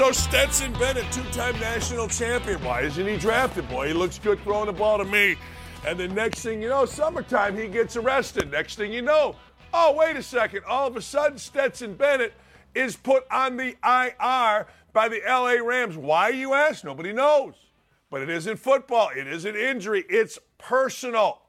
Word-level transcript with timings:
So 0.00 0.12
Stetson 0.12 0.72
Bennett, 0.78 1.04
two-time 1.12 1.60
national 1.60 2.08
champion. 2.08 2.64
Why 2.64 2.80
isn't 2.80 3.06
he 3.06 3.18
drafted? 3.18 3.68
Boy, 3.68 3.88
he 3.88 3.92
looks 3.92 4.18
good 4.18 4.40
throwing 4.44 4.64
the 4.64 4.72
ball 4.72 4.96
to 4.96 5.04
me. 5.04 5.36
And 5.86 6.00
the 6.00 6.08
next 6.08 6.40
thing 6.40 6.62
you 6.62 6.70
know, 6.70 6.86
summertime, 6.86 7.54
he 7.54 7.68
gets 7.68 7.96
arrested. 7.96 8.50
Next 8.50 8.76
thing 8.76 8.94
you 8.94 9.02
know, 9.02 9.36
oh, 9.74 9.94
wait 9.94 10.16
a 10.16 10.22
second. 10.22 10.62
All 10.66 10.86
of 10.86 10.96
a 10.96 11.02
sudden, 11.02 11.36
Stetson 11.36 11.92
Bennett 11.96 12.32
is 12.74 12.96
put 12.96 13.30
on 13.30 13.58
the 13.58 13.76
IR 13.84 14.68
by 14.94 15.10
the 15.10 15.20
LA 15.28 15.62
Rams. 15.62 15.98
Why, 15.98 16.30
you 16.30 16.54
ask? 16.54 16.82
Nobody 16.82 17.12
knows. 17.12 17.52
But 18.08 18.22
it 18.22 18.30
isn't 18.30 18.56
football. 18.56 19.10
It 19.14 19.26
isn't 19.26 19.54
injury. 19.54 20.06
It's 20.08 20.38
personal. 20.56 21.42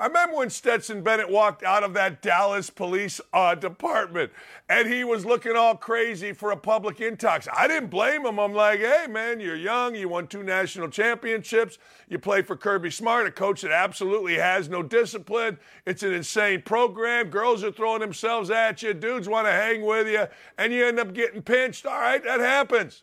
I 0.00 0.06
remember 0.06 0.36
when 0.36 0.48
Stetson 0.48 1.02
Bennett 1.02 1.28
walked 1.28 1.62
out 1.62 1.84
of 1.84 1.92
that 1.92 2.22
Dallas 2.22 2.70
police 2.70 3.20
uh, 3.34 3.54
department 3.54 4.32
and 4.66 4.88
he 4.88 5.04
was 5.04 5.26
looking 5.26 5.56
all 5.56 5.76
crazy 5.76 6.32
for 6.32 6.52
a 6.52 6.56
public 6.56 6.96
intox. 6.96 7.46
I 7.54 7.68
didn't 7.68 7.90
blame 7.90 8.24
him. 8.24 8.40
I'm 8.40 8.54
like, 8.54 8.80
hey, 8.80 9.08
man, 9.10 9.40
you're 9.40 9.56
young. 9.56 9.94
You 9.94 10.08
won 10.08 10.26
two 10.26 10.42
national 10.42 10.88
championships. 10.88 11.76
You 12.08 12.18
play 12.18 12.40
for 12.40 12.56
Kirby 12.56 12.90
Smart, 12.90 13.26
a 13.26 13.30
coach 13.30 13.60
that 13.60 13.72
absolutely 13.72 14.36
has 14.36 14.70
no 14.70 14.82
discipline. 14.82 15.58
It's 15.84 16.02
an 16.02 16.14
insane 16.14 16.62
program. 16.62 17.28
Girls 17.28 17.62
are 17.62 17.70
throwing 17.70 18.00
themselves 18.00 18.50
at 18.50 18.82
you. 18.82 18.94
Dudes 18.94 19.28
want 19.28 19.48
to 19.48 19.52
hang 19.52 19.84
with 19.84 20.08
you, 20.08 20.26
and 20.56 20.72
you 20.72 20.86
end 20.86 20.98
up 20.98 21.12
getting 21.12 21.42
pinched. 21.42 21.84
All 21.84 22.00
right, 22.00 22.24
that 22.24 22.40
happens. 22.40 23.02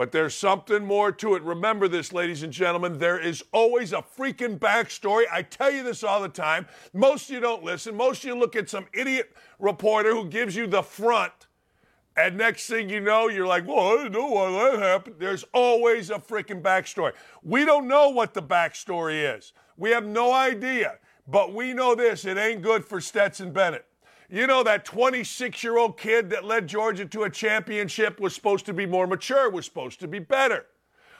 But 0.00 0.12
there's 0.12 0.34
something 0.34 0.86
more 0.86 1.12
to 1.12 1.34
it. 1.34 1.42
Remember 1.42 1.86
this, 1.86 2.10
ladies 2.10 2.42
and 2.42 2.50
gentlemen. 2.50 2.96
There 2.96 3.18
is 3.18 3.44
always 3.52 3.92
a 3.92 3.98
freaking 3.98 4.58
backstory. 4.58 5.24
I 5.30 5.42
tell 5.42 5.70
you 5.70 5.82
this 5.82 6.02
all 6.02 6.22
the 6.22 6.28
time. 6.30 6.66
Most 6.94 7.28
of 7.28 7.34
you 7.34 7.40
don't 7.40 7.62
listen. 7.62 7.94
Most 7.94 8.24
of 8.24 8.28
you 8.28 8.34
look 8.34 8.56
at 8.56 8.70
some 8.70 8.86
idiot 8.94 9.36
reporter 9.58 10.14
who 10.14 10.24
gives 10.24 10.56
you 10.56 10.66
the 10.66 10.82
front. 10.82 11.48
And 12.16 12.38
next 12.38 12.66
thing 12.66 12.88
you 12.88 13.00
know, 13.00 13.28
you're 13.28 13.46
like, 13.46 13.68
well, 13.68 13.88
I 13.88 13.96
didn't 13.98 14.12
know 14.12 14.28
why 14.28 14.50
that 14.70 14.78
happened. 14.78 15.16
There's 15.18 15.44
always 15.52 16.08
a 16.08 16.14
freaking 16.14 16.62
backstory. 16.62 17.12
We 17.42 17.66
don't 17.66 17.86
know 17.86 18.08
what 18.08 18.32
the 18.32 18.42
backstory 18.42 19.36
is. 19.36 19.52
We 19.76 19.90
have 19.90 20.06
no 20.06 20.32
idea. 20.32 20.94
But 21.28 21.52
we 21.52 21.74
know 21.74 21.94
this 21.94 22.24
it 22.24 22.38
ain't 22.38 22.62
good 22.62 22.86
for 22.86 23.02
Stetson 23.02 23.52
Bennett. 23.52 23.84
You 24.32 24.46
know, 24.46 24.62
that 24.62 24.84
26 24.84 25.64
year 25.64 25.76
old 25.76 25.98
kid 25.98 26.30
that 26.30 26.44
led 26.44 26.68
Georgia 26.68 27.04
to 27.04 27.24
a 27.24 27.30
championship 27.30 28.20
was 28.20 28.32
supposed 28.32 28.64
to 28.66 28.72
be 28.72 28.86
more 28.86 29.08
mature, 29.08 29.50
was 29.50 29.64
supposed 29.64 29.98
to 30.00 30.08
be 30.08 30.20
better. 30.20 30.66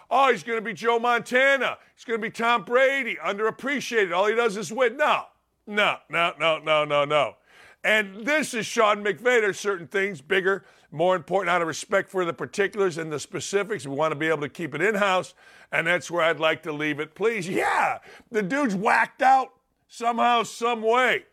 Oh, 0.08 0.30
he's 0.30 0.44
going 0.44 0.58
to 0.58 0.64
be 0.64 0.72
Joe 0.72 0.98
Montana. 1.00 1.78
He's 1.94 2.05
going 2.05 2.20
to 2.20 2.22
be 2.22 2.30
Tom 2.30 2.64
Brady, 2.64 3.17
underappreciated. 3.17 4.14
All 4.14 4.27
he 4.27 4.34
does 4.34 4.56
is 4.56 4.72
win. 4.72 4.97
No, 4.97 5.25
no, 5.67 5.97
no, 6.08 6.34
no, 6.39 6.58
no, 6.58 6.84
no, 6.84 7.05
no. 7.05 7.36
And 7.83 8.25
this 8.25 8.55
is 8.55 8.67
Sean 8.67 9.02
McVay. 9.05 9.41
There's 9.41 9.58
certain 9.58 9.89
things 9.89 10.20
bigger, 10.20 10.64
more 10.92 11.17
important 11.17 11.50
out 11.50 11.62
of 11.62 11.69
respect 11.69 12.11
for 12.11 12.24
the 12.24 12.33
particulars 12.33 12.96
and 12.96 13.11
the 13.11 13.18
specifics. 13.18 13.86
We 13.86 13.95
want 13.95 14.12
to 14.12 14.17
be 14.17 14.29
able 14.29 14.42
to 14.42 14.48
keep 14.48 14.74
it 14.74 14.83
in 14.83 14.95
house, 14.95 15.35
and 15.73 15.86
that's 15.86 16.11
where 16.11 16.23
I'd 16.23 16.40
like 16.40 16.62
to 16.64 16.73
leave 16.73 17.01
it. 17.01 17.14
Please, 17.14 17.48
yeah, 17.48 17.98
the 18.30 18.42
dude's 18.42 18.74
whacked 18.74 19.23
out 19.23 19.52
somehow, 19.89 20.42
some 20.45 20.83
way. 20.83 21.24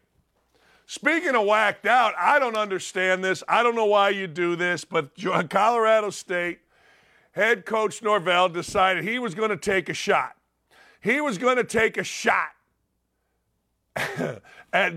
Speaking 0.90 1.36
of 1.36 1.46
whacked 1.46 1.86
out, 1.86 2.14
I 2.18 2.40
don't 2.40 2.56
understand 2.56 3.22
this. 3.22 3.44
I 3.50 3.62
don't 3.62 3.76
know 3.76 3.86
why 3.86 4.10
you 4.10 4.26
do 4.26 4.56
this, 4.56 4.86
but 4.86 5.12
Colorado 5.50 6.10
State 6.10 6.60
head 7.34 7.66
coach 7.66 8.02
Norvell 8.02 8.48
decided 8.48 9.04
he 9.04 9.20
was 9.20 9.36
going 9.36 9.50
to 9.50 9.58
take 9.58 9.90
a 9.90 9.94
shot. 9.94 10.38
He 11.02 11.20
was 11.20 11.38
going 11.38 11.58
to 11.58 11.66
take 11.66 11.98
a 11.98 12.06
shot 12.06 12.52
at 13.98 14.42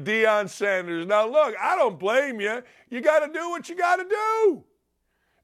Deion 0.04 0.48
Sanders. 0.48 1.06
Now, 1.06 1.26
look, 1.26 1.56
I 1.60 1.74
don't 1.74 1.98
blame 1.98 2.40
you. 2.40 2.62
You 2.88 3.00
got 3.00 3.26
to 3.26 3.32
do 3.32 3.50
what 3.50 3.68
you 3.68 3.76
got 3.76 3.96
to 3.96 4.04
do. 4.04 4.64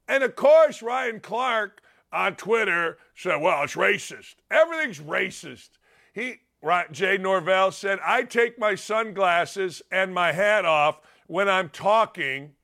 And 0.06 0.22
of 0.22 0.36
course, 0.36 0.80
Ryan 0.80 1.18
Clark 1.18 1.82
on 2.12 2.36
Twitter 2.36 2.98
said, 3.16 3.40
well, 3.40 3.64
it's 3.64 3.74
racist. 3.74 4.36
Everything's 4.48 5.00
racist. 5.00 5.70
He 6.14 6.36
Right, 6.66 6.90
Jay 6.90 7.16
Norvell 7.16 7.70
said, 7.70 8.00
I 8.04 8.24
take 8.24 8.58
my 8.58 8.74
sunglasses 8.74 9.82
and 9.92 10.12
my 10.12 10.32
hat 10.32 10.64
off 10.64 11.00
when 11.28 11.48
I'm 11.48 11.68
talking 11.68 12.54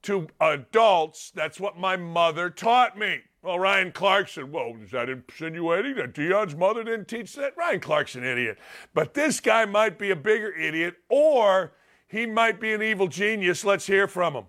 to 0.00 0.28
adults. 0.40 1.30
That's 1.30 1.60
what 1.60 1.78
my 1.78 1.98
mother 1.98 2.48
taught 2.48 2.96
me. 2.96 3.20
Well, 3.42 3.58
Ryan 3.58 3.92
Clark 3.92 4.28
said, 4.28 4.50
Well, 4.50 4.76
is 4.82 4.92
that 4.92 5.10
insinuating 5.10 5.96
that 5.96 6.14
Deion's 6.14 6.56
mother 6.56 6.82
didn't 6.82 7.08
teach 7.08 7.34
that? 7.34 7.54
Ryan 7.54 7.80
Clark's 7.80 8.14
an 8.14 8.24
idiot. 8.24 8.56
But 8.94 9.12
this 9.12 9.40
guy 9.40 9.66
might 9.66 9.98
be 9.98 10.10
a 10.10 10.16
bigger 10.16 10.50
idiot, 10.50 10.96
or 11.10 11.72
he 12.08 12.24
might 12.24 12.60
be 12.60 12.72
an 12.72 12.80
evil 12.80 13.08
genius. 13.08 13.62
Let's 13.62 13.88
hear 13.88 14.08
from 14.08 14.32
him. 14.32 14.44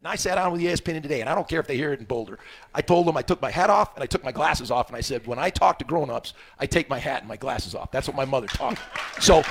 And 0.00 0.08
I 0.08 0.16
sat 0.16 0.36
down 0.36 0.52
with 0.52 0.62
the 0.62 0.66
ESPN 0.66 1.02
today, 1.02 1.20
and 1.20 1.28
I 1.28 1.34
don't 1.34 1.46
care 1.46 1.60
if 1.60 1.66
they 1.66 1.76
hear 1.76 1.92
it 1.92 2.00
in 2.00 2.06
Boulder. 2.06 2.38
I 2.74 2.80
told 2.80 3.06
them 3.06 3.18
I 3.18 3.22
took 3.22 3.42
my 3.42 3.50
hat 3.50 3.68
off 3.68 3.94
and 3.94 4.02
I 4.02 4.06
took 4.06 4.24
my 4.24 4.32
glasses 4.32 4.70
off, 4.70 4.88
and 4.88 4.96
I 4.96 5.02
said, 5.02 5.26
when 5.26 5.38
I 5.38 5.50
talk 5.50 5.78
to 5.80 5.84
grown-ups, 5.84 6.32
I 6.58 6.64
take 6.64 6.88
my 6.88 6.98
hat 6.98 7.20
and 7.20 7.28
my 7.28 7.36
glasses 7.36 7.74
off. 7.74 7.90
That's 7.90 8.08
what 8.08 8.16
my 8.16 8.24
mother 8.24 8.46
taught. 8.46 8.78
so. 9.20 9.42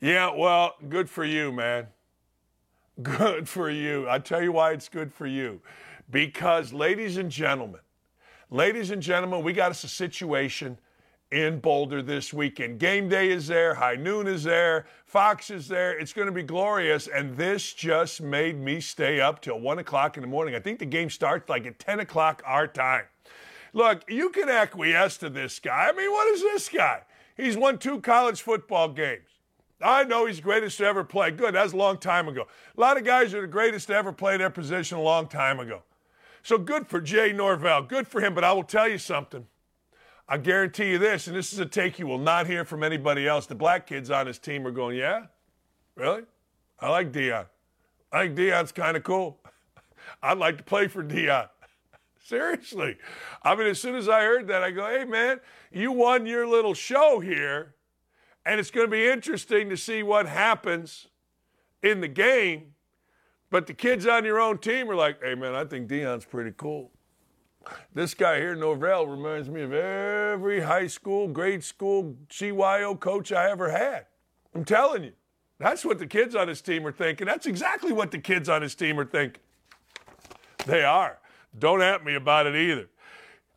Yeah, 0.00 0.32
well, 0.34 0.74
good 0.88 1.08
for 1.08 1.24
you, 1.24 1.52
man. 1.52 1.86
Good 3.00 3.48
for 3.48 3.70
you. 3.70 4.08
I 4.08 4.18
tell 4.18 4.42
you 4.42 4.50
why 4.50 4.72
it's 4.72 4.88
good 4.88 5.12
for 5.12 5.26
you. 5.26 5.60
Because, 6.10 6.72
ladies 6.72 7.16
and 7.16 7.30
gentlemen, 7.30 7.80
ladies 8.50 8.90
and 8.90 9.00
gentlemen, 9.00 9.44
we 9.44 9.52
got 9.52 9.70
us 9.70 9.84
a 9.84 9.88
situation 9.88 10.78
in 11.30 11.60
Boulder 11.60 12.02
this 12.02 12.32
weekend. 12.32 12.78
Game 12.78 13.08
day 13.08 13.30
is 13.30 13.46
there, 13.46 13.74
high 13.74 13.96
noon 13.96 14.26
is 14.26 14.44
there, 14.44 14.86
Fox 15.04 15.50
is 15.50 15.68
there. 15.68 15.98
It's 15.98 16.12
going 16.12 16.26
to 16.26 16.32
be 16.32 16.42
glorious. 16.42 17.06
And 17.06 17.36
this 17.36 17.72
just 17.72 18.20
made 18.20 18.58
me 18.58 18.80
stay 18.80 19.20
up 19.20 19.40
till 19.40 19.60
1 19.60 19.78
o'clock 19.78 20.16
in 20.16 20.22
the 20.22 20.26
morning. 20.26 20.54
I 20.54 20.60
think 20.60 20.78
the 20.78 20.86
game 20.86 21.10
starts 21.10 21.48
like 21.48 21.66
at 21.66 21.78
10 21.78 22.00
o'clock 22.00 22.42
our 22.46 22.66
time. 22.66 23.04
Look, 23.72 24.10
you 24.10 24.30
can 24.30 24.48
acquiesce 24.48 25.18
to 25.18 25.30
this 25.30 25.58
guy. 25.58 25.88
I 25.88 25.92
mean, 25.92 26.10
what 26.10 26.28
is 26.28 26.42
this 26.42 26.68
guy? 26.68 27.02
He's 27.36 27.56
won 27.56 27.78
two 27.78 28.00
college 28.00 28.42
football 28.42 28.88
games. 28.88 29.28
I 29.80 30.04
know 30.04 30.26
he's 30.26 30.36
the 30.36 30.42
greatest 30.42 30.78
to 30.78 30.86
ever 30.86 31.04
play. 31.04 31.30
Good, 31.30 31.54
that's 31.54 31.72
a 31.72 31.76
long 31.76 31.98
time 31.98 32.26
ago. 32.26 32.46
A 32.76 32.80
lot 32.80 32.96
of 32.96 33.04
guys 33.04 33.32
are 33.32 33.42
the 33.42 33.46
greatest 33.46 33.86
to 33.88 33.94
ever 33.94 34.12
play 34.12 34.36
their 34.36 34.50
position 34.50 34.98
a 34.98 35.02
long 35.02 35.28
time 35.28 35.60
ago. 35.60 35.82
So 36.42 36.58
good 36.58 36.88
for 36.88 37.00
Jay 37.00 37.32
Norvell. 37.32 37.82
Good 37.82 38.08
for 38.08 38.20
him. 38.20 38.34
But 38.34 38.42
I 38.42 38.52
will 38.52 38.64
tell 38.64 38.88
you 38.88 38.98
something. 38.98 39.46
I 40.30 40.36
guarantee 40.36 40.90
you 40.90 40.98
this, 40.98 41.26
and 41.26 41.34
this 41.34 41.54
is 41.54 41.58
a 41.58 41.64
take 41.64 41.98
you 41.98 42.06
will 42.06 42.18
not 42.18 42.46
hear 42.46 42.64
from 42.66 42.82
anybody 42.82 43.26
else. 43.26 43.46
The 43.46 43.54
black 43.54 43.86
kids 43.86 44.10
on 44.10 44.26
his 44.26 44.38
team 44.38 44.66
are 44.66 44.70
going, 44.70 44.96
Yeah? 44.96 45.26
Really? 45.96 46.22
I 46.78 46.90
like 46.90 47.12
Deion. 47.12 47.46
I 48.12 48.24
think 48.24 48.38
Deion's 48.38 48.70
kind 48.70 48.96
of 48.96 49.04
cool. 49.04 49.40
I'd 50.22 50.38
like 50.38 50.58
to 50.58 50.64
play 50.64 50.86
for 50.86 51.02
Dion. 51.02 51.46
Seriously. 52.24 52.98
I 53.42 53.54
mean, 53.56 53.68
as 53.68 53.80
soon 53.80 53.94
as 53.94 54.08
I 54.08 54.22
heard 54.22 54.46
that, 54.48 54.62
I 54.62 54.70
go, 54.70 54.86
Hey, 54.86 55.06
man, 55.06 55.40
you 55.72 55.92
won 55.92 56.26
your 56.26 56.46
little 56.46 56.74
show 56.74 57.20
here, 57.20 57.74
and 58.44 58.60
it's 58.60 58.70
going 58.70 58.86
to 58.86 58.90
be 58.90 59.06
interesting 59.06 59.70
to 59.70 59.78
see 59.78 60.02
what 60.02 60.28
happens 60.28 61.08
in 61.82 62.02
the 62.02 62.08
game. 62.08 62.74
But 63.50 63.66
the 63.66 63.72
kids 63.72 64.06
on 64.06 64.26
your 64.26 64.38
own 64.38 64.58
team 64.58 64.90
are 64.90 64.94
like, 64.94 65.22
Hey, 65.22 65.34
man, 65.34 65.54
I 65.54 65.64
think 65.64 65.88
Deion's 65.88 66.26
pretty 66.26 66.52
cool. 66.54 66.92
This 67.94 68.14
guy 68.14 68.38
here, 68.38 68.54
Norvell, 68.54 69.06
reminds 69.06 69.48
me 69.48 69.62
of 69.62 69.72
every 69.72 70.60
high 70.60 70.86
school, 70.86 71.28
grade 71.28 71.64
school 71.64 72.16
CYO 72.30 72.98
coach 72.98 73.32
I 73.32 73.50
ever 73.50 73.70
had. 73.70 74.06
I'm 74.54 74.64
telling 74.64 75.04
you. 75.04 75.12
That's 75.58 75.84
what 75.84 75.98
the 75.98 76.06
kids 76.06 76.36
on 76.36 76.46
his 76.46 76.60
team 76.60 76.86
are 76.86 76.92
thinking. 76.92 77.26
That's 77.26 77.46
exactly 77.46 77.92
what 77.92 78.12
the 78.12 78.18
kids 78.18 78.48
on 78.48 78.62
his 78.62 78.74
team 78.74 78.98
are 79.00 79.04
thinking. 79.04 79.42
They 80.66 80.84
are. 80.84 81.18
Don't 81.58 81.82
at 81.82 82.04
me 82.04 82.14
about 82.14 82.46
it 82.46 82.54
either. 82.54 82.88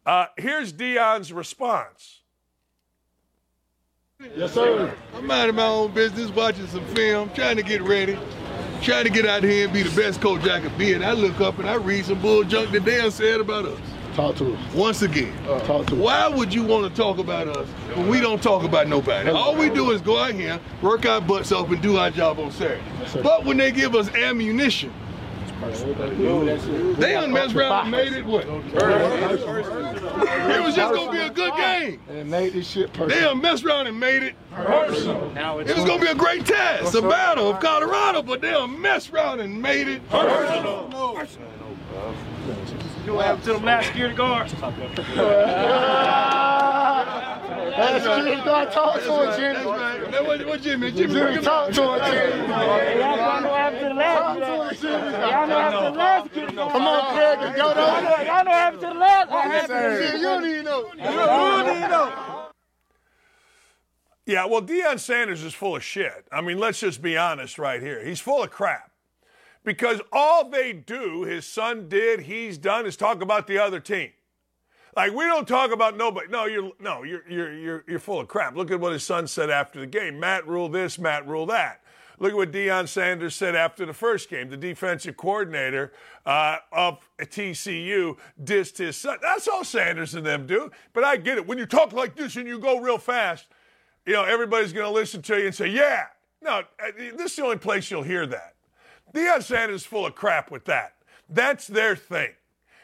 Uh, 0.06 0.26
here's 0.38 0.74
Deion's 0.74 1.32
response. 1.32 2.22
Yes, 4.36 4.54
sir. 4.54 4.96
I'm 5.16 5.28
minding 5.28 5.56
my 5.56 5.66
own 5.66 5.94
business, 5.94 6.30
watching 6.32 6.68
some 6.68 6.86
film, 6.88 7.30
trying 7.34 7.58
to 7.58 7.64
get 7.64 7.82
ready, 7.82 8.18
trying 8.82 9.04
to 9.04 9.10
get 9.10 9.26
out 9.26 9.44
here 9.44 9.66
and 9.66 9.74
be 9.74 9.84
the 9.84 9.96
best 10.00 10.22
coach 10.22 10.48
I 10.48 10.60
could 10.60 10.78
be. 10.78 10.94
And 10.94 11.04
I 11.04 11.12
look 11.14 11.40
up 11.42 11.60
and 11.60 11.70
I 11.70 11.76
read 11.76 12.06
some 12.06 12.22
bull 12.22 12.44
junk 12.44 12.72
that 12.72 12.86
Dan 12.86 13.12
said 13.12 13.42
about 13.42 13.66
us. 13.66 13.80
Talk 14.16 14.36
to 14.38 14.54
us. 14.54 14.74
Once 14.74 15.02
again, 15.04 15.34
uh, 15.48 15.60
talk 15.62 15.86
to 15.88 15.96
why 15.96 16.24
us. 16.24 16.34
would 16.38 16.54
you 16.54 16.64
want 16.64 16.90
to 16.90 16.96
talk 17.02 17.18
about 17.18 17.48
us 17.48 17.66
when 17.96 18.10
we 18.10 18.20
don't 18.20 18.44
talk 18.44 18.64
about 18.64 18.90
nobody? 18.90 19.30
All 19.30 19.56
we 19.56 19.70
do 19.70 19.92
is 19.92 20.02
go 20.02 20.18
out 20.18 20.34
here, 20.34 20.60
work 20.82 21.06
our 21.06 21.22
butts 21.22 21.52
off, 21.54 21.70
and 21.70 21.82
do 21.82 21.96
our 21.98 22.12
job 22.12 22.38
on 22.40 22.52
Saturday. 22.52 22.82
But 23.24 23.46
when 23.46 23.56
they 23.58 23.72
give 23.72 23.96
us 23.96 24.14
ammunition, 24.14 24.92
they 26.98 27.14
done 27.14 27.32
messed 27.32 27.56
around 27.56 27.84
and 27.84 27.92
made 27.92 28.14
it 28.14 28.26
what? 28.26 28.46
It 28.48 28.52
was 30.64 30.76
just 30.76 30.94
gonna 30.94 31.12
be 31.12 31.20
a 31.20 31.30
good 31.30 31.56
game. 31.56 32.02
And 32.10 32.30
made 32.30 32.52
this 32.54 32.68
shit 32.68 32.92
personal. 32.92 33.10
They 33.10 33.22
done 33.22 33.42
messed 33.42 33.64
around 33.64 33.88
and 33.88 33.98
made 34.00 34.24
it 34.24 34.36
personal. 34.54 35.32
It 35.62 35.76
was 35.76 35.86
gonna 35.86 36.02
be 36.02 36.08
a 36.08 36.16
great 36.16 36.46
test, 36.46 36.96
a 36.96 37.02
battle 37.02 37.50
of 37.52 37.62
Colorado, 37.62 38.22
but 38.24 38.42
they 38.42 38.52
done 38.52 38.82
messed 38.82 39.14
around 39.14 39.40
and 39.40 39.62
made 39.62 39.88
it 39.88 40.10
personal. 40.10 40.90
You 43.06 43.14
what 43.16 43.26
happened 43.26 43.44
to 43.46 43.54
them 43.54 43.66
last 43.66 43.88
security 43.88 44.16
guards? 44.16 44.54
Last 47.72 48.04
security 48.04 48.44
guard 48.44 48.72
talk 48.72 49.02
to 49.02 49.24
him, 49.24 49.40
Jimmy. 49.40 49.66
Right. 49.66 50.28
What, 50.28 50.46
what 50.46 50.62
Jimmy? 50.62 50.92
Jimmy, 50.92 51.14
Jimmy 51.14 51.42
talk 51.42 51.72
to 51.72 51.82
him, 51.82 52.00
Jimmy. 52.12 52.48
Y'all 52.48 53.42
know 53.42 53.50
what 53.50 53.60
happened 53.60 53.80
to 53.82 53.88
the 53.88 53.94
last 53.96 54.84
Y'all 54.84 55.48
know 55.48 55.56
what 55.56 56.00
happened 56.00 56.34
to 56.34 56.42
the 56.42 56.52
last. 56.52 56.72
Come 56.74 56.88
on, 56.88 57.16
Craig. 57.16 57.58
Y'all 57.58 57.74
know, 57.74 57.88
y'all 57.88 58.44
know 58.44 58.52
what 58.52 58.52
happened 58.52 58.82
the 58.82 58.94
last 58.94 59.30
one. 59.32 60.20
You 60.20 60.22
don't 60.22 60.46
even 60.46 60.66
know. 60.66 60.92
You 60.94 61.04
don't 61.04 61.78
even 61.78 61.90
know. 61.90 62.48
Yeah, 64.28 64.46
well, 64.46 64.62
Deion 64.62 65.00
Sanders 65.00 65.44
is 65.44 65.56
full 65.56 65.76
of 65.76 65.84
shit. 65.84 66.28
I 66.32 66.42
mean, 66.42 66.60
let's 66.60 66.80
just 66.80 67.02
be 67.02 67.18
honest 67.18 67.58
right 67.58 67.82
here. 67.82 68.06
He's 68.06 68.20
full 68.20 68.44
of 68.44 68.52
crap 68.52 68.91
because 69.64 70.02
all 70.12 70.50
they 70.50 70.74
do, 70.74 71.24
his 71.24 71.46
son 71.46 71.88
did, 71.88 72.22
he's 72.22 72.58
done, 72.58 72.86
is 72.86 72.96
talk 72.96 73.22
about 73.22 73.48
the 73.48 73.58
other 73.58 73.80
team. 73.80 74.12
Like 74.96 75.14
we 75.14 75.26
don't 75.26 75.48
talk 75.48 75.72
about 75.72 75.96
nobody. 75.96 76.28
No, 76.28 76.46
you're 76.46 76.72
no, 76.80 77.04
you're 77.04 77.24
you're 77.30 77.54
you're 77.54 77.84
you're 77.88 78.00
full 78.00 78.20
of 78.20 78.28
crap. 78.28 78.56
Look 78.56 78.72
at 78.72 78.80
what 78.80 78.92
his 78.92 79.04
son 79.04 79.26
said 79.28 79.50
after 79.50 79.80
the 79.80 79.88
game. 79.88 80.20
Matt 80.20 80.46
Rhule 80.48 80.68
this, 80.68 81.00
Matt 81.00 81.28
Rhule 81.28 81.46
that. 81.46 81.82
Look 82.20 82.32
at 82.32 82.38
what 82.38 82.52
Deion 82.52 82.88
Sanders 82.88 83.34
said 83.34 83.56
after 83.56 83.84
the 83.86 83.94
first 83.94 84.30
game. 84.30 84.50
The 84.50 84.58
defensive 84.58 85.18
coordinator 85.18 85.92
uh, 86.24 86.58
of 86.72 87.00
TCU 87.18 88.16
dissed 88.44 88.78
his 88.78 88.96
son. 88.96 89.18
That's 89.24 89.48
all 89.48 89.64
Sanders 89.64 90.14
and 90.14 90.24
them 90.24 90.46
do. 90.46 90.70
But 90.94 91.04
I 91.04 91.18
get 91.18 91.38
it. 91.40 91.48
When 91.48 91.58
you 91.58 91.66
talk 91.66 91.94
like 91.94 92.16
this 92.16 92.36
and 92.36 92.48
you 92.48 92.60
go 92.60 92.80
real 92.80 93.00
fast, 93.00 93.48
you 94.06 94.14
know 94.14 94.24
everybody's 94.24 94.74
going 94.74 94.86
to 94.86 94.92
listen 94.94 95.22
to 95.24 95.40
you 95.40 95.46
and 95.48 95.56
say, 95.56 95.68
"Yeah." 95.68 96.08
No, 96.44 96.64
uh, 96.80 96.92
this 96.98 97.32
is 97.32 97.36
the 97.38 97.44
only 97.44 97.58
place 97.58 97.90
you'll 97.90 98.04
hear 98.04 98.26
that. 98.26 98.56
Deion 99.14 99.44
Sanders 99.44 99.82
is 99.82 99.88
full 99.88 100.06
of 100.06 100.16
crap 100.16 100.52
with 100.52 100.66
that. 100.66 100.94
That's 101.30 101.68
their 101.68 101.96
thing. 101.96 102.32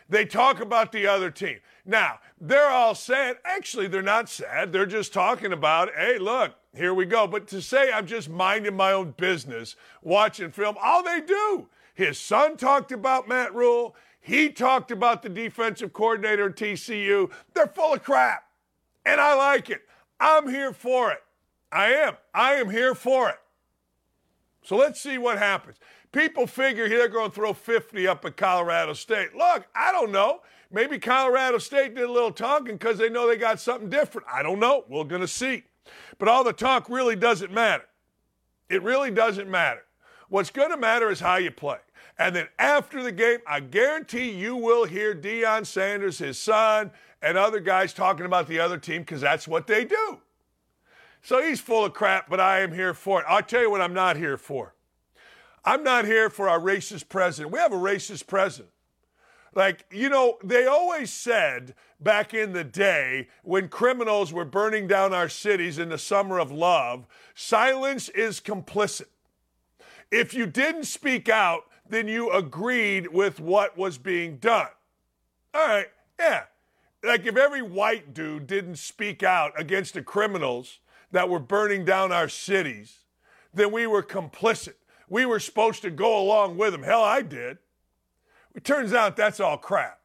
They 0.09 0.25
talk 0.25 0.61
about 0.61 0.91
the 0.91 1.07
other 1.07 1.29
team. 1.31 1.59
Now, 1.85 2.19
they're 2.39 2.69
all 2.69 2.95
sad. 2.95 3.37
Actually, 3.43 3.87
they're 3.87 4.01
not 4.01 4.29
sad. 4.29 4.71
They're 4.71 4.85
just 4.85 5.13
talking 5.13 5.51
about, 5.51 5.93
hey, 5.95 6.17
look, 6.17 6.53
here 6.73 6.93
we 6.93 7.05
go. 7.05 7.27
But 7.27 7.47
to 7.47 7.61
say 7.61 7.91
I'm 7.91 8.07
just 8.07 8.29
minding 8.29 8.75
my 8.75 8.91
own 8.91 9.15
business, 9.17 9.75
watching 10.01 10.51
film, 10.51 10.75
all 10.81 11.03
they 11.03 11.21
do. 11.21 11.67
His 11.93 12.19
son 12.19 12.57
talked 12.57 12.91
about 12.91 13.27
Matt 13.27 13.53
Rhule. 13.53 13.95
He 14.19 14.49
talked 14.49 14.91
about 14.91 15.23
the 15.23 15.29
defensive 15.29 15.93
coordinator 15.93 16.49
at 16.49 16.55
TCU. 16.55 17.31
They're 17.53 17.67
full 17.67 17.93
of 17.93 18.03
crap. 18.03 18.43
And 19.05 19.19
I 19.19 19.33
like 19.33 19.69
it. 19.69 19.81
I'm 20.19 20.49
here 20.49 20.73
for 20.73 21.11
it. 21.11 21.23
I 21.71 21.93
am. 21.93 22.17
I 22.33 22.55
am 22.55 22.69
here 22.69 22.93
for 22.93 23.29
it. 23.29 23.39
So 24.63 24.75
let's 24.75 24.99
see 24.99 25.17
what 25.17 25.37
happens. 25.37 25.77
People 26.11 26.47
figure 26.47 26.87
they're 26.87 27.07
going 27.07 27.29
to 27.29 27.35
throw 27.35 27.53
50 27.53 28.07
up 28.07 28.25
at 28.25 28.37
Colorado 28.37 28.93
State. 28.93 29.35
Look, 29.35 29.67
I 29.75 29.91
don't 29.91 30.11
know. 30.11 30.41
Maybe 30.71 30.99
Colorado 30.99 31.57
State 31.57 31.95
did 31.95 32.05
a 32.05 32.11
little 32.11 32.31
talking 32.31 32.75
because 32.77 32.97
they 32.97 33.09
know 33.09 33.27
they 33.27 33.37
got 33.37 33.59
something 33.59 33.89
different. 33.89 34.27
I 34.31 34.43
don't 34.43 34.59
know. 34.59 34.85
We're 34.89 35.03
going 35.03 35.21
to 35.21 35.27
see. 35.27 35.63
But 36.17 36.27
all 36.27 36.43
the 36.43 36.53
talk 36.53 36.89
really 36.89 37.15
doesn't 37.15 37.51
matter. 37.51 37.85
It 38.69 38.83
really 38.83 39.11
doesn't 39.11 39.49
matter. 39.49 39.83
What's 40.29 40.49
going 40.49 40.71
to 40.71 40.77
matter 40.77 41.09
is 41.09 41.19
how 41.19 41.37
you 41.37 41.51
play. 41.51 41.77
And 42.19 42.35
then 42.35 42.47
after 42.57 43.03
the 43.03 43.11
game, 43.11 43.39
I 43.47 43.59
guarantee 43.59 44.31
you 44.31 44.55
will 44.55 44.85
hear 44.85 45.15
Deion 45.15 45.65
Sanders, 45.65 46.17
his 46.17 46.37
son, 46.37 46.91
and 47.21 47.37
other 47.37 47.59
guys 47.59 47.93
talking 47.93 48.25
about 48.25 48.47
the 48.47 48.59
other 48.59 48.77
team 48.77 49.01
because 49.01 49.21
that's 49.21 49.47
what 49.47 49.67
they 49.67 49.85
do. 49.85 50.19
So 51.21 51.41
he's 51.41 51.59
full 51.59 51.85
of 51.85 51.93
crap, 51.93 52.29
but 52.29 52.39
I 52.39 52.59
am 52.59 52.73
here 52.73 52.93
for 52.93 53.21
it. 53.21 53.25
I'll 53.27 53.41
tell 53.41 53.61
you 53.61 53.69
what 53.69 53.81
I'm 53.81 53.93
not 53.93 54.17
here 54.17 54.37
for. 54.37 54.73
I'm 55.65 55.83
not 55.83 56.05
here 56.05 56.29
for 56.29 56.47
our 56.47 56.59
racist 56.59 57.09
president. 57.09 57.51
We 57.51 57.59
have 57.59 57.73
a 57.73 57.77
racist 57.77 58.27
president. 58.27 58.71
Like, 59.53 59.85
you 59.91 60.09
know, 60.09 60.37
they 60.43 60.67
always 60.67 61.11
said 61.11 61.73
back 61.99 62.33
in 62.33 62.53
the 62.53 62.63
day 62.63 63.27
when 63.43 63.69
criminals 63.69 64.31
were 64.31 64.45
burning 64.45 64.87
down 64.87 65.13
our 65.13 65.29
cities 65.29 65.79
in 65.79 65.89
the 65.89 65.97
summer 65.97 66.37
of 66.37 66.51
love, 66.51 67.07
silence 67.33 68.07
is 68.09 68.39
complicit. 68.39 69.07
If 70.11 70.33
you 70.33 70.45
didn't 70.45 70.85
speak 70.85 71.27
out, 71.27 71.63
then 71.89 72.07
you 72.07 72.31
agreed 72.31 73.07
with 73.07 73.39
what 73.39 73.77
was 73.77 73.97
being 73.97 74.37
done. 74.37 74.69
All 75.53 75.67
right, 75.67 75.87
yeah. 76.19 76.43
Like 77.03 77.25
if 77.25 77.35
every 77.35 77.61
white 77.61 78.13
dude 78.13 78.47
didn't 78.47 78.77
speak 78.77 79.23
out 79.23 79.59
against 79.59 79.95
the 79.95 80.01
criminals 80.01 80.79
that 81.11 81.29
were 81.29 81.39
burning 81.39 81.83
down 81.83 82.11
our 82.11 82.29
cities, 82.29 82.99
then 83.53 83.71
we 83.71 83.87
were 83.87 84.03
complicit 84.03 84.75
we 85.09 85.25
were 85.25 85.39
supposed 85.39 85.81
to 85.83 85.89
go 85.89 86.19
along 86.19 86.57
with 86.57 86.71
them. 86.71 86.83
Hell, 86.83 87.03
I 87.03 87.21
did. 87.21 87.57
It 88.53 88.63
turns 88.63 88.93
out 88.93 89.15
that's 89.15 89.39
all 89.39 89.57
crap. 89.57 89.99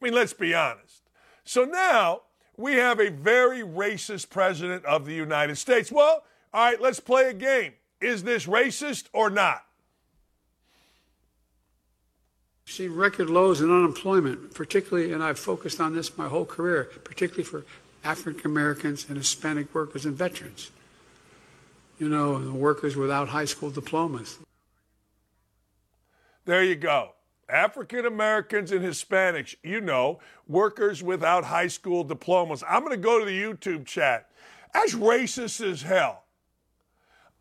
I 0.00 0.04
mean, 0.04 0.14
let's 0.14 0.32
be 0.32 0.54
honest. 0.54 1.02
So 1.44 1.64
now 1.64 2.22
we 2.56 2.74
have 2.74 3.00
a 3.00 3.10
very 3.10 3.60
racist 3.60 4.30
president 4.30 4.84
of 4.84 5.04
the 5.04 5.14
United 5.14 5.56
States. 5.56 5.90
Well, 5.90 6.24
all 6.54 6.64
right, 6.64 6.80
let's 6.80 7.00
play 7.00 7.28
a 7.28 7.34
game. 7.34 7.72
Is 8.00 8.22
this 8.22 8.46
racist 8.46 9.06
or 9.12 9.28
not? 9.28 9.64
See 12.66 12.86
record 12.86 13.30
lows 13.30 13.60
in 13.60 13.70
unemployment, 13.70 14.54
particularly, 14.54 15.12
and 15.12 15.24
I've 15.24 15.38
focused 15.38 15.80
on 15.80 15.94
this 15.94 16.16
my 16.16 16.28
whole 16.28 16.44
career, 16.44 16.90
particularly 17.02 17.44
for 17.44 17.64
African 18.04 18.50
Americans 18.50 19.06
and 19.08 19.16
Hispanic 19.16 19.74
workers 19.74 20.04
and 20.04 20.14
veterans 20.14 20.70
you 21.98 22.08
know, 22.08 22.38
workers 22.52 22.96
without 22.96 23.28
high 23.28 23.44
school 23.44 23.70
diplomas. 23.70 24.38
There 26.44 26.62
you 26.62 26.76
go. 26.76 27.12
African 27.48 28.06
Americans 28.06 28.72
and 28.72 28.84
Hispanics, 28.84 29.54
you 29.62 29.80
know, 29.80 30.20
workers 30.46 31.02
without 31.02 31.44
high 31.44 31.66
school 31.66 32.04
diplomas. 32.04 32.62
I'm 32.68 32.80
going 32.80 32.92
to 32.92 33.02
go 33.02 33.18
to 33.18 33.24
the 33.24 33.42
YouTube 33.42 33.86
chat. 33.86 34.30
That's 34.74 34.94
racist 34.94 35.66
as 35.66 35.82
hell. 35.82 36.24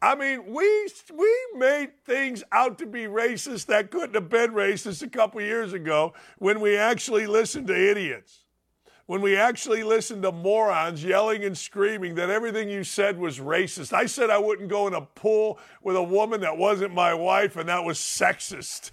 I 0.01 0.15
mean, 0.15 0.53
we 0.53 0.89
we 1.13 1.47
made 1.55 1.89
things 2.05 2.43
out 2.51 2.77
to 2.79 2.85
be 2.85 3.05
racist 3.05 3.65
that 3.65 3.89
couldn't 3.91 4.13
have 4.13 4.29
been 4.29 4.51
racist 4.51 5.01
a 5.01 5.09
couple 5.09 5.41
years 5.41 5.73
ago 5.73 6.13
when 6.37 6.59
we 6.61 6.77
actually 6.77 7.25
listened 7.25 7.67
to 7.67 7.75
idiots 7.75 8.43
when 9.07 9.21
we 9.21 9.35
actually 9.37 9.83
listened 9.83 10.21
to 10.21 10.31
morons 10.31 11.03
yelling 11.03 11.43
and 11.43 11.57
screaming 11.57 12.15
that 12.15 12.29
everything 12.29 12.69
you 12.69 12.83
said 12.83 13.17
was 13.17 13.39
racist. 13.39 13.93
I 13.93 14.05
said 14.05 14.29
I 14.29 14.37
wouldn't 14.37 14.69
go 14.69 14.85
in 14.85 14.93
a 14.93 15.01
pool 15.01 15.59
with 15.81 15.95
a 15.95 16.03
woman 16.03 16.41
that 16.41 16.57
wasn't 16.57 16.93
my 16.93 17.13
wife, 17.13 17.55
and 17.55 17.69
that 17.69 17.85
was 17.85 17.97
sexist. 17.97 18.91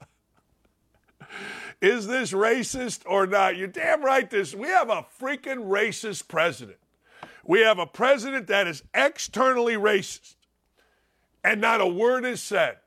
Is 1.80 2.08
this 2.08 2.32
racist 2.32 3.02
or 3.06 3.26
not? 3.26 3.56
You're 3.56 3.68
damn 3.68 4.04
right 4.04 4.28
this. 4.28 4.54
We 4.54 4.68
have 4.68 4.90
a 4.90 5.06
freaking 5.20 5.68
racist 5.68 6.26
president. 6.26 6.78
We 7.44 7.60
have 7.60 7.78
a 7.78 7.86
president 7.86 8.48
that 8.48 8.66
is 8.66 8.82
externally 8.92 9.74
racist. 9.74 10.34
And 11.44 11.60
not 11.60 11.80
a 11.80 11.86
word 11.86 12.24
is 12.24 12.42
said. 12.42 12.78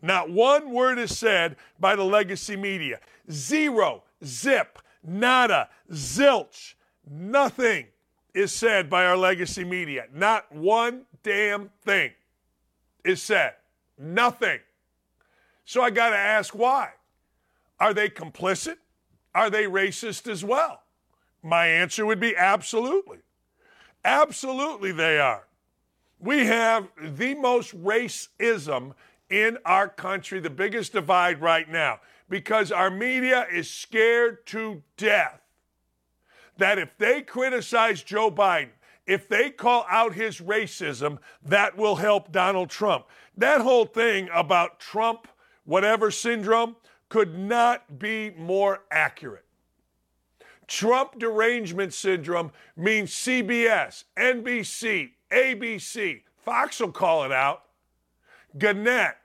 Not 0.00 0.30
one 0.30 0.70
word 0.70 0.98
is 0.98 1.18
said 1.18 1.56
by 1.80 1.96
the 1.96 2.04
legacy 2.04 2.56
media. 2.56 3.00
Zero, 3.30 4.04
zip, 4.24 4.78
nada, 5.04 5.68
zilch, 5.90 6.74
nothing 7.08 7.86
is 8.34 8.52
said 8.52 8.90
by 8.90 9.04
our 9.04 9.16
legacy 9.16 9.64
media. 9.64 10.06
Not 10.12 10.50
one 10.52 11.02
damn 11.22 11.70
thing 11.84 12.10
is 13.04 13.22
said. 13.22 13.54
Nothing. 13.98 14.58
So 15.64 15.82
I 15.82 15.90
got 15.90 16.10
to 16.10 16.16
ask 16.16 16.54
why. 16.54 16.90
Are 17.78 17.94
they 17.94 18.08
complicit? 18.08 18.76
Are 19.34 19.50
they 19.50 19.64
racist 19.64 20.30
as 20.30 20.44
well? 20.44 20.82
My 21.42 21.66
answer 21.66 22.06
would 22.06 22.20
be 22.20 22.36
absolutely. 22.36 23.18
Absolutely, 24.04 24.92
they 24.92 25.18
are. 25.18 25.46
We 26.18 26.46
have 26.46 26.88
the 27.00 27.34
most 27.34 27.76
racism 27.82 28.92
in 29.30 29.58
our 29.64 29.88
country, 29.88 30.40
the 30.40 30.50
biggest 30.50 30.92
divide 30.92 31.40
right 31.40 31.68
now 31.68 32.00
because 32.34 32.72
our 32.72 32.90
media 32.90 33.46
is 33.48 33.70
scared 33.70 34.44
to 34.44 34.82
death 34.96 35.40
that 36.58 36.80
if 36.80 36.98
they 36.98 37.22
criticize 37.22 38.02
Joe 38.02 38.28
Biden, 38.28 38.70
if 39.06 39.28
they 39.28 39.50
call 39.50 39.86
out 39.88 40.14
his 40.14 40.40
racism, 40.40 41.18
that 41.44 41.76
will 41.76 41.94
help 41.94 42.32
Donald 42.32 42.70
Trump. 42.70 43.06
That 43.36 43.60
whole 43.60 43.84
thing 43.86 44.28
about 44.34 44.80
Trump, 44.80 45.28
whatever 45.64 46.10
syndrome, 46.10 46.74
could 47.08 47.38
not 47.38 48.00
be 48.00 48.30
more 48.30 48.82
accurate. 48.90 49.44
Trump 50.66 51.20
derangement 51.20 51.94
syndrome 51.94 52.50
means 52.76 53.12
CBS, 53.12 54.02
NBC, 54.16 55.12
ABC, 55.30 56.22
Fox 56.44 56.80
will 56.80 56.90
call 56.90 57.22
it 57.22 57.30
out. 57.30 57.62
Gannett, 58.58 59.18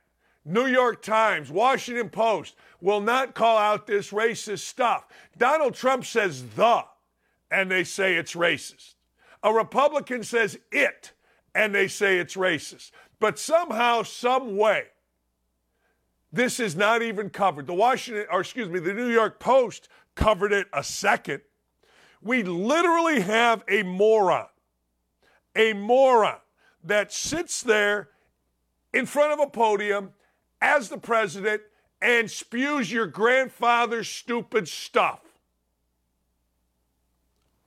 New 0.46 0.66
York 0.66 1.02
Times, 1.02 1.52
Washington 1.52 2.10
Post 2.10 2.56
will 2.82 3.02
not 3.02 3.36
call 3.36 3.58
out 3.58 3.86
this 3.86 4.12
racist 4.12 4.60
stuff. 4.60 5.06
Donald 5.38 5.74
Trump 5.74 6.06
says 6.06 6.44
the, 6.56 6.84
and 7.52 7.70
they 7.70 7.84
say 7.84 8.16
it's 8.16 8.34
racist. 8.34 8.96
A 9.44 9.54
Republican 9.54 10.24
says 10.24 10.58
it, 10.72 11.12
and 11.54 11.74
they 11.74 11.88
say 11.88 12.18
it's 12.18 12.36
racist. 12.36 12.92
But 13.20 13.38
somehow, 13.38 14.04
some 14.04 14.56
way, 14.56 14.86
this 16.32 16.60
is 16.60 16.76
not 16.76 17.02
even 17.02 17.30
covered. 17.30 17.68
The 17.68 17.74
Washington, 17.74 18.26
or 18.32 18.42
excuse 18.42 18.70
me, 18.70 18.80
the 18.80 18.94
New 18.94 19.10
York 19.10 19.40
Post 19.40 19.90
covered 20.16 20.54
it 20.54 20.68
a 20.74 20.84
second. 20.84 21.42
We 22.22 22.44
literally 22.44 23.22
have 23.22 23.64
a 23.68 23.84
moron, 23.84 24.48
a 25.56 25.74
moron 25.74 26.38
that 26.84 27.12
sits 27.12 27.62
there 27.62 28.10
in 28.94 29.06
front 29.06 29.34
of 29.34 29.40
a 29.40 29.50
podium 29.50 30.12
as 30.62 30.90
the 30.90 30.98
president 30.98 31.62
and 32.02 32.30
spews 32.30 32.92
your 32.92 33.08
grandfather's 33.08 34.08
stupid 34.08 34.68
stuff 34.68 35.22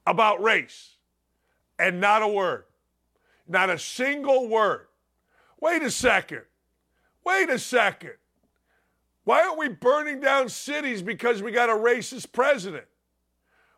about 0.07 0.43
race 0.43 0.97
and 1.79 2.01
not 2.01 2.23
a 2.23 2.29
word, 2.29 2.65
not 3.47 3.71
a 3.71 3.79
single 3.79 4.49
word. 4.49 4.87
Wait 5.61 5.83
a 5.83 5.91
second. 5.91 6.43
Wait 7.25 7.49
a 7.51 7.59
second. 7.59 8.15
Why 9.25 9.43
aren't 9.43 9.59
we 9.59 9.69
burning 9.69 10.21
down 10.21 10.49
cities 10.49 11.03
because 11.03 11.43
we 11.43 11.53
got 11.53 11.71
a 11.71 11.75
racist 11.75 12.33
president? 12.33 12.87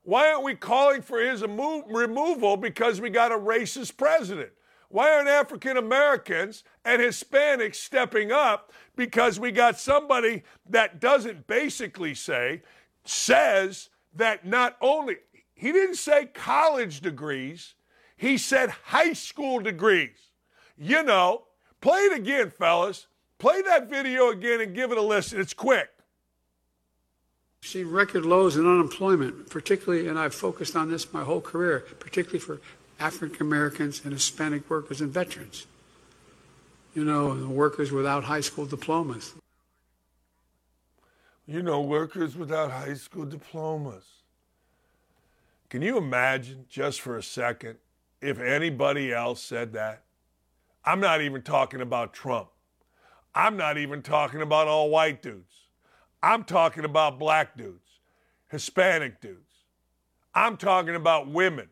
Why 0.02 0.30
aren't 0.30 0.44
we 0.44 0.54
calling 0.54 1.02
for 1.02 1.20
his 1.20 1.42
removal 1.42 2.56
because 2.56 3.00
we 3.00 3.10
got 3.10 3.32
a 3.32 3.38
racist 3.38 3.96
president? 3.96 4.50
Why 4.88 5.12
aren't 5.12 5.28
African 5.28 5.76
Americans 5.76 6.64
and 6.84 7.00
Hispanics 7.00 7.76
stepping 7.76 8.30
up 8.30 8.72
because 8.96 9.40
we 9.40 9.50
got 9.50 9.78
somebody 9.78 10.42
that 10.68 11.00
doesn't 11.00 11.46
basically 11.46 12.14
say, 12.14 12.62
says 13.04 13.88
that 14.14 14.46
not 14.46 14.76
only, 14.80 15.16
he 15.54 15.72
didn't 15.72 15.96
say 15.96 16.26
college 16.26 17.00
degrees, 17.00 17.74
he 18.16 18.38
said 18.38 18.70
high 18.70 19.12
school 19.12 19.60
degrees. 19.60 20.30
You 20.76 21.02
know, 21.02 21.44
play 21.80 21.98
it 21.98 22.16
again, 22.16 22.50
fellas. 22.50 23.06
Play 23.38 23.62
that 23.62 23.90
video 23.90 24.30
again 24.30 24.60
and 24.60 24.74
give 24.74 24.92
it 24.92 24.98
a 24.98 25.02
listen. 25.02 25.40
It's 25.40 25.54
quick. 25.54 25.90
See 27.60 27.82
record 27.82 28.24
lows 28.24 28.56
in 28.56 28.66
unemployment, 28.66 29.48
particularly, 29.48 30.06
and 30.06 30.18
I've 30.18 30.34
focused 30.34 30.76
on 30.76 30.90
this 30.90 31.12
my 31.12 31.24
whole 31.24 31.40
career, 31.40 31.84
particularly 31.98 32.38
for 32.38 32.60
African 33.00 33.46
Americans 33.46 34.02
and 34.04 34.12
Hispanic 34.12 34.68
workers 34.70 35.00
and 35.00 35.10
veterans. 35.10 35.66
You 36.94 37.04
know, 37.04 37.34
workers 37.48 37.90
without 37.90 38.24
high 38.24 38.40
school 38.40 38.66
diplomas. 38.66 39.34
You 41.46 41.62
know, 41.62 41.80
workers 41.80 42.36
without 42.36 42.70
high 42.70 42.94
school 42.94 43.26
diplomas. 43.26 44.04
Can 45.68 45.82
you 45.82 45.98
imagine, 45.98 46.66
just 46.68 47.00
for 47.00 47.18
a 47.18 47.22
second, 47.22 47.78
if 48.20 48.38
anybody 48.38 49.12
else 49.12 49.42
said 49.42 49.72
that? 49.72 50.04
I'm 50.84 51.00
not 51.00 51.20
even 51.20 51.42
talking 51.42 51.80
about 51.80 52.12
Trump. 52.12 52.48
I'm 53.34 53.56
not 53.56 53.76
even 53.76 54.00
talking 54.00 54.40
about 54.40 54.68
all 54.68 54.88
white 54.88 55.20
dudes. 55.20 55.52
I'm 56.22 56.44
talking 56.44 56.84
about 56.84 57.18
black 57.18 57.56
dudes, 57.56 57.98
Hispanic 58.48 59.20
dudes. 59.20 59.40
I'm 60.34 60.56
talking 60.56 60.94
about 60.94 61.28
women 61.28 61.68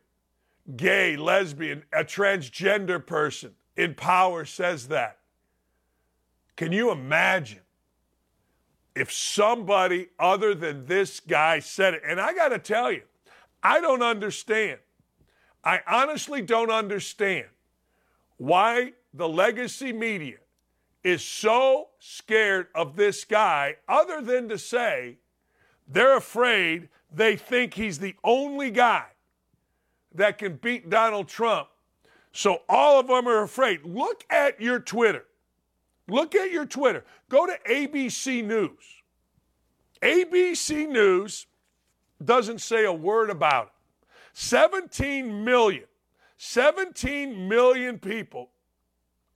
gay, 0.76 1.16
lesbian, 1.16 1.84
a 1.92 2.04
transgender 2.04 3.04
person 3.04 3.52
in 3.76 3.94
power 3.94 4.44
says 4.44 4.88
that. 4.88 5.18
Can 6.56 6.72
you 6.72 6.90
imagine 6.90 7.60
if 8.94 9.12
somebody 9.12 10.08
other 10.18 10.54
than 10.54 10.86
this 10.86 11.20
guy 11.20 11.58
said 11.58 11.94
it? 11.94 12.02
And 12.06 12.20
I 12.20 12.34
got 12.34 12.48
to 12.48 12.58
tell 12.58 12.92
you, 12.92 13.02
I 13.62 13.80
don't 13.80 14.02
understand. 14.02 14.78
I 15.64 15.80
honestly 15.86 16.42
don't 16.42 16.70
understand 16.70 17.46
why 18.36 18.92
the 19.14 19.28
legacy 19.28 19.92
media 19.92 20.38
is 21.04 21.24
so 21.24 21.88
scared 21.98 22.68
of 22.74 22.96
this 22.96 23.24
guy, 23.24 23.76
other 23.88 24.20
than 24.20 24.48
to 24.48 24.58
say 24.58 25.18
they're 25.88 26.16
afraid 26.16 26.88
they 27.12 27.36
think 27.36 27.74
he's 27.74 27.98
the 27.98 28.14
only 28.24 28.70
guy 28.70 29.06
that 30.14 30.38
can 30.38 30.56
beat 30.56 30.90
Donald 30.90 31.28
Trump. 31.28 31.68
So 32.32 32.62
all 32.68 32.98
of 32.98 33.08
them 33.08 33.28
are 33.28 33.42
afraid. 33.42 33.84
Look 33.84 34.24
at 34.30 34.60
your 34.60 34.80
Twitter. 34.80 35.24
Look 36.08 36.34
at 36.34 36.50
your 36.50 36.66
Twitter. 36.66 37.04
Go 37.28 37.46
to 37.46 37.58
ABC 37.68 38.44
News. 38.44 39.02
ABC 40.02 40.88
News 40.88 41.46
doesn't 42.24 42.60
say 42.60 42.84
a 42.84 42.92
word 42.92 43.30
about 43.30 43.66
it. 43.66 43.72
17 44.34 45.44
million, 45.44 45.84
17 46.38 47.48
million 47.48 47.98
people 47.98 48.50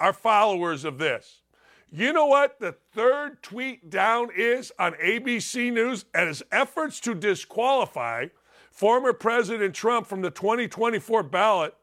are 0.00 0.12
followers 0.12 0.84
of 0.84 0.98
this. 0.98 1.42
You 1.90 2.12
know 2.12 2.26
what 2.26 2.58
the 2.58 2.72
third 2.92 3.42
tweet 3.42 3.90
down 3.90 4.30
is 4.36 4.72
on 4.78 4.92
ABC 4.94 5.72
News 5.72 6.04
and 6.14 6.28
his 6.28 6.42
efforts 6.50 6.98
to 7.00 7.14
disqualify 7.14 8.26
former 8.76 9.14
President 9.14 9.74
Trump 9.74 10.06
from 10.06 10.20
the 10.20 10.30
2024 10.30 11.22
ballot 11.22 11.74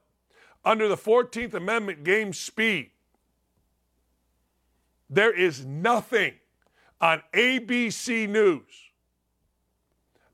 under 0.64 0.88
the 0.88 0.96
14th 0.96 1.56
Amendment 1.56 2.04
game 2.04 2.32
speed. 2.32 2.92
There 5.10 5.34
is 5.34 5.66
nothing 5.66 6.36
on 7.02 7.24
ABC 7.34 8.30
News. 8.30 8.92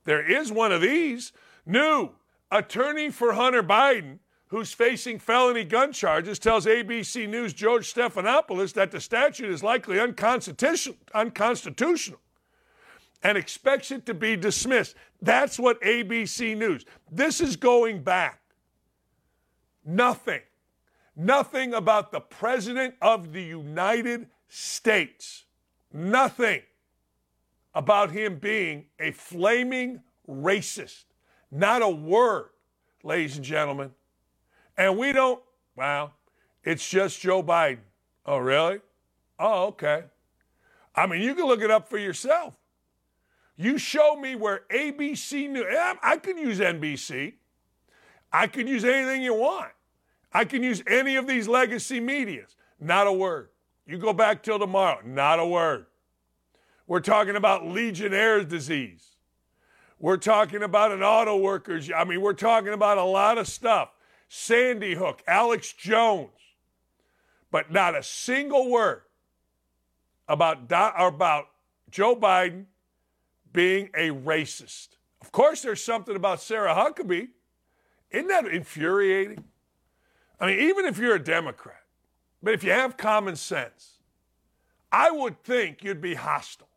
There 0.04 0.20
is 0.20 0.52
one 0.52 0.70
of 0.70 0.82
these 0.82 1.32
new 1.64 2.10
attorney 2.50 3.08
for 3.08 3.32
Hunter 3.32 3.62
Biden, 3.62 4.18
who's 4.48 4.74
facing 4.74 5.18
felony 5.18 5.64
gun 5.64 5.94
charges, 5.94 6.38
tells 6.38 6.66
ABC 6.66 7.26
News 7.26 7.54
George 7.54 7.92
Stephanopoulos 7.92 8.74
that 8.74 8.90
the 8.90 9.00
statute 9.00 9.48
is 9.48 9.62
likely 9.62 9.98
unconstitutional. 9.98 10.98
And 13.22 13.36
expects 13.36 13.90
it 13.90 14.06
to 14.06 14.14
be 14.14 14.36
dismissed. 14.36 14.94
That's 15.20 15.58
what 15.58 15.80
ABC 15.82 16.56
News. 16.56 16.84
This 17.10 17.40
is 17.40 17.56
going 17.56 18.02
back. 18.02 18.40
Nothing. 19.84 20.40
Nothing 21.16 21.74
about 21.74 22.12
the 22.12 22.20
President 22.20 22.94
of 23.02 23.32
the 23.32 23.42
United 23.42 24.28
States. 24.48 25.44
Nothing 25.92 26.62
about 27.74 28.10
him 28.10 28.36
being 28.36 28.86
a 28.98 29.10
flaming 29.12 30.00
racist. 30.28 31.04
Not 31.50 31.82
a 31.82 31.88
word, 31.88 32.50
ladies 33.02 33.36
and 33.36 33.44
gentlemen. 33.44 33.90
And 34.76 34.96
we 34.96 35.12
don't, 35.12 35.42
well, 35.76 36.14
it's 36.64 36.88
just 36.88 37.20
Joe 37.20 37.42
Biden. 37.42 37.80
Oh, 38.24 38.38
really? 38.38 38.80
Oh, 39.38 39.66
okay. 39.66 40.04
I 40.94 41.06
mean, 41.06 41.22
you 41.22 41.34
can 41.34 41.46
look 41.46 41.62
it 41.62 41.70
up 41.70 41.88
for 41.88 41.98
yourself. 41.98 42.54
You 43.60 43.76
show 43.76 44.16
me 44.16 44.36
where 44.36 44.62
ABC 44.70 45.46
News, 45.50 45.66
eh, 45.68 45.94
I 46.02 46.16
can 46.16 46.38
use 46.38 46.60
NBC. 46.60 47.34
I 48.32 48.46
can 48.46 48.66
use 48.66 48.86
anything 48.86 49.20
you 49.20 49.34
want. 49.34 49.72
I 50.32 50.46
can 50.46 50.62
use 50.62 50.82
any 50.86 51.16
of 51.16 51.26
these 51.26 51.46
legacy 51.46 52.00
medias. 52.00 52.56
Not 52.80 53.06
a 53.06 53.12
word. 53.12 53.50
You 53.86 53.98
go 53.98 54.14
back 54.14 54.42
till 54.42 54.58
tomorrow, 54.58 55.00
not 55.04 55.38
a 55.38 55.46
word. 55.46 55.84
We're 56.86 57.00
talking 57.00 57.36
about 57.36 57.66
Legionnaire's 57.66 58.46
disease. 58.46 59.16
We're 59.98 60.16
talking 60.16 60.62
about 60.62 60.92
an 60.92 61.02
auto 61.02 61.36
worker's. 61.36 61.90
I 61.94 62.04
mean, 62.04 62.22
we're 62.22 62.32
talking 62.32 62.72
about 62.72 62.96
a 62.96 63.04
lot 63.04 63.36
of 63.36 63.46
stuff. 63.46 63.90
Sandy 64.30 64.94
Hook, 64.94 65.22
Alex 65.26 65.74
Jones, 65.74 66.30
but 67.50 67.70
not 67.70 67.94
a 67.94 68.02
single 68.02 68.70
word 68.70 69.02
about 70.26 70.60
about 70.70 71.48
Joe 71.90 72.16
Biden 72.16 72.64
being 73.52 73.90
a 73.94 74.10
racist. 74.10 74.88
Of 75.20 75.32
course, 75.32 75.62
there's 75.62 75.82
something 75.82 76.16
about 76.16 76.40
Sarah 76.40 76.74
Huckabee. 76.74 77.28
Isn't 78.10 78.28
that 78.28 78.46
infuriating? 78.46 79.44
I 80.40 80.46
mean, 80.46 80.58
even 80.60 80.86
if 80.86 80.98
you're 80.98 81.16
a 81.16 81.22
Democrat, 81.22 81.82
but 82.42 82.54
if 82.54 82.64
you 82.64 82.72
have 82.72 82.96
common 82.96 83.36
sense, 83.36 83.98
I 84.90 85.10
would 85.10 85.42
think 85.42 85.84
you'd 85.84 86.00
be 86.00 86.14
hostile. 86.14 86.68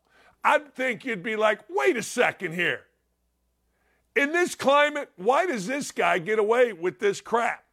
I'd 0.44 0.74
think 0.74 1.04
you'd 1.04 1.22
be 1.22 1.36
like, 1.36 1.60
wait 1.70 1.96
a 1.96 2.02
second 2.02 2.52
here. 2.52 2.82
In 4.14 4.32
this 4.32 4.54
climate, 4.54 5.10
why 5.16 5.46
does 5.46 5.66
this 5.66 5.90
guy 5.90 6.18
get 6.18 6.38
away 6.38 6.72
with 6.72 7.00
this 7.00 7.20
crap? 7.20 7.64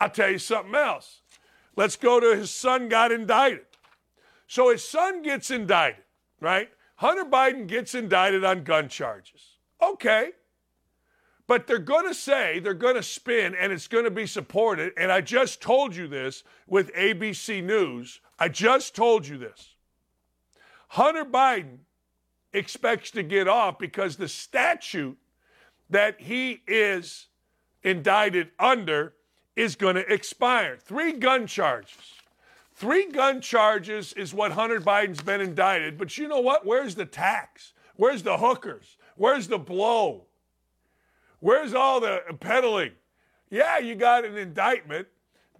I'll 0.00 0.10
tell 0.10 0.30
you 0.30 0.38
something 0.38 0.74
else. 0.74 1.20
Let's 1.76 1.96
go 1.96 2.18
to 2.18 2.34
his 2.34 2.50
son 2.50 2.88
got 2.88 3.12
indicted. 3.12 3.66
So 4.46 4.70
his 4.70 4.86
son 4.86 5.22
gets 5.22 5.50
indicted, 5.50 6.04
right? 6.40 6.70
Hunter 7.04 7.26
Biden 7.26 7.66
gets 7.66 7.94
indicted 7.94 8.44
on 8.44 8.64
gun 8.64 8.88
charges. 8.88 9.58
Okay. 9.82 10.30
But 11.46 11.66
they're 11.66 11.78
going 11.78 12.08
to 12.08 12.14
say, 12.14 12.60
they're 12.60 12.72
going 12.72 12.94
to 12.94 13.02
spin, 13.02 13.54
and 13.54 13.74
it's 13.74 13.88
going 13.88 14.04
to 14.04 14.10
be 14.10 14.26
supported. 14.26 14.94
And 14.96 15.12
I 15.12 15.20
just 15.20 15.60
told 15.60 15.94
you 15.94 16.08
this 16.08 16.44
with 16.66 16.90
ABC 16.94 17.62
News. 17.62 18.20
I 18.38 18.48
just 18.48 18.96
told 18.96 19.26
you 19.26 19.36
this. 19.36 19.74
Hunter 20.88 21.26
Biden 21.26 21.80
expects 22.54 23.10
to 23.10 23.22
get 23.22 23.48
off 23.48 23.78
because 23.78 24.16
the 24.16 24.26
statute 24.26 25.18
that 25.90 26.22
he 26.22 26.62
is 26.66 27.26
indicted 27.82 28.50
under 28.58 29.12
is 29.56 29.76
going 29.76 29.96
to 29.96 30.10
expire. 30.10 30.78
Three 30.78 31.12
gun 31.12 31.48
charges. 31.48 32.14
Three 32.74 33.06
gun 33.06 33.40
charges 33.40 34.12
is 34.14 34.34
what 34.34 34.52
Hunter 34.52 34.80
Biden's 34.80 35.22
been 35.22 35.40
indicted. 35.40 35.96
But 35.96 36.18
you 36.18 36.26
know 36.26 36.40
what? 36.40 36.66
Where's 36.66 36.96
the 36.96 37.06
tax? 37.06 37.72
Where's 37.96 38.24
the 38.24 38.38
hookers? 38.38 38.96
Where's 39.16 39.46
the 39.46 39.58
blow? 39.58 40.24
Where's 41.38 41.72
all 41.72 42.00
the 42.00 42.22
peddling? 42.40 42.92
Yeah, 43.48 43.78
you 43.78 43.94
got 43.94 44.24
an 44.24 44.36
indictment, 44.36 45.06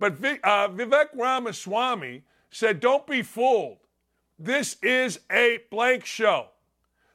but 0.00 0.14
uh, 0.14 0.68
Vivek 0.68 1.09
Ramaswamy 1.14 2.25
said, 2.50 2.80
don't 2.80 3.06
be 3.06 3.23
fooled. 3.23 3.78
This 4.37 4.76
is 4.83 5.21
a 5.30 5.61
blank 5.71 6.04
show. 6.04 6.49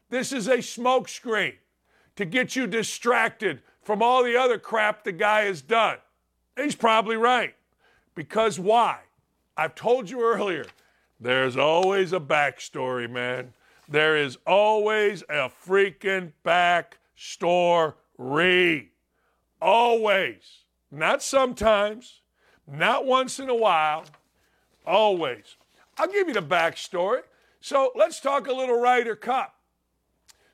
This 0.10 0.32
is 0.32 0.48
a 0.48 0.58
smokescreen 0.58 1.56
to 2.16 2.26
get 2.26 2.56
you 2.56 2.68
distracted 2.68 3.62
from 3.82 4.02
all 4.02 4.24
the 4.24 4.38
other 4.38 4.58
crap 4.58 5.04
the 5.04 5.12
guy 5.12 5.42
has 5.42 5.62
done. 5.62 5.98
He's 6.56 6.76
probably 6.76 7.18
right. 7.18 7.56
Because 8.16 8.60
why? 8.60 9.00
I've 9.60 9.76
told 9.76 10.10
you 10.10 10.24
earlier, 10.24 10.66
there's 11.20 11.58
always 11.58 12.14
a 12.14 12.20
backstory, 12.22 13.12
man. 13.12 13.52
There 13.90 14.16
is 14.16 14.38
always 14.48 15.22
a 15.24 15.52
freaking 15.68 16.32
backstory. 16.46 17.96
Always. 19.62 20.64
Not 20.90 21.22
sometimes, 21.22 22.22
not 22.72 23.06
once 23.06 23.38
in 23.38 23.50
a 23.50 23.56
while, 23.56 24.06
always. 24.88 25.58
I'll 25.98 26.08
give 26.08 26.30
you 26.30 26.34
the 26.34 26.42
backstory. 26.42 27.24
So 27.60 27.92
let's 27.96 28.22
talk 28.22 28.48
a 28.48 28.54
little 28.54 28.80
Ryder 28.80 29.18
Cup. 29.18 29.56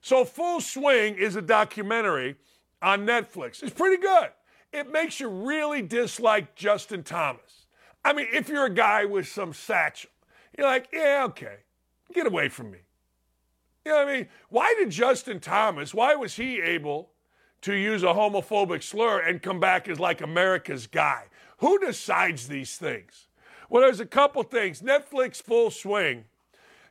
So, 0.01 0.25
Full 0.25 0.61
Swing 0.61 1.13
is 1.15 1.35
a 1.35 1.43
documentary 1.43 2.37
on 2.81 3.05
Netflix. 3.05 3.61
It's 3.61 3.71
pretty 3.71 4.01
good. 4.01 4.29
It 4.73 4.91
makes 4.91 5.19
you 5.19 5.29
really 5.29 5.83
dislike 5.83 6.55
Justin 6.55 7.03
Thomas. 7.03 7.64
I 8.05 8.13
mean, 8.13 8.27
if 8.31 8.47
you're 8.47 8.65
a 8.65 8.73
guy 8.73 9.03
with 9.03 9.27
some 9.27 9.51
satchel, 9.53 10.11
you're 10.57 10.67
like, 10.67 10.87
yeah, 10.93 11.23
okay, 11.27 11.57
get 12.13 12.27
away 12.27 12.47
from 12.47 12.71
me. 12.71 12.79
You 13.83 13.91
know 13.91 13.97
what 13.97 14.07
I 14.07 14.13
mean? 14.13 14.27
Why 14.49 14.73
did 14.77 14.91
Justin 14.91 15.39
Thomas, 15.39 15.93
why 15.93 16.15
was 16.15 16.35
he 16.35 16.61
able 16.61 17.09
to 17.61 17.73
use 17.73 18.03
a 18.03 18.07
homophobic 18.07 18.83
slur 18.83 19.19
and 19.19 19.41
come 19.41 19.59
back 19.59 19.89
as 19.89 19.99
like 19.99 20.21
America's 20.21 20.87
guy? 20.87 21.25
Who 21.57 21.79
decides 21.79 22.47
these 22.47 22.77
things? 22.77 23.27
Well, 23.69 23.81
there's 23.81 23.99
a 23.99 24.05
couple 24.05 24.43
things. 24.43 24.81
Netflix 24.81 25.41
Full 25.41 25.71
Swing 25.71 26.25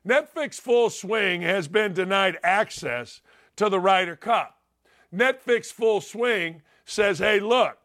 Netflix 0.06 0.61
Full 0.61 0.90
Swing 0.90 1.42
has 1.42 1.66
been 1.66 1.94
denied 1.94 2.38
access 2.42 3.23
to 3.56 3.68
the 3.68 3.80
Ryder 3.80 4.16
Cup. 4.16 4.59
Netflix 5.14 5.73
Full 5.73 6.00
Swing 6.00 6.61
says, 6.85 7.21
hey, 7.21 7.40
look, 7.40 7.78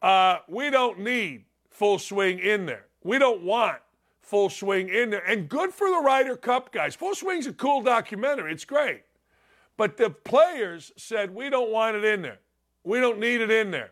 uh, 0.00 0.38
we 0.48 0.70
don't 0.70 1.00
need 1.00 1.44
Full 1.76 1.98
Swing 1.98 2.38
in 2.38 2.66
there. 2.66 2.86
We 3.04 3.18
don't 3.18 3.42
want 3.42 3.78
Full 4.22 4.48
Swing 4.48 4.88
in 4.88 5.10
there. 5.10 5.24
And 5.26 5.48
good 5.48 5.72
for 5.72 5.88
the 5.88 6.00
Ryder 6.00 6.36
Cup 6.36 6.72
guys. 6.72 6.94
Full 6.94 7.14
Swing's 7.14 7.46
a 7.46 7.52
cool 7.52 7.82
documentary, 7.82 8.52
it's 8.52 8.64
great. 8.64 9.02
But 9.76 9.98
the 9.98 10.08
players 10.08 10.92
said, 10.96 11.34
we 11.34 11.50
don't 11.50 11.70
want 11.70 11.96
it 11.96 12.04
in 12.04 12.22
there. 12.22 12.38
We 12.82 12.98
don't 12.98 13.18
need 13.18 13.42
it 13.42 13.50
in 13.50 13.70
there. 13.70 13.90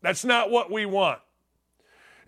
That's 0.00 0.24
not 0.24 0.50
what 0.50 0.70
we 0.70 0.86
want. 0.86 1.20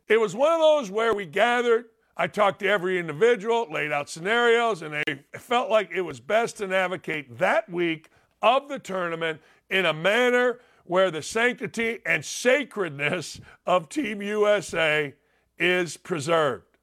It 0.09 0.21
was 0.21 0.37
one 0.37 0.52
of 0.52 0.61
those 0.61 0.90
where 0.90 1.14
we 1.14 1.25
gathered 1.25 1.87
I 2.21 2.26
talked 2.26 2.58
to 2.61 2.69
every 2.69 2.99
individual, 2.99 3.67
laid 3.71 3.93
out 3.93 4.11
scenarios, 4.11 4.82
and 4.82 4.93
they 4.93 5.23
felt 5.39 5.71
like 5.71 5.91
it 5.91 6.02
was 6.02 6.21
best 6.21 6.58
to 6.58 6.67
navigate 6.67 7.39
that 7.39 7.71
week 7.71 8.11
of 8.43 8.69
the 8.69 8.78
tournament 8.78 9.41
in 9.71 9.87
a 9.87 9.95
manner 9.95 10.61
where 10.84 11.10
the 11.10 11.23
sanctity 11.23 12.00
and 12.04 12.25
sacredness 12.25 13.40
of 13.66 13.88
Team 13.88 14.23
USA 14.23 15.14
is 15.58 15.97
preserved. 15.97 16.78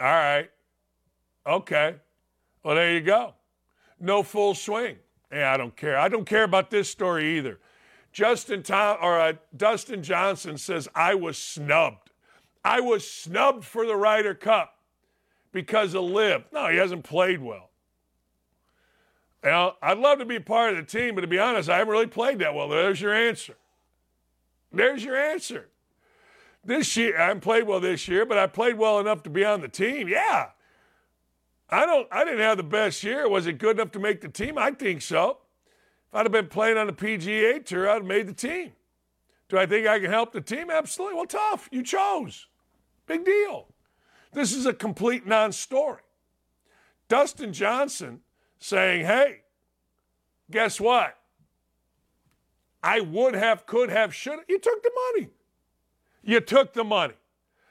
All 0.00 0.06
right. 0.06 0.50
Okay. 1.46 1.96
Well, 2.62 2.74
there 2.74 2.92
you 2.92 3.00
go. 3.00 3.34
No 4.00 4.22
full 4.22 4.54
swing. 4.54 4.96
Yeah, 5.32 5.52
I 5.52 5.56
don't 5.56 5.76
care. 5.76 5.98
I 5.98 6.08
don't 6.08 6.24
care 6.24 6.44
about 6.44 6.70
this 6.70 6.88
story 6.88 7.36
either. 7.38 7.58
Justin 8.12 8.62
Tom 8.62 8.98
or 9.02 9.18
uh, 9.18 9.32
Dustin 9.56 10.02
Johnson 10.02 10.56
says 10.56 10.88
I 10.94 11.14
was 11.14 11.36
snubbed. 11.36 12.10
I 12.64 12.80
was 12.80 13.08
snubbed 13.10 13.64
for 13.64 13.86
the 13.86 13.96
Ryder 13.96 14.34
Cup 14.34 14.78
because 15.52 15.94
of 15.94 16.04
LIV. 16.04 16.44
No, 16.52 16.68
he 16.68 16.76
hasn't 16.76 17.04
played 17.04 17.42
well. 17.42 17.70
You 19.44 19.50
know, 19.50 19.74
I'd 19.82 19.98
love 19.98 20.20
to 20.20 20.24
be 20.24 20.40
part 20.40 20.72
of 20.72 20.76
the 20.78 20.98
team, 20.98 21.14
but 21.14 21.20
to 21.20 21.26
be 21.26 21.38
honest, 21.38 21.68
I 21.68 21.76
haven't 21.76 21.92
really 21.92 22.06
played 22.06 22.38
that 22.38 22.54
well. 22.54 22.66
There's 22.66 23.00
your 23.00 23.12
answer. 23.12 23.54
There's 24.72 25.04
your 25.04 25.16
answer. 25.16 25.68
This 26.64 26.96
year, 26.96 27.20
I 27.20 27.26
haven't 27.26 27.42
played 27.42 27.64
well 27.64 27.78
this 27.78 28.08
year, 28.08 28.24
but 28.24 28.38
I 28.38 28.46
played 28.46 28.78
well 28.78 28.98
enough 28.98 29.22
to 29.24 29.30
be 29.30 29.44
on 29.44 29.60
the 29.60 29.68
team. 29.68 30.08
Yeah. 30.08 30.48
I 31.68 31.84
don't 31.84 32.08
I 32.10 32.24
didn't 32.24 32.40
have 32.40 32.56
the 32.56 32.62
best 32.62 33.02
year. 33.04 33.28
Was 33.28 33.46
it 33.46 33.58
good 33.58 33.76
enough 33.76 33.90
to 33.92 33.98
make 33.98 34.22
the 34.22 34.28
team? 34.28 34.56
I 34.56 34.70
think 34.70 35.02
so. 35.02 35.38
If 36.08 36.14
I'd 36.14 36.24
have 36.24 36.32
been 36.32 36.48
playing 36.48 36.78
on 36.78 36.86
the 36.86 36.92
PGA 36.94 37.64
tour, 37.64 37.88
I'd 37.88 37.94
have 37.94 38.04
made 38.04 38.26
the 38.26 38.32
team. 38.32 38.72
Do 39.50 39.58
I 39.58 39.66
think 39.66 39.86
I 39.86 39.98
can 39.98 40.10
help 40.10 40.32
the 40.32 40.40
team? 40.40 40.70
Absolutely. 40.70 41.16
Well, 41.16 41.26
tough. 41.26 41.68
You 41.70 41.82
chose. 41.82 42.46
Big 43.06 43.26
deal. 43.26 43.66
This 44.32 44.54
is 44.54 44.64
a 44.64 44.72
complete 44.72 45.26
non 45.26 45.52
story. 45.52 46.00
Dustin 47.08 47.52
Johnson 47.52 48.20
saying, 48.64 49.04
hey, 49.04 49.42
guess 50.50 50.80
what? 50.80 51.18
I 52.82 53.00
would 53.00 53.34
have, 53.34 53.66
could 53.66 53.90
have, 53.90 54.14
should 54.14 54.38
have. 54.38 54.44
You 54.48 54.58
took 54.58 54.82
the 54.82 54.90
money. 55.12 55.28
You 56.22 56.40
took 56.40 56.72
the 56.72 56.82
money. 56.82 57.12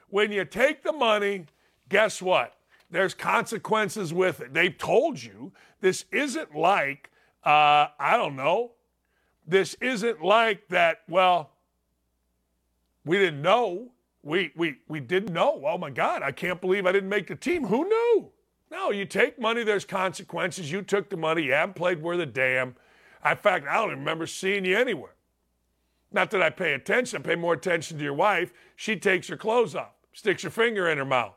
When 0.10 0.32
you 0.32 0.46
take 0.46 0.84
the 0.84 0.94
money, 0.94 1.48
guess 1.90 2.22
what? 2.22 2.54
There's 2.92 3.16
consequences 3.16 4.14
with 4.14 4.40
it. 4.42 4.54
They've 4.54 4.78
told 4.78 5.22
you 5.22 5.52
this 5.82 6.06
isn't 6.12 6.56
like, 6.56 7.10
uh, 7.44 7.88
I 7.98 8.16
don't 8.16 8.36
know, 8.36 8.74
this 9.48 9.74
isn't 9.82 10.24
like 10.24 10.68
that, 10.68 11.00
well, 11.10 11.54
we 13.04 13.18
didn't 13.18 13.42
know. 13.42 13.90
We, 14.22 14.52
we, 14.56 14.76
we 14.88 15.00
didn't 15.00 15.34
know. 15.34 15.64
Oh 15.66 15.80
my 15.80 15.90
God, 15.90 16.22
I 16.22 16.32
can't 16.32 16.62
believe 16.62 16.86
I 16.86 16.92
didn't 16.92 17.10
make 17.10 17.28
the 17.28 17.36
team. 17.36 17.66
Who 17.66 17.84
knew? 17.84 18.32
No, 18.74 18.90
you 18.90 19.06
take 19.06 19.40
money, 19.40 19.64
there's 19.64 19.86
consequences. 19.86 20.72
You 20.72 20.82
took 20.82 21.12
the 21.12 21.16
money, 21.16 21.44
you 21.44 21.54
haven't 21.54 21.76
played 21.76 22.02
worth 22.02 22.20
a 22.20 22.26
damn. 22.26 22.76
In 23.24 23.38
fact, 23.38 23.68
I 23.70 23.76
don't 23.76 23.90
even 23.90 24.00
remember 24.00 24.26
seeing 24.26 24.66
you 24.66 24.76
anywhere. 24.76 25.14
Not 26.12 26.32
that 26.32 26.42
I 26.42 26.50
pay 26.50 26.74
attention, 26.74 27.20
I 27.20 27.22
pay 27.22 27.36
more 27.36 27.54
attention 27.54 28.00
to 28.00 28.04
your 28.04 28.16
wife. 28.16 28.52
She 28.76 28.96
takes 28.96 29.28
her 29.28 29.38
clothes 29.38 29.76
off, 29.76 29.94
sticks 30.12 30.42
her 30.42 30.50
finger 30.50 30.90
in 30.90 30.98
her 30.98 31.06
mouth. 31.06 31.36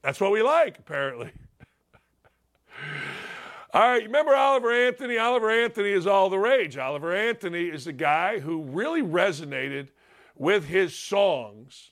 That's 0.00 0.18
what 0.18 0.32
we 0.32 0.42
like, 0.42 0.78
apparently. 0.78 1.32
all 3.74 3.90
right, 3.90 4.02
remember 4.02 4.34
Oliver 4.34 4.72
Anthony? 4.72 5.18
Oliver 5.18 5.50
Anthony 5.50 5.90
is 5.90 6.06
all 6.06 6.30
the 6.30 6.38
rage. 6.38 6.78
Oliver 6.78 7.14
Anthony 7.14 7.64
is 7.64 7.84
the 7.84 7.92
guy 7.92 8.38
who 8.38 8.62
really 8.62 9.02
resonated 9.02 9.88
with 10.34 10.64
his 10.64 10.98
songs 10.98 11.90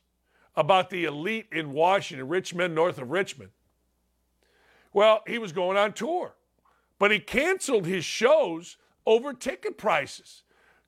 about 0.54 0.88
the 0.88 1.04
elite 1.04 1.48
in 1.52 1.72
Washington, 1.72 2.26
Richmond, 2.26 2.74
north 2.74 2.96
of 2.96 3.10
Richmond. 3.10 3.50
Well, 4.96 5.20
he 5.26 5.36
was 5.36 5.52
going 5.52 5.76
on 5.76 5.92
tour, 5.92 6.36
but 6.98 7.10
he 7.10 7.18
canceled 7.18 7.84
his 7.84 8.02
shows 8.02 8.78
over 9.04 9.34
ticket 9.34 9.76
prices. 9.76 10.42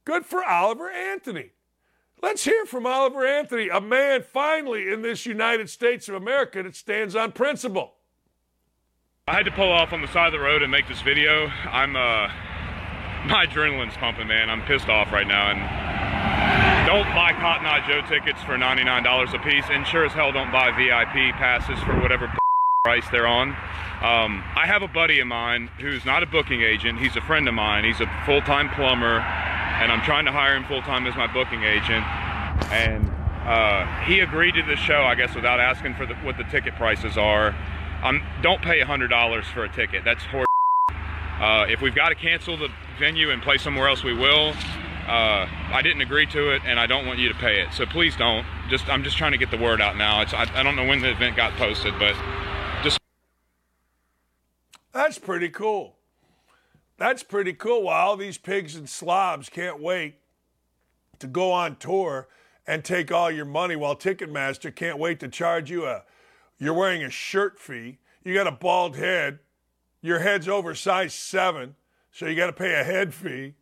Good 0.06 0.24
for 0.24 0.42
Oliver 0.42 0.88
Anthony. 0.88 1.50
Let's 2.22 2.42
hear 2.42 2.64
from 2.64 2.86
Oliver 2.86 3.26
Anthony, 3.26 3.68
a 3.68 3.82
man 3.82 4.22
finally 4.22 4.90
in 4.90 5.02
this 5.02 5.26
United 5.26 5.68
States 5.68 6.08
of 6.08 6.14
America 6.14 6.62
that 6.62 6.74
stands 6.74 7.14
on 7.14 7.32
principle. 7.32 7.96
I 9.26 9.34
had 9.34 9.44
to 9.44 9.50
pull 9.50 9.70
off 9.70 9.92
on 9.92 10.00
the 10.00 10.08
side 10.08 10.28
of 10.28 10.32
the 10.32 10.40
road 10.40 10.62
and 10.62 10.72
make 10.72 10.88
this 10.88 11.02
video. 11.02 11.48
I'm 11.70 11.94
uh 11.94 12.30
my 13.26 13.44
adrenaline's 13.44 13.98
pumping, 13.98 14.26
man. 14.26 14.48
I'm 14.48 14.62
pissed 14.62 14.88
off 14.88 15.12
right 15.12 15.26
now 15.26 15.50
and 15.50 16.86
don't 16.86 17.14
buy 17.14 17.34
Cotton 17.34 17.66
Eye 17.66 17.86
Joe 17.86 18.00
tickets 18.08 18.42
for 18.44 18.56
$99 18.56 19.34
a 19.34 19.38
piece 19.40 19.66
and 19.68 19.86
sure 19.86 20.06
as 20.06 20.14
hell 20.14 20.32
don't 20.32 20.50
buy 20.50 20.70
VIP 20.70 21.34
passes 21.34 21.78
for 21.80 22.00
whatever 22.00 22.32
price 22.88 23.04
they're 23.12 23.26
on. 23.26 23.50
Um, 24.00 24.42
I 24.56 24.64
have 24.64 24.80
a 24.80 24.88
buddy 24.88 25.20
of 25.20 25.26
mine 25.26 25.68
who's 25.78 26.06
not 26.06 26.22
a 26.22 26.26
booking 26.26 26.62
agent. 26.62 26.98
He's 26.98 27.16
a 27.16 27.20
friend 27.20 27.46
of 27.46 27.52
mine. 27.52 27.84
He's 27.84 28.00
a 28.00 28.10
full-time 28.24 28.70
plumber 28.70 29.20
and 29.20 29.92
I'm 29.92 30.00
trying 30.04 30.24
to 30.24 30.32
hire 30.32 30.56
him 30.56 30.64
full-time 30.64 31.06
as 31.06 31.14
my 31.14 31.26
booking 31.26 31.64
agent. 31.64 32.02
And 32.72 33.10
uh, 33.44 33.84
he 34.04 34.20
agreed 34.20 34.54
to 34.54 34.62
the 34.62 34.76
show, 34.76 35.02
I 35.02 35.16
guess, 35.16 35.34
without 35.34 35.60
asking 35.60 35.96
for 35.96 36.06
the, 36.06 36.14
what 36.24 36.38
the 36.38 36.44
ticket 36.44 36.76
prices 36.76 37.18
are. 37.18 37.54
Um, 38.02 38.22
don't 38.40 38.62
pay 38.62 38.80
$100 38.80 39.44
for 39.52 39.64
a 39.64 39.68
ticket. 39.68 40.02
That's 40.02 40.24
horse. 40.24 40.46
Uh, 40.88 41.66
if 41.68 41.82
we've 41.82 41.94
got 41.94 42.08
to 42.08 42.14
cancel 42.14 42.56
the 42.56 42.68
venue 42.98 43.30
and 43.30 43.42
play 43.42 43.58
somewhere 43.58 43.86
else, 43.86 44.02
we 44.02 44.14
will. 44.14 44.54
Uh, 45.06 45.46
I 45.72 45.82
didn't 45.82 46.00
agree 46.00 46.26
to 46.28 46.54
it, 46.54 46.62
and 46.64 46.80
I 46.80 46.86
don't 46.86 47.06
want 47.06 47.18
you 47.18 47.28
to 47.28 47.38
pay 47.38 47.60
it. 47.60 47.74
So 47.74 47.84
please 47.84 48.16
don't. 48.16 48.46
Just 48.70 48.88
I'm 48.88 49.04
just 49.04 49.18
trying 49.18 49.32
to 49.32 49.38
get 49.38 49.50
the 49.50 49.56
word 49.58 49.82
out 49.82 49.96
now. 49.96 50.22
It's 50.22 50.32
I, 50.32 50.46
I 50.54 50.62
don't 50.62 50.76
know 50.76 50.86
when 50.86 51.00
the 51.00 51.10
event 51.10 51.36
got 51.36 51.52
posted, 51.56 51.94
but 51.98 52.14
That's 54.92 55.18
pretty 55.18 55.48
cool. 55.48 55.96
That's 56.96 57.22
pretty 57.22 57.52
cool. 57.52 57.82
While 57.84 58.08
all 58.08 58.16
these 58.16 58.38
pigs 58.38 58.74
and 58.74 58.88
slobs 58.88 59.48
can't 59.48 59.80
wait 59.80 60.16
to 61.20 61.26
go 61.26 61.52
on 61.52 61.76
tour 61.76 62.28
and 62.66 62.84
take 62.84 63.10
all 63.10 63.30
your 63.30 63.44
money, 63.44 63.76
while 63.76 63.96
Ticketmaster 63.96 64.74
can't 64.74 64.98
wait 64.98 65.20
to 65.20 65.28
charge 65.28 65.70
you 65.70 65.86
a. 65.86 66.02
You're 66.58 66.74
wearing 66.74 67.02
a 67.02 67.10
shirt 67.10 67.58
fee. 67.58 67.98
You 68.24 68.34
got 68.34 68.46
a 68.46 68.52
bald 68.52 68.96
head. 68.96 69.38
Your 70.02 70.18
head's 70.18 70.48
over 70.48 70.74
size 70.74 71.14
seven, 71.14 71.76
so 72.12 72.26
you 72.26 72.36
got 72.36 72.46
to 72.46 72.52
pay 72.52 72.78
a 72.78 72.84
head 72.84 73.14
fee. 73.14 73.54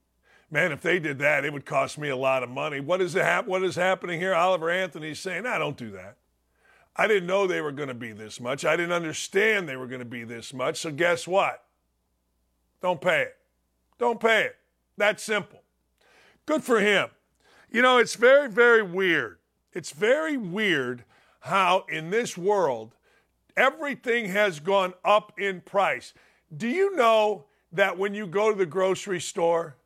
Man, 0.51 0.73
if 0.73 0.81
they 0.81 0.99
did 0.99 1.19
that, 1.19 1.45
it 1.45 1.53
would 1.53 1.67
cost 1.67 1.99
me 1.99 2.09
a 2.09 2.17
lot 2.17 2.43
of 2.43 2.49
money. 2.49 2.81
What 2.81 3.01
is, 3.01 3.15
hap- 3.15 3.47
what 3.47 3.63
is 3.63 3.77
happening 3.77 4.21
here? 4.21 4.35
Oliver 4.35 4.71
Anthony's 4.71 5.19
saying, 5.19 5.47
I 5.47 5.59
don't 5.59 5.77
do 5.77 5.91
that. 5.93 6.17
I 6.97 7.07
didn't 7.07 7.27
know 7.27 7.47
they 7.47 7.61
were 7.61 7.73
going 7.73 7.89
to 7.89 7.95
be 7.95 8.13
this 8.13 8.41
much. 8.41 8.65
I 8.65 8.77
didn't 8.77 8.93
understand 8.93 9.69
they 9.69 9.77
were 9.77 9.87
going 9.87 10.01
to 10.01 10.05
be 10.05 10.25
this 10.25 10.55
much. 10.55 10.79
So 10.81 10.91
guess 10.91 11.29
what? 11.29 11.63
Don't 12.81 13.01
pay 13.01 13.23
it. 13.23 13.37
Don't 13.99 14.21
pay 14.21 14.45
it. 14.45 14.57
That's 14.97 15.23
simple. 15.23 15.63
Good 16.47 16.65
for 16.65 16.81
him. 16.81 17.09
You 17.71 17.83
know, 17.83 17.99
it's 17.99 18.15
very, 18.15 18.49
very 18.49 18.83
weird. 18.83 19.39
It's 19.73 19.91
very 19.91 20.37
weird 20.37 21.05
how 21.41 21.85
in 21.89 22.11
this 22.11 22.37
world 22.37 22.95
everything 23.57 24.27
has 24.29 24.61
gone 24.61 24.95
up 25.05 25.39
in 25.39 25.61
price. 25.61 26.15
Do 26.57 26.69
you 26.69 26.97
know 26.97 27.45
that 27.73 27.99
when 27.99 28.15
you 28.15 28.27
go 28.27 28.51
to 28.51 28.57
the 28.57 28.67
grocery 28.67 29.21
store, 29.21 29.77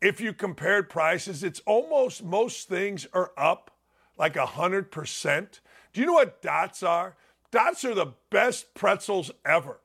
if 0.00 0.20
you 0.20 0.32
compared 0.32 0.88
prices, 0.88 1.42
it's 1.42 1.60
almost 1.66 2.22
most 2.24 2.68
things 2.68 3.06
are 3.12 3.32
up 3.36 3.72
like 4.16 4.36
a 4.36 4.46
hundred 4.46 4.90
percent. 4.90 5.60
Do 5.92 6.00
you 6.00 6.06
know 6.06 6.14
what 6.14 6.42
dots 6.42 6.82
are? 6.82 7.16
Dots 7.50 7.84
are 7.84 7.94
the 7.94 8.14
best 8.30 8.74
pretzels 8.74 9.30
ever. 9.44 9.80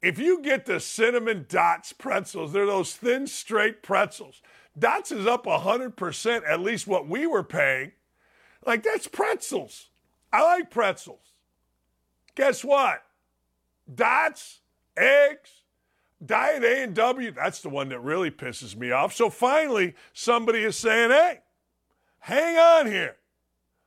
If 0.00 0.18
you 0.18 0.40
get 0.42 0.66
the 0.66 0.80
cinnamon 0.80 1.46
dots 1.48 1.92
pretzels, 1.92 2.52
they're 2.52 2.66
those 2.66 2.94
thin, 2.94 3.26
straight 3.26 3.82
pretzels. 3.82 4.42
Dots 4.78 5.12
is 5.12 5.26
up 5.26 5.46
a 5.46 5.60
hundred 5.60 5.96
percent, 5.96 6.44
at 6.44 6.60
least 6.60 6.86
what 6.86 7.08
we 7.08 7.26
were 7.26 7.44
paying. 7.44 7.92
Like 8.66 8.82
that's 8.82 9.06
pretzels. 9.06 9.90
I 10.32 10.42
like 10.42 10.70
pretzels. 10.70 11.32
Guess 12.34 12.64
what? 12.64 13.02
Dots, 13.92 14.60
eggs, 14.96 15.50
Diet 16.24 16.62
A 16.62 16.84
and 16.84 16.94
W, 16.94 17.32
that's 17.32 17.60
the 17.60 17.68
one 17.68 17.88
that 17.88 18.00
really 18.00 18.30
pisses 18.30 18.76
me 18.76 18.92
off. 18.92 19.12
So 19.12 19.28
finally, 19.28 19.94
somebody 20.12 20.60
is 20.60 20.76
saying, 20.76 21.10
hey, 21.10 21.40
hang 22.20 22.56
on 22.56 22.86
here. 22.86 23.16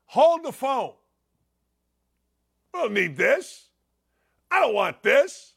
Hold 0.07 0.43
the 0.43 0.51
phone. 0.51 0.93
I 2.75 2.81
don't 2.81 2.93
need 2.93 3.15
this. 3.15 3.69
I 4.51 4.59
don't 4.59 4.75
want 4.75 5.01
this. 5.01 5.53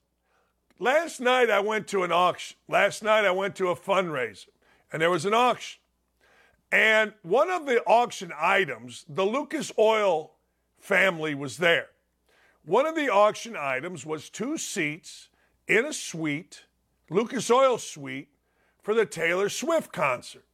Last 0.79 1.21
night 1.21 1.51
I 1.51 1.59
went 1.59 1.89
to 1.89 2.05
an 2.05 2.13
auction. 2.13 2.57
Last 2.69 3.03
night 3.03 3.25
I 3.25 3.33
went 3.33 3.57
to 3.57 3.69
a 3.69 3.77
fundraiser 3.77 4.47
and 4.93 5.03
there 5.03 5.11
was 5.11 5.25
an 5.25 5.35
auction. 5.35 5.81
And 6.71 7.13
one 7.23 7.51
of 7.51 7.67
the 7.67 7.83
auction 7.85 8.33
items, 8.39 9.05
the 9.09 9.25
Lucas 9.25 9.73
Oil 9.79 10.33
family 10.79 11.35
was 11.35 11.57
there. 11.57 11.89
One 12.65 12.87
of 12.87 12.95
the 12.95 13.09
auction 13.09 13.57
items 13.59 14.07
was 14.07 14.31
two 14.31 14.57
seats 14.57 15.29
in 15.67 15.87
a 15.87 15.93
suite, 15.93 16.67
Lucas 17.11 17.51
Oil 17.51 17.79
suite, 17.79 18.29
for 18.81 18.95
the 18.95 19.07
Taylor 19.07 19.49
Swift 19.49 19.93
concert. 19.93 20.45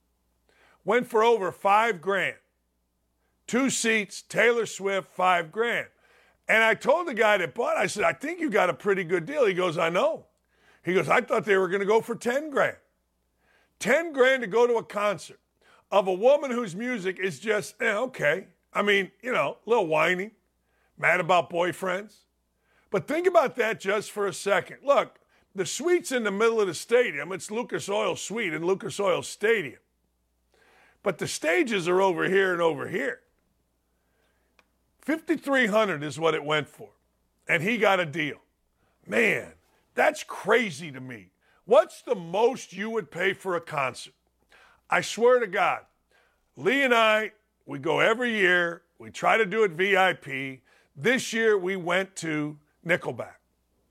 Went 0.84 1.08
for 1.08 1.22
over 1.22 1.52
five 1.52 2.00
grand. 2.00 2.36
Two 3.46 3.68
seats, 3.68 4.22
Taylor 4.22 4.64
Swift, 4.64 5.08
five 5.08 5.52
grand. 5.52 5.88
And 6.48 6.62
I 6.62 6.74
told 6.74 7.08
the 7.08 7.14
guy 7.14 7.38
that 7.38 7.54
bought, 7.54 7.76
I 7.76 7.86
said, 7.86 8.04
I 8.04 8.12
think 8.12 8.40
you 8.40 8.50
got 8.50 8.70
a 8.70 8.74
pretty 8.74 9.04
good 9.04 9.24
deal. 9.24 9.46
He 9.46 9.54
goes, 9.54 9.78
I 9.78 9.88
know. 9.88 10.26
He 10.84 10.92
goes, 10.92 11.08
I 11.08 11.22
thought 11.22 11.44
they 11.44 11.56
were 11.56 11.68
going 11.68 11.80
to 11.80 11.86
go 11.86 12.00
for 12.00 12.14
10 12.14 12.50
grand. 12.50 12.76
10 13.78 14.12
grand 14.12 14.42
to 14.42 14.46
go 14.46 14.66
to 14.66 14.74
a 14.74 14.84
concert 14.84 15.40
of 15.90 16.06
a 16.06 16.12
woman 16.12 16.50
whose 16.50 16.74
music 16.74 17.18
is 17.18 17.38
just, 17.38 17.80
eh, 17.80 17.94
okay. 17.94 18.48
I 18.72 18.82
mean, 18.82 19.10
you 19.22 19.32
know, 19.32 19.58
a 19.66 19.70
little 19.70 19.86
whiny, 19.86 20.32
mad 20.98 21.20
about 21.20 21.48
boyfriends. 21.48 22.14
But 22.90 23.08
think 23.08 23.26
about 23.26 23.56
that 23.56 23.80
just 23.80 24.10
for 24.10 24.26
a 24.26 24.32
second. 24.32 24.78
Look, 24.84 25.18
the 25.54 25.64
suite's 25.64 26.12
in 26.12 26.24
the 26.24 26.30
middle 26.30 26.60
of 26.60 26.66
the 26.66 26.74
stadium. 26.74 27.32
It's 27.32 27.50
Lucas 27.50 27.88
Oil 27.88 28.16
Suite 28.16 28.52
in 28.52 28.66
Lucas 28.66 29.00
Oil 29.00 29.22
Stadium. 29.22 29.78
But 31.02 31.18
the 31.18 31.28
stages 31.28 31.86
are 31.86 32.00
over 32.00 32.28
here 32.28 32.52
and 32.52 32.62
over 32.62 32.88
here. 32.88 33.20
5300 35.04 36.02
is 36.02 36.18
what 36.18 36.34
it 36.34 36.44
went 36.44 36.68
for. 36.68 36.88
And 37.46 37.62
he 37.62 37.76
got 37.76 38.00
a 38.00 38.06
deal. 38.06 38.38
Man, 39.06 39.52
that's 39.94 40.24
crazy 40.24 40.90
to 40.90 41.00
me. 41.00 41.30
What's 41.66 42.02
the 42.02 42.14
most 42.14 42.72
you 42.72 42.90
would 42.90 43.10
pay 43.10 43.32
for 43.34 43.54
a 43.54 43.60
concert? 43.60 44.14
I 44.88 45.02
swear 45.02 45.40
to 45.40 45.46
God, 45.46 45.80
Lee 46.56 46.82
and 46.82 46.94
I, 46.94 47.32
we 47.66 47.78
go 47.78 48.00
every 48.00 48.32
year. 48.32 48.82
We 48.98 49.10
try 49.10 49.36
to 49.36 49.46
do 49.46 49.64
it 49.64 49.72
VIP. 49.72 50.60
This 50.96 51.32
year 51.32 51.58
we 51.58 51.76
went 51.76 52.16
to 52.16 52.58
Nickelback. 52.86 53.36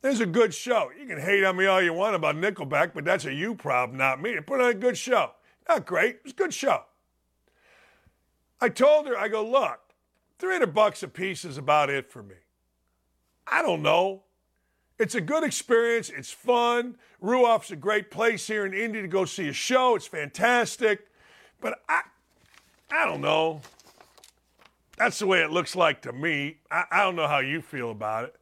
There's 0.02 0.20
a 0.20 0.26
good 0.26 0.54
show. 0.54 0.92
You 1.00 1.06
can 1.06 1.20
hate 1.20 1.44
on 1.44 1.58
me 1.58 1.66
all 1.66 1.82
you 1.82 1.94
want 1.94 2.16
about 2.16 2.36
Nickelback, 2.36 2.92
but 2.94 3.06
that's 3.06 3.26
a 3.26 3.34
you 3.34 3.56
problem, 3.56 3.98
not 3.98 4.22
me. 4.22 4.34
They 4.34 4.42
put 4.42 4.62
on 4.62 4.70
a 4.70 4.74
good 4.74 4.98
show. 4.98 5.32
Not 5.70 5.86
great. 5.86 6.16
It 6.16 6.22
was 6.24 6.34
a 6.34 6.36
good 6.36 6.54
show. 6.54 6.84
I 8.60 8.70
told 8.70 9.08
her, 9.08 9.18
I 9.18 9.28
go, 9.28 9.46
look, 9.46 9.80
300 10.44 10.74
bucks 10.74 11.02
a 11.04 11.08
piece 11.08 11.46
is 11.46 11.58
about 11.58 11.90
it 11.90 12.12
for 12.12 12.22
me. 12.22 12.36
I 13.48 13.62
don't 13.62 13.82
know. 13.82 14.24
It's 15.00 15.16
a 15.16 15.22
good 15.22 15.42
experience. 15.42 16.10
It's 16.10 16.32
fun. 16.32 16.98
Ruoff's 17.24 17.72
a 17.72 17.78
great 17.78 18.12
place 18.12 18.46
here 18.46 18.66
in 18.66 18.74
Indy 18.74 19.02
to 19.02 19.08
go 19.08 19.24
see 19.24 19.48
a 19.48 19.54
show. 19.54 19.96
It's 19.96 20.06
fantastic. 20.06 21.08
But 21.62 21.82
I, 21.88 22.02
I 22.92 23.06
don't 23.06 23.22
know. 23.22 23.62
That's 24.98 25.18
the 25.18 25.28
way 25.28 25.42
it 25.42 25.50
looks 25.50 25.78
like 25.78 26.02
to 26.02 26.12
me. 26.12 26.58
I, 26.70 26.84
I 26.92 27.04
don't 27.04 27.16
know 27.16 27.30
how 27.30 27.40
you 27.40 27.62
feel 27.62 27.90
about 27.90 28.26
it. 28.26 28.36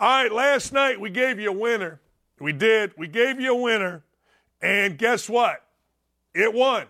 All 0.00 0.08
right, 0.24 0.32
last 0.32 0.72
night 0.72 1.00
we 1.00 1.08
gave 1.08 1.38
you 1.38 1.50
a 1.50 1.56
winner. 1.56 2.00
We 2.40 2.52
did. 2.52 2.94
We 2.98 3.06
gave 3.06 3.40
you 3.40 3.52
a 3.52 3.60
winner. 3.60 4.02
And 4.60 4.98
guess 4.98 5.28
what? 5.28 5.62
It 6.34 6.52
won. 6.52 6.86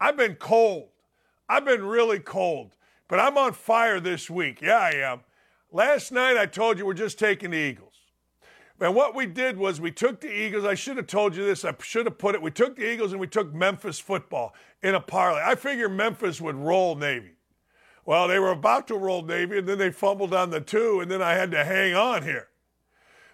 I've 0.00 0.16
been 0.16 0.36
cold. 0.36 0.88
I've 1.48 1.64
been 1.64 1.84
really 1.84 2.18
cold, 2.18 2.76
but 3.08 3.20
I'm 3.20 3.36
on 3.36 3.52
fire 3.52 4.00
this 4.00 4.30
week. 4.30 4.60
Yeah, 4.60 4.78
I 4.78 4.90
am. 4.90 5.20
Last 5.70 6.12
night 6.12 6.36
I 6.36 6.46
told 6.46 6.78
you 6.78 6.86
we're 6.86 6.94
just 6.94 7.18
taking 7.18 7.50
the 7.50 7.58
Eagles. 7.58 7.94
And 8.80 8.94
what 8.94 9.14
we 9.14 9.26
did 9.26 9.56
was 9.56 9.80
we 9.80 9.92
took 9.92 10.20
the 10.20 10.30
Eagles. 10.30 10.64
I 10.64 10.74
should 10.74 10.96
have 10.96 11.06
told 11.06 11.36
you 11.36 11.44
this. 11.44 11.64
I 11.64 11.74
should 11.80 12.06
have 12.06 12.18
put 12.18 12.34
it. 12.34 12.42
We 12.42 12.50
took 12.50 12.76
the 12.76 12.90
Eagles 12.90 13.12
and 13.12 13.20
we 13.20 13.26
took 13.26 13.54
Memphis 13.54 13.98
football 13.98 14.54
in 14.82 14.94
a 14.94 15.00
parlay. 15.00 15.42
I 15.44 15.54
figured 15.54 15.92
Memphis 15.92 16.40
would 16.40 16.56
roll 16.56 16.96
Navy. 16.96 17.32
Well, 18.04 18.28
they 18.28 18.38
were 18.38 18.50
about 18.50 18.86
to 18.88 18.96
roll 18.96 19.22
Navy 19.22 19.58
and 19.58 19.68
then 19.68 19.78
they 19.78 19.90
fumbled 19.90 20.34
on 20.34 20.50
the 20.50 20.60
two, 20.60 21.00
and 21.00 21.10
then 21.10 21.22
I 21.22 21.32
had 21.32 21.50
to 21.52 21.64
hang 21.64 21.94
on 21.94 22.22
here. 22.22 22.48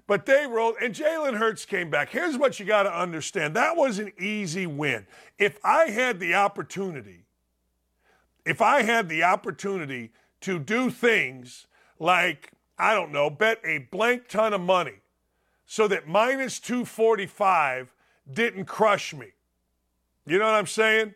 But 0.06 0.26
they 0.26 0.46
rolled, 0.46 0.76
and 0.80 0.94
Jalen 0.94 1.36
Hurts 1.36 1.64
came 1.64 1.90
back. 1.90 2.10
Here's 2.10 2.36
what 2.36 2.60
you 2.60 2.66
got 2.66 2.84
to 2.84 2.96
understand 2.96 3.54
that 3.56 3.76
was 3.76 3.98
an 3.98 4.12
easy 4.18 4.66
win. 4.66 5.06
If 5.38 5.58
I 5.64 5.86
had 5.86 6.20
the 6.20 6.34
opportunity, 6.34 7.24
if 8.44 8.60
I 8.60 8.82
had 8.82 9.08
the 9.08 9.22
opportunity 9.22 10.12
to 10.42 10.58
do 10.58 10.90
things 10.90 11.66
like, 11.98 12.52
I 12.78 12.94
don't 12.94 13.12
know, 13.12 13.30
bet 13.30 13.60
a 13.64 13.78
blank 13.90 14.28
ton 14.28 14.52
of 14.52 14.60
money 14.60 15.00
so 15.66 15.86
that 15.88 16.08
minus 16.08 16.58
245 16.58 17.94
didn't 18.32 18.64
crush 18.64 19.14
me. 19.14 19.28
You 20.26 20.38
know 20.38 20.46
what 20.46 20.54
I'm 20.54 20.66
saying? 20.66 21.14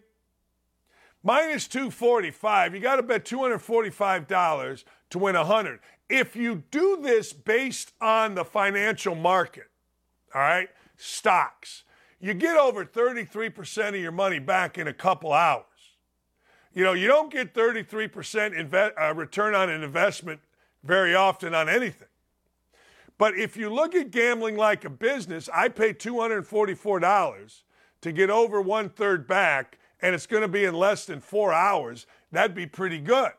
Minus 1.22 1.66
245, 1.68 2.74
you 2.74 2.80
got 2.80 2.96
to 2.96 3.02
bet 3.02 3.24
$245 3.24 4.84
to 5.10 5.18
win 5.18 5.34
100. 5.34 5.80
If 6.10 6.36
you 6.36 6.64
do 6.70 6.98
this 7.00 7.32
based 7.32 7.92
on 8.00 8.34
the 8.34 8.44
financial 8.44 9.14
market, 9.14 9.70
all 10.34 10.42
right, 10.42 10.68
stocks, 10.96 11.84
you 12.20 12.34
get 12.34 12.56
over 12.56 12.84
33% 12.84 13.88
of 13.88 13.96
your 13.96 14.12
money 14.12 14.38
back 14.38 14.76
in 14.76 14.86
a 14.86 14.92
couple 14.92 15.32
hours. 15.32 15.64
You 16.74 16.82
know, 16.82 16.92
you 16.92 17.06
don't 17.06 17.32
get 17.32 17.54
33% 17.54 18.10
inve- 18.10 18.92
uh, 19.00 19.14
return 19.14 19.54
on 19.54 19.70
an 19.70 19.84
investment 19.84 20.40
very 20.82 21.14
often 21.14 21.54
on 21.54 21.68
anything. 21.68 22.08
But 23.16 23.38
if 23.38 23.56
you 23.56 23.70
look 23.70 23.94
at 23.94 24.10
gambling 24.10 24.56
like 24.56 24.84
a 24.84 24.90
business, 24.90 25.48
I 25.54 25.68
pay 25.68 25.94
$244 25.94 27.62
to 28.00 28.12
get 28.12 28.28
over 28.28 28.60
one 28.60 28.90
third 28.90 29.28
back, 29.28 29.78
and 30.02 30.16
it's 30.16 30.26
going 30.26 30.42
to 30.42 30.48
be 30.48 30.64
in 30.64 30.74
less 30.74 31.04
than 31.04 31.20
four 31.20 31.52
hours. 31.52 32.06
That'd 32.32 32.56
be 32.56 32.66
pretty 32.66 32.98
good. 32.98 33.30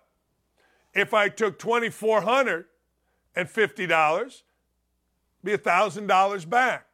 If 0.94 1.14
I 1.14 1.28
took 1.28 1.60
$2,450, 1.60 4.42
be 5.44 5.52
$1,000 5.52 6.50
back. 6.50 6.88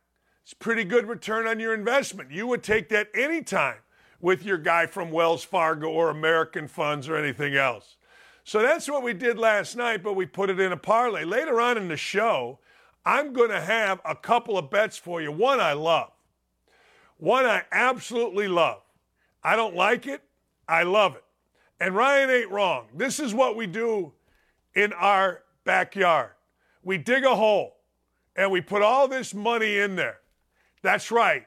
It's 0.44 0.56
pretty 0.56 0.84
good 0.84 1.08
return 1.08 1.46
on 1.46 1.60
your 1.60 1.76
investment. 1.76 2.32
You 2.32 2.48
would 2.48 2.64
take 2.64 2.90
that 2.90 3.10
anytime 3.14 3.76
with 4.22 4.46
your 4.46 4.58
guy 4.58 4.86
from 4.86 5.12
Wells 5.12 5.44
Fargo 5.44 5.90
or 5.90 6.10
American 6.10 6.68
Funds 6.68 7.10
or 7.10 7.16
anything 7.16 7.56
else. 7.56 7.98
So 8.44 8.62
that's 8.62 8.88
what 8.88 9.04
we 9.04 9.14
did 9.14 9.38
last 9.38 9.76
night, 9.76 10.04
but 10.04 10.14
we 10.14 10.26
put 10.26 10.50
it 10.50 10.60
in 10.60 10.72
a 10.72 10.78
parlay. 10.78 11.24
Later 11.24 11.60
on 11.60 11.78
in 11.78 11.88
the 11.88 11.98
show, 11.98 12.60
I'm 13.06 13.34
going 13.34 13.50
to 13.50 13.62
have 13.62 14.00
a 14.06 14.16
couple 14.16 14.58
of 14.58 14.70
bets 14.70 14.98
for 14.98 15.22
you. 15.22 15.32
One 15.32 15.60
I 15.60 15.74
love, 15.74 16.12
one 17.18 17.46
I 17.46 17.64
absolutely 17.72 18.48
love. 18.48 18.82
I 19.44 19.56
don't 19.56 19.76
like 19.76 20.08
it, 20.08 20.22
I 20.68 20.84
love 20.84 21.16
it. 21.16 21.24
And 21.80 21.96
Ryan 21.96 22.30
ain't 22.30 22.52
wrong. 22.52 22.88
This 22.94 23.20
is 23.20 23.34
what 23.34 23.56
we 23.56 23.66
do 23.66 24.14
in 24.76 24.94
our 24.94 25.44
backyard. 25.64 26.32
We 26.84 27.00
dig 27.00 27.24
a 27.26 27.36
hole 27.36 27.78
and 28.36 28.52
we 28.52 28.62
put 28.62 28.84
all 28.84 29.08
this 29.08 29.34
money 29.34 29.80
in 29.80 29.96
there. 29.96 30.20
That's 30.84 31.12
right. 31.12 31.46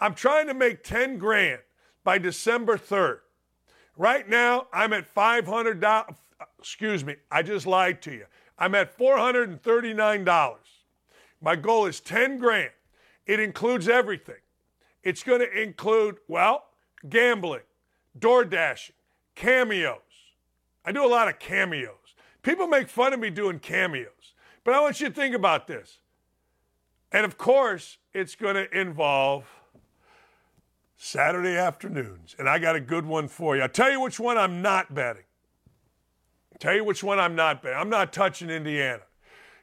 I'm 0.00 0.14
trying 0.14 0.48
to 0.48 0.54
make 0.54 0.84
10 0.84 1.16
grand 1.18 1.60
by 2.04 2.18
December 2.18 2.76
3rd. 2.76 3.18
Right 3.96 4.28
now, 4.28 4.66
I'm 4.72 4.92
at 4.92 5.12
$500. 5.12 6.14
Excuse 6.58 7.04
me, 7.04 7.16
I 7.30 7.42
just 7.42 7.66
lied 7.66 8.02
to 8.02 8.12
you. 8.12 8.26
I'm 8.58 8.74
at 8.74 8.96
$439. 8.96 10.56
My 11.40 11.56
goal 11.56 11.86
is 11.86 12.00
10 12.00 12.38
grand. 12.38 12.70
It 13.26 13.40
includes 13.40 13.88
everything. 13.88 14.36
It's 15.02 15.22
going 15.22 15.40
to 15.40 15.62
include, 15.62 16.16
well, 16.28 16.64
gambling, 17.08 17.62
door 18.18 18.44
dashing, 18.44 18.94
cameos. 19.34 19.98
I 20.84 20.92
do 20.92 21.04
a 21.04 21.08
lot 21.08 21.28
of 21.28 21.38
cameos. 21.38 21.94
People 22.42 22.66
make 22.66 22.88
fun 22.88 23.12
of 23.12 23.20
me 23.20 23.30
doing 23.30 23.58
cameos, 23.58 24.34
but 24.64 24.74
I 24.74 24.80
want 24.80 25.00
you 25.00 25.08
to 25.08 25.14
think 25.14 25.34
about 25.34 25.66
this. 25.66 25.98
And 27.12 27.24
of 27.24 27.38
course, 27.38 27.98
it's 28.12 28.34
going 28.34 28.54
to 28.54 28.78
involve 28.78 29.44
Saturday 31.04 31.58
afternoons. 31.58 32.34
And 32.38 32.48
I 32.48 32.58
got 32.58 32.76
a 32.76 32.80
good 32.80 33.04
one 33.04 33.28
for 33.28 33.54
you. 33.54 33.60
I'll 33.62 33.68
tell 33.68 33.90
you 33.90 34.00
which 34.00 34.18
one 34.18 34.38
I'm 34.38 34.62
not 34.62 34.94
betting. 34.94 35.24
Tell 36.58 36.74
you 36.74 36.82
which 36.82 37.04
one 37.04 37.18
I'm 37.18 37.36
not 37.36 37.62
betting. 37.62 37.78
I'm 37.78 37.90
not 37.90 38.10
touching 38.10 38.48
Indiana. 38.48 39.02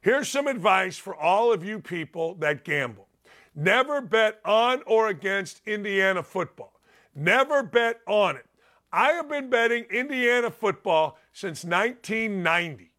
Here's 0.01 0.29
some 0.29 0.45
advice 0.45 0.99
for 0.99 1.15
all 1.15 1.51
of 1.51 1.65
you 1.65 1.79
people 1.79 2.35
that 2.35 2.63
gamble. 2.63 3.07
Never 3.55 4.01
bet 4.01 4.39
on 4.45 4.83
or 4.85 5.07
against 5.07 5.61
Indiana 5.65 6.21
football. 6.21 6.79
Never 7.15 7.63
bet 7.63 8.01
on 8.05 8.35
it. 8.35 8.45
I 8.93 9.13
have 9.13 9.27
been 9.27 9.49
betting 9.49 9.85
Indiana 9.85 10.51
football 10.51 11.17
since 11.33 11.63
1990, 11.63 12.91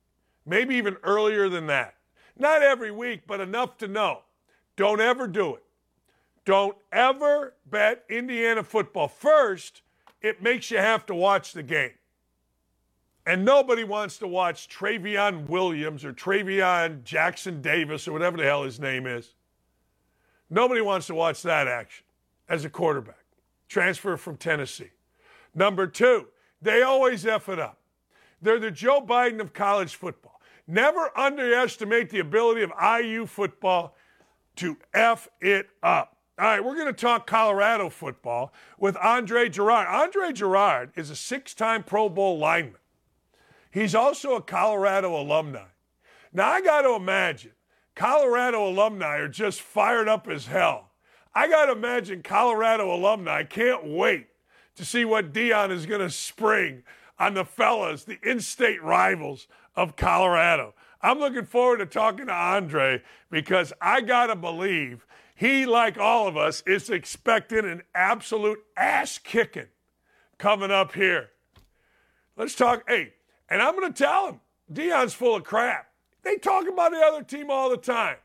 maybe 0.45 0.75
even 0.75 0.97
earlier 1.05 1.49
than 1.49 1.69
that. 1.69 1.95
Not 2.37 2.63
every 2.63 2.91
week, 2.91 3.21
but 3.25 3.41
enough 3.41 3.79
to 3.79 3.87
know. 3.87 4.23
Don't 4.75 5.01
ever 5.01 5.29
do 5.29 5.55
it. 5.55 5.62
Don't 6.45 6.77
ever 6.91 7.55
bet 7.67 8.05
Indiana 8.09 8.65
football. 8.65 9.09
First, 9.09 9.83
it 10.21 10.43
makes 10.43 10.71
you 10.71 10.79
have 10.79 11.07
to 11.07 11.15
watch 11.15 11.53
the 11.53 11.63
game. 11.63 11.93
And 13.25 13.45
nobody 13.45 13.85
wants 13.85 14.19
to 14.19 14.27
watch 14.27 14.69
Trayveon 14.69 15.49
Williams 15.49 16.05
or 16.05 16.13
Travion 16.13 17.05
Jackson 17.05 17.63
Davis 17.63 18.09
or 18.09 18.13
whatever 18.13 18.37
the 18.37 18.43
hell 18.43 18.65
his 18.65 18.81
name 18.81 19.07
is. 19.07 19.35
Nobody 20.51 20.81
wants 20.81 21.07
to 21.07 21.15
watch 21.15 21.43
that 21.43 21.69
action 21.69 22.05
as 22.49 22.65
a 22.65 22.71
quarterback. 22.71 23.25
Transfer 23.69 24.17
from 24.17 24.37
Tennessee. 24.37 24.91
Number 25.55 25.87
two, 25.87 26.29
they 26.61 26.83
always 26.83 27.25
F 27.25 27.49
it 27.49 27.59
up. 27.59 27.79
They're 28.43 28.59
the 28.59 28.71
Joe 28.71 29.01
Biden 29.01 29.41
of 29.41 29.53
college 29.53 29.95
football. 29.95 30.41
Never 30.67 31.17
underestimate 31.17 32.11
the 32.11 32.19
ability 32.19 32.63
of 32.63 32.73
IU 32.81 33.27
football 33.27 33.95
to 34.57 34.77
F 34.93 35.29
it 35.41 35.69
up. 35.83 36.12
All 36.39 36.47
right, 36.47 36.65
we're 36.65 36.75
going 36.75 36.87
to 36.87 36.95
talk 36.95 37.27
Colorado 37.27 37.91
football 37.91 38.55
with 38.79 38.97
Andre 38.97 39.51
Gurode. 39.51 39.87
Andre 39.87 40.31
Gurode 40.31 40.97
is 40.97 41.11
a 41.11 41.17
six 41.17 41.53
time 41.53 41.83
Pro 41.83 42.09
Bowl 42.09 42.39
lineman. 42.39 42.81
He's 43.71 43.95
also 43.95 44.35
a 44.37 44.43
Colorado 44.43 45.15
alumni. 45.15 45.67
Now, 46.33 46.49
I 46.51 46.63
got 46.63 46.83
to 46.83 46.95
imagine 46.95 47.53
Colorado 47.95 48.67
alumni 48.67 49.19
are 49.19 49.29
just 49.29 49.61
fired 49.61 50.09
up 50.09 50.27
as 50.27 50.47
hell. 50.47 50.93
I 51.35 51.49
got 51.49 51.67
to 51.67 51.73
imagine 51.73 52.23
Colorado 52.23 52.95
alumni 52.95 53.43
can't 53.45 53.85
wait 53.87 54.29
to 54.77 54.87
see 54.87 55.05
what 55.05 55.35
Deion 55.35 55.71
is 55.71 55.85
going 55.85 56.01
to 56.01 56.11
spring 56.11 56.83
on 57.19 57.35
the 57.35 57.45
fellas, 57.45 58.05
the 58.05 58.19
in 58.23 58.41
state 58.41 58.83
rivals 58.83 59.49
of 59.77 59.97
Colorado. 59.97 60.75
I'm 61.03 61.19
looking 61.19 61.45
forward 61.45 61.79
to 61.79 61.87
talking 61.87 62.27
to 62.27 62.33
Andre 62.33 63.03
because 63.31 63.73
I 63.83 64.01
got 64.01 64.27
to 64.27 64.37
believe 64.37 65.07
he, 65.43 65.67
like 65.67 65.99
all 65.99 66.29
of 66.29 66.37
us, 66.37 66.63
is 66.69 66.89
expecting 66.89 67.65
an 67.65 67.83
absolute 67.97 68.61
ass 68.77 69.19
kicking 69.19 69.67
coming 70.39 70.71
up 70.71 70.95
here. 70.95 71.31
Let's 72.37 72.55
talk. 72.55 72.85
Hey, 72.87 73.15
and 73.49 73.61
I'm 73.61 73.75
going 73.75 73.93
to 73.93 74.03
tell 74.05 74.29
him 74.29 74.41
Deion's 74.73 75.15
full 75.15 75.35
of 75.35 75.43
crap. 75.43 75.89
They 76.23 76.37
talk 76.37 76.69
about 76.69 76.93
the 76.93 76.99
other 76.99 77.25
team 77.25 77.51
all 77.51 77.71
the 77.71 77.77
time. 77.77 78.19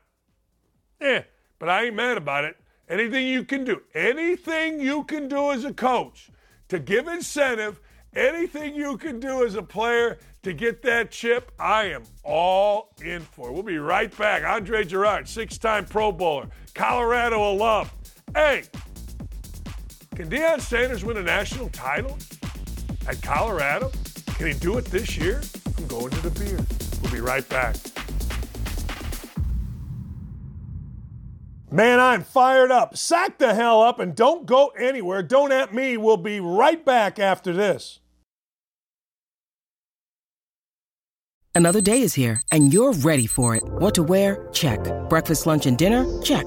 Yeah, 1.00 1.24
but 1.58 1.68
I 1.68 1.86
ain't 1.86 1.96
mad 1.96 2.18
about 2.18 2.44
it. 2.44 2.56
Anything 2.88 3.26
you 3.26 3.42
can 3.42 3.64
do, 3.64 3.82
anything 3.96 4.78
you 4.78 5.02
can 5.02 5.26
do 5.26 5.50
as 5.50 5.64
a 5.64 5.72
coach 5.72 6.30
to 6.68 6.78
give 6.78 7.08
incentive, 7.08 7.80
anything 8.14 8.76
you 8.76 8.96
can 8.96 9.18
do 9.18 9.44
as 9.44 9.56
a 9.56 9.62
player 9.62 10.18
to 10.44 10.52
get 10.52 10.82
that 10.82 11.10
chip, 11.10 11.50
I 11.58 11.86
am 11.86 12.04
all 12.22 12.94
in 13.04 13.22
for. 13.22 13.50
We'll 13.50 13.64
be 13.64 13.78
right 13.78 14.16
back. 14.16 14.44
Andre 14.44 14.84
Gurode, 14.84 15.26
six 15.26 15.58
time 15.58 15.84
Pro 15.84 16.12
Bowler, 16.12 16.48
Colorado 16.78 17.42
alum. 17.42 17.90
Hey, 18.34 18.62
can 20.14 20.30
Deion 20.30 20.60
Sanders 20.60 21.04
win 21.04 21.16
a 21.16 21.22
national 21.24 21.70
title 21.70 22.16
at 23.08 23.20
Colorado? 23.20 23.90
Can 24.36 24.46
he 24.46 24.52
do 24.52 24.78
it 24.78 24.84
this 24.84 25.16
year? 25.16 25.42
I'm 25.76 25.88
going 25.88 26.10
to 26.10 26.20
the 26.20 26.30
beer. 26.30 26.64
We'll 27.02 27.12
be 27.12 27.20
right 27.20 27.46
back. 27.48 27.74
Man, 31.72 31.98
I'm 31.98 32.22
fired 32.22 32.70
up. 32.70 32.96
Sack 32.96 33.38
the 33.38 33.54
hell 33.54 33.82
up 33.82 33.98
and 33.98 34.14
don't 34.14 34.46
go 34.46 34.68
anywhere. 34.78 35.24
Don't 35.24 35.50
at 35.50 35.74
me. 35.74 35.96
We'll 35.96 36.16
be 36.16 36.38
right 36.38 36.84
back 36.84 37.18
after 37.18 37.52
this. 37.52 37.98
Another 41.56 41.80
day 41.80 42.02
is 42.02 42.14
here 42.14 42.40
and 42.52 42.72
you're 42.72 42.92
ready 42.92 43.26
for 43.26 43.56
it. 43.56 43.64
What 43.64 43.96
to 43.96 44.04
wear? 44.04 44.48
Check. 44.52 44.78
Breakfast, 45.08 45.44
lunch, 45.44 45.66
and 45.66 45.76
dinner? 45.76 46.06
Check. 46.22 46.46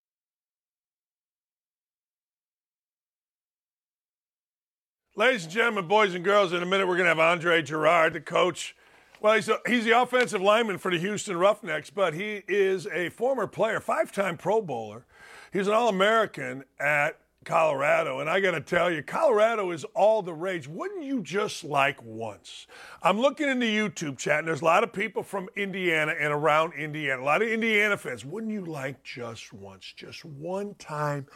Ladies 5.17 5.43
and 5.43 5.51
gentlemen, 5.51 5.89
boys 5.89 6.15
and 6.15 6.23
girls, 6.23 6.53
in 6.53 6.63
a 6.63 6.65
minute 6.65 6.87
we're 6.87 6.95
going 6.95 7.03
to 7.03 7.09
have 7.09 7.19
Andre 7.19 7.61
Gurode, 7.61 8.13
the 8.13 8.21
coach. 8.21 8.77
Well, 9.19 9.33
he's, 9.33 9.49
a, 9.49 9.59
he's 9.67 9.83
the 9.83 10.01
offensive 10.01 10.41
lineman 10.41 10.77
for 10.77 10.89
the 10.89 10.97
Houston 10.97 11.35
Roughnecks, 11.35 11.89
but 11.89 12.13
he 12.13 12.43
is 12.47 12.87
a 12.87 13.09
former 13.09 13.45
player, 13.45 13.81
five 13.81 14.13
time 14.13 14.37
Pro 14.37 14.61
Bowler. 14.61 15.05
He's 15.51 15.67
an 15.67 15.73
All 15.73 15.89
American 15.89 16.63
at 16.79 17.19
Colorado. 17.43 18.21
And 18.21 18.29
I 18.29 18.39
got 18.39 18.51
to 18.51 18.61
tell 18.61 18.89
you, 18.89 19.03
Colorado 19.03 19.71
is 19.71 19.83
all 19.95 20.21
the 20.21 20.33
rage. 20.33 20.69
Wouldn't 20.69 21.03
you 21.03 21.21
just 21.21 21.65
like 21.65 22.01
once? 22.03 22.67
I'm 23.03 23.19
looking 23.19 23.49
in 23.49 23.59
the 23.59 23.67
YouTube 23.67 24.17
chat, 24.17 24.39
and 24.39 24.47
there's 24.47 24.61
a 24.61 24.65
lot 24.65 24.83
of 24.83 24.93
people 24.93 25.23
from 25.23 25.49
Indiana 25.57 26.13
and 26.17 26.31
around 26.31 26.73
Indiana, 26.75 27.21
a 27.21 27.25
lot 27.25 27.41
of 27.41 27.49
Indiana 27.49 27.97
fans. 27.97 28.23
Wouldn't 28.23 28.53
you 28.53 28.63
like 28.63 29.03
just 29.03 29.51
once, 29.51 29.91
just 29.93 30.23
one 30.23 30.75
time 30.75 31.27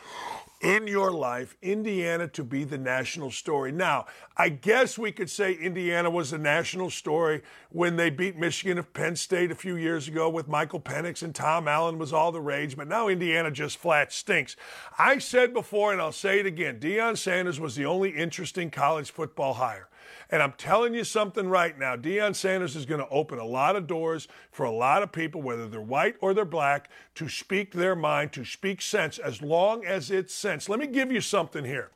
in 0.65 0.88
your 0.88 1.12
life, 1.12 1.56
Indiana 1.62 2.28
to 2.30 2.43
be 2.43 2.63
the 2.63 2.78
national 2.78 3.30
story? 3.30 3.71
Now, 3.71 4.08
I 4.36 4.49
guess 4.49 4.97
we 4.97 5.12
could 5.12 5.30
say 5.30 5.54
Indiana 5.54 6.10
was 6.10 6.32
the 6.32 6.39
national 6.39 6.89
story 6.89 7.43
when 7.69 7.97
they 7.97 8.10
beat 8.10 8.36
Michigan 8.36 8.80
of 8.80 8.91
Penn 8.91 9.15
State 9.15 9.51
a 9.51 9.56
few 9.56 9.75
years 9.75 10.08
ago 10.08 10.28
with 10.28 10.47
Michael 10.47 10.80
Penix 10.80 11.21
and 11.21 11.36
Tom 11.36 11.67
Allen 11.67 11.99
was 11.99 12.12
all 12.12 12.32
the 12.32 12.41
rage, 12.41 12.75
but 12.75 12.88
now 12.88 13.08
Indiana 13.08 13.51
just 13.51 13.78
flat 13.78 14.12
stinks. 14.12 14.56
I 14.97 15.19
said 15.19 15.54
before, 15.54 15.91
and 15.91 16.01
I'll 16.01 16.12
say 16.12 16.39
it 16.39 16.47
again, 16.47 16.80
Deion 16.80 17.15
Sanders 17.15 17.60
was 17.60 17.75
the 17.75 17.86
only 17.86 18.10
interesting 18.10 18.71
college 18.71 19.12
football 19.12 19.54
hire. 19.54 19.88
And 20.29 20.41
I'm 20.41 20.53
telling 20.53 20.93
you 20.93 21.03
something 21.03 21.47
right 21.47 21.77
now. 21.77 21.95
Deion 21.95 22.35
Sanders 22.35 22.75
is 22.75 22.85
going 22.85 23.01
to 23.01 23.09
open 23.09 23.39
a 23.39 23.45
lot 23.45 23.75
of 23.75 23.88
doors 23.88 24.27
for 24.51 24.65
a 24.65 24.71
lot 24.71 25.03
of 25.03 25.11
people, 25.11 25.41
whether 25.41 25.67
they're 25.67 25.81
white 25.81 26.15
or 26.21 26.33
they're 26.33 26.45
black, 26.45 26.89
to 27.15 27.29
speak 27.29 27.73
their 27.73 27.95
mind, 27.95 28.33
to 28.33 28.43
speak 28.43 28.81
sense, 28.81 29.17
as 29.17 29.41
long 29.41 29.85
as 29.85 30.09
it's 30.09 30.33
sense. 30.33 30.67
Let 30.67 30.79
me 30.79 30.88
give 30.88 31.11
you 31.11 31.21
something 31.21 31.65
here. 31.65 31.91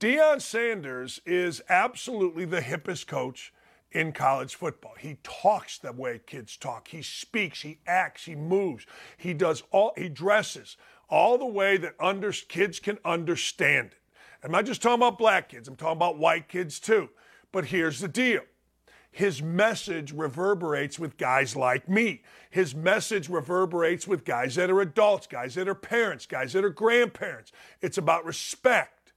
Deion 0.00 0.40
Sanders 0.40 1.20
is 1.24 1.62
absolutely 1.68 2.44
the 2.44 2.60
hippest 2.60 3.06
coach 3.06 3.52
in 3.92 4.12
college 4.12 4.56
football. 4.56 4.94
He 4.98 5.18
talks 5.22 5.78
the 5.78 5.92
way 5.92 6.20
kids 6.26 6.56
talk. 6.56 6.88
He 6.88 7.00
speaks, 7.02 7.62
he 7.62 7.78
acts, 7.86 8.24
he 8.24 8.34
moves. 8.34 8.86
He 9.16 9.32
does 9.32 9.62
all 9.70 9.92
he 9.96 10.08
dresses 10.08 10.76
all 11.08 11.38
the 11.38 11.46
way 11.46 11.76
that 11.76 11.94
under, 12.00 12.32
kids 12.32 12.80
can 12.80 12.98
understand 13.04 13.88
it. 13.92 13.98
I'm 14.42 14.50
not 14.50 14.66
just 14.66 14.82
talking 14.82 14.96
about 14.96 15.16
black 15.16 15.48
kids, 15.48 15.68
I'm 15.68 15.76
talking 15.76 15.96
about 15.96 16.18
white 16.18 16.48
kids 16.48 16.80
too. 16.80 17.08
But 17.54 17.66
here's 17.66 18.00
the 18.00 18.08
deal. 18.08 18.40
His 19.12 19.40
message 19.40 20.12
reverberates 20.12 20.98
with 20.98 21.16
guys 21.16 21.54
like 21.54 21.88
me. 21.88 22.22
His 22.50 22.74
message 22.74 23.28
reverberates 23.28 24.08
with 24.08 24.24
guys 24.24 24.56
that 24.56 24.70
are 24.72 24.80
adults, 24.80 25.28
guys 25.28 25.54
that 25.54 25.68
are 25.68 25.74
parents, 25.76 26.26
guys 26.26 26.54
that 26.54 26.64
are 26.64 26.70
grandparents. 26.70 27.52
It's 27.80 27.96
about 27.96 28.24
respect. 28.24 29.12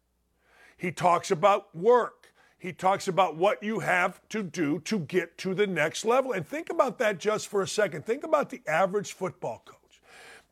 He 0.78 0.92
talks 0.92 1.32
about 1.32 1.76
work. 1.76 2.32
He 2.60 2.74
talks 2.74 3.08
about 3.08 3.38
what 3.38 3.64
you 3.64 3.80
have 3.80 4.22
to 4.30 4.44
do 4.44 4.82
to 4.82 5.00
get 5.00 5.40
to 5.40 5.56
the 5.56 5.66
next 5.66 6.06
level. 6.06 6.32
And 6.32 6.46
think 6.46 6.70
about 6.70 7.00
that 7.00 7.18
just 7.18 7.48
for 7.48 7.64
a 7.64 7.68
second. 7.68 8.06
Think 8.06 8.24
about 8.24 8.52
the 8.52 8.62
average 8.68 9.14
football 9.14 9.64
coach. 9.66 10.00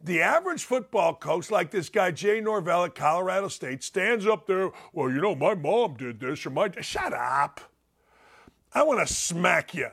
The 0.03 0.23
average 0.23 0.63
football 0.63 1.13
coach, 1.13 1.51
like 1.51 1.69
this 1.69 1.89
guy 1.89 2.09
Jay 2.09 2.41
Norvell 2.41 2.85
at 2.85 2.95
Colorado 2.95 3.47
State, 3.47 3.83
stands 3.83 4.25
up 4.25 4.47
there, 4.47 4.71
well, 4.91 5.11
you 5.11 5.21
know, 5.21 5.35
my 5.35 5.53
mom 5.53 5.97
did 5.97 6.19
this 6.19 6.47
or 6.47 6.49
my 6.49 6.71
shut 6.81 7.13
up. 7.13 7.61
I 8.75 8.83
want 8.83 9.07
to 9.07 9.11
smack 9.11 9.73
you. 9.73 9.87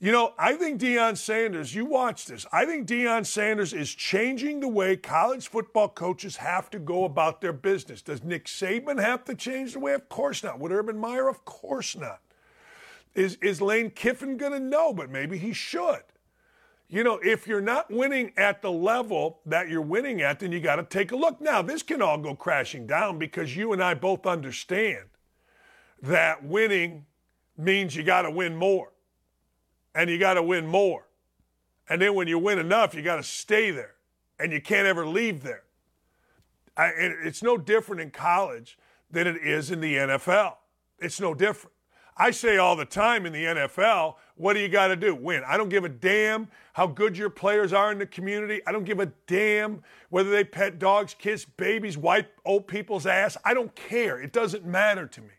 You 0.00 0.12
know, 0.12 0.32
I 0.38 0.54
think 0.54 0.80
Deion 0.80 1.16
Sanders, 1.16 1.74
you 1.74 1.84
watch 1.84 2.24
this. 2.24 2.46
I 2.50 2.64
think 2.64 2.88
Deion 2.88 3.24
Sanders 3.24 3.72
is 3.72 3.94
changing 3.94 4.60
the 4.60 4.68
way 4.68 4.96
college 4.96 5.46
football 5.46 5.88
coaches 5.88 6.36
have 6.36 6.70
to 6.70 6.78
go 6.78 7.04
about 7.04 7.40
their 7.40 7.52
business. 7.52 8.00
Does 8.00 8.24
Nick 8.24 8.46
Saban 8.46 9.00
have 9.00 9.24
to 9.24 9.34
change 9.34 9.74
the 9.74 9.78
way? 9.78 9.92
Of 9.92 10.08
course 10.08 10.42
not. 10.42 10.58
Would 10.58 10.72
Urban 10.72 10.98
Meyer? 10.98 11.28
Of 11.28 11.44
course 11.44 11.94
not. 11.94 12.20
Is, 13.14 13.36
is 13.42 13.60
Lane 13.60 13.90
Kiffin 13.90 14.38
going 14.38 14.52
to 14.52 14.60
know? 14.60 14.94
But 14.94 15.10
maybe 15.10 15.36
he 15.36 15.52
should. 15.52 16.02
You 16.88 17.04
know, 17.04 17.20
if 17.22 17.46
you're 17.46 17.60
not 17.60 17.90
winning 17.90 18.32
at 18.38 18.62
the 18.62 18.72
level 18.72 19.40
that 19.46 19.68
you're 19.68 19.82
winning 19.82 20.22
at, 20.22 20.40
then 20.40 20.50
you 20.50 20.60
got 20.60 20.76
to 20.76 20.82
take 20.82 21.12
a 21.12 21.16
look. 21.16 21.40
Now, 21.42 21.60
this 21.62 21.82
can 21.82 22.00
all 22.00 22.18
go 22.18 22.34
crashing 22.34 22.86
down 22.86 23.18
because 23.18 23.54
you 23.54 23.72
and 23.72 23.82
I 23.82 23.94
both 23.94 24.26
understand 24.26 25.04
that 26.02 26.42
winning 26.42 27.04
means 27.60 27.94
you 27.94 28.02
got 28.02 28.22
to 28.22 28.30
win 28.30 28.56
more 28.56 28.92
and 29.94 30.08
you 30.08 30.18
got 30.18 30.34
to 30.34 30.42
win 30.42 30.66
more. 30.66 31.06
And 31.88 32.00
then 32.00 32.14
when 32.14 32.28
you 32.28 32.38
win 32.38 32.58
enough, 32.58 32.94
you 32.94 33.02
got 33.02 33.16
to 33.16 33.22
stay 33.22 33.70
there 33.70 33.94
and 34.38 34.52
you 34.52 34.60
can't 34.60 34.86
ever 34.86 35.06
leave 35.06 35.42
there. 35.42 35.64
I, 36.76 36.92
it's 36.96 37.42
no 37.42 37.58
different 37.58 38.00
in 38.00 38.10
college 38.10 38.78
than 39.10 39.26
it 39.26 39.36
is 39.36 39.70
in 39.70 39.80
the 39.80 39.96
NFL. 39.96 40.54
It's 40.98 41.20
no 41.20 41.34
different. 41.34 41.74
I 42.16 42.30
say 42.30 42.58
all 42.58 42.76
the 42.76 42.84
time 42.84 43.24
in 43.24 43.32
the 43.32 43.44
NFL, 43.44 44.16
what 44.36 44.52
do 44.52 44.60
you 44.60 44.68
got 44.68 44.88
to 44.88 44.96
do? 44.96 45.14
Win. 45.14 45.42
I 45.46 45.56
don't 45.56 45.68
give 45.68 45.84
a 45.84 45.88
damn 45.88 46.48
how 46.74 46.86
good 46.86 47.16
your 47.16 47.30
players 47.30 47.72
are 47.72 47.90
in 47.92 47.98
the 47.98 48.06
community. 48.06 48.60
I 48.66 48.72
don't 48.72 48.84
give 48.84 49.00
a 49.00 49.06
damn 49.26 49.82
whether 50.10 50.30
they 50.30 50.44
pet 50.44 50.78
dogs, 50.78 51.14
kiss 51.18 51.44
babies, 51.44 51.96
wipe 51.96 52.38
old 52.44 52.68
people's 52.68 53.06
ass. 53.06 53.36
I 53.44 53.54
don't 53.54 53.74
care. 53.74 54.20
It 54.20 54.32
doesn't 54.32 54.66
matter 54.66 55.06
to 55.06 55.20
me. 55.22 55.30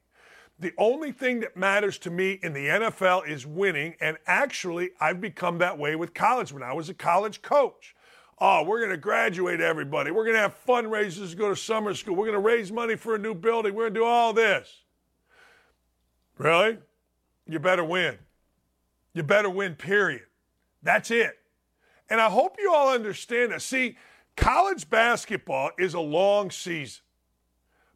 The 0.61 0.73
only 0.77 1.11
thing 1.11 1.39
that 1.39 1.57
matters 1.57 1.97
to 1.99 2.11
me 2.11 2.39
in 2.43 2.53
the 2.53 2.67
NFL 2.67 3.27
is 3.27 3.47
winning. 3.47 3.95
And 3.99 4.17
actually, 4.27 4.91
I've 4.99 5.19
become 5.19 5.57
that 5.57 5.79
way 5.79 5.95
with 5.95 6.13
college 6.13 6.53
when 6.53 6.61
I 6.61 6.71
was 6.71 6.87
a 6.87 6.93
college 6.93 7.41
coach. 7.41 7.95
Oh, 8.37 8.63
we're 8.63 8.77
going 8.77 8.91
to 8.91 8.97
graduate 8.97 9.59
everybody. 9.59 10.11
We're 10.11 10.23
going 10.23 10.35
to 10.35 10.41
have 10.41 10.55
fundraisers 10.65 11.35
go 11.35 11.49
to 11.49 11.55
summer 11.55 11.95
school. 11.95 12.15
We're 12.15 12.27
going 12.27 12.37
to 12.37 12.47
raise 12.47 12.71
money 12.71 12.95
for 12.95 13.15
a 13.15 13.17
new 13.17 13.33
building. 13.33 13.73
We're 13.73 13.85
going 13.85 13.95
to 13.95 13.99
do 14.01 14.05
all 14.05 14.33
this. 14.33 14.83
Really? 16.37 16.77
You 17.47 17.57
better 17.57 17.83
win. 17.83 18.19
You 19.15 19.23
better 19.23 19.49
win, 19.49 19.73
period. 19.73 20.27
That's 20.83 21.09
it. 21.09 21.39
And 22.07 22.21
I 22.21 22.29
hope 22.29 22.57
you 22.59 22.71
all 22.71 22.93
understand 22.93 23.51
that. 23.51 23.63
See, 23.63 23.97
college 24.37 24.91
basketball 24.91 25.71
is 25.79 25.95
a 25.95 25.99
long 25.99 26.51
season, 26.51 27.01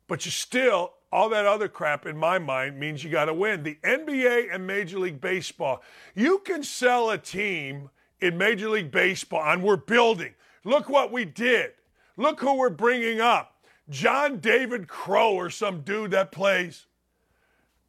but 0.08 0.26
you 0.26 0.32
still 0.32 0.94
all 1.16 1.30
that 1.30 1.46
other 1.46 1.70
crap, 1.70 2.06
in 2.06 2.18
my 2.18 2.38
mind, 2.38 2.78
means 2.78 3.02
you 3.02 3.10
got 3.10 3.26
to 3.26 3.34
win. 3.34 3.64
The 3.64 3.78
NBA 3.86 4.54
and 4.54 4.68
Major 4.68 5.00
League 5.00 5.22
Baseball, 5.22 5.82
you 6.14 6.40
can 6.40 6.62
sell 6.62 7.10
a 7.10 7.18
team 7.18 7.90
in 8.20 8.38
Major 8.38 8.68
League 8.68 8.92
Baseball 8.92 9.42
and 9.42 9.64
we're 9.64 9.78
building. 9.78 10.34
Look 10.66 10.90
what 10.90 11.14
we 11.14 11.24
did. 11.24 11.72
Look 12.18 12.42
who 12.42 12.58
we're 12.58 12.70
bringing 12.70 13.22
up. 13.22 13.64
John 13.90 14.40
David 14.40 14.90
Crow 14.90 15.32
or 15.32 15.50
some 15.50 15.84
dude 15.84 16.12
that 16.12 16.34
plays 16.34 16.86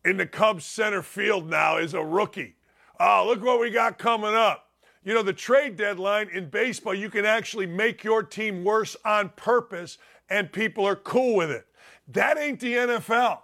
in 0.05 0.19
the 0.19 0.27
Cubs 0.27 0.65
center 0.65 1.03
field 1.03 1.51
now 1.51 1.79
is 1.79 1.95
a 1.95 2.05
rookie. 2.05 2.55
Oh, 3.01 3.25
look 3.27 3.43
what 3.43 3.59
we 3.59 3.71
got 3.71 3.99
coming 3.99 4.37
up. 4.37 4.69
You 5.03 5.15
know, 5.15 5.23
the 5.25 5.33
trade 5.33 5.75
deadline 5.75 6.29
in 6.33 6.49
baseball, 6.49 6.95
you 6.95 7.11
can 7.11 7.25
actually 7.25 7.67
make 7.67 8.05
your 8.05 8.23
team 8.23 8.63
worse 8.63 8.97
on 9.05 9.31
purpose, 9.31 9.99
and 10.31 10.53
people 10.53 10.87
are 10.87 10.95
cool 10.95 11.35
with 11.35 11.51
it. 11.51 11.67
That 12.09 12.39
ain't 12.39 12.61
the 12.61 12.75
NFL. 12.75 13.41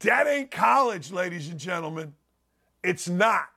That 0.00 0.26
ain't 0.26 0.50
college, 0.50 1.10
ladies 1.10 1.48
and 1.48 1.58
gentlemen. 1.58 2.14
It's 2.82 3.08
not. 3.08 3.48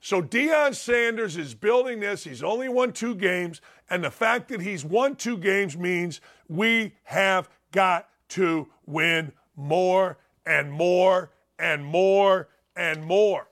So 0.00 0.22
Deion 0.22 0.74
Sanders 0.74 1.36
is 1.36 1.54
building 1.54 2.00
this. 2.00 2.24
He's 2.24 2.42
only 2.42 2.68
won 2.68 2.92
two 2.92 3.14
games. 3.14 3.60
And 3.90 4.04
the 4.04 4.10
fact 4.10 4.48
that 4.48 4.60
he's 4.60 4.84
won 4.84 5.16
two 5.16 5.36
games 5.36 5.76
means 5.76 6.20
we 6.48 6.94
have 7.04 7.48
got 7.72 8.08
to 8.30 8.68
win 8.86 9.32
more 9.56 10.18
and 10.44 10.70
more 10.70 11.30
and 11.58 11.84
more 11.84 12.48
and 12.76 13.04
more. 13.04 13.48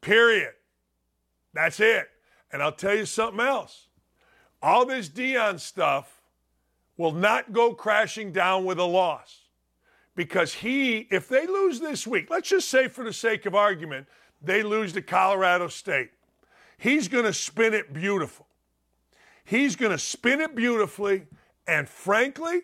Period. 0.00 0.54
That's 1.54 1.80
it. 1.80 2.08
And 2.50 2.62
I'll 2.62 2.72
tell 2.72 2.94
you 2.94 3.06
something 3.06 3.44
else. 3.44 3.86
All 4.62 4.86
this 4.86 5.08
Deion 5.08 5.60
stuff 5.60 6.21
will 6.96 7.12
not 7.12 7.52
go 7.52 7.74
crashing 7.74 8.32
down 8.32 8.64
with 8.64 8.78
a 8.78 8.84
loss. 8.84 9.40
Because 10.14 10.52
he, 10.52 11.08
if 11.10 11.28
they 11.28 11.46
lose 11.46 11.80
this 11.80 12.06
week, 12.06 12.28
let's 12.30 12.50
just 12.50 12.68
say 12.68 12.88
for 12.88 13.02
the 13.02 13.12
sake 13.12 13.46
of 13.46 13.54
argument, 13.54 14.06
they 14.42 14.62
lose 14.62 14.92
to 14.92 15.02
Colorado 15.02 15.68
State. 15.68 16.10
He's 16.76 17.08
going 17.08 17.24
to 17.24 17.32
spin 17.32 17.74
it 17.74 17.92
beautiful. 17.92 18.46
He's 19.44 19.76
going 19.76 19.92
to 19.92 19.98
spin 19.98 20.40
it 20.40 20.54
beautifully. 20.54 21.26
And 21.66 21.88
frankly, 21.88 22.62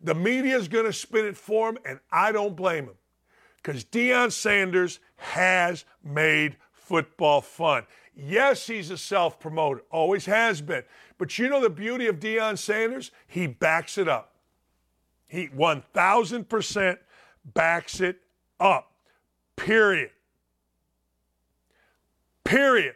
the 0.00 0.14
media 0.14 0.56
is 0.56 0.68
going 0.68 0.86
to 0.86 0.92
spin 0.92 1.26
it 1.26 1.36
for 1.36 1.70
him, 1.70 1.78
and 1.86 2.00
I 2.10 2.32
don't 2.32 2.56
blame 2.56 2.84
him. 2.84 2.94
Because 3.56 3.84
Deion 3.84 4.32
Sanders 4.32 5.00
has 5.16 5.84
made 6.02 6.56
football 6.72 7.40
fun. 7.40 7.86
Yes, 8.14 8.66
he's 8.66 8.90
a 8.90 8.98
self 8.98 9.40
promoter, 9.40 9.82
always 9.90 10.26
has 10.26 10.60
been. 10.60 10.82
But 11.18 11.38
you 11.38 11.48
know 11.48 11.60
the 11.60 11.70
beauty 11.70 12.06
of 12.06 12.18
Deion 12.18 12.58
Sanders? 12.58 13.10
He 13.26 13.46
backs 13.46 13.98
it 13.98 14.08
up. 14.08 14.34
He 15.26 15.48
1000% 15.48 16.98
backs 17.44 18.00
it 18.00 18.20
up. 18.58 18.92
Period. 19.56 20.10
Period. 22.44 22.94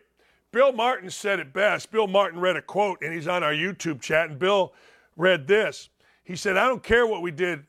Bill 0.51 0.73
Martin 0.73 1.11
said 1.11 1.41
it 1.41 1.53
best. 1.53 1.91
Bill 1.91 2.07
Martin 2.07 2.41
read 2.41 2.57
a 2.57 2.63
quote, 2.63 3.03
and 3.03 3.13
he's 3.13 3.29
on 3.29 3.43
our 3.43 3.53
YouTube 3.53 4.01
chat, 4.01 4.31
and 4.31 4.39
Bill 4.39 4.73
read 5.17 5.47
this. 5.47 5.89
He 6.25 6.37
said, 6.37 6.57
I 6.57 6.67
don't 6.67 6.83
care 6.83 7.07
what 7.07 7.23
we 7.23 7.31
did 7.31 7.65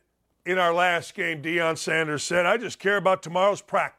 in 0.46 0.58
our 0.58 0.74
last 0.74 1.14
game, 1.14 1.42
Deion 1.42 1.78
Sanders 1.78 2.24
said, 2.24 2.46
I 2.46 2.58
just 2.58 2.80
care 2.80 2.98
about 2.98 3.22
tomorrow's 3.22 3.62
practice. 3.62 3.99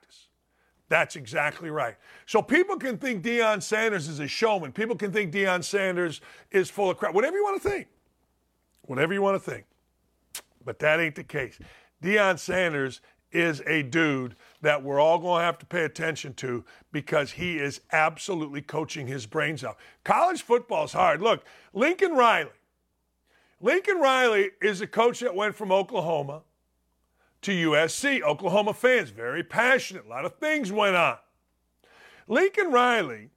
That's 0.91 1.15
exactly 1.15 1.71
right. 1.71 1.95
So 2.27 2.43
people 2.43 2.77
can 2.77 2.99
think 2.99 3.23
Deion 3.23 3.63
Sanders 3.63 4.09
is 4.09 4.19
a 4.19 4.27
showman. 4.27 4.73
People 4.73 4.97
can 4.97 5.13
think 5.13 5.33
Deion 5.33 5.63
Sanders 5.63 6.21
is 6.51 6.69
full 6.69 6.91
of 6.91 6.99
crap. 6.99 7.15
Whatever 7.15 7.37
you 7.37 7.45
want 7.45 7.63
to 7.63 7.69
think. 7.69 7.87
Whatever 8.83 9.15
you 9.15 9.23
want 9.23 9.43
to 9.43 9.51
think. 9.51 9.67
But 10.65 10.81
that 10.81 10.99
ain't 10.99 11.15
the 11.15 11.23
case. 11.23 11.61
Deion 12.03 12.41
Sanders 12.41 13.01
is 13.31 13.63
a 13.69 13.85
dude 13.85 14.35
that 14.63 14.83
we're 14.83 14.99
all 14.99 15.19
going 15.19 15.41
to 15.41 15.45
have 15.45 15.61
to 15.61 15.67
pay 15.67 15.85
attention 15.85 16.35
to 16.35 16.65
because 16.91 17.31
he 17.31 17.59
is 17.59 17.81
absolutely 17.93 18.61
coaching 18.61 19.07
his 19.07 19.27
brains 19.27 19.63
out. 19.63 19.77
College 20.03 20.43
football 20.43 20.87
is 20.87 20.93
hard. 20.93 21.23
Look, 21.23 21.45
Lincoln 21.73 22.15
Riley. 22.15 22.51
Lincoln 23.61 24.01
Riley 24.01 24.51
is 24.61 24.81
a 24.81 24.89
coach 24.89 25.21
that 25.21 25.37
went 25.37 25.55
from 25.55 25.71
Oklahoma 25.71 26.43
to 27.43 27.71
USC. 27.71 28.23
Oklahoma 28.23 28.75
fans, 28.75 29.11
very 29.11 29.43
passionate. 29.43 30.07
A 30.07 30.09
lot 30.09 30.25
of 30.25 30.37
things 30.37 30.71
went 30.71 30.97
on. 30.97 31.19
Lincoln 32.29 32.71
Riley 32.71 33.31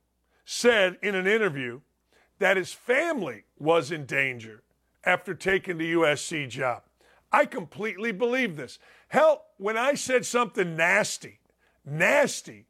said 0.46 0.98
in 1.02 1.16
an 1.16 1.28
interview 1.28 1.82
that 2.40 2.58
his 2.58 2.74
family 2.74 3.46
was 3.58 3.92
in 3.92 4.06
danger 4.06 4.64
after 5.04 5.34
taking 5.34 5.78
the 5.78 5.94
USC 5.94 6.50
job. 6.50 6.84
I 7.32 7.46
completely 7.46 8.12
believe 8.12 8.56
this. 8.56 8.78
Hell, 9.08 9.46
when 9.58 9.78
I 9.78 9.96
said 9.96 10.26
something 10.26 10.76
nasty, 10.76 11.40
nasty, 11.86 12.66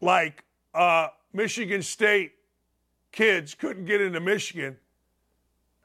like 0.00 0.44
uh, 0.74 1.08
Michigan 1.32 1.82
State 1.82 2.32
kids 3.12 3.54
couldn't 3.54 3.86
get 3.86 4.00
into 4.00 4.20
Michigan, 4.20 4.76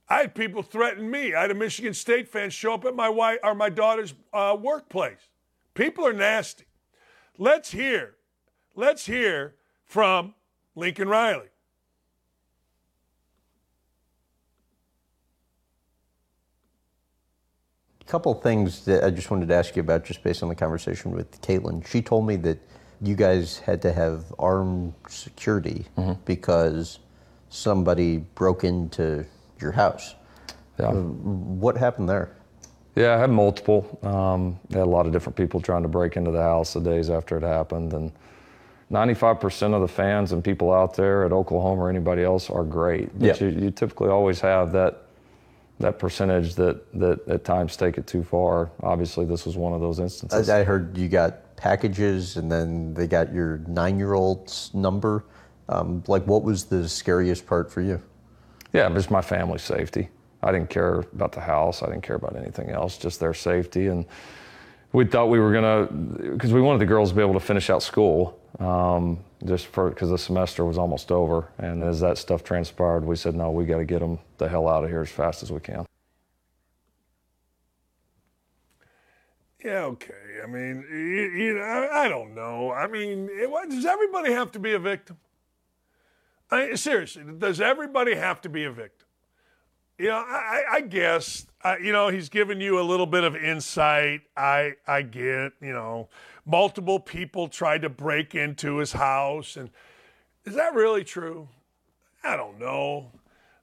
I 0.09 0.21
had 0.21 0.33
people 0.33 0.63
threaten 0.63 1.09
me. 1.09 1.35
I 1.35 1.41
had 1.41 1.51
a 1.51 1.55
Michigan 1.55 1.93
State 1.93 2.27
fan 2.27 2.49
show 2.49 2.73
up 2.73 2.85
at 2.85 2.95
my 2.95 3.09
wife 3.09 3.37
or 3.43 3.53
my 3.53 3.69
daughter's 3.69 4.15
uh, 4.33 4.57
workplace. 4.59 5.19
People 5.75 6.05
are 6.05 6.13
nasty. 6.13 6.65
Let's 7.37 7.71
hear, 7.71 8.15
let's 8.75 9.05
hear 9.05 9.55
from 9.85 10.33
Lincoln 10.75 11.07
Riley. 11.07 11.47
A 18.01 18.05
couple 18.05 18.33
things 18.33 18.83
that 18.85 19.03
I 19.03 19.11
just 19.11 19.29
wanted 19.29 19.47
to 19.49 19.53
ask 19.53 19.75
you 19.75 19.81
about, 19.81 20.03
just 20.03 20.23
based 20.23 20.41
on 20.41 20.49
the 20.49 20.55
conversation 20.55 21.11
with 21.11 21.39
Caitlin. 21.41 21.85
She 21.85 22.01
told 22.01 22.25
me 22.25 22.35
that 22.37 22.57
you 22.99 23.15
guys 23.15 23.59
had 23.59 23.81
to 23.83 23.93
have 23.93 24.25
armed 24.39 24.95
security 25.07 25.85
mm-hmm. 25.95 26.19
because 26.25 26.99
somebody 27.49 28.17
broke 28.17 28.63
into 28.63 29.25
your 29.61 29.71
house. 29.71 30.15
Yeah. 30.79 30.87
Uh, 30.87 30.93
what 30.93 31.77
happened 31.77 32.09
there? 32.09 32.35
Yeah, 32.95 33.15
I 33.15 33.17
had 33.17 33.29
multiple. 33.29 33.99
Um, 34.03 34.59
I 34.73 34.79
had 34.79 34.87
a 34.87 34.89
lot 34.89 35.05
of 35.05 35.11
different 35.11 35.35
people 35.35 35.61
trying 35.61 35.83
to 35.83 35.89
break 35.89 36.17
into 36.17 36.31
the 36.31 36.41
house 36.41 36.73
the 36.73 36.81
days 36.81 37.09
after 37.09 37.37
it 37.37 37.43
happened, 37.43 37.93
and 37.93 38.11
95% 38.91 39.73
of 39.73 39.81
the 39.81 39.87
fans 39.87 40.31
and 40.31 40.43
people 40.43 40.73
out 40.73 40.95
there 40.95 41.23
at 41.23 41.31
Oklahoma 41.31 41.83
or 41.83 41.89
anybody 41.89 42.23
else 42.23 42.49
are 42.49 42.63
great. 42.63 43.17
But 43.19 43.39
yeah. 43.39 43.47
you, 43.47 43.59
you 43.59 43.71
typically 43.71 44.09
always 44.09 44.41
have 44.41 44.71
that 44.73 45.03
that 45.79 45.97
percentage 45.97 46.55
that, 46.55 46.91
that 46.99 47.25
at 47.29 47.45
times 47.45 47.77
take 47.77 47.97
it 47.97 48.05
too 48.05 48.21
far. 48.21 48.69
Obviously, 48.83 49.23
this 49.25 49.45
was 49.45 49.55
one 49.55 49.71
of 49.73 49.79
those 49.79 49.99
instances. 49.99 50.49
I, 50.49 50.59
I 50.59 50.63
heard 50.65 50.97
you 50.97 51.07
got 51.07 51.55
packages 51.55 52.35
and 52.35 52.51
then 52.51 52.93
they 52.93 53.07
got 53.07 53.33
your 53.33 53.59
nine 53.59 53.97
year 53.97 54.13
old's 54.13 54.73
number. 54.73 55.23
Um, 55.69 56.03
like, 56.07 56.27
what 56.27 56.43
was 56.43 56.65
the 56.65 56.89
scariest 56.89 57.45
part 57.45 57.71
for 57.71 57.81
you? 57.81 58.01
Yeah, 58.73 58.87
it 58.87 58.93
was 58.93 59.09
my 59.09 59.21
family's 59.21 59.63
safety. 59.63 60.09
I 60.41 60.51
didn't 60.51 60.69
care 60.69 60.99
about 60.99 61.31
the 61.31 61.41
house, 61.41 61.83
I 61.83 61.87
didn't 61.87 62.03
care 62.03 62.15
about 62.15 62.35
anything 62.35 62.69
else, 62.69 62.97
just 62.97 63.19
their 63.19 63.33
safety. 63.33 63.87
And 63.87 64.05
we 64.93 65.05
thought 65.05 65.29
we 65.29 65.39
were 65.39 65.51
going 65.51 65.63
to, 65.63 65.93
because 66.31 66.53
we 66.53 66.61
wanted 66.61 66.79
the 66.79 66.85
girls 66.85 67.09
to 67.09 67.15
be 67.15 67.21
able 67.21 67.33
to 67.33 67.39
finish 67.39 67.69
out 67.69 67.83
school. 67.83 68.39
Um, 68.59 69.19
just 69.45 69.71
because 69.71 70.09
the 70.09 70.17
semester 70.17 70.65
was 70.65 70.77
almost 70.77 71.11
over. 71.11 71.47
And 71.57 71.83
as 71.83 71.99
that 72.01 72.17
stuff 72.17 72.43
transpired, 72.43 73.05
we 73.05 73.15
said, 73.15 73.35
no, 73.35 73.51
we 73.51 73.65
got 73.65 73.77
to 73.77 73.85
get 73.85 73.99
them 73.99 74.19
the 74.37 74.49
hell 74.49 74.67
out 74.67 74.83
of 74.83 74.89
here 74.89 75.01
as 75.01 75.09
fast 75.09 75.43
as 75.43 75.51
we 75.51 75.59
can. 75.59 75.85
Yeah, 79.63 79.83
okay. 79.83 80.13
I 80.43 80.47
mean, 80.47 80.85
you, 80.89 81.43
you 81.45 81.53
know, 81.55 81.61
I, 81.61 82.05
I, 82.05 82.09
don't 82.09 82.33
know. 82.33 82.71
I 82.71 82.87
mean, 82.87 83.29
it, 83.31 83.49
does 83.69 83.85
everybody 83.85 84.31
have 84.31 84.51
to 84.53 84.59
be 84.59 84.73
a 84.73 84.79
victim? 84.79 85.17
I, 86.51 86.75
seriously, 86.75 87.23
does 87.37 87.61
everybody 87.61 88.15
have 88.15 88.41
to 88.41 88.49
be 88.49 88.63
a 88.63 88.71
victim? 88.71 89.07
You 89.97 90.07
know, 90.07 90.17
I, 90.17 90.63
I 90.71 90.81
guess, 90.81 91.45
you 91.81 91.91
know, 91.91 92.07
he's 92.07 92.29
given 92.29 92.61
you 92.61 92.79
a 92.79 92.83
little 92.83 93.05
bit 93.05 93.25
of 93.25 93.35
insight. 93.35 94.21
I, 94.35 94.75
I 94.87 95.01
get, 95.01 95.51
you 95.61 95.73
know, 95.73 96.07
multiple 96.45 96.99
people 96.99 97.49
tried 97.49 97.81
to 97.81 97.89
break 97.89 98.33
into 98.33 98.77
his 98.77 98.93
house. 98.93 99.57
And 99.57 99.69
is 100.45 100.55
that 100.55 100.73
really 100.73 101.03
true? 101.03 101.49
I 102.23 102.37
don't 102.37 102.59
know. 102.59 103.11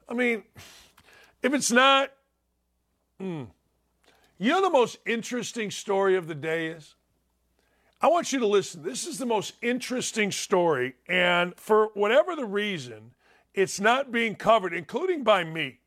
I 0.08 0.14
mean, 0.14 0.42
if 1.42 1.54
it's 1.54 1.72
not, 1.72 2.12
hmm. 3.18 3.44
you 4.38 4.50
know, 4.50 4.60
the 4.60 4.70
most 4.70 4.98
interesting 5.06 5.70
story 5.70 6.16
of 6.16 6.26
the 6.26 6.34
day 6.34 6.66
is? 6.66 6.96
I 8.06 8.08
want 8.08 8.32
you 8.32 8.38
to 8.38 8.46
listen. 8.46 8.84
This 8.84 9.04
is 9.04 9.18
the 9.18 9.26
most 9.26 9.54
interesting 9.60 10.30
story. 10.30 10.94
And 11.08 11.58
for 11.58 11.88
whatever 11.94 12.36
the 12.36 12.44
reason, 12.44 13.10
it's 13.52 13.80
not 13.80 14.12
being 14.12 14.36
covered, 14.36 14.72
including 14.72 15.24
by 15.24 15.42
me. 15.42 15.80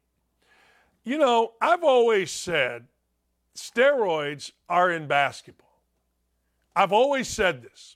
You 1.05 1.17
know, 1.17 1.53
I've 1.61 1.81
always 1.81 2.29
said 2.29 2.87
steroids 3.55 4.51
are 4.67 4.91
in 4.91 5.07
basketball. 5.07 5.81
I've 6.75 6.91
always 6.91 7.29
said 7.29 7.61
this, 7.61 7.95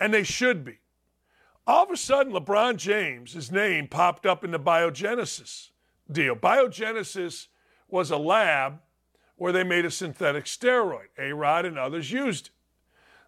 and 0.00 0.14
they 0.14 0.22
should 0.22 0.64
be. 0.64 0.78
All 1.66 1.84
of 1.84 1.90
a 1.90 1.98
sudden, 1.98 2.32
LeBron 2.32 2.78
James, 2.78 3.34
his 3.34 3.52
name 3.52 3.88
popped 3.88 4.24
up 4.24 4.42
in 4.42 4.52
the 4.52 4.58
biogenesis 4.58 5.68
deal. 6.10 6.34
Biogenesis 6.34 7.48
was 7.90 8.10
a 8.10 8.16
lab 8.16 8.78
where 9.36 9.52
they 9.52 9.64
made 9.64 9.84
a 9.84 9.90
synthetic 9.90 10.46
steroid. 10.46 11.08
A 11.18 11.34
Rod 11.34 11.66
and 11.66 11.78
others 11.78 12.10
used 12.10 12.46
it. 12.46 12.52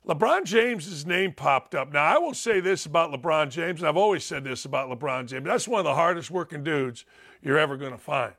LeBron 0.07 0.45
James's 0.45 1.07
name 1.07 1.33
popped 1.33 1.75
up. 1.75 1.93
Now, 1.93 2.05
I 2.05 2.19
will 2.19 2.35
say 2.35 2.59
this 2.59 2.87
about 2.87 3.13
LeBron 3.13 3.51
James, 3.51 3.81
and 3.81 3.89
I've 3.89 3.97
always 3.97 4.25
said 4.25 4.43
this 4.43 4.65
about 4.65 4.91
LeBron 4.91 5.27
James. 5.27 5.45
That's 5.45 5.69
one 5.69 5.79
of 5.79 5.85
the 5.85 5.95
hardest 5.95 6.31
working 6.31 6.65
dudes 6.65 7.05
you're 7.41 7.59
ever 7.59 7.77
going 7.77 7.93
to 7.93 7.99
find. 7.99 8.35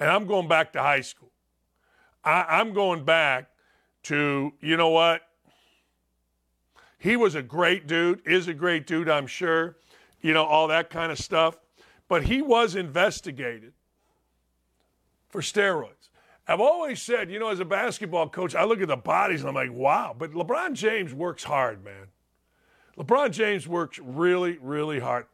And 0.00 0.10
I'm 0.10 0.26
going 0.26 0.48
back 0.48 0.72
to 0.72 0.82
high 0.82 1.02
school. 1.02 1.30
I, 2.24 2.60
am 2.60 2.72
going 2.72 3.04
back 3.04 3.48
to, 4.04 4.52
you 4.60 4.76
know 4.76 4.90
what? 4.90 5.22
He 6.98 7.16
was 7.16 7.36
a 7.36 7.42
great 7.42 7.86
dude, 7.86 8.20
is 8.26 8.48
a 8.48 8.54
great 8.54 8.86
dude, 8.86 9.08
I'm 9.08 9.28
sure, 9.28 9.76
you 10.20 10.34
know, 10.34 10.44
all 10.44 10.66
that 10.66 10.90
kind 10.90 11.12
of 11.12 11.18
stuff. 11.18 11.56
But 12.08 12.24
he 12.24 12.42
was 12.42 12.74
investigated 12.74 13.72
for 15.28 15.42
steroids. 15.42 15.97
I've 16.48 16.60
always 16.60 17.02
said, 17.02 17.30
you 17.30 17.38
know, 17.38 17.50
as 17.50 17.60
a 17.60 17.64
basketball 17.66 18.30
coach, 18.30 18.54
I 18.54 18.64
look 18.64 18.80
at 18.80 18.88
the 18.88 18.96
bodies 18.96 19.40
and 19.40 19.50
I'm 19.50 19.54
like, 19.54 19.70
wow. 19.70 20.16
But 20.18 20.32
LeBron 20.32 20.72
James 20.72 21.12
works 21.12 21.44
hard, 21.44 21.84
man. 21.84 22.06
LeBron 22.96 23.32
James 23.32 23.68
works 23.68 23.98
really, 23.98 24.56
really 24.62 24.98
hard. 24.98 25.26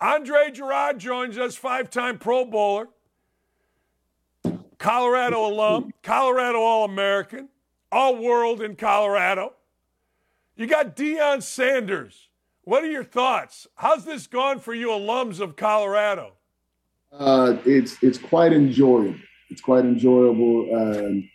Andre 0.00 0.50
Gurode 0.50 0.98
joins 0.98 1.38
us, 1.38 1.54
five 1.54 1.90
time 1.90 2.18
Pro 2.18 2.44
Bowler, 2.44 2.88
Colorado 4.78 5.46
alum, 5.46 5.92
Colorado 6.02 6.58
All 6.58 6.84
American, 6.84 7.48
All 7.92 8.16
World 8.16 8.60
in 8.60 8.74
Colorado. 8.74 9.54
You 10.56 10.66
got 10.66 10.96
Deion 10.96 11.40
Sanders. 11.40 12.28
What 12.62 12.82
are 12.82 12.90
your 12.90 13.04
thoughts? 13.04 13.68
How's 13.76 14.04
this 14.04 14.26
gone 14.26 14.58
for 14.58 14.74
you, 14.74 14.88
alums 14.88 15.40
of 15.40 15.54
Colorado? 15.56 16.32
Uh, 17.12 17.56
it's 17.64 17.96
it's 18.02 18.18
quite 18.18 18.52
enjoyable. 18.52 19.14
It's 19.50 19.60
quite 19.60 19.84
enjoyable. 19.84 20.68
Um, 20.74 21.30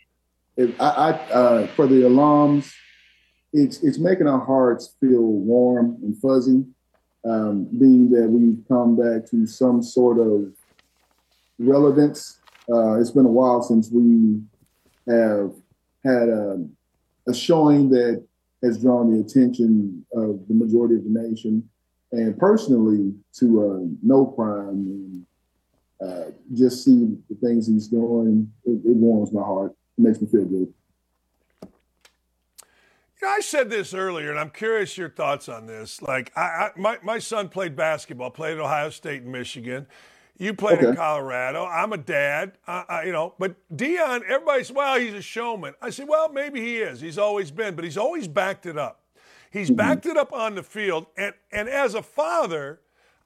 it, 0.56 0.74
I, 0.80 0.88
I 0.88 1.10
uh, 1.32 1.66
for 1.68 1.86
the 1.86 2.02
alums, 2.02 2.72
it's 3.52 3.82
it's 3.82 3.98
making 3.98 4.28
our 4.28 4.44
hearts 4.44 4.96
feel 5.00 5.22
warm 5.22 5.98
and 6.02 6.16
fuzzy, 6.18 6.64
um, 7.24 7.64
being 7.78 8.10
that 8.10 8.28
we've 8.28 8.62
come 8.68 8.96
back 8.96 9.28
to 9.30 9.46
some 9.46 9.82
sort 9.82 10.18
of 10.18 10.52
relevance. 11.58 12.38
Uh, 12.72 13.00
it's 13.00 13.10
been 13.10 13.26
a 13.26 13.28
while 13.28 13.62
since 13.62 13.90
we 13.90 14.40
have 15.08 15.52
had 16.04 16.28
a, 16.28 16.64
a 17.28 17.34
showing 17.34 17.90
that 17.90 18.24
has 18.62 18.80
drawn 18.80 19.12
the 19.12 19.20
attention 19.20 20.06
of 20.14 20.40
the 20.48 20.54
majority 20.54 20.94
of 20.94 21.04
the 21.04 21.10
nation, 21.10 21.68
and 22.12 22.38
personally 22.38 23.12
to 23.34 23.46
uh, 23.60 23.96
no 24.02 24.26
crime 24.26 25.26
uh, 26.04 26.30
just 26.52 26.84
see 26.84 27.16
the 27.28 27.36
things 27.36 27.66
he's 27.66 27.88
doing. 27.88 28.52
It, 28.64 28.80
it 28.84 28.96
warms 28.96 29.32
my 29.32 29.42
heart. 29.42 29.74
It 29.98 30.02
makes 30.02 30.20
me 30.20 30.28
feel 30.28 30.44
good. 30.44 30.72
Yeah, 33.22 33.28
I 33.28 33.40
said 33.40 33.70
this 33.70 33.94
earlier, 33.94 34.30
and 34.30 34.38
I'm 34.38 34.50
curious 34.50 34.98
your 34.98 35.08
thoughts 35.08 35.48
on 35.48 35.66
this. 35.66 36.02
Like, 36.02 36.30
I, 36.36 36.40
I, 36.40 36.70
my 36.76 36.98
my 37.02 37.18
son 37.18 37.48
played 37.48 37.74
basketball, 37.74 38.30
played 38.30 38.54
at 38.54 38.60
Ohio 38.60 38.90
State 38.90 39.22
and 39.22 39.32
Michigan. 39.32 39.86
You 40.36 40.52
played 40.52 40.78
okay. 40.78 40.88
in 40.88 40.96
Colorado. 40.96 41.64
I'm 41.64 41.92
a 41.92 41.96
dad, 41.96 42.58
uh, 42.66 43.02
you 43.06 43.12
know. 43.12 43.34
But 43.38 43.54
Deion, 43.74 44.22
everybody's 44.24 44.72
well, 44.72 44.98
he's 44.98 45.14
a 45.14 45.22
showman. 45.22 45.74
I 45.80 45.90
said, 45.90 46.08
well, 46.08 46.28
maybe 46.28 46.60
he 46.60 46.78
is. 46.78 47.00
He's 47.00 47.18
always 47.18 47.52
been, 47.52 47.76
but 47.76 47.84
he's 47.84 47.96
always 47.96 48.26
backed 48.26 48.66
it 48.66 48.76
up. 48.76 49.00
He's 49.50 49.68
mm-hmm. 49.68 49.76
backed 49.76 50.06
it 50.06 50.16
up 50.16 50.32
on 50.32 50.56
the 50.56 50.62
field, 50.64 51.06
and 51.16 51.34
and 51.52 51.68
as 51.68 51.94
a 51.94 52.02
father, 52.02 52.80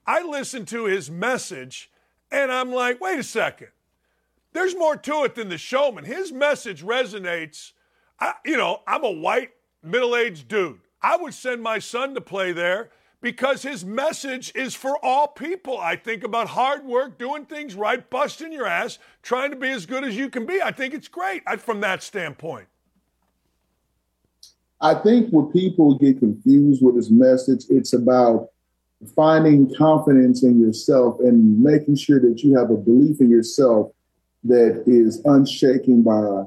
I 0.05 0.21
listen 0.21 0.65
to 0.67 0.85
his 0.85 1.09
message, 1.09 1.91
and 2.31 2.51
I'm 2.51 2.71
like, 2.71 3.01
wait 3.01 3.19
a 3.19 3.23
second. 3.23 3.69
There's 4.53 4.75
more 4.75 4.97
to 4.97 5.23
it 5.23 5.35
than 5.35 5.49
the 5.49 5.57
showman. 5.57 6.05
His 6.05 6.31
message 6.31 6.83
resonates. 6.83 7.73
I, 8.19 8.33
you 8.45 8.57
know, 8.57 8.81
I'm 8.87 9.03
a 9.03 9.11
white 9.11 9.51
middle-aged 9.83 10.47
dude. 10.47 10.79
I 11.01 11.17
would 11.17 11.33
send 11.33 11.61
my 11.61 11.79
son 11.79 12.13
to 12.15 12.21
play 12.21 12.51
there 12.51 12.89
because 13.21 13.61
his 13.61 13.85
message 13.85 14.51
is 14.55 14.75
for 14.75 14.97
all 15.03 15.27
people. 15.27 15.77
I 15.77 15.95
think 15.95 16.23
about 16.23 16.47
hard 16.47 16.85
work, 16.85 17.17
doing 17.17 17.45
things 17.45 17.75
right, 17.75 18.09
busting 18.09 18.51
your 18.51 18.65
ass, 18.65 18.97
trying 19.21 19.51
to 19.51 19.55
be 19.55 19.69
as 19.69 19.85
good 19.85 20.03
as 20.03 20.17
you 20.17 20.29
can 20.29 20.45
be. 20.45 20.61
I 20.61 20.71
think 20.71 20.93
it's 20.93 21.07
great 21.07 21.43
from 21.59 21.81
that 21.81 22.01
standpoint. 22.01 22.67
I 24.81 24.95
think 24.95 25.29
when 25.31 25.51
people 25.51 25.97
get 25.97 26.19
confused 26.19 26.81
with 26.81 26.95
his 26.95 27.11
message, 27.11 27.65
it's 27.69 27.93
about 27.93 28.49
finding 29.15 29.73
confidence 29.75 30.43
in 30.43 30.59
yourself 30.59 31.19
and 31.19 31.61
making 31.61 31.95
sure 31.95 32.19
that 32.19 32.43
you 32.43 32.57
have 32.57 32.69
a 32.69 32.75
belief 32.75 33.21
in 33.21 33.29
yourself 33.29 33.91
that 34.43 34.83
is 34.85 35.21
unshaken 35.25 36.03
by 36.03 36.43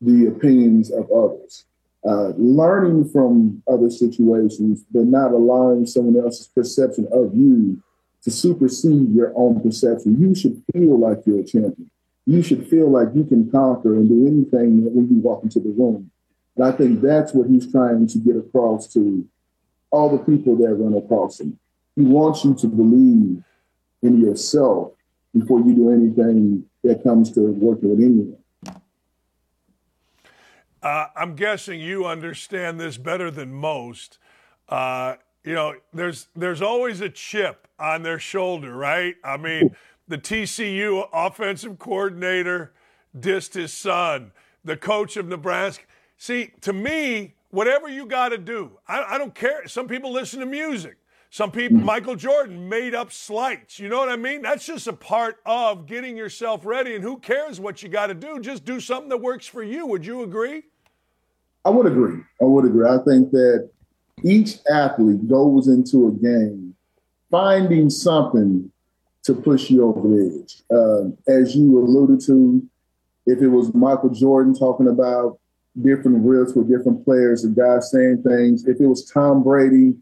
the 0.00 0.26
opinions 0.26 0.90
of 0.90 1.10
others 1.10 1.64
uh, 2.06 2.32
learning 2.38 3.08
from 3.10 3.62
other 3.70 3.90
situations, 3.90 4.84
but 4.90 5.04
not 5.04 5.32
allowing 5.32 5.86
someone 5.86 6.22
else's 6.22 6.46
perception 6.46 7.06
of 7.12 7.34
you 7.34 7.82
to 8.22 8.30
supersede 8.30 9.12
your 9.14 9.32
own 9.36 9.60
perception. 9.60 10.18
You 10.18 10.34
should 10.34 10.62
feel 10.72 10.98
like 10.98 11.18
you're 11.26 11.40
a 11.40 11.44
champion. 11.44 11.90
you 12.26 12.42
should 12.42 12.66
feel 12.68 12.90
like 12.90 13.08
you 13.14 13.24
can 13.24 13.50
conquer 13.50 13.94
and 13.96 14.08
do 14.08 14.26
anything 14.26 14.84
when 14.94 15.08
you 15.08 15.20
walk 15.20 15.42
into 15.42 15.60
the 15.60 15.70
room. 15.70 16.10
And 16.56 16.64
I 16.64 16.72
think 16.72 17.02
that's 17.02 17.34
what 17.34 17.48
he's 17.48 17.70
trying 17.70 18.06
to 18.06 18.18
get 18.18 18.36
across 18.36 18.86
to 18.94 19.26
all 19.90 20.08
the 20.08 20.24
people 20.24 20.56
that 20.56 20.74
run 20.74 20.94
across 20.94 21.40
him. 21.40 21.58
He 22.00 22.06
wants 22.06 22.46
you 22.46 22.54
to 22.54 22.66
believe 22.66 23.44
in 24.00 24.20
yourself 24.22 24.92
before 25.36 25.60
you 25.60 25.74
do 25.74 25.90
anything 25.90 26.64
that 26.82 27.02
comes 27.04 27.30
to 27.32 27.42
working 27.52 27.90
with 27.90 28.00
anyone. 28.00 28.38
Uh, 30.82 31.06
I'm 31.14 31.36
guessing 31.36 31.78
you 31.78 32.06
understand 32.06 32.80
this 32.80 32.96
better 32.96 33.30
than 33.30 33.52
most. 33.52 34.18
Uh, 34.66 35.16
you 35.44 35.52
know, 35.52 35.74
there's 35.92 36.28
there's 36.34 36.62
always 36.62 37.02
a 37.02 37.10
chip 37.10 37.68
on 37.78 38.02
their 38.02 38.18
shoulder, 38.18 38.74
right? 38.74 39.16
I 39.22 39.36
mean, 39.36 39.76
the 40.08 40.16
TCU 40.16 41.06
offensive 41.12 41.78
coordinator 41.78 42.72
dissed 43.14 43.52
his 43.52 43.74
son, 43.74 44.32
the 44.64 44.78
coach 44.78 45.18
of 45.18 45.28
Nebraska. 45.28 45.84
See, 46.16 46.52
to 46.62 46.72
me, 46.72 47.34
whatever 47.50 47.90
you 47.90 48.06
got 48.06 48.30
to 48.30 48.38
do, 48.38 48.78
I, 48.88 49.02
I, 49.02 49.18
don't 49.18 49.34
care. 49.34 49.68
Some 49.68 49.86
people 49.86 50.12
listen 50.12 50.40
to 50.40 50.46
music. 50.46 50.96
Some 51.32 51.52
people, 51.52 51.76
mm-hmm. 51.76 51.86
Michael 51.86 52.16
Jordan 52.16 52.68
made 52.68 52.92
up 52.92 53.12
slights. 53.12 53.78
You 53.78 53.88
know 53.88 53.98
what 53.98 54.08
I 54.08 54.16
mean? 54.16 54.42
That's 54.42 54.66
just 54.66 54.88
a 54.88 54.92
part 54.92 55.36
of 55.46 55.86
getting 55.86 56.16
yourself 56.16 56.66
ready. 56.66 56.96
And 56.96 57.04
who 57.04 57.18
cares 57.18 57.60
what 57.60 57.84
you 57.84 57.88
got 57.88 58.08
to 58.08 58.14
do? 58.14 58.40
Just 58.40 58.64
do 58.64 58.80
something 58.80 59.08
that 59.10 59.18
works 59.18 59.46
for 59.46 59.62
you. 59.62 59.86
Would 59.86 60.04
you 60.04 60.24
agree? 60.24 60.64
I 61.64 61.70
would 61.70 61.86
agree. 61.86 62.20
I 62.40 62.44
would 62.44 62.64
agree. 62.64 62.88
I 62.88 62.98
think 63.04 63.30
that 63.30 63.70
each 64.24 64.56
athlete 64.70 65.28
goes 65.28 65.68
into 65.68 66.08
a 66.08 66.12
game 66.12 66.74
finding 67.30 67.90
something 67.90 68.70
to 69.22 69.34
push 69.34 69.70
you 69.70 69.84
over 69.84 70.08
the 70.08 70.42
edge. 70.42 70.62
Uh, 70.68 71.32
as 71.32 71.54
you 71.54 71.78
alluded 71.78 72.20
to, 72.26 72.60
if 73.26 73.40
it 73.40 73.48
was 73.48 73.72
Michael 73.72 74.10
Jordan 74.10 74.52
talking 74.52 74.88
about 74.88 75.38
different 75.80 76.24
riffs 76.24 76.56
with 76.56 76.68
different 76.68 77.04
players 77.04 77.44
and 77.44 77.54
guys 77.54 77.92
saying 77.92 78.24
things, 78.26 78.66
if 78.66 78.80
it 78.80 78.86
was 78.86 79.08
Tom 79.08 79.44
Brady 79.44 79.94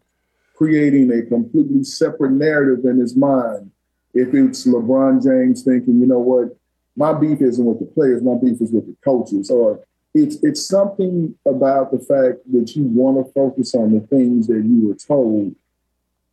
creating 0.59 1.09
a 1.13 1.21
completely 1.23 1.85
separate 1.85 2.33
narrative 2.33 2.83
in 2.83 2.99
his 2.99 3.15
mind, 3.15 3.71
if 4.13 4.33
it's 4.33 4.67
LeBron 4.67 5.23
James 5.23 5.63
thinking, 5.63 6.01
you 6.01 6.05
know 6.05 6.19
what, 6.19 6.57
my 6.97 7.13
beef 7.13 7.41
isn't 7.41 7.65
with 7.65 7.79
the 7.79 7.85
players, 7.85 8.21
my 8.21 8.35
beef 8.35 8.59
is 8.59 8.71
with 8.73 8.85
the 8.85 8.95
coaches, 9.01 9.49
or 9.49 9.79
it's 10.13 10.43
it's 10.43 10.67
something 10.67 11.33
about 11.47 11.91
the 11.91 11.99
fact 11.99 12.39
that 12.51 12.75
you 12.75 12.83
want 12.83 13.25
to 13.25 13.31
focus 13.31 13.73
on 13.73 13.93
the 13.93 14.01
things 14.07 14.47
that 14.47 14.65
you 14.65 14.89
were 14.89 14.95
told 14.95 15.55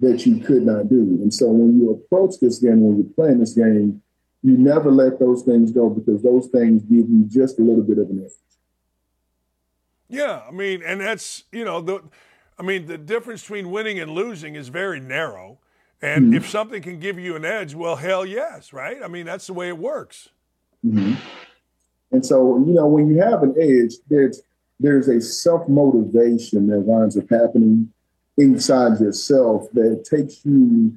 that 0.01 0.27
you 0.27 0.41
could 0.41 0.67
not 0.67 0.89
do. 0.89 1.19
And 1.23 1.33
so 1.33 1.47
when 1.49 1.79
you 1.79 1.93
approach 1.93 2.35
this 2.41 2.59
game, 2.59 2.81
when 2.81 2.97
you're 2.97 3.15
playing 3.15 3.39
this 3.39 3.55
game, 3.55 4.03
you 4.43 4.59
never 4.59 4.91
let 4.91 5.21
those 5.21 5.43
things 5.43 5.71
go 5.71 5.89
because 5.89 6.23
those 6.23 6.49
things 6.49 6.83
give 6.83 7.09
you 7.09 7.25
just 7.29 7.61
a 7.61 7.63
little 7.63 7.85
bit 7.85 7.99
of 7.99 8.11
an 8.11 8.25
edge. 8.25 8.33
Yeah, 10.09 10.43
I 10.47 10.51
mean, 10.51 10.83
and 10.83 11.01
that's 11.01 11.45
you 11.53 11.65
know 11.65 11.81
the, 11.81 12.03
I 12.59 12.63
mean 12.63 12.87
the 12.87 12.99
difference 12.99 13.43
between 13.43 13.71
winning 13.71 13.99
and 13.99 14.11
losing 14.11 14.55
is 14.55 14.69
very 14.69 15.01
narrow. 15.01 15.59
And 16.03 16.27
mm-hmm. 16.27 16.35
if 16.35 16.49
something 16.49 16.83
can 16.83 17.01
give 17.01 17.19
you 17.19 17.37
an 17.37 17.45
edge, 17.45 17.75
well, 17.75 17.97
hell 17.97 18.27
yes, 18.27 18.73
right? 18.73 18.99
I 19.03 19.09
mean, 19.09 19.25
that's 19.25 19.47
the 19.47 19.55
way 19.55 19.69
it 19.69 19.79
works. 19.79 20.29
Mm-hmm. 20.85 21.15
And 22.13 22.25
so, 22.25 22.59
you 22.67 22.75
know, 22.75 22.87
when 22.87 23.09
you 23.09 23.21
have 23.21 23.43
an 23.43 23.55
edge, 23.59 23.95
there's 24.09 24.43
there's 24.79 25.09
a 25.09 25.21
self 25.21 25.69
motivation 25.69 26.67
that 26.69 26.81
winds 26.81 27.17
up 27.17 27.29
happening 27.31 27.93
inside 28.37 29.01
yourself 29.01 29.69
that 29.73 30.05
takes 30.05 30.45
you 30.45 30.97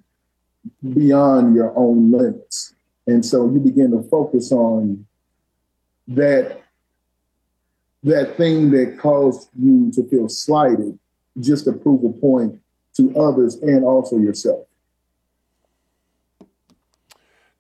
beyond 0.94 1.56
your 1.56 1.76
own 1.78 2.12
limits. 2.12 2.74
And 3.08 3.26
so 3.26 3.50
you 3.50 3.60
begin 3.60 3.92
to 3.92 4.04
focus 4.10 4.52
on 4.52 5.06
that 6.10 6.62
that 8.04 8.38
thing 8.38 8.72
that 8.72 8.98
caused 9.00 9.50
you 9.58 9.92
to 9.94 10.04
feel 10.10 10.30
slighted 10.30 10.99
just 11.40 11.66
to 11.66 11.74
prove 11.74 12.04
a 12.04 12.10
point 12.10 12.60
to 12.96 13.16
others 13.18 13.56
and 13.56 13.84
also 13.84 14.18
yourself. 14.18 14.66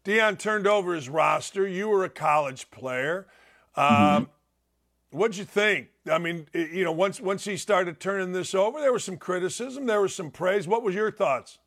Deion 0.06 0.38
turned 0.38 0.66
over 0.66 0.96
his 0.96 1.10
roster. 1.10 1.68
You 1.68 1.90
were 1.90 2.04
a 2.04 2.10
college 2.10 2.72
player. 2.72 3.28
Um, 3.76 3.86
mm-hmm. 3.86 5.18
What'd 5.18 5.38
you 5.38 5.46
think? 5.46 5.90
I 6.10 6.18
mean, 6.18 6.48
you 6.54 6.84
know, 6.84 6.92
once 6.92 7.20
once 7.20 7.46
he 7.46 7.58
started 7.58 8.00
turning 8.00 8.32
this 8.32 8.54
over, 8.54 8.80
there 8.80 8.94
was 8.94 9.04
some 9.04 9.18
criticism, 9.18 9.86
there 9.86 10.02
was 10.02 10.16
some 10.16 10.32
praise. 10.32 10.68
What 10.68 10.84
was 10.84 10.96
your 10.96 11.12
thoughts? 11.12 11.60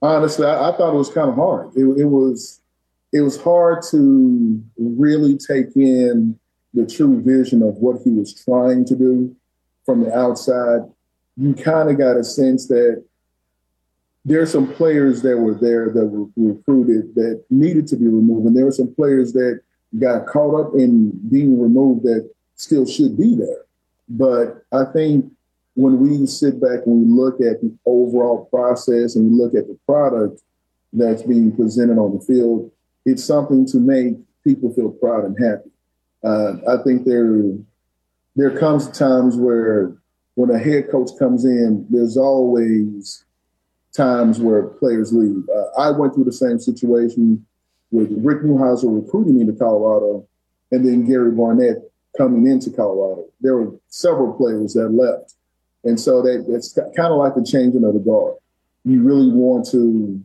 Honestly, 0.00 0.46
I, 0.46 0.70
I 0.70 0.76
thought 0.76 0.94
it 0.94 0.98
was 0.98 1.10
kind 1.10 1.28
of 1.28 1.34
hard. 1.34 1.74
It, 1.76 1.84
it, 2.00 2.04
was 2.04 2.60
it 3.12 3.20
was 3.20 3.40
hard 3.40 3.82
to 3.90 4.62
really 4.76 5.36
take 5.36 5.74
in 5.76 6.38
the 6.74 6.86
true 6.86 7.20
vision 7.22 7.62
of 7.62 7.76
what 7.76 8.02
he 8.02 8.10
was 8.10 8.34
trying 8.44 8.84
to 8.86 8.94
do 8.94 9.34
from 9.88 10.02
the 10.02 10.14
outside. 10.14 10.82
You 11.38 11.54
kind 11.54 11.88
of 11.88 11.96
got 11.96 12.18
a 12.18 12.22
sense 12.22 12.68
that 12.68 13.02
there 14.22 14.42
are 14.42 14.46
some 14.46 14.70
players 14.74 15.22
that 15.22 15.38
were 15.38 15.54
there 15.54 15.88
that 15.88 16.04
were 16.04 16.28
recruited 16.36 17.14
that 17.14 17.42
needed 17.48 17.86
to 17.86 17.96
be 17.96 18.04
removed, 18.04 18.44
and 18.44 18.54
there 18.54 18.66
were 18.66 18.72
some 18.72 18.94
players 18.94 19.32
that 19.32 19.62
got 19.98 20.26
caught 20.26 20.60
up 20.60 20.74
in 20.74 21.10
being 21.30 21.58
removed 21.58 22.02
that 22.02 22.30
still 22.56 22.84
should 22.84 23.16
be 23.16 23.34
there. 23.34 23.64
But 24.10 24.62
I 24.72 24.84
think 24.92 25.32
when 25.74 26.00
we 26.00 26.26
sit 26.26 26.60
back 26.60 26.80
and 26.84 27.06
we 27.06 27.06
look 27.06 27.40
at 27.40 27.62
the 27.62 27.72
overall 27.86 28.44
process 28.52 29.16
and 29.16 29.30
we 29.30 29.38
look 29.38 29.54
at 29.54 29.68
the 29.68 29.78
product 29.86 30.42
that's 30.92 31.22
being 31.22 31.56
presented 31.56 31.96
on 31.96 32.14
the 32.14 32.20
field, 32.20 32.70
it's 33.06 33.24
something 33.24 33.64
to 33.68 33.78
make 33.78 34.18
people 34.44 34.70
feel 34.74 34.90
proud 34.90 35.24
and 35.24 35.36
happy. 35.42 35.70
Uh, 36.22 36.56
I 36.68 36.82
think 36.82 37.06
there 37.06 37.32
there 38.38 38.56
comes 38.56 38.88
times 38.96 39.36
where 39.36 39.92
when 40.36 40.50
a 40.50 40.58
head 40.58 40.88
coach 40.92 41.10
comes 41.18 41.44
in, 41.44 41.84
there's 41.90 42.16
always 42.16 43.24
times 43.92 44.38
where 44.38 44.62
players 44.62 45.12
leave. 45.12 45.42
Uh, 45.48 45.80
I 45.80 45.90
went 45.90 46.14
through 46.14 46.24
the 46.24 46.32
same 46.32 46.60
situation 46.60 47.44
with 47.90 48.12
Rick 48.12 48.42
Neuheisel 48.42 49.04
recruiting 49.04 49.40
me 49.40 49.46
to 49.46 49.52
Colorado, 49.52 50.24
and 50.70 50.86
then 50.86 51.04
Gary 51.04 51.32
Barnett 51.32 51.78
coming 52.16 52.46
into 52.46 52.70
Colorado. 52.70 53.24
There 53.40 53.56
were 53.56 53.74
several 53.88 54.32
players 54.34 54.74
that 54.74 54.90
left. 54.90 55.34
And 55.82 55.98
so 55.98 56.22
that, 56.22 56.46
that's 56.48 56.72
kind 56.96 57.12
of 57.12 57.18
like 57.18 57.34
the 57.34 57.44
changing 57.44 57.82
of 57.82 57.94
the 57.94 58.00
guard. 58.00 58.34
You 58.84 59.02
really 59.02 59.32
want 59.32 59.68
to 59.72 60.22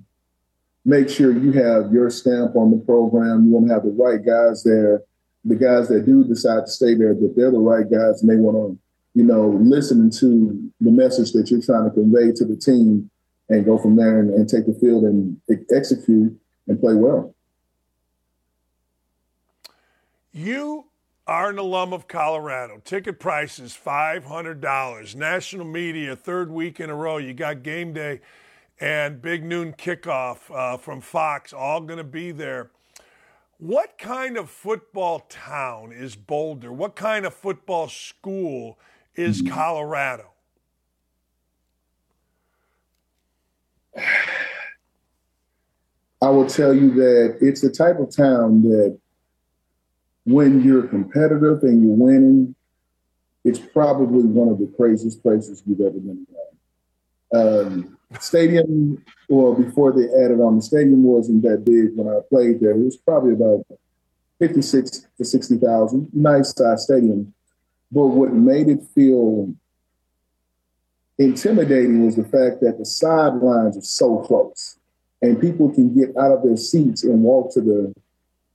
make 0.86 1.10
sure 1.10 1.36
you 1.36 1.52
have 1.54 1.92
your 1.92 2.12
stamp 2.12 2.56
on 2.56 2.70
the 2.70 2.78
program. 2.78 3.46
You 3.46 3.54
want 3.54 3.70
to 3.70 3.74
have 3.74 3.84
the 3.84 3.90
right 3.90 4.24
guys 4.24 4.62
there. 4.64 5.02
The 5.46 5.56
guys 5.56 5.90
that 5.90 6.06
do 6.06 6.24
decide 6.24 6.66
to 6.66 6.72
stay 6.72 6.94
there, 6.96 7.14
that 7.14 7.34
they're 7.36 7.52
the 7.52 7.60
right 7.60 7.90
guys 7.90 8.22
and 8.22 8.30
they 8.30 8.38
want 8.38 8.58
to, 8.58 8.80
you 9.14 9.24
know, 9.24 9.50
listen 9.62 10.10
to 10.10 10.72
the 10.80 10.92
message 10.92 11.34
that 11.34 11.52
you're 11.52 11.62
trying 11.62 11.86
to 11.86 11.92
convey 11.92 12.32
to 12.32 12.46
the 12.46 12.56
team 12.56 13.10
and 13.50 13.66
go 13.66 13.78
from 13.78 13.96
there 13.96 14.20
and, 14.20 14.34
and 14.34 14.48
take 14.48 14.66
the 14.66 14.74
field 14.74 15.04
and 15.04 15.40
execute 15.72 16.38
and 16.68 16.80
play 16.80 16.96
well. 16.96 17.36
You 20.32 20.86
are 21.28 21.50
an 21.50 21.58
alum 21.58 21.94
of 21.94 22.08
Colorado. 22.08 22.82
Ticket 22.84 23.20
prices 23.20 23.78
$500. 23.86 25.16
National 25.16 25.66
media, 25.66 26.16
third 26.16 26.50
week 26.52 26.80
in 26.80 26.90
a 26.90 26.96
row. 26.96 27.18
You 27.18 27.34
got 27.34 27.64
game 27.64 27.94
day 27.94 28.22
and 28.80 29.22
big 29.22 29.44
noon 29.44 29.74
kickoff 29.74 30.40
uh, 30.54 30.78
from 30.78 31.02
Fox, 31.02 31.54
all 31.54 31.82
going 31.82 31.98
to 31.98 32.04
be 32.04 32.32
there. 32.32 32.72
What 33.58 33.98
kind 33.98 34.38
of 34.38 34.50
football 34.50 35.22
town 35.30 35.92
is 35.94 36.16
Boulder? 36.16 36.72
What 36.72 36.96
kind 36.96 37.26
of 37.26 37.34
football 37.34 37.88
school 37.88 38.80
is 39.16 39.42
Colorado? 39.42 40.32
I 46.22 46.30
will 46.30 46.48
tell 46.48 46.74
you 46.74 46.92
that 46.94 47.38
it's 47.42 47.62
the 47.62 47.70
type 47.70 48.00
of 48.00 48.16
town 48.16 48.64
that 48.64 48.98
when 50.26 50.64
you're 50.64 50.88
competitive 50.88 51.64
and 51.64 51.84
you're 51.84 51.96
winning, 51.96 52.56
it's 53.44 53.60
probably 53.60 54.24
one 54.24 54.48
of 54.48 54.58
the 54.58 54.72
craziest 54.78 55.22
places 55.22 55.62
you've 55.66 55.82
ever 55.82 56.00
been 56.00 56.26
Um, 57.34 57.98
stadium, 58.20 59.04
well, 59.30 59.54
before 59.54 59.92
they 59.92 60.06
added 60.24 60.40
on, 60.40 60.58
the 60.58 60.62
stadium 60.62 61.04
wasn't 61.04 61.44
that 61.44 61.66
big 61.66 61.96
when 61.96 62.08
I 62.08 62.20
played 62.30 62.60
there. 62.60 62.72
It 62.72 62.84
was 62.84 62.98
probably 62.98 63.34
about 63.34 63.66
56 64.40 65.08
to 65.18 65.26
60,000, 65.26 66.10
nice 66.14 66.54
size 66.54 66.84
stadium. 66.84 67.34
But 67.92 68.08
what 68.08 68.34
made 68.34 68.70
it 68.70 68.82
feel 68.96 69.54
intimidating 71.18 72.06
was 72.06 72.16
the 72.16 72.24
fact 72.24 72.62
that 72.62 72.78
the 72.80 72.86
sidelines 72.86 73.78
are 73.78 73.82
so 73.82 74.20
close 74.20 74.78
and 75.22 75.40
people 75.40 75.72
can 75.72 75.94
get 75.96 76.10
out 76.18 76.32
of 76.32 76.44
their 76.44 76.58
seats 76.58 77.04
and 77.04 77.22
walk 77.22 77.54
to 77.54 77.62
the 77.62 77.94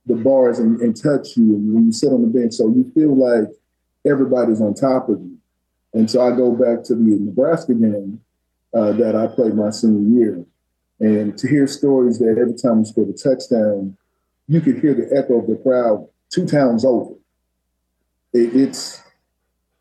the 0.05 0.15
bars 0.15 0.57
and, 0.57 0.79
and 0.81 0.95
touch 0.95 1.37
you 1.37 1.53
when 1.53 1.85
you 1.85 1.91
sit 1.91 2.11
on 2.11 2.21
the 2.21 2.27
bench. 2.27 2.53
So 2.53 2.67
you 2.67 2.91
feel 2.95 3.15
like 3.15 3.47
everybody's 4.05 4.59
on 4.59 4.73
top 4.73 5.07
of 5.07 5.19
you. 5.19 5.37
And 5.93 6.09
so 6.09 6.21
I 6.21 6.35
go 6.35 6.51
back 6.51 6.83
to 6.85 6.95
the 6.95 7.17
Nebraska 7.19 7.73
game 7.75 8.19
uh, 8.73 8.91
that 8.93 9.15
I 9.15 9.27
played 9.27 9.55
my 9.55 9.69
senior 9.69 10.19
year. 10.19 10.45
And 10.99 11.37
to 11.37 11.47
hear 11.47 11.65
stories 11.67 12.19
that 12.19 12.37
every 12.39 12.55
time 12.55 12.79
we 12.79 12.85
scored 12.85 13.09
a 13.09 13.13
touchdown, 13.13 13.97
you 14.47 14.61
could 14.61 14.79
hear 14.79 14.93
the 14.93 15.09
echo 15.17 15.39
of 15.39 15.47
the 15.47 15.55
crowd 15.55 16.07
two 16.29 16.45
towns 16.45 16.85
over. 16.85 17.13
It, 18.33 18.55
it's 18.55 19.01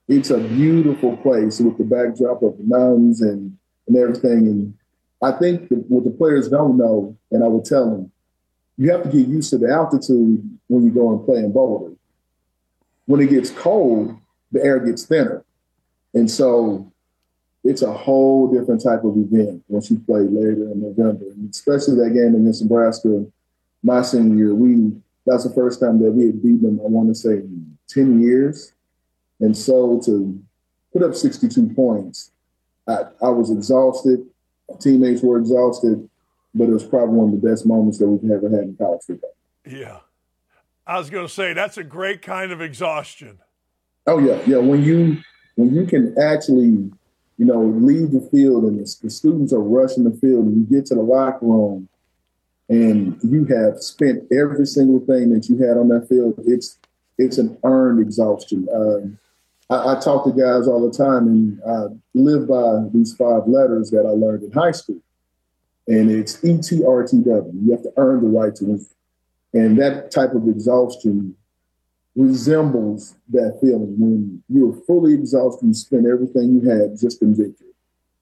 it's 0.07 0.30
a 0.30 0.39
beautiful 0.39 1.16
place 1.18 1.61
with 1.61 1.76
the 1.76 1.84
backdrop 1.84 2.43
of 2.43 2.57
the 2.57 2.64
mountains 2.64 3.20
and 3.20 3.57
and 3.86 3.97
everything. 3.97 4.47
And 4.47 4.74
I 5.22 5.32
think 5.32 5.68
what 5.89 6.05
the 6.05 6.11
players 6.11 6.49
don't 6.49 6.76
know, 6.76 7.16
and 7.30 7.43
I 7.43 7.49
would 7.49 7.64
tell 7.64 7.91
them, 7.91 8.12
you 8.76 8.91
have 8.93 9.03
to 9.03 9.09
get 9.09 9.26
used 9.26 9.51
to 9.51 9.59
the 9.59 9.70
altitude 9.70 10.59
when 10.68 10.84
you 10.84 10.91
go 10.91 11.12
and 11.12 11.24
play 11.24 11.39
in 11.39 11.53
Boulder. 11.53 11.95
When 13.07 13.20
it 13.20 13.30
gets 13.30 13.51
cold, 13.51 14.16
the 14.53 14.62
air 14.62 14.78
gets 14.78 15.05
thinner. 15.05 15.45
And 16.14 16.30
so 16.30 16.93
it's 17.65 17.83
a 17.83 17.93
whole 17.93 18.53
different 18.53 18.83
type 18.83 19.05
of 19.05 19.17
event 19.17 19.63
once 19.69 19.91
you 19.91 19.99
play 20.01 20.21
later 20.21 20.71
in 20.71 20.81
November. 20.81 21.25
And 21.27 21.51
especially 21.51 21.97
that 21.97 22.15
game 22.15 22.35
against 22.35 22.63
Nebraska 22.63 23.27
my 23.83 24.03
senior 24.03 24.37
year. 24.37 24.55
We 24.55 24.93
that's 25.27 25.45
the 25.45 25.55
first 25.55 25.81
time 25.81 26.01
that 26.03 26.13
we 26.13 26.27
had 26.27 26.43
beaten 26.43 26.63
them, 26.63 26.81
I 26.81 26.89
want 26.89 27.09
to 27.09 27.15
say, 27.15 27.43
10 27.89 28.23
years. 28.23 28.73
And 29.41 29.57
so 29.57 30.01
to 30.07 30.41
put 30.93 31.03
up 31.03 31.15
62 31.15 31.75
points, 31.75 32.31
I, 32.87 33.05
I 33.23 33.29
was 33.29 33.51
exhausted. 33.51 34.27
My 34.71 34.77
teammates 34.79 35.23
were 35.23 35.39
exhausted, 35.39 36.09
but 36.55 36.65
it 36.65 36.73
was 36.73 36.85
probably 36.85 37.17
one 37.17 37.35
of 37.35 37.41
the 37.41 37.47
best 37.47 37.67
moments 37.67 37.99
that 37.99 38.09
we've 38.09 38.31
ever 38.31 38.49
had 38.49 38.65
in 38.65 38.77
college 38.77 39.03
football. 39.07 39.35
Yeah. 39.67 39.99
I 40.87 40.97
was 40.97 41.11
going 41.11 41.27
to 41.27 41.33
say 41.33 41.53
that's 41.53 41.77
a 41.77 41.85
great 41.85 42.23
kind 42.23 42.51
of 42.51 42.63
exhaustion. 42.63 43.39
Oh 44.07 44.19
yeah, 44.19 44.41
yeah. 44.47 44.57
When 44.57 44.83
you 44.83 45.19
when 45.57 45.75
you 45.75 45.85
can 45.85 46.17
actually, 46.19 46.91
you 47.39 47.45
know, 47.45 47.62
leave 47.62 48.11
the 48.11 48.28
field 48.32 48.64
and 48.64 48.78
the, 48.78 48.97
the 49.03 49.11
students 49.11 49.53
are 49.53 49.62
rushing 49.62 50.05
the 50.05 50.18
field, 50.18 50.47
and 50.47 50.57
you 50.57 50.76
get 50.76 50.86
to 50.86 50.97
the 50.97 51.03
locker 51.03 51.47
room, 51.47 51.89
and 52.68 53.18
you 53.22 53.45
have 53.45 53.80
spent 53.80 54.24
every 54.32 54.66
single 54.66 55.01
thing 55.01 55.30
that 55.32 55.49
you 55.49 55.57
had 55.59 55.76
on 55.76 55.89
that 55.89 56.09
field. 56.09 56.34
It's 56.45 56.78
it's 57.16 57.39
an 57.39 57.57
earned 57.64 58.01
exhaustion. 58.01 58.68
Um, 58.74 59.18
I, 59.70 59.93
I, 59.97 60.01
talk 60.01 60.24
to 60.24 60.30
guys 60.30 60.66
all 60.66 60.89
the 60.89 60.97
time, 60.97 61.26
and 61.28 61.61
I 61.66 61.86
live 62.14 62.49
by 62.49 62.89
these 62.93 63.14
five 63.14 63.47
letters 63.47 63.91
that 63.91 64.05
I 64.07 64.11
learned 64.11 64.43
in 64.43 64.53
high 64.53 64.72
school, 64.72 65.01
and 65.86 66.11
it's 66.11 66.45
E 66.45 66.59
T 66.59 66.84
R 66.84 67.05
T 67.07 67.18
W. 67.18 67.53
You 67.64 67.70
have 67.70 67.82
to 67.82 67.93
earn 67.97 68.20
the 68.20 68.36
right 68.36 68.55
to 68.57 68.64
win, 68.64 68.86
and 69.55 69.78
that 69.78 70.11
type 70.11 70.34
of 70.34 70.49
exhaustion 70.49 71.36
resembles 72.19 73.14
that 73.29 73.57
feeling 73.61 73.95
when 73.97 74.43
you're 74.49 74.73
fully 74.73 75.14
exhausted 75.14 75.66
and 75.66 75.77
spend 75.77 76.05
everything 76.05 76.61
you 76.61 76.69
had 76.69 76.99
just 76.99 77.23
in 77.23 77.33
victory. 77.33 77.69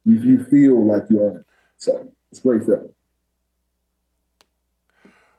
You, 0.05 0.18
you 0.20 0.44
feel 0.44 0.86
like 0.86 1.05
you 1.09 1.26
it. 1.26 1.47
So 1.78 2.12
it's 2.30 2.40
great 2.40 2.64
feeling. 2.64 2.90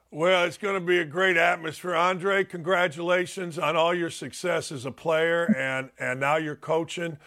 Well, 0.10 0.46
it's 0.46 0.58
going 0.58 0.74
to 0.74 0.86
be 0.86 0.98
a 0.98 1.06
great 1.06 1.38
atmosphere. 1.38 1.94
Andre, 1.94 2.44
congratulations 2.44 3.60
on 3.60 3.76
all 3.76 3.94
your 3.94 4.10
success 4.10 4.72
as 4.72 4.86
a 4.86 4.92
player 4.92 5.54
and, 5.56 5.92
and 6.00 6.20
now 6.20 6.38
you're 6.38 6.56
coaching. 6.56 7.18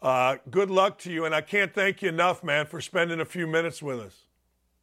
Uh, 0.00 0.36
good 0.50 0.70
luck 0.70 0.98
to 0.98 1.10
you. 1.10 1.24
And 1.24 1.34
I 1.34 1.40
can't 1.40 1.74
thank 1.74 2.02
you 2.02 2.10
enough, 2.10 2.44
man, 2.44 2.66
for 2.66 2.80
spending 2.80 3.18
a 3.18 3.24
few 3.24 3.48
minutes 3.48 3.82
with 3.82 3.98
us. 3.98 4.26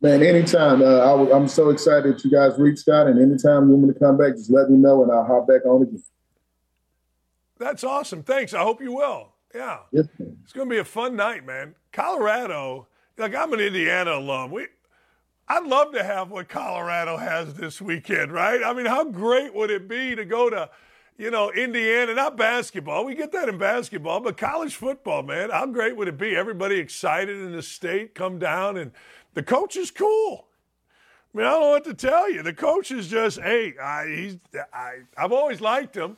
Man, 0.03 0.21
anytime. 0.21 0.81
Uh, 0.81 0.97
I, 0.97 1.35
am 1.35 1.47
so 1.47 1.69
excited 1.69 2.13
that 2.13 2.25
you 2.25 2.29
guys 2.29 2.59
reached 2.59 2.89
out, 2.89 3.07
and 3.07 3.17
anytime 3.17 3.69
you 3.69 3.75
want 3.75 3.87
me 3.87 3.93
to 3.93 3.99
come 3.99 4.17
back, 4.17 4.35
just 4.35 4.51
let 4.51 4.69
me 4.69 4.77
know, 4.77 5.01
and 5.01 5.09
I'll 5.09 5.23
hop 5.23 5.47
back 5.47 5.65
on 5.65 5.81
again. 5.81 6.03
That's 7.57 7.85
awesome. 7.85 8.21
Thanks. 8.21 8.53
I 8.53 8.63
hope 8.63 8.81
you 8.81 8.91
will. 8.91 9.29
Yeah. 9.55 9.77
Yes, 9.93 10.07
it's 10.19 10.51
going 10.51 10.67
to 10.67 10.75
be 10.75 10.79
a 10.79 10.83
fun 10.83 11.15
night, 11.15 11.45
man. 11.45 11.75
Colorado, 11.93 12.87
like 13.17 13.33
I'm 13.33 13.53
an 13.53 13.61
Indiana 13.61 14.15
alum. 14.15 14.51
We, 14.51 14.67
I'd 15.47 15.63
love 15.63 15.93
to 15.93 16.03
have 16.03 16.29
what 16.29 16.49
Colorado 16.49 17.15
has 17.15 17.53
this 17.53 17.81
weekend, 17.81 18.33
right? 18.33 18.61
I 18.61 18.73
mean, 18.73 18.87
how 18.87 19.05
great 19.05 19.55
would 19.55 19.71
it 19.71 19.87
be 19.87 20.15
to 20.15 20.25
go 20.25 20.49
to, 20.49 20.69
you 21.17 21.31
know, 21.31 21.51
Indiana, 21.51 22.13
not 22.13 22.35
basketball. 22.35 23.05
We 23.05 23.15
get 23.15 23.31
that 23.31 23.47
in 23.47 23.57
basketball, 23.57 24.19
but 24.19 24.35
college 24.35 24.75
football, 24.75 25.23
man. 25.23 25.51
How 25.51 25.67
great 25.67 25.95
would 25.95 26.07
it 26.09 26.17
be? 26.17 26.35
Everybody 26.35 26.79
excited 26.79 27.39
in 27.39 27.53
the 27.53 27.61
state, 27.61 28.15
come 28.15 28.39
down 28.39 28.75
and 28.75 28.91
the 29.33 29.43
coach 29.43 29.75
is 29.75 29.91
cool. 29.91 30.47
I 31.33 31.37
mean, 31.37 31.47
I 31.47 31.51
don't 31.51 31.61
know 31.61 31.69
what 31.69 31.83
to 31.85 31.93
tell 31.93 32.31
you. 32.31 32.43
The 32.43 32.53
coach 32.53 32.91
is 32.91 33.07
just, 33.07 33.39
hey, 33.39 33.73
I, 33.81 34.07
he's, 34.07 34.37
I, 34.71 34.99
I've 35.17 35.31
always 35.31 35.61
liked 35.61 35.95
him. 35.97 36.17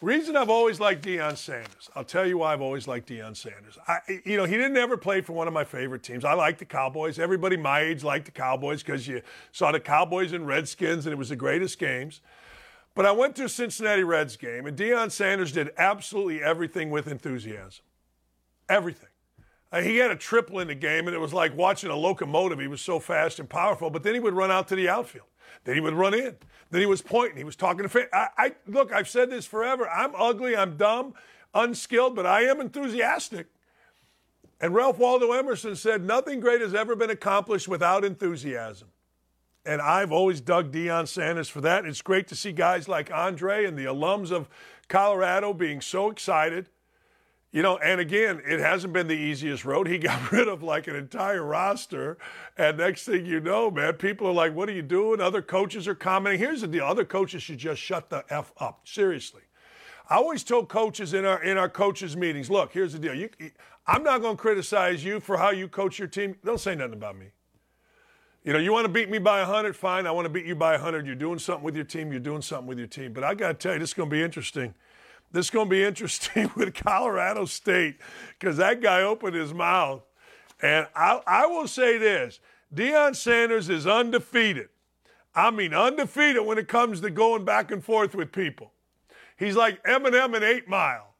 Reason 0.00 0.36
I've 0.36 0.50
always 0.50 0.80
liked 0.80 1.04
Deion 1.04 1.36
Sanders. 1.36 1.88
I'll 1.94 2.02
tell 2.02 2.26
you 2.26 2.38
why 2.38 2.52
I've 2.52 2.60
always 2.60 2.88
liked 2.88 3.08
Deion 3.08 3.36
Sanders. 3.36 3.78
I, 3.86 3.98
you 4.24 4.36
know, 4.36 4.44
he 4.44 4.56
didn't 4.56 4.76
ever 4.76 4.96
play 4.96 5.20
for 5.20 5.32
one 5.32 5.46
of 5.46 5.54
my 5.54 5.62
favorite 5.62 6.02
teams. 6.02 6.24
I 6.24 6.34
like 6.34 6.58
the 6.58 6.64
Cowboys. 6.64 7.20
Everybody 7.20 7.56
my 7.56 7.80
age 7.82 8.02
liked 8.02 8.24
the 8.24 8.32
Cowboys 8.32 8.82
because 8.82 9.06
you 9.06 9.22
saw 9.52 9.70
the 9.70 9.78
Cowboys 9.78 10.32
and 10.32 10.44
Redskins, 10.44 11.06
and 11.06 11.12
it 11.12 11.16
was 11.16 11.28
the 11.28 11.36
greatest 11.36 11.78
games. 11.78 12.20
But 12.96 13.06
I 13.06 13.12
went 13.12 13.36
to 13.36 13.44
a 13.44 13.48
Cincinnati 13.48 14.02
Reds 14.02 14.36
game, 14.36 14.66
and 14.66 14.76
Deion 14.76 15.12
Sanders 15.12 15.52
did 15.52 15.70
absolutely 15.78 16.42
everything 16.42 16.90
with 16.90 17.06
enthusiasm. 17.06 17.84
Everything. 18.68 19.08
Uh, 19.72 19.80
he 19.80 19.96
had 19.96 20.10
a 20.10 20.16
triple 20.16 20.58
in 20.58 20.68
the 20.68 20.74
game, 20.74 21.06
and 21.06 21.16
it 21.16 21.18
was 21.18 21.32
like 21.32 21.56
watching 21.56 21.90
a 21.90 21.96
locomotive. 21.96 22.60
He 22.60 22.66
was 22.66 22.82
so 22.82 23.00
fast 23.00 23.40
and 23.40 23.48
powerful. 23.48 23.88
But 23.88 24.02
then 24.02 24.12
he 24.12 24.20
would 24.20 24.34
run 24.34 24.50
out 24.50 24.68
to 24.68 24.76
the 24.76 24.88
outfield. 24.88 25.26
Then 25.64 25.74
he 25.74 25.80
would 25.80 25.94
run 25.94 26.12
in. 26.12 26.36
Then 26.70 26.80
he 26.80 26.86
was 26.86 27.00
pointing. 27.00 27.38
He 27.38 27.44
was 27.44 27.56
talking 27.56 27.82
to 27.82 27.88
fans. 27.88 28.08
I, 28.12 28.28
I 28.36 28.52
look. 28.66 28.92
I've 28.92 29.08
said 29.08 29.30
this 29.30 29.46
forever. 29.46 29.88
I'm 29.88 30.14
ugly. 30.14 30.54
I'm 30.54 30.76
dumb, 30.76 31.14
unskilled, 31.54 32.14
but 32.14 32.26
I 32.26 32.42
am 32.42 32.60
enthusiastic. 32.60 33.46
And 34.60 34.74
Ralph 34.74 34.98
Waldo 34.98 35.32
Emerson 35.32 35.74
said, 35.74 36.04
"Nothing 36.04 36.40
great 36.40 36.60
has 36.60 36.74
ever 36.74 36.94
been 36.94 37.10
accomplished 37.10 37.68
without 37.68 38.04
enthusiasm." 38.04 38.88
And 39.64 39.80
I've 39.80 40.12
always 40.12 40.40
dug 40.40 40.72
Deion 40.72 41.06
Sanders 41.06 41.48
for 41.48 41.60
that. 41.60 41.86
It's 41.86 42.02
great 42.02 42.26
to 42.28 42.36
see 42.36 42.52
guys 42.52 42.88
like 42.88 43.12
Andre 43.12 43.64
and 43.64 43.78
the 43.78 43.84
alums 43.84 44.32
of 44.32 44.48
Colorado 44.88 45.52
being 45.52 45.80
so 45.80 46.10
excited 46.10 46.68
you 47.52 47.60
know, 47.60 47.76
and 47.76 48.00
again, 48.00 48.40
it 48.46 48.60
hasn't 48.60 48.94
been 48.94 49.08
the 49.08 49.14
easiest 49.14 49.66
road. 49.66 49.86
He 49.86 49.98
got 49.98 50.32
rid 50.32 50.48
of 50.48 50.62
like 50.62 50.86
an 50.88 50.96
entire 50.96 51.42
roster. 51.42 52.16
And 52.56 52.78
next 52.78 53.04
thing 53.04 53.26
you 53.26 53.40
know, 53.40 53.70
man, 53.70 53.92
people 53.94 54.26
are 54.26 54.32
like, 54.32 54.54
what 54.54 54.68
are 54.68 54.72
you 54.72 54.82
doing? 54.82 55.20
Other 55.20 55.42
coaches 55.42 55.86
are 55.86 55.94
commenting. 55.94 56.40
Here's 56.40 56.62
the 56.62 56.66
deal 56.66 56.84
other 56.84 57.04
coaches 57.04 57.42
should 57.42 57.58
just 57.58 57.80
shut 57.80 58.08
the 58.08 58.24
F 58.30 58.52
up. 58.56 58.88
Seriously. 58.88 59.42
I 60.08 60.16
always 60.16 60.42
told 60.42 60.68
coaches 60.68 61.14
in 61.14 61.24
our 61.24 61.42
in 61.42 61.56
our 61.56 61.68
coaches 61.68 62.16
meetings, 62.16 62.50
look, 62.50 62.72
here's 62.72 62.92
the 62.92 62.98
deal. 62.98 63.14
You, 63.14 63.30
I'm 63.86 64.02
not 64.02 64.20
going 64.20 64.36
to 64.36 64.40
criticize 64.40 65.04
you 65.04 65.20
for 65.20 65.36
how 65.36 65.50
you 65.50 65.68
coach 65.68 65.98
your 65.98 66.08
team. 66.08 66.36
Don't 66.44 66.60
say 66.60 66.74
nothing 66.74 66.94
about 66.94 67.18
me. 67.18 67.26
You 68.44 68.52
know, 68.52 68.58
you 68.58 68.72
want 68.72 68.86
to 68.86 68.92
beat 68.92 69.08
me 69.08 69.18
by 69.18 69.38
100, 69.40 69.76
fine. 69.76 70.06
I 70.06 70.10
want 70.10 70.24
to 70.24 70.28
beat 70.28 70.46
you 70.46 70.56
by 70.56 70.72
100. 70.72 71.06
You're 71.06 71.14
doing 71.14 71.38
something 71.38 71.62
with 71.62 71.76
your 71.76 71.84
team. 71.84 72.10
You're 72.10 72.20
doing 72.20 72.42
something 72.42 72.66
with 72.66 72.78
your 72.78 72.88
team. 72.88 73.12
But 73.12 73.22
I 73.22 73.34
got 73.34 73.48
to 73.48 73.54
tell 73.54 73.74
you, 73.74 73.78
this 73.78 73.90
is 73.90 73.94
going 73.94 74.10
to 74.10 74.16
be 74.16 74.22
interesting 74.22 74.74
this 75.32 75.46
is 75.46 75.50
going 75.50 75.66
to 75.66 75.70
be 75.70 75.82
interesting 75.82 76.50
with 76.56 76.74
Colorado 76.74 77.46
State 77.46 77.96
because 78.38 78.58
that 78.58 78.80
guy 78.80 79.02
opened 79.02 79.34
his 79.34 79.52
mouth. 79.52 80.02
And 80.60 80.86
I, 80.94 81.20
I 81.26 81.46
will 81.46 81.66
say 81.66 81.98
this 81.98 82.38
Deion 82.74 83.16
Sanders 83.16 83.68
is 83.68 83.86
undefeated. 83.86 84.68
I 85.34 85.50
mean, 85.50 85.72
undefeated 85.72 86.44
when 86.44 86.58
it 86.58 86.68
comes 86.68 87.00
to 87.00 87.10
going 87.10 87.44
back 87.44 87.70
and 87.70 87.82
forth 87.82 88.14
with 88.14 88.32
people. 88.32 88.72
He's 89.38 89.56
like 89.56 89.82
Eminem 89.84 90.34
and 90.34 90.44
Eight 90.44 90.68
Mile. 90.68 91.14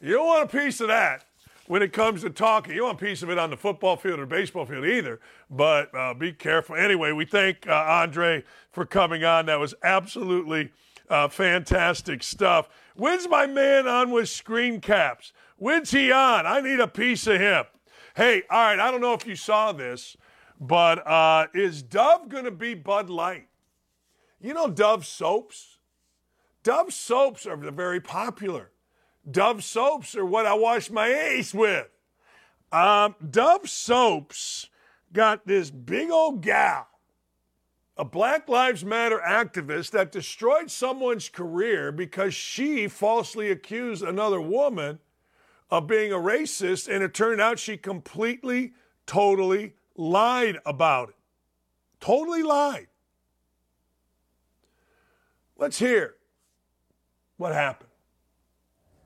You 0.00 0.14
don't 0.14 0.26
want 0.26 0.54
a 0.54 0.56
piece 0.58 0.80
of 0.80 0.88
that 0.88 1.24
when 1.66 1.82
it 1.82 1.92
comes 1.92 2.22
to 2.22 2.30
talking. 2.30 2.72
You 2.74 2.80
don't 2.80 2.88
want 2.88 3.02
a 3.02 3.04
piece 3.04 3.22
of 3.22 3.30
it 3.30 3.38
on 3.38 3.50
the 3.50 3.56
football 3.56 3.96
field 3.96 4.20
or 4.20 4.26
baseball 4.26 4.66
field 4.66 4.84
either, 4.84 5.20
but 5.50 5.94
uh, 5.94 6.14
be 6.14 6.32
careful. 6.32 6.76
Anyway, 6.76 7.12
we 7.12 7.24
thank 7.24 7.66
uh, 7.66 7.72
Andre 7.72 8.44
for 8.72 8.84
coming 8.84 9.24
on. 9.24 9.46
That 9.46 9.58
was 9.58 9.74
absolutely 9.82 10.70
uh, 11.10 11.28
fantastic 11.28 12.22
stuff. 12.22 12.68
When's 12.94 13.28
my 13.28 13.46
man 13.46 13.86
on 13.86 14.10
with 14.10 14.28
screen 14.28 14.80
caps? 14.80 15.32
When's 15.56 15.90
he 15.90 16.10
on? 16.12 16.46
I 16.46 16.60
need 16.60 16.80
a 16.80 16.88
piece 16.88 17.26
of 17.26 17.40
him. 17.40 17.64
Hey, 18.16 18.42
all 18.48 18.62
right, 18.62 18.78
I 18.78 18.90
don't 18.90 19.00
know 19.00 19.14
if 19.14 19.26
you 19.26 19.36
saw 19.36 19.72
this, 19.72 20.16
but 20.60 21.06
uh, 21.06 21.48
is 21.52 21.82
Dove 21.82 22.28
going 22.28 22.44
to 22.44 22.50
be 22.50 22.74
Bud 22.74 23.10
Light? 23.10 23.48
You 24.40 24.54
know 24.54 24.70
Dove 24.70 25.04
soaps? 25.04 25.78
Dove 26.62 26.92
soaps 26.92 27.46
are 27.46 27.56
very 27.56 28.00
popular. 28.00 28.70
Dove 29.30 29.62
soaps 29.64 30.14
are 30.16 30.24
what 30.24 30.46
I 30.46 30.54
wash 30.54 30.90
my 30.90 31.08
ace 31.08 31.52
with. 31.52 31.88
Um, 32.72 33.14
Dove 33.28 33.68
soaps 33.68 34.68
got 35.12 35.46
this 35.46 35.70
big 35.70 36.10
old 36.10 36.40
gal 36.42 36.86
a 38.00 38.04
Black 38.04 38.48
Lives 38.48 38.82
Matter 38.82 39.20
activist 39.22 39.90
that 39.90 40.10
destroyed 40.10 40.70
someone's 40.70 41.28
career 41.28 41.92
because 41.92 42.32
she 42.32 42.88
falsely 42.88 43.50
accused 43.50 44.02
another 44.02 44.40
woman 44.40 45.00
of 45.70 45.86
being 45.86 46.10
a 46.10 46.16
racist, 46.16 46.88
and 46.88 47.04
it 47.04 47.12
turned 47.12 47.42
out 47.42 47.58
she 47.58 47.76
completely, 47.76 48.72
totally 49.04 49.74
lied 49.96 50.56
about 50.64 51.10
it. 51.10 51.14
Totally 52.00 52.42
lied. 52.42 52.86
Let's 55.58 55.78
hear 55.78 56.14
what 57.36 57.52
happened. 57.52 57.89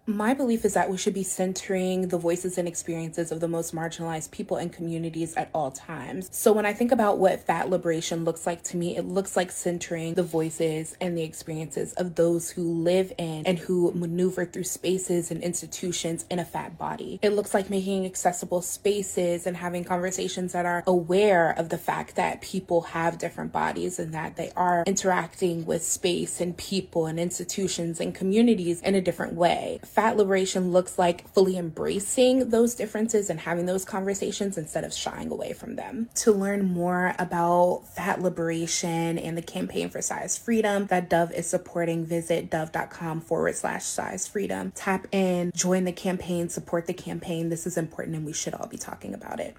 My 0.07 0.35
belief 0.35 0.67
is 0.67 0.75
that 0.75 0.91
we 0.91 0.99
should 0.99 1.15
be 1.15 1.23
centering 1.23 2.09
the 2.09 2.19
voices 2.19 2.59
and 2.59 2.69
experiences 2.69 3.33
of 3.33 3.41
the 3.41 3.49
most 3.49 3.75
marginalized 3.75 4.33
people 4.33 4.59
and 4.59 4.71
communities 4.71 5.33
at 5.35 5.49
all 5.55 5.71
times. 5.71 6.29
So 6.31 6.53
when 6.53 6.67
I 6.67 6.75
think 6.75 6.93
about 6.93 7.17
what 7.17 7.41
fat 7.41 7.71
liberation 7.71 8.23
looks 8.23 8.47
like 8.47 8.63
to 8.65 8.77
me, 8.77 8.99
it 8.99 9.07
looks 9.07 9.35
like 9.35 9.51
centering 9.51 10.13
the 10.13 10.23
voices 10.23 10.95
and 11.01 11.17
the 11.17 11.23
experiences 11.23 11.95
of 11.95 12.17
those 12.17 12.51
who 12.51 12.83
live 12.83 13.15
in 13.17 13.47
and 13.47 13.59
who 13.59 13.93
maneuver 13.95 14.45
through 14.45 14.65
spaces 14.65 15.31
and 15.31 15.43
institutions 15.43 16.27
in 16.31 16.39
a 16.39 16.45
fat 16.45 16.77
body. 16.77 17.19
It 17.23 17.31
looks 17.31 17.55
like 17.55 17.71
making 17.71 18.05
accessible 18.05 18.61
spaces 18.61 19.47
and 19.47 19.57
having 19.57 19.85
conversations 19.85 20.53
that 20.53 20.67
are 20.67 20.85
aware 20.87 21.51
of 21.53 21.71
the 21.71 21.79
fact 21.79 22.17
that 22.17 22.43
people 22.43 22.83
have 22.83 23.17
different 23.17 23.53
bodies 23.53 23.99
and 23.99 24.13
that 24.13 24.37
they 24.37 24.53
are 24.55 24.85
interacting 24.87 25.65
with 25.65 25.83
space 25.83 26.43
and 26.43 26.55
people 26.59 27.07
and 27.07 27.19
institutions 27.19 28.01
and 28.01 28.15
communities 28.15 28.83
in 28.83 28.95
a 28.95 29.01
different 29.01 29.33
way 29.33 29.81
fat 29.95 30.17
liberation 30.17 30.73
looks 30.73 30.99
like 30.99 31.29
fully 31.29 31.57
embracing 31.57 32.51
those 32.51 32.75
differences 32.75 33.31
and 33.31 33.39
having 33.39 33.67
those 33.67 33.85
conversations 33.85 34.59
instead 34.59 34.83
of 34.83 34.93
shying 34.93 35.31
away 35.31 35.53
from 35.53 35.77
them. 35.77 36.09
To 36.17 36.33
learn 36.33 36.65
more 36.65 37.15
about 37.17 37.85
fat 37.95 38.21
liberation 38.21 39.19
and 39.19 39.39
the 39.39 39.43
campaign 39.43 39.91
for 39.91 40.03
size 40.03 40.37
freedom 40.37 40.87
that 40.87 41.09
Dove 41.09 41.31
is 41.31 41.47
supporting, 41.47 42.05
visit 42.05 42.51
dove.com 42.51 43.21
forward 43.21 43.55
slash 43.55 43.85
size 43.85 44.27
freedom. 44.27 44.73
Tap 44.75 45.07
in, 45.13 45.53
join 45.55 45.85
the 45.85 45.93
campaign, 45.93 46.49
support 46.49 46.87
the 46.87 46.95
campaign. 46.95 47.49
This 47.49 47.65
is 47.65 47.77
important 47.77 48.17
and 48.17 48.27
we 48.27 48.33
should 48.33 48.55
all 48.55 48.67
be 48.67 48.79
talking 48.79 49.15
about 49.15 49.39
it. 49.39 49.57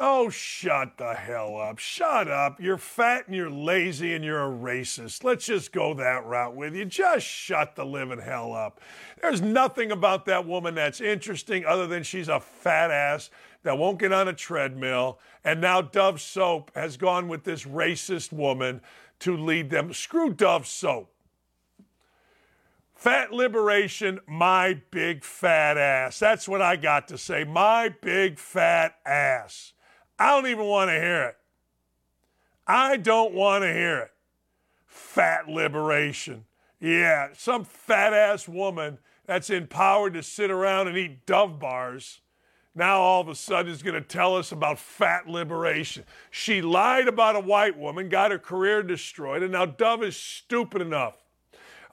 Oh, 0.00 0.30
shut 0.30 0.96
the 0.96 1.14
hell 1.14 1.56
up. 1.56 1.78
Shut 1.78 2.28
up. 2.28 2.60
You're 2.60 2.78
fat 2.78 3.26
and 3.26 3.34
you're 3.34 3.50
lazy 3.50 4.14
and 4.14 4.24
you're 4.24 4.44
a 4.44 4.56
racist. 4.56 5.24
Let's 5.24 5.46
just 5.46 5.72
go 5.72 5.92
that 5.94 6.24
route 6.24 6.54
with 6.54 6.76
you. 6.76 6.84
Just 6.84 7.26
shut 7.26 7.74
the 7.74 7.84
living 7.84 8.20
hell 8.20 8.52
up. 8.52 8.80
There's 9.20 9.42
nothing 9.42 9.90
about 9.90 10.24
that 10.26 10.46
woman 10.46 10.76
that's 10.76 11.00
interesting 11.00 11.64
other 11.64 11.88
than 11.88 12.04
she's 12.04 12.28
a 12.28 12.38
fat 12.38 12.92
ass 12.92 13.30
that 13.64 13.76
won't 13.76 13.98
get 13.98 14.12
on 14.12 14.28
a 14.28 14.32
treadmill. 14.32 15.18
And 15.42 15.60
now 15.60 15.80
Dove 15.80 16.20
Soap 16.20 16.70
has 16.76 16.96
gone 16.96 17.26
with 17.26 17.42
this 17.42 17.64
racist 17.64 18.32
woman 18.32 18.80
to 19.18 19.36
lead 19.36 19.68
them. 19.68 19.92
Screw 19.92 20.32
Dove 20.32 20.68
Soap. 20.68 21.12
Fat 22.94 23.32
liberation, 23.32 24.20
my 24.28 24.80
big 24.92 25.24
fat 25.24 25.76
ass. 25.76 26.20
That's 26.20 26.48
what 26.48 26.62
I 26.62 26.76
got 26.76 27.08
to 27.08 27.18
say. 27.18 27.42
My 27.42 27.88
big 27.88 28.38
fat 28.38 28.96
ass. 29.04 29.72
I 30.18 30.30
don't 30.30 30.50
even 30.50 30.66
want 30.66 30.88
to 30.88 30.94
hear 30.94 31.24
it. 31.24 31.36
I 32.66 32.96
don't 32.96 33.32
want 33.34 33.62
to 33.64 33.72
hear 33.72 33.98
it. 33.98 34.10
Fat 34.86 35.48
liberation. 35.48 36.44
Yeah, 36.80 37.28
some 37.36 37.64
fat 37.64 38.12
ass 38.12 38.48
woman 38.48 38.98
that's 39.26 39.50
empowered 39.50 40.14
to 40.14 40.22
sit 40.22 40.50
around 40.50 40.88
and 40.88 40.96
eat 40.96 41.26
Dove 41.26 41.58
bars 41.58 42.20
now 42.78 43.00
all 43.00 43.20
of 43.20 43.28
a 43.28 43.34
sudden 43.34 43.72
is 43.72 43.82
going 43.82 44.00
to 44.00 44.08
tell 44.08 44.36
us 44.36 44.52
about 44.52 44.78
fat 44.78 45.28
liberation. 45.28 46.04
She 46.30 46.62
lied 46.62 47.08
about 47.08 47.34
a 47.34 47.40
white 47.40 47.76
woman, 47.76 48.08
got 48.08 48.30
her 48.30 48.38
career 48.38 48.84
destroyed, 48.84 49.42
and 49.42 49.52
now 49.52 49.66
Dove 49.66 50.04
is 50.04 50.16
stupid 50.16 50.80
enough. 50.80 51.14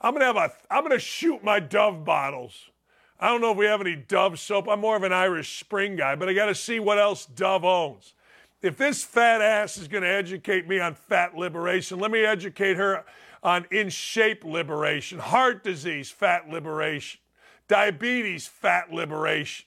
I'm 0.00 0.12
going 0.12 0.20
to 0.20 0.26
have 0.26 0.36
a 0.36 0.52
I'm 0.70 0.84
going 0.84 0.92
to 0.92 1.00
shoot 1.00 1.42
my 1.42 1.58
Dove 1.58 2.04
bottles. 2.04 2.70
I 3.18 3.28
don't 3.28 3.40
know 3.40 3.50
if 3.50 3.56
we 3.56 3.66
have 3.66 3.80
any 3.80 3.96
Dove 3.96 4.38
soap. 4.38 4.68
I'm 4.68 4.80
more 4.80 4.96
of 4.96 5.02
an 5.02 5.12
Irish 5.12 5.58
Spring 5.58 5.96
guy, 5.96 6.14
but 6.14 6.28
I 6.28 6.34
got 6.34 6.46
to 6.46 6.54
see 6.54 6.78
what 6.78 6.98
else 6.98 7.26
Dove 7.26 7.64
owns. 7.64 8.14
If 8.62 8.76
this 8.76 9.04
fat 9.04 9.42
ass 9.42 9.76
is 9.76 9.86
going 9.86 10.02
to 10.02 10.08
educate 10.08 10.66
me 10.66 10.80
on 10.80 10.94
fat 10.94 11.36
liberation, 11.36 11.98
let 11.98 12.10
me 12.10 12.24
educate 12.24 12.76
her 12.76 13.04
on 13.42 13.66
in 13.70 13.90
shape 13.90 14.44
liberation, 14.44 15.18
heart 15.18 15.62
disease, 15.62 16.10
fat 16.10 16.48
liberation, 16.48 17.20
diabetes, 17.68 18.46
fat 18.46 18.92
liberation, 18.92 19.66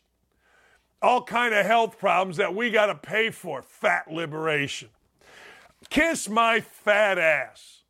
all 1.02 1.24
kind 1.24 1.54
of 1.54 1.66
health 1.66 1.98
problems 2.00 2.38
that 2.38 2.54
we 2.54 2.72
got 2.72 2.88
to 2.88 2.96
pay 2.96 3.30
for, 3.30 3.62
fat 3.62 4.12
liberation. 4.12 4.90
Kiss 5.90 6.28
my 6.28 6.60
fat 6.60 7.18
ass. 7.18 7.84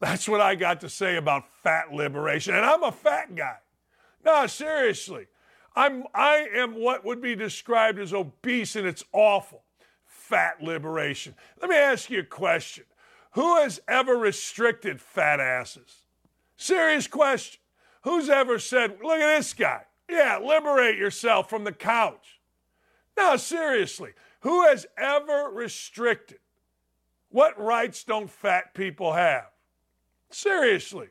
That's 0.00 0.28
what 0.28 0.40
I 0.40 0.54
got 0.54 0.80
to 0.82 0.88
say 0.88 1.16
about 1.16 1.44
fat 1.62 1.92
liberation. 1.92 2.54
And 2.54 2.64
I'm 2.64 2.82
a 2.82 2.92
fat 2.92 3.34
guy. 3.34 3.56
No, 4.24 4.46
seriously. 4.46 5.26
I'm 5.74 6.04
I 6.14 6.48
am 6.54 6.74
what 6.74 7.04
would 7.04 7.20
be 7.20 7.34
described 7.34 7.98
as 7.98 8.12
obese 8.12 8.74
and 8.76 8.86
it's 8.86 9.04
awful 9.12 9.62
fat 10.28 10.62
liberation. 10.62 11.34
Let 11.60 11.70
me 11.70 11.76
ask 11.76 12.10
you 12.10 12.20
a 12.20 12.24
question. 12.24 12.84
Who 13.32 13.56
has 13.56 13.80
ever 13.88 14.16
restricted 14.16 15.00
fat 15.00 15.40
asses? 15.40 16.04
Serious 16.56 17.06
question. 17.06 17.60
Who's 18.02 18.28
ever 18.28 18.58
said, 18.58 18.98
look 19.02 19.20
at 19.20 19.36
this 19.36 19.54
guy? 19.54 19.82
Yeah, 20.08 20.38
liberate 20.38 20.98
yourself 20.98 21.48
from 21.48 21.64
the 21.64 21.72
couch. 21.72 22.40
No, 23.16 23.36
seriously. 23.36 24.12
Who 24.40 24.64
has 24.64 24.86
ever 24.96 25.50
restricted? 25.52 26.38
What 27.30 27.60
rights 27.60 28.04
don't 28.04 28.30
fat 28.30 28.74
people 28.74 29.12
have? 29.12 29.46
Seriously. 30.30 31.08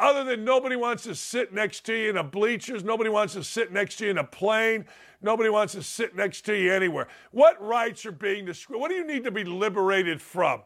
Other 0.00 0.24
than 0.24 0.44
nobody 0.44 0.76
wants 0.76 1.04
to 1.04 1.14
sit 1.14 1.52
next 1.52 1.86
to 1.86 1.94
you 1.94 2.10
in 2.10 2.16
a 2.16 2.24
bleachers, 2.24 2.82
nobody 2.82 3.10
wants 3.10 3.34
to 3.34 3.44
sit 3.44 3.72
next 3.72 3.96
to 3.96 4.04
you 4.04 4.10
in 4.10 4.18
a 4.18 4.24
plane, 4.24 4.86
nobody 5.24 5.48
wants 5.48 5.72
to 5.72 5.82
sit 5.82 6.14
next 6.14 6.42
to 6.42 6.54
you 6.54 6.72
anywhere. 6.72 7.08
What 7.32 7.60
rights 7.60 8.04
are 8.06 8.12
being 8.12 8.44
described? 8.44 8.80
What 8.80 8.90
do 8.90 8.94
you 8.94 9.06
need 9.06 9.24
to 9.24 9.30
be 9.30 9.42
liberated 9.42 10.20
from? 10.20 10.62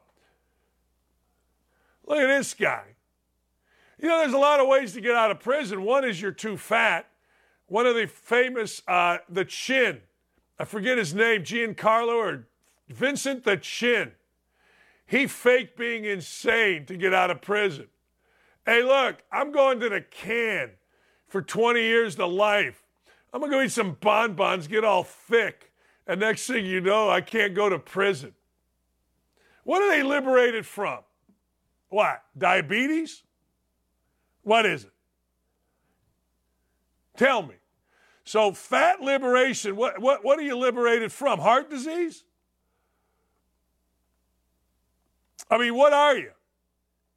Look 2.07 2.19
at 2.19 2.27
this 2.27 2.53
guy. 2.55 2.85
You 4.01 4.09
know, 4.09 4.19
there's 4.19 4.33
a 4.33 4.39
lot 4.39 4.61
of 4.61 4.67
ways 4.67 4.93
to 4.95 5.01
get 5.01 5.15
out 5.15 5.31
of 5.31 5.41
prison. 5.41 5.83
One 5.83 6.05
is 6.05 6.21
you're 6.21 6.33
too 6.33 6.57
fat. 6.57 7.07
One 7.67 7.87
of 7.87 7.95
the 7.95 8.07
famous, 8.07 8.83
uh, 8.89 9.19
the 9.29 9.45
Chin, 9.45 10.01
I 10.59 10.65
forget 10.65 10.99
his 10.99 11.15
name, 11.15 11.43
Giancarlo 11.43 12.15
or 12.15 12.49
Vincent 12.89 13.45
the 13.45 13.57
Chin. 13.57 14.13
He 15.07 15.27
faked 15.27 15.77
being 15.77 16.05
insane 16.05 16.87
to 16.87 16.97
get 16.97 17.15
out 17.15 17.31
of 17.31 17.41
prison. 17.41 17.89
Hey, 18.65 18.83
look, 18.83 19.17
I'm 19.33 19.53
going 19.53 19.81
to 19.81 19.89
the 19.89 20.01
can 20.01 20.73
for 21.27 21.43
20 21.43 21.81
years 21.81 22.17
to 22.17 22.27
life. 22.27 22.88
I'm 23.33 23.41
going 23.41 23.53
to 23.53 23.59
go 23.59 23.63
eat 23.63 23.73
some 23.73 23.97
bonbons, 24.01 24.67
get 24.67 24.85
all 24.85 25.05
thick. 25.05 25.73
And 26.07 26.21
next 26.21 26.47
thing 26.47 26.65
you 26.65 26.81
know, 26.81 27.11
I 27.11 27.21
can't 27.21 27.55
go 27.55 27.69
to 27.69 27.79
prison. 27.79 28.33
What 29.65 29.83
are 29.83 29.91
they 29.91 30.03
liberated 30.03 30.65
from? 30.65 31.01
What? 31.91 32.23
Diabetes? 32.37 33.23
What 34.43 34.65
is 34.65 34.85
it? 34.85 34.93
Tell 37.17 37.43
me. 37.43 37.57
So, 38.25 38.53
fat 38.53 39.01
liberation, 39.01 39.77
what, 39.77 40.01
what, 40.01 40.25
what 40.25 40.39
are 40.39 40.43
you 40.43 40.57
liberated 40.57 41.13
from? 41.13 41.39
Heart 41.39 41.71
disease? 41.71 42.25
I 45.51 45.59
mean, 45.59 45.75
what 45.75 45.93
are 45.93 46.17
you? 46.17 46.31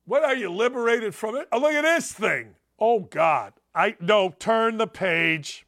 What 0.05 0.23
are 0.23 0.35
you 0.35 0.49
liberated 0.51 1.13
from 1.13 1.35
it? 1.35 1.47
Oh, 1.51 1.59
look 1.59 1.73
at 1.73 1.83
this 1.83 2.11
thing. 2.11 2.55
Oh 2.79 3.01
God. 3.01 3.53
I 3.73 3.95
no, 3.99 4.33
turn 4.37 4.77
the 4.77 4.87
page. 4.87 5.65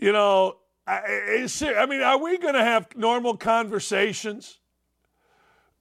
You 0.00 0.12
know, 0.12 0.56
I, 0.86 1.46
I, 1.46 1.86
mean, 1.86 2.00
are 2.00 2.18
we 2.18 2.38
going 2.38 2.54
to 2.54 2.64
have 2.64 2.88
normal 2.96 3.36
conversations? 3.36 4.58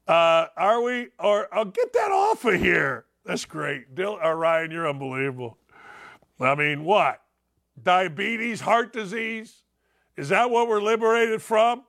Uh, 0.07 0.47
are 0.57 0.81
we? 0.81 1.07
Or 1.19 1.53
I'll 1.53 1.61
oh, 1.61 1.65
get 1.65 1.93
that 1.93 2.11
off 2.11 2.45
of 2.45 2.59
here. 2.59 3.05
That's 3.25 3.45
great. 3.45 3.95
Dill, 3.95 4.19
uh, 4.23 4.31
Ryan, 4.31 4.71
you're 4.71 4.89
unbelievable. 4.89 5.57
I 6.39 6.55
mean, 6.55 6.83
what? 6.83 7.21
Diabetes, 7.81 8.61
heart 8.61 8.93
disease? 8.93 9.63
Is 10.17 10.29
that 10.29 10.49
what 10.49 10.67
we're 10.67 10.81
liberated 10.81 11.41
from? 11.41 11.83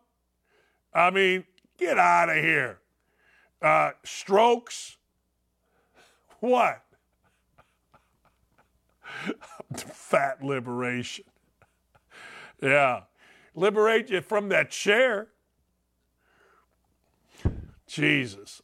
I 0.94 1.10
mean, 1.10 1.44
Get 1.80 1.98
out 1.98 2.28
of 2.28 2.36
here. 2.36 2.78
Uh, 3.62 3.92
strokes. 4.04 4.98
What? 6.40 6.82
Fat 9.76 10.44
liberation. 10.44 11.24
Yeah. 12.62 13.02
Liberate 13.54 14.10
you 14.10 14.20
from 14.20 14.48
that 14.50 14.70
chair. 14.70 15.28
Jesus. 17.86 18.62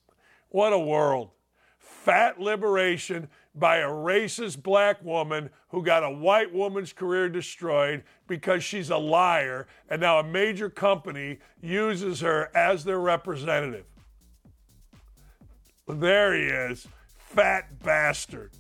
What 0.49 0.73
a 0.73 0.79
world. 0.79 1.31
Fat 1.79 2.41
liberation 2.41 3.29
by 3.55 3.79
a 3.79 3.89
racist 3.89 4.63
black 4.63 5.03
woman 5.03 5.51
who 5.71 5.83
got 5.83 6.05
a 6.05 6.11
white 6.11 6.53
woman's 6.53 6.93
career 6.93 7.29
destroyed 7.29 8.05
because 8.29 8.63
she's 8.63 8.91
a 8.91 8.97
liar, 8.97 9.67
and 9.89 10.01
now 10.01 10.19
a 10.19 10.25
major 10.25 10.71
company 10.71 11.39
uses 11.61 12.21
her 12.21 12.51
as 12.55 12.85
their 12.85 13.01
representative. 13.01 13.87
There 15.89 16.35
he 16.35 16.43
is, 16.43 16.87
fat 17.17 17.83
bastard. 17.83 18.53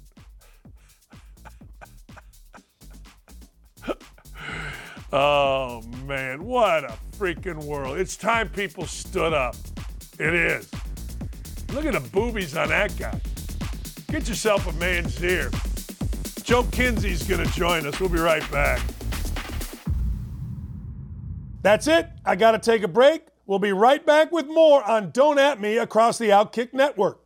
Oh 5.12 5.82
man, 6.06 6.44
what 6.44 6.84
a 6.84 6.94
freaking 7.18 7.62
world. 7.64 7.98
It's 7.98 8.16
time 8.16 8.48
people 8.48 8.86
stood 8.86 9.32
up. 9.32 9.56
It 10.18 10.34
is. 10.34 10.70
Look 11.72 11.84
at 11.84 11.94
the 11.94 12.08
boobies 12.10 12.56
on 12.56 12.68
that 12.68 12.96
guy. 12.98 13.20
get 14.08 14.28
yourself 14.28 14.66
a 14.66 14.72
man's 14.74 15.22
ear. 15.22 15.50
Joe 16.42 16.62
Kinsey's 16.70 17.24
going 17.24 17.44
to 17.44 17.52
join 17.52 17.86
us. 17.86 17.98
We'll 17.98 18.08
be 18.08 18.18
right 18.18 18.48
back. 18.52 18.80
That's 21.62 21.88
it. 21.88 22.08
I 22.24 22.36
got 22.36 22.52
to 22.52 22.58
take 22.58 22.84
a 22.84 22.88
break. 22.88 23.26
We'll 23.46 23.58
be 23.58 23.72
right 23.72 24.04
back 24.06 24.30
with 24.30 24.46
more 24.46 24.82
on 24.84 25.10
Don't 25.10 25.38
At 25.38 25.60
Me 25.60 25.78
across 25.78 26.18
the 26.18 26.28
Outkick 26.28 26.72
Network. 26.72 27.25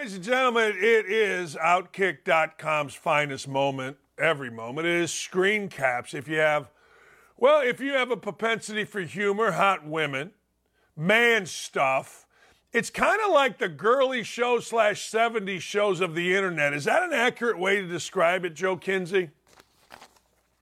Ladies 0.00 0.14
and 0.14 0.24
gentlemen, 0.24 0.72
it 0.78 1.04
is 1.10 1.56
Outkick.com's 1.56 2.94
finest 2.94 3.46
moment, 3.46 3.98
every 4.18 4.50
moment. 4.50 4.86
It 4.86 4.94
is 4.94 5.12
screen 5.12 5.68
caps. 5.68 6.14
If 6.14 6.26
you 6.26 6.38
have, 6.38 6.70
well, 7.36 7.60
if 7.60 7.80
you 7.80 7.92
have 7.92 8.10
a 8.10 8.16
propensity 8.16 8.84
for 8.84 9.02
humor, 9.02 9.50
hot 9.50 9.86
women, 9.86 10.30
man 10.96 11.44
stuff, 11.44 12.24
it's 12.72 12.88
kind 12.88 13.20
of 13.26 13.30
like 13.34 13.58
the 13.58 13.68
girly 13.68 14.22
show 14.22 14.58
slash 14.58 15.10
70s 15.10 15.60
shows 15.60 16.00
of 16.00 16.14
the 16.14 16.34
internet. 16.34 16.72
Is 16.72 16.84
that 16.84 17.02
an 17.02 17.12
accurate 17.12 17.58
way 17.58 17.82
to 17.82 17.86
describe 17.86 18.46
it, 18.46 18.54
Joe 18.54 18.78
Kinsey? 18.78 19.28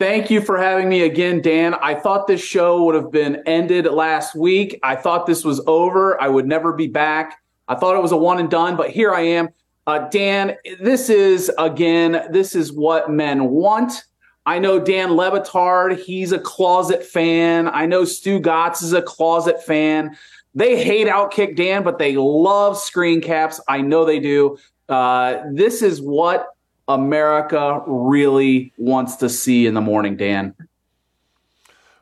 Thank 0.01 0.33
you 0.33 0.41
for 0.41 0.59
having 0.59 0.89
me 0.89 1.03
again, 1.03 1.41
Dan. 1.43 1.75
I 1.75 1.95
thought 1.95 2.27
this 2.27 2.43
show 2.43 2.83
would 2.87 2.97
have 2.97 3.13
been 3.13 3.45
ended 3.47 3.85
last 3.87 4.35
week. 4.35 4.81
I 4.83 4.97
thought 4.97 5.27
this 5.27 5.45
was 5.45 5.61
over. 5.69 6.21
I 6.21 6.27
would 6.27 6.49
never 6.49 6.73
be 6.73 6.89
back. 6.89 7.39
I 7.69 7.75
thought 7.75 7.97
it 7.97 8.03
was 8.03 8.13
a 8.13 8.17
one 8.17 8.39
and 8.39 8.51
done, 8.51 8.77
but 8.77 8.91
here 8.91 9.13
I 9.13 9.21
am. 9.21 9.51
Uh, 9.87 10.09
Dan, 10.09 10.57
this 10.81 11.09
is, 11.09 11.51
again, 11.59 12.27
this 12.31 12.55
is 12.55 12.73
what 12.73 13.11
men 13.11 13.51
want. 13.51 14.05
I 14.45 14.59
know 14.59 14.81
Dan 14.81 15.15
Le 15.15 15.31
Batard, 15.31 16.03
he's 16.03 16.33
a 16.33 16.39
closet 16.39 17.05
fan. 17.05 17.69
I 17.69 17.87
know 17.87 18.03
Stugotz 18.03 18.83
is 18.83 18.93
a 18.93 19.03
closet 19.03 19.63
fan. 19.63 20.17
They 20.55 20.83
hate 20.83 21.07
Outkick 21.07 21.57
Dan, 21.57 21.83
but 21.83 21.99
they 21.99 22.17
love 22.17 22.79
screen 22.79 23.21
caps. 23.21 23.61
I 23.69 23.83
know 23.83 24.05
they 24.05 24.19
do. 24.19 24.59
Uh, 24.89 25.43
this 25.53 25.83
is 25.83 26.01
what 26.01 26.49
America 26.89 27.83
really 27.87 28.73
wants 28.79 29.17
to 29.17 29.29
see 29.29 29.67
in 29.67 29.75
the 29.75 29.83
morning, 29.83 30.17
Dan. 30.17 30.55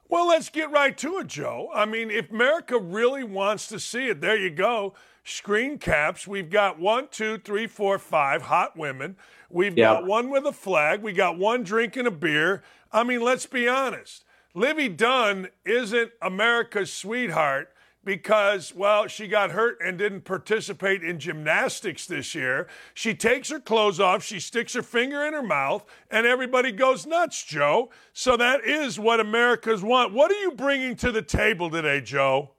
Well, 0.08 0.28
let's 0.28 0.48
get 0.48 0.70
right 0.70 0.96
to 0.98 1.18
it, 1.18 1.26
Joe. 1.26 1.70
I 1.74 1.84
mean, 1.84 2.10
if 2.10 2.30
America 2.30 2.78
really 2.78 3.24
wants 3.24 3.66
to 3.68 3.80
see 3.80 4.08
it, 4.08 4.20
there 4.20 4.36
you 4.36 4.50
go 4.50 4.94
screen 5.26 5.76
caps. 5.76 6.26
We've 6.26 6.48
got 6.48 6.78
one, 6.78 7.08
two, 7.10 7.38
three, 7.38 7.66
four, 7.66 7.98
five 7.98 8.42
hot 8.42 8.76
women. 8.76 9.16
We've 9.50 9.76
yep. 9.76 9.98
got 9.98 10.06
one 10.06 10.30
with 10.30 10.46
a 10.46 10.52
flag. 10.52 11.02
We 11.02 11.12
got 11.12 11.36
one 11.36 11.64
drinking 11.64 12.06
a 12.06 12.12
beer. 12.12 12.62
I 12.92 13.02
mean, 13.02 13.20
let's 13.20 13.46
be 13.46 13.68
honest. 13.68 14.24
Livvy 14.54 14.88
Dunne 14.88 15.48
isn't 15.64 16.12
America's 16.22 16.92
sweetheart 16.92 17.72
because, 18.06 18.72
well, 18.72 19.08
she 19.08 19.26
got 19.26 19.50
hurt 19.50 19.78
and 19.84 19.98
didn't 19.98 20.20
participate 20.20 21.02
in 21.02 21.18
gymnastics 21.18 22.06
this 22.06 22.36
year. 22.36 22.68
She 22.94 23.14
takes 23.14 23.50
her 23.50 23.58
clothes 23.58 23.98
off, 23.98 24.22
she 24.22 24.38
sticks 24.38 24.74
her 24.74 24.82
finger 24.82 25.26
in 25.26 25.34
her 25.34 25.42
mouth, 25.42 25.84
and 26.08 26.24
everybody 26.24 26.70
goes 26.70 27.04
nuts, 27.04 27.44
Joe. 27.44 27.90
So 28.12 28.36
that 28.36 28.64
is 28.64 28.98
what 28.98 29.18
America's 29.18 29.82
want. 29.82 30.14
What 30.14 30.30
are 30.30 30.40
you 30.40 30.52
bringing 30.52 30.94
to 30.96 31.10
the 31.10 31.20
table 31.20 31.68
today, 31.68 32.00
Joe? 32.00 32.52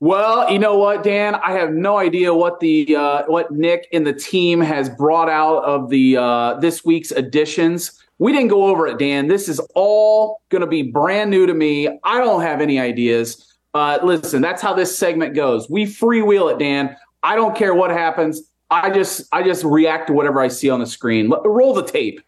Well, 0.00 0.52
you 0.52 0.58
know 0.58 0.76
what, 0.76 1.02
Dan? 1.02 1.36
I 1.36 1.52
have 1.52 1.72
no 1.72 1.96
idea 1.96 2.34
what 2.34 2.60
the 2.60 2.94
uh, 2.94 3.22
what 3.26 3.50
Nick 3.50 3.88
and 3.94 4.06
the 4.06 4.12
team 4.12 4.60
has 4.60 4.90
brought 4.90 5.30
out 5.30 5.64
of 5.64 5.88
the 5.88 6.18
uh, 6.18 6.54
this 6.60 6.84
week's 6.84 7.12
editions. 7.12 7.98
We 8.18 8.32
didn't 8.32 8.48
go 8.48 8.66
over 8.66 8.86
it, 8.86 8.98
Dan. 8.98 9.28
This 9.28 9.48
is 9.48 9.60
all 9.74 10.42
going 10.50 10.60
to 10.60 10.66
be 10.66 10.82
brand 10.82 11.30
new 11.30 11.46
to 11.46 11.54
me. 11.54 11.88
I 12.04 12.18
don't 12.18 12.42
have 12.42 12.60
any 12.60 12.78
ideas. 12.78 13.53
Uh, 13.74 13.98
listen, 14.02 14.40
that's 14.40 14.62
how 14.62 14.72
this 14.72 14.96
segment 14.96 15.34
goes. 15.34 15.68
We 15.68 15.84
freewheel 15.84 16.52
it, 16.52 16.58
Dan. 16.58 16.96
I 17.22 17.34
don't 17.34 17.56
care 17.56 17.74
what 17.74 17.90
happens. 17.90 18.42
I 18.70 18.90
just 18.90 19.28
I 19.32 19.42
just 19.42 19.64
react 19.64 20.06
to 20.06 20.12
whatever 20.12 20.40
I 20.40 20.48
see 20.48 20.70
on 20.70 20.80
the 20.80 20.86
screen. 20.86 21.30
Roll 21.44 21.74
the 21.74 21.82
tape. 21.82 22.20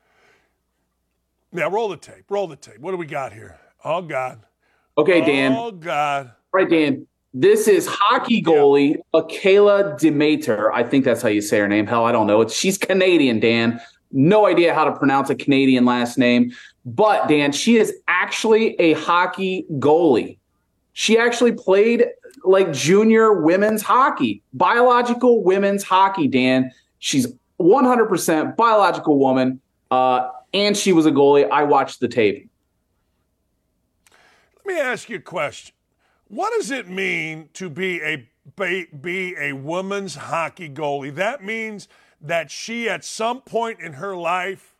Yeah, 1.53 1.69
roll 1.71 1.89
the 1.89 1.97
tape. 1.97 2.25
Roll 2.29 2.47
the 2.47 2.57
tape. 2.57 2.79
What 2.81 2.91
do 2.91 2.97
we 2.97 3.07
got 3.07 3.33
here? 3.33 3.59
Oh 3.85 4.03
God. 4.03 4.41
Okay, 4.99 5.21
Dan. 5.25 5.55
Oh 5.57 5.71
God. 5.71 6.27
All 6.27 6.61
right, 6.61 6.69
Dan. 6.69 7.07
This 7.33 7.69
is 7.69 7.87
hockey 7.87 8.43
goalie 8.43 8.97
Akela 9.13 9.97
Demaiter. 10.01 10.71
I 10.73 10.83
think 10.83 11.05
that's 11.05 11.21
how 11.21 11.29
you 11.29 11.43
say 11.43 11.59
her 11.59 11.69
name. 11.69 11.87
Hell, 11.87 12.05
I 12.05 12.13
don't 12.13 12.27
know. 12.27 12.41
It's 12.41 12.55
she's 12.55 12.79
Canadian, 12.79 13.41
Dan. 13.41 13.81
No 14.11 14.47
idea 14.47 14.75
how 14.75 14.85
to 14.85 14.93
pronounce 14.93 15.31
a 15.31 15.35
Canadian 15.35 15.85
last 15.85 16.17
name. 16.17 16.53
But 16.85 17.29
Dan, 17.29 17.53
she 17.53 17.77
is 17.77 17.93
actually 18.09 18.75
a 18.81 18.95
hockey 18.95 19.67
goalie. 19.73 20.39
She 20.99 21.19
actually 21.19 21.53
played 21.53 22.07
like 22.43 22.73
junior 22.73 23.31
women's 23.35 23.83
hockey, 23.83 24.43
biological 24.55 25.45
women's 25.45 25.85
hockey, 25.85 26.27
Dan. 26.27 26.73
She's 27.01 27.27
100% 27.61 28.57
biological 28.57 29.19
woman, 29.19 29.61
uh, 29.91 30.31
and 30.55 30.75
she 30.75 30.95
was 30.95 31.05
a 31.05 31.11
goalie. 31.11 31.47
I 31.51 31.65
watched 31.65 32.01
the 32.01 32.09
tape. 32.09 32.49
Let 34.65 34.75
me 34.75 34.81
ask 34.81 35.11
you 35.11 35.17
a 35.17 35.21
question. 35.21 35.75
What 36.29 36.55
does 36.57 36.71
it 36.71 36.89
mean 36.89 37.51
to 37.53 37.69
be 37.69 38.01
a 38.01 38.27
be 38.57 39.35
a 39.39 39.53
woman's 39.53 40.15
hockey 40.15 40.71
goalie? 40.71 41.15
That 41.15 41.45
means 41.45 41.89
that 42.23 42.51
she 42.51 42.89
at 42.89 43.05
some 43.05 43.43
point 43.43 43.81
in 43.81 43.93
her 43.93 44.17
life 44.17 44.75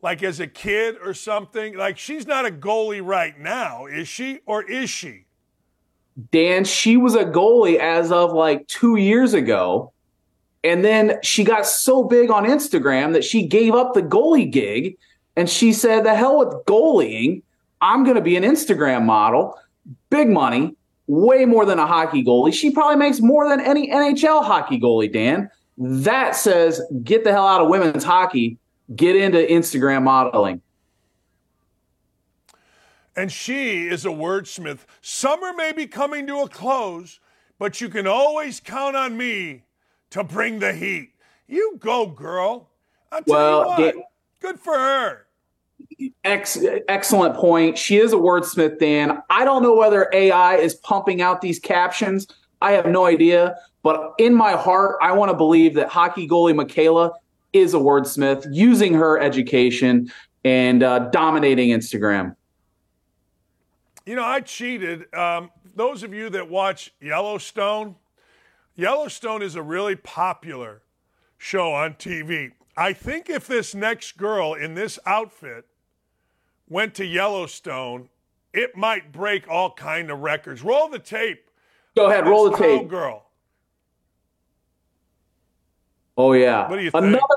like 0.00 0.22
as 0.22 0.40
a 0.40 0.46
kid 0.46 0.96
or 1.04 1.12
something, 1.12 1.76
like 1.76 1.98
she's 1.98 2.26
not 2.26 2.46
a 2.46 2.50
goalie 2.50 3.04
right 3.04 3.38
now, 3.38 3.84
is 3.84 4.08
she 4.08 4.40
or 4.46 4.62
is 4.62 4.88
she? 4.88 5.26
Dan, 6.32 6.64
she 6.64 6.96
was 6.96 7.14
a 7.14 7.24
goalie 7.24 7.78
as 7.78 8.10
of 8.12 8.32
like 8.32 8.66
2 8.68 8.96
years 8.96 9.34
ago. 9.34 9.92
And 10.62 10.84
then 10.84 11.18
she 11.22 11.44
got 11.44 11.66
so 11.66 12.04
big 12.04 12.30
on 12.30 12.44
Instagram 12.44 13.12
that 13.14 13.24
she 13.24 13.46
gave 13.46 13.74
up 13.74 13.94
the 13.94 14.02
goalie 14.02 14.50
gig 14.50 14.98
and 15.36 15.48
she 15.48 15.72
said, 15.72 16.04
"The 16.04 16.14
hell 16.14 16.38
with 16.38 16.48
goalieing. 16.66 17.42
I'm 17.80 18.04
going 18.04 18.16
to 18.16 18.22
be 18.22 18.36
an 18.36 18.44
Instagram 18.44 19.04
model, 19.04 19.58
big 20.10 20.28
money." 20.28 20.76
way 21.10 21.44
more 21.44 21.66
than 21.66 21.80
a 21.80 21.86
hockey 21.86 22.24
goalie. 22.24 22.54
She 22.54 22.70
probably 22.70 22.94
makes 22.94 23.20
more 23.20 23.48
than 23.48 23.60
any 23.60 23.90
NHL 23.90 24.44
hockey 24.44 24.78
goalie, 24.78 25.12
Dan. 25.12 25.50
That 25.76 26.36
says 26.36 26.80
get 27.02 27.24
the 27.24 27.32
hell 27.32 27.46
out 27.46 27.60
of 27.60 27.68
women's 27.68 28.04
hockey, 28.04 28.58
get 28.94 29.16
into 29.16 29.38
Instagram 29.38 30.04
modeling. 30.04 30.62
And 33.16 33.30
she 33.30 33.88
is 33.88 34.06
a 34.06 34.10
wordsmith. 34.10 34.80
Summer 35.00 35.52
may 35.52 35.72
be 35.72 35.86
coming 35.86 36.26
to 36.28 36.40
a 36.40 36.48
close, 36.48 37.20
but 37.58 37.80
you 37.80 37.88
can 37.88 38.06
always 38.06 38.60
count 38.60 38.96
on 38.96 39.16
me 39.16 39.64
to 40.10 40.24
bring 40.24 40.58
the 40.58 40.72
heat. 40.72 41.10
You 41.46 41.76
go, 41.78 42.06
girl. 42.06 42.70
I'll 43.10 43.22
tell 43.22 43.34
well, 43.34 43.80
you 43.80 43.86
what, 43.86 43.94
good 44.40 44.60
for 44.60 44.74
her. 44.74 45.26
Ex- 46.24 46.58
excellent 46.88 47.34
point. 47.34 47.76
She 47.76 47.96
is 47.96 48.12
a 48.12 48.16
wordsmith, 48.16 48.78
Dan. 48.78 49.22
I 49.28 49.44
don't 49.44 49.62
know 49.62 49.74
whether 49.74 50.08
AI 50.12 50.56
is 50.56 50.74
pumping 50.76 51.20
out 51.20 51.40
these 51.40 51.58
captions. 51.58 52.28
I 52.62 52.72
have 52.72 52.86
no 52.86 53.06
idea. 53.06 53.56
But 53.82 54.14
in 54.18 54.34
my 54.34 54.52
heart, 54.52 54.98
I 55.00 55.12
want 55.12 55.30
to 55.30 55.36
believe 55.36 55.74
that 55.74 55.88
hockey 55.88 56.28
goalie 56.28 56.54
Mikayla 56.54 57.12
is 57.52 57.74
a 57.74 57.78
wordsmith 57.78 58.46
using 58.50 58.94
her 58.94 59.18
education 59.18 60.12
and 60.44 60.82
uh, 60.82 61.00
dominating 61.10 61.70
Instagram. 61.70 62.36
You 64.06 64.16
know, 64.16 64.24
I 64.24 64.40
cheated. 64.40 65.12
Um, 65.14 65.50
those 65.74 66.02
of 66.02 66.12
you 66.12 66.30
that 66.30 66.48
watch 66.48 66.92
Yellowstone, 67.00 67.96
Yellowstone 68.74 69.42
is 69.42 69.54
a 69.54 69.62
really 69.62 69.96
popular 69.96 70.82
show 71.38 71.72
on 71.72 71.94
TV. 71.94 72.52
I 72.76 72.92
think 72.92 73.28
if 73.28 73.46
this 73.46 73.74
next 73.74 74.16
girl 74.16 74.54
in 74.54 74.74
this 74.74 74.98
outfit 75.06 75.66
went 76.68 76.94
to 76.94 77.04
Yellowstone, 77.04 78.08
it 78.52 78.76
might 78.76 79.12
break 79.12 79.48
all 79.48 79.72
kind 79.72 80.10
of 80.10 80.20
records. 80.20 80.62
Roll 80.62 80.88
the 80.88 80.98
tape. 80.98 81.50
Go 81.96 82.06
ahead, 82.06 82.26
roll 82.26 82.50
the 82.50 82.56
tape. 82.56 82.88
Girl. 82.88 83.26
Oh 86.16 86.32
yeah. 86.32 86.68
What 86.68 86.76
do 86.76 86.82
you 86.82 86.90
think? 86.90 87.04
Another 87.04 87.36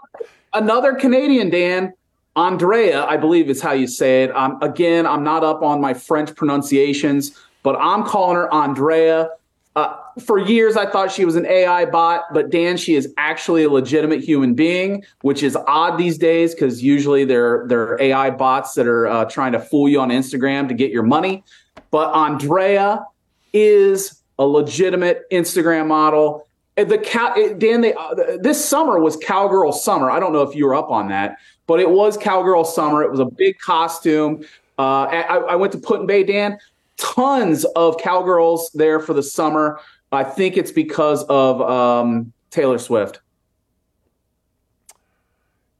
another 0.53 0.93
Canadian, 0.95 1.49
Dan. 1.49 1.93
Andrea, 2.36 3.05
I 3.05 3.17
believe 3.17 3.49
is 3.49 3.61
how 3.61 3.73
you 3.73 3.88
say 3.88 4.23
it. 4.23 4.36
Um, 4.36 4.57
again, 4.61 5.05
I'm 5.05 5.23
not 5.23 5.43
up 5.43 5.61
on 5.61 5.79
my 5.79 5.93
French 5.93 6.36
pronunciations, 6.36 7.39
but 7.61 7.75
I'm 7.75 8.03
calling 8.03 8.36
her 8.36 8.51
Andrea. 8.53 9.29
Uh, 9.75 9.95
for 10.19 10.38
years, 10.38 10.77
I 10.77 10.89
thought 10.89 11.11
she 11.11 11.25
was 11.25 11.36
an 11.36 11.45
AI 11.45 11.86
bot, 11.86 12.25
but 12.34 12.51
Dan, 12.51 12.77
she 12.77 12.95
is 12.95 13.11
actually 13.17 13.63
a 13.63 13.69
legitimate 13.69 14.23
human 14.23 14.53
being, 14.53 15.03
which 15.21 15.41
is 15.41 15.55
odd 15.67 15.97
these 15.97 16.17
days 16.17 16.53
because 16.53 16.84
usually 16.84 17.25
they're 17.25 17.65
they're 17.67 17.99
AI 17.99 18.29
bots 18.29 18.75
that 18.75 18.86
are 18.86 19.07
uh, 19.07 19.25
trying 19.25 19.51
to 19.53 19.59
fool 19.59 19.89
you 19.89 19.99
on 19.99 20.09
Instagram 20.09 20.67
to 20.67 20.75
get 20.75 20.91
your 20.91 21.03
money. 21.03 21.43
But 21.89 22.11
Andrea 22.13 23.05
is 23.51 24.21
a 24.38 24.45
legitimate 24.45 25.23
Instagram 25.31 25.88
model. 25.88 26.47
The 26.76 26.97
cow, 26.97 27.36
Dan, 27.57 27.82
they, 27.82 27.93
uh, 27.93 28.38
this 28.39 28.63
summer 28.63 28.99
was 28.99 29.15
Cowgirl 29.17 29.71
Summer. 29.74 30.09
I 30.09 30.19
don't 30.19 30.34
know 30.34 30.41
if 30.41 30.55
you 30.55 30.65
were 30.65 30.74
up 30.74 30.89
on 30.89 31.07
that, 31.09 31.38
but 31.67 31.80
it 31.80 31.89
was 31.89 32.17
Cowgirl 32.17 32.65
Summer. 32.65 33.03
It 33.03 33.11
was 33.11 33.19
a 33.19 33.26
big 33.26 33.59
costume. 33.59 34.43
Uh, 34.80 35.03
I, 35.03 35.38
I 35.38 35.55
went 35.55 35.71
to 35.74 35.78
Put-in-Bay, 35.78 36.24
Dan. 36.24 36.57
Tons 36.97 37.63
of 37.76 37.99
cowgirls 37.99 38.71
there 38.74 38.99
for 38.99 39.13
the 39.13 39.21
summer. 39.21 39.80
I 40.11 40.24
think 40.24 40.57
it's 40.57 40.71
because 40.71 41.24
of 41.26 41.61
um, 41.61 42.34
Taylor 42.49 42.80
Swift. 42.80 43.19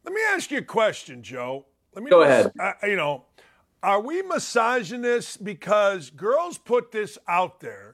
Let 0.04 0.14
me 0.14 0.22
ask 0.30 0.52
you 0.52 0.60
a 0.60 0.64
question, 0.64 1.24
Joe. 1.24 1.66
Let 1.96 2.04
me 2.04 2.10
go 2.10 2.22
ahead. 2.22 2.52
Uh, 2.60 2.74
you 2.84 2.96
know, 2.96 3.26
are 3.82 4.00
we 4.00 4.22
misogynists 4.22 5.38
because 5.38 6.10
girls 6.12 6.58
put 6.58 6.92
this 6.92 7.18
out 7.28 7.60
there 7.62 7.93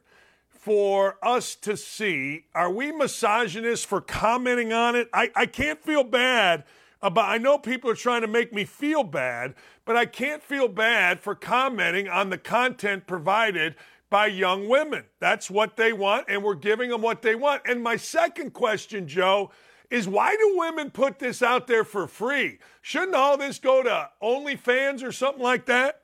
for 0.60 1.18
us 1.24 1.56
to 1.56 1.78
see? 1.78 2.44
Are 2.54 2.70
we 2.70 2.92
misogynists 2.92 3.86
for 3.86 4.02
commenting 4.02 4.74
on 4.74 4.96
it? 4.96 5.10
I, 5.14 5.32
I 5.34 5.46
can't 5.46 5.82
feel 5.82 6.04
bad 6.04 6.66
about. 7.02 7.30
I 7.30 7.38
know 7.38 7.58
people 7.58 7.90
are 7.90 7.96
trying 7.96 8.22
to 8.22 8.28
make 8.28 8.54
me 8.54 8.66
feel 8.66 9.04
bad, 9.04 9.56
but 9.86 9.96
I 9.96 10.06
can't 10.06 10.44
feel 10.44 10.68
bad 10.68 11.22
for 11.22 11.34
commenting 11.34 12.10
on 12.10 12.30
the 12.30 12.38
content 12.38 13.08
provided 13.08 13.76
by 14.10 14.28
young 14.28 14.68
women. 14.68 15.06
That's 15.20 15.50
what 15.50 15.78
they 15.78 15.94
want, 15.94 16.26
and 16.28 16.44
we're 16.44 16.56
giving 16.56 16.90
them 16.90 17.02
what 17.02 17.22
they 17.22 17.36
want. 17.36 17.62
And 17.66 17.82
my 17.82 17.96
second 17.96 18.52
question, 18.52 19.08
Joe, 19.08 19.52
is 19.90 20.10
why 20.10 20.36
do 20.36 20.58
women 20.58 20.92
put 20.92 21.20
this 21.20 21.42
out 21.42 21.68
there 21.68 21.86
for 21.86 22.06
free? 22.06 22.60
Shouldn't 22.82 23.16
all 23.16 23.38
this 23.38 23.60
go 23.60 23.82
to 23.82 24.10
OnlyFans 24.22 25.04
or 25.04 25.14
something 25.14 25.42
like 25.42 25.68
that? 25.68 25.99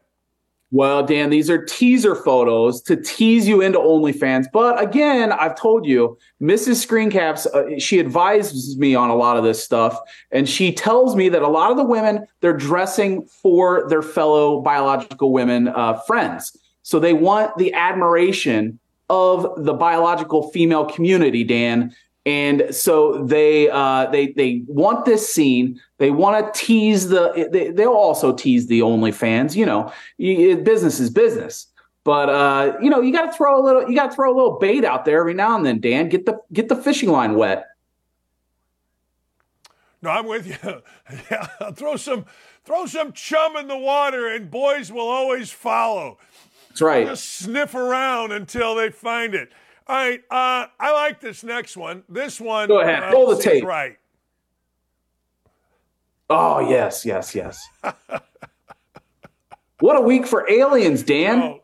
Well, 0.76 1.06
Dan, 1.06 1.30
these 1.30 1.50
are 1.50 1.64
teaser 1.64 2.16
photos 2.16 2.82
to 2.82 2.98
tease 2.98 3.48
you 3.48 3.62
into 3.62 3.80
OnlyFans. 3.80 4.48
But 4.52 4.84
again, 4.84 5.32
I've 5.32 5.56
told 5.56 5.86
you, 5.86 6.18
Mrs. 6.42 6.86
Screencaps, 6.86 7.48
uh, 7.48 7.80
she 7.80 7.98
advises 7.98 8.78
me 8.78 8.94
on 8.94 9.10
a 9.10 9.16
lot 9.16 9.38
of 9.38 9.46
this 9.46 9.64
stuff. 9.64 9.98
And 10.32 10.50
she 10.50 10.74
tells 10.74 11.16
me 11.16 11.30
that 11.30 11.42
a 11.42 11.48
lot 11.48 11.72
of 11.72 11.78
the 11.78 11.86
women, 11.86 12.28
they're 12.42 12.52
dressing 12.52 13.26
for 13.26 13.88
their 13.88 14.02
fellow 14.02 14.60
biological 14.60 15.32
women 15.32 15.70
uh, 15.70 15.94
friends. 16.02 16.58
So 16.82 17.00
they 17.00 17.14
want 17.14 17.58
the 17.58 17.74
admiration 17.74 18.78
of 19.10 19.64
the 19.64 19.74
biological 19.74 20.52
female 20.52 20.84
community, 20.84 21.46
Dan. 21.46 21.96
And 22.26 22.74
so 22.74 23.24
they 23.24 23.70
uh, 23.70 24.08
they 24.08 24.28
they 24.32 24.64
want 24.66 25.06
this 25.06 25.32
scene. 25.32 25.80
They 26.00 26.10
want 26.10 26.54
to 26.54 26.60
tease 26.60 27.10
the. 27.10 27.50
They, 27.52 27.70
they'll 27.70 27.92
also 27.92 28.34
tease 28.34 28.66
the 28.66 28.80
OnlyFans. 28.80 29.56
You 29.56 29.68
know, 29.68 29.94
you, 30.18 30.58
business 30.58 31.00
is 31.00 31.12
business. 31.12 31.68
But 32.04 32.30
uh, 32.30 32.78
you 32.82 32.90
know, 32.90 33.02
you 33.02 33.14
got 33.14 33.32
to 33.32 33.32
throw 33.32 33.60
a 33.60 33.64
little. 33.64 33.88
You 33.88 33.96
got 33.96 34.10
to 34.10 34.16
throw 34.16 34.34
a 34.34 34.36
little 34.36 34.58
bait 34.58 34.84
out 34.84 35.06
there 35.06 35.20
every 35.20 35.36
now 35.36 35.56
and 35.56 35.66
then, 35.66 35.80
Dan. 35.80 36.10
Get 36.10 36.26
the 36.26 36.40
get 36.52 36.68
the 36.68 36.76
fishing 36.76 37.10
line 37.10 37.36
wet. 37.36 37.66
No, 40.02 40.12
I'm 40.12 40.28
with 40.28 40.46
you. 40.48 40.82
yeah, 41.32 41.48
throw 41.72 41.96
some 41.96 42.26
throw 42.64 42.86
some 42.86 43.12
chum 43.12 43.56
in 43.56 43.68
the 43.68 43.78
water, 43.78 44.28
and 44.28 44.50
boys 44.50 44.92
will 44.92 45.08
always 45.08 45.52
follow. 45.52 46.20
That's 46.70 46.82
right. 46.82 47.08
Just 47.08 47.28
sniff 47.28 47.74
around 47.74 48.32
until 48.32 48.76
they 48.76 48.90
find 48.90 49.34
it. 49.34 49.52
All 49.88 49.96
right. 49.96 50.22
Uh, 50.32 50.68
I 50.80 50.92
like 50.94 51.22
this 51.22 51.44
next 51.44 51.78
one. 51.78 52.04
This 52.10 52.42
one. 52.42 52.68
Go 52.68 52.82
ahead. 52.82 53.04
Uh, 53.04 53.36
the 53.36 53.42
tape. 53.42 53.64
Right. 53.64 53.98
Oh 56.30 56.60
yes, 56.60 57.06
yes, 57.06 57.36
yes. 57.36 57.68
what 59.80 59.96
a 59.96 60.02
week 60.02 60.26
for 60.26 60.50
aliens, 60.50 61.04
Dan. 61.04 61.40
Joe, 61.40 61.60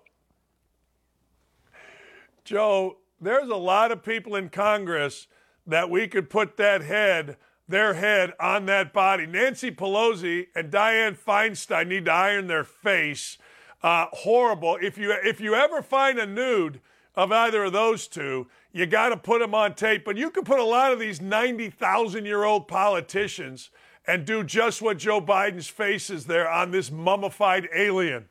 Joe, 2.43 2.97
there's 3.19 3.49
a 3.49 3.55
lot 3.55 3.91
of 3.91 4.03
people 4.03 4.35
in 4.35 4.49
Congress 4.49 5.27
that 5.65 5.89
we 5.89 6.07
could 6.07 6.29
put 6.29 6.57
that 6.57 6.83
head, 6.83 7.37
their 7.67 7.95
head, 7.95 8.33
on 8.39 8.67
that 8.67 8.93
body. 8.93 9.25
Nancy 9.25 9.71
Pelosi 9.71 10.47
and 10.55 10.71
Dianne 10.71 11.17
Feinstein 11.17 11.87
need 11.87 12.05
to 12.05 12.11
iron 12.11 12.45
their 12.45 12.63
face 12.63 13.39
uh, 13.83 14.05
horrible. 14.11 14.77
If 14.81 14.97
you 14.97 15.11
if 15.23 15.39
you 15.39 15.55
ever 15.55 15.81
find 15.81 16.19
a 16.19 16.25
nude 16.25 16.81
of 17.15 17.31
either 17.31 17.65
of 17.65 17.73
those 17.73 18.07
two, 18.07 18.47
you 18.71 18.85
got 18.85 19.09
to 19.09 19.17
put 19.17 19.39
them 19.39 19.53
on 19.53 19.73
tape. 19.75 20.05
But 20.05 20.17
you 20.17 20.29
can 20.29 20.43
put 20.43 20.59
a 20.59 20.63
lot 20.63 20.91
of 20.91 20.99
these 20.99 21.21
ninety 21.21 21.69
thousand 21.69 22.25
year 22.25 22.43
old 22.43 22.67
politicians 22.67 23.69
and 24.07 24.25
do 24.25 24.43
just 24.43 24.81
what 24.81 24.97
Joe 24.97 25.21
Biden's 25.21 25.67
face 25.67 26.09
is 26.09 26.25
there 26.25 26.49
on 26.49 26.71
this 26.71 26.91
mummified 26.91 27.69
alien. 27.73 28.25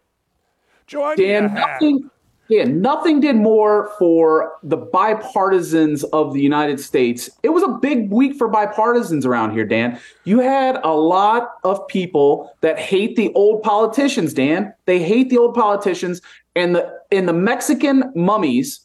Joe, 0.86 1.04
I 1.04 1.14
Dan, 1.14 1.54
nothing, 1.54 2.10
yeah, 2.50 2.64
nothing 2.64 3.20
did 3.20 3.36
more 3.36 3.92
for 3.96 4.58
the 4.64 4.76
bipartisans 4.76 6.04
of 6.12 6.34
the 6.34 6.40
United 6.40 6.80
States. 6.80 7.30
It 7.44 7.50
was 7.50 7.62
a 7.62 7.68
big 7.68 8.10
week 8.10 8.34
for 8.34 8.50
bipartisans 8.50 9.24
around 9.24 9.52
here, 9.52 9.64
Dan. 9.64 10.00
You 10.24 10.40
had 10.40 10.80
a 10.82 10.92
lot 10.92 11.52
of 11.62 11.86
people 11.86 12.52
that 12.60 12.76
hate 12.76 13.14
the 13.14 13.32
old 13.34 13.62
politicians, 13.62 14.34
Dan. 14.34 14.74
They 14.86 15.00
hate 15.00 15.30
the 15.30 15.38
old 15.38 15.54
politicians, 15.54 16.22
and 16.56 16.74
the 16.74 17.00
and 17.10 17.28
the 17.28 17.32
Mexican 17.32 18.12
mummies 18.14 18.80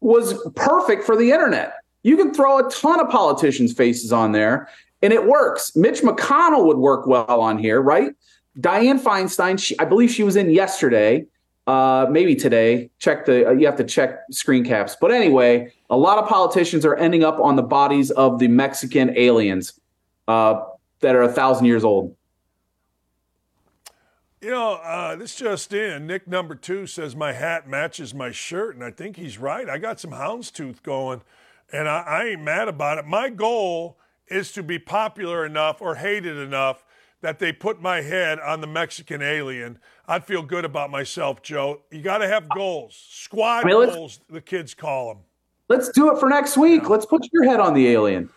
was 0.00 0.34
perfect 0.54 1.04
for 1.04 1.16
the 1.16 1.30
internet. 1.30 1.74
You 2.02 2.16
can 2.16 2.34
throw 2.34 2.58
a 2.58 2.70
ton 2.70 3.00
of 3.00 3.08
politicians' 3.08 3.72
faces 3.72 4.12
on 4.12 4.32
there, 4.32 4.68
and 5.02 5.12
it 5.12 5.26
works. 5.26 5.74
Mitch 5.74 6.02
McConnell 6.02 6.66
would 6.66 6.76
work 6.76 7.06
well 7.06 7.40
on 7.40 7.58
here, 7.58 7.80
right? 7.80 8.12
Dianne 8.60 9.00
Feinstein, 9.00 9.58
she, 9.58 9.78
I 9.78 9.84
believe 9.84 10.10
she 10.10 10.22
was 10.22 10.36
in 10.36 10.50
yesterday 10.50 11.26
uh, 11.66 12.06
maybe 12.10 12.34
today. 12.34 12.90
Check 12.98 13.24
the. 13.24 13.48
Uh, 13.48 13.52
you 13.52 13.66
have 13.66 13.76
to 13.76 13.84
check 13.84 14.20
screen 14.30 14.64
caps. 14.64 14.96
But 15.00 15.10
anyway, 15.12 15.72
a 15.90 15.96
lot 15.96 16.18
of 16.18 16.28
politicians 16.28 16.84
are 16.84 16.96
ending 16.96 17.24
up 17.24 17.38
on 17.40 17.56
the 17.56 17.62
bodies 17.62 18.10
of 18.10 18.38
the 18.38 18.48
Mexican 18.48 19.16
aliens 19.16 19.78
uh, 20.28 20.60
that 21.00 21.14
are 21.14 21.22
a 21.22 21.32
thousand 21.32 21.66
years 21.66 21.84
old. 21.84 22.14
You 24.44 24.50
know, 24.50 24.74
uh, 24.74 25.16
this 25.16 25.36
just 25.36 25.72
in. 25.72 26.06
Nick 26.06 26.28
number 26.28 26.54
two 26.54 26.86
says 26.86 27.16
my 27.16 27.32
hat 27.32 27.66
matches 27.66 28.12
my 28.12 28.30
shirt, 28.30 28.74
and 28.74 28.84
I 28.84 28.90
think 28.90 29.16
he's 29.16 29.38
right. 29.38 29.66
I 29.70 29.78
got 29.78 29.98
some 29.98 30.10
houndstooth 30.10 30.82
going, 30.82 31.22
and 31.72 31.88
I, 31.88 32.00
I 32.02 32.24
ain't 32.24 32.42
mad 32.42 32.68
about 32.68 32.98
it. 32.98 33.06
My 33.06 33.30
goal 33.30 33.96
is 34.28 34.52
to 34.52 34.62
be 34.62 34.78
popular 34.78 35.46
enough 35.46 35.80
or 35.80 35.94
hated 35.94 36.36
enough 36.36 36.84
that 37.22 37.38
they 37.38 37.54
put 37.54 37.80
my 37.80 38.02
head 38.02 38.38
on 38.38 38.60
the 38.60 38.66
Mexican 38.66 39.22
alien. 39.22 39.78
I'd 40.06 40.26
feel 40.26 40.42
good 40.42 40.66
about 40.66 40.90
myself, 40.90 41.40
Joe. 41.40 41.80
You 41.90 42.02
got 42.02 42.18
to 42.18 42.28
have 42.28 42.46
goals, 42.50 43.02
squad 43.08 43.64
I 43.64 43.68
mean, 43.68 43.88
goals. 43.88 44.20
The 44.28 44.42
kids 44.42 44.74
call 44.74 45.14
them. 45.14 45.22
Let's 45.70 45.88
do 45.88 46.12
it 46.12 46.20
for 46.20 46.28
next 46.28 46.58
week. 46.58 46.82
Yeah. 46.82 46.88
Let's 46.88 47.06
put 47.06 47.26
your 47.32 47.44
head 47.44 47.60
on 47.60 47.72
the 47.72 47.88
alien. 47.88 48.28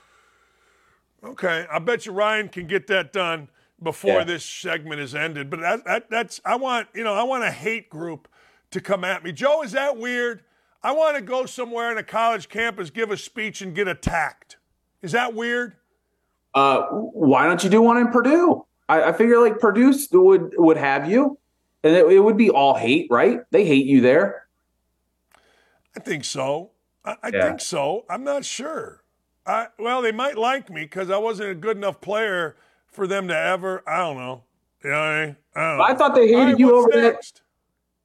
Okay, 1.22 1.66
I 1.70 1.80
bet 1.80 2.06
you 2.06 2.14
Ryan 2.14 2.48
can 2.48 2.66
get 2.66 2.88
that 2.88 3.12
done 3.12 3.50
before 3.82 4.20
yeah. 4.20 4.24
this 4.24 4.46
segment 4.46 5.02
is 5.02 5.14
ended. 5.16 5.50
But 5.50 5.62
that, 5.62 5.86
that, 5.86 6.10
that's 6.10 6.42
I 6.46 6.56
want 6.56 6.88
you 6.94 7.04
know 7.04 7.14
I 7.14 7.24
want 7.24 7.44
a 7.44 7.52
hate 7.52 7.90
group 7.90 8.28
to 8.72 8.82
come 8.82 9.04
at 9.04 9.24
me. 9.24 9.32
Joe, 9.32 9.64
is 9.64 9.72
that 9.74 9.98
weird? 9.98 10.44
I 10.84 10.92
want 10.92 11.16
to 11.18 11.22
go 11.22 11.46
somewhere 11.46 11.92
in 11.92 11.98
a 11.98 12.04
college 12.04 12.50
campus, 12.50 12.90
give 12.90 13.12
a 13.12 13.18
speech, 13.18 13.62
and 13.62 13.74
get 13.74 13.88
attacked. 13.88 14.58
Is 15.02 15.12
that 15.12 15.34
weird? 15.34 15.76
Uh, 16.54 16.84
why 16.88 17.46
don't 17.46 17.64
you 17.64 17.70
do 17.70 17.82
one 17.82 17.98
in 17.98 18.08
Purdue? 18.10 18.66
I, 18.90 19.04
I 19.04 19.14
figure 19.14 19.40
like 19.40 19.60
Purdue 19.60 19.94
would 20.14 20.54
would 20.58 20.78
have 20.78 21.10
you 21.10 21.38
and 21.84 21.96
it, 21.96 22.06
it, 22.08 22.20
would 22.20 22.38
be 22.38 22.50
all 22.50 22.76
hate, 22.76 23.08
right? 23.10 23.42
They 23.52 23.66
hate 23.66 23.86
you 23.86 24.02
there. 24.02 24.48
I 25.96 26.00
think 26.00 26.26
so. 26.26 26.72
I, 27.04 27.16
I 27.24 27.30
yeah. 27.34 27.48
think 27.48 27.62
so. 27.62 28.06
I'm 28.10 28.24
not 28.24 28.46
sure. 28.46 29.04
I, 29.46 29.68
well, 29.80 30.02
they 30.02 30.12
might 30.12 30.38
like 30.38 30.70
me 30.70 30.82
because 30.82 31.10
I 31.10 31.18
wasn't 31.18 31.52
a 31.52 31.56
good 31.56 31.78
enough 31.78 32.02
player 32.02 32.58
for 32.98 33.08
them 33.08 33.30
to 33.30 33.38
ever. 33.38 33.82
I 33.88 34.00
don't 34.00 34.18
know. 34.18 34.44
You 34.84 34.90
know 34.90 35.00
what 35.00 35.06
I 35.06 35.26
mean? 35.26 35.36
I, 35.56 35.92
I 35.92 35.96
thought 35.96 36.14
they 36.14 36.28
hated 36.28 36.44
right, 36.44 36.60
you 36.60 36.76
over 36.76 36.90
next? 36.90 37.42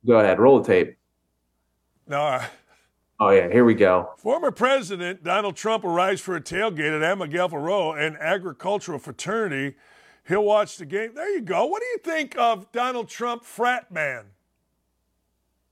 Go 0.06 0.20
ahead, 0.20 0.38
roll 0.38 0.60
the 0.60 0.66
tape. 0.66 0.96
No. 2.06 2.40
Oh 3.18 3.30
yeah, 3.30 3.48
here 3.50 3.64
we 3.64 3.74
go. 3.74 4.10
Former 4.18 4.50
President 4.50 5.24
Donald 5.24 5.56
Trump 5.56 5.84
arrives 5.84 6.20
for 6.20 6.36
a 6.36 6.40
tailgate 6.40 7.02
at 7.02 7.52
Row, 7.52 7.92
an 7.92 8.16
agricultural 8.20 8.98
fraternity 8.98 9.74
He'll 10.28 10.44
watch 10.44 10.76
the 10.76 10.86
game. 10.86 11.14
There 11.14 11.30
you 11.34 11.40
go. 11.40 11.66
What 11.66 11.82
do 11.82 11.86
you 11.86 11.98
think 11.98 12.38
of 12.38 12.70
Donald 12.72 13.08
Trump, 13.08 13.44
frat 13.44 13.90
man? 13.90 14.26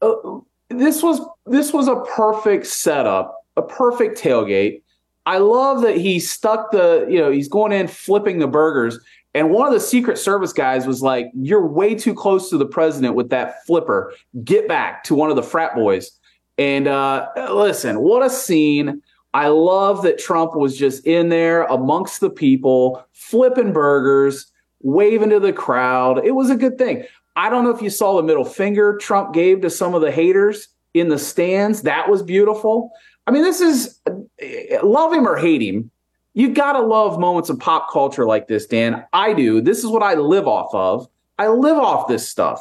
Uh, 0.03 0.41
this 0.69 1.03
was 1.03 1.21
this 1.47 1.73
was 1.73 1.89
a 1.89 1.97
perfect 2.17 2.67
setup, 2.67 3.47
a 3.57 3.63
perfect 3.63 4.19
tailgate. 4.19 4.83
I 5.27 5.39
love 5.39 5.83
that 5.83 5.97
he 5.97 6.19
stuck 6.19 6.71
the, 6.71 7.07
you 7.09 7.19
know, 7.19 7.31
he's 7.31 7.49
going 7.49 7.73
in 7.73 7.89
flipping 7.89 8.39
the 8.39 8.49
burgers, 8.49 8.99
And 9.35 9.51
one 9.51 9.67
of 9.67 9.73
the 9.73 9.81
Secret 9.81 10.19
Service 10.19 10.53
guys 10.53 10.87
was 10.87 11.03
like, 11.03 11.31
You're 11.35 11.67
way 11.67 11.95
too 11.95 12.15
close 12.15 12.51
to 12.51 12.59
the 12.59 12.67
president 12.67 13.15
with 13.15 13.31
that 13.31 13.65
flipper. 13.67 14.15
Get 14.43 14.67
back 14.67 15.05
to 15.05 15.15
one 15.15 15.31
of 15.31 15.37
the 15.37 15.43
frat 15.43 15.75
boys. 15.75 16.11
And 16.59 16.89
uh, 16.89 17.29
listen, 17.53 18.01
what 18.01 18.25
a 18.25 18.31
scene. 18.31 19.03
I 19.33 19.49
love 19.49 20.03
that 20.03 20.19
Trump 20.19 20.57
was 20.57 20.77
just 20.77 21.07
in 21.07 21.29
there 21.29 21.63
amongst 21.65 22.21
the 22.21 22.31
people, 22.31 23.05
flipping 23.13 23.73
burgers, 23.73 24.51
waving 24.83 25.31
to 25.31 25.39
the 25.39 25.53
crowd. 25.53 26.25
It 26.25 26.33
was 26.33 26.51
a 26.51 26.57
good 26.57 26.79
thing. 26.79 27.05
I 27.37 27.49
don't 27.49 27.65
know 27.65 27.71
if 27.71 27.81
you 27.81 27.91
saw 27.91 28.17
the 28.17 28.25
middle 28.25 28.45
finger 28.45 28.99
Trump 28.99 29.33
gave 29.33 29.61
to 29.61 29.71
some 29.71 29.95
of 29.95 30.01
the 30.01 30.11
haters 30.11 30.69
in 30.95 31.09
the 31.09 31.19
stands. 31.19 31.83
That 31.83 32.11
was 32.11 32.23
beautiful. 32.23 32.91
I 33.31 33.33
mean, 33.33 33.45
this 33.45 33.61
is 33.61 34.01
love 34.83 35.13
him 35.13 35.25
or 35.25 35.37
hate 35.37 35.63
him. 35.63 35.89
You 36.35 36.53
got 36.53 36.73
to 36.73 36.81
love 36.81 37.21
moments 37.21 37.49
of 37.49 37.61
pop 37.61 37.89
culture 37.89 38.27
like 38.27 38.49
this, 38.49 38.67
Dan. 38.67 39.05
I 39.13 39.35
do. 39.35 39.61
This 39.61 39.85
is 39.85 39.87
what 39.87 40.03
I 40.03 40.15
live 40.15 40.49
off 40.49 40.75
of. 40.75 41.09
I 41.39 41.47
live 41.47 41.77
off 41.77 42.09
this 42.09 42.29
stuff. 42.29 42.61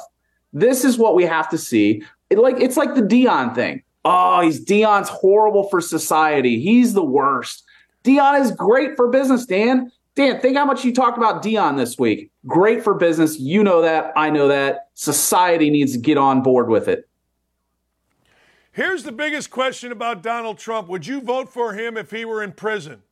This 0.54 0.86
is 0.86 1.00
what 1.00 1.16
we 1.16 1.24
have 1.24 1.50
to 1.50 1.58
see. 1.58 2.04
It 2.30 2.38
like 2.38 2.60
it's 2.60 2.78
like 2.78 2.94
the 2.94 3.02
Deion 3.02 3.56
thing. 3.56 3.82
Oh, 4.06 4.42
he's 4.42 4.64
Deion's 4.64 5.10
horrible 5.10 5.68
for 5.70 5.82
society. 5.82 6.60
He's 6.60 6.94
the 6.94 7.04
worst. 7.04 7.64
Deion 8.04 8.40
is 8.40 8.52
great 8.52 8.96
for 8.96 9.08
business, 9.08 9.48
Dan. 9.48 9.92
Dan, 10.14 10.40
think 10.40 10.56
how 10.56 10.66
much 10.66 10.86
you 10.86 10.94
talked 10.94 11.18
about 11.18 11.42
Deion 11.42 11.78
this 11.78 11.98
week. 11.98 12.30
Great 12.46 12.84
for 12.84 12.94
business. 12.94 13.40
You 13.40 13.64
know 13.64 13.82
that. 13.82 14.14
I 14.16 14.30
know 14.30 14.48
that. 14.50 14.90
Society 14.94 15.72
needs 15.72 15.94
to 15.94 16.00
get 16.00 16.20
on 16.20 16.44
board 16.44 16.70
with 16.70 16.88
it. 16.88 17.09
Here's 18.80 19.04
the 19.04 19.12
biggest 19.12 19.52
question 19.52 19.92
about 19.92 20.24
Donald 20.24 20.58
Trump. 20.58 20.88
Would 20.88 21.06
you 21.06 21.20
vote 21.20 21.50
for 21.50 21.74
him 21.74 21.98
if 21.98 22.12
he 22.12 22.24
were 22.24 22.42
in 22.42 22.54
prison? 22.54 23.04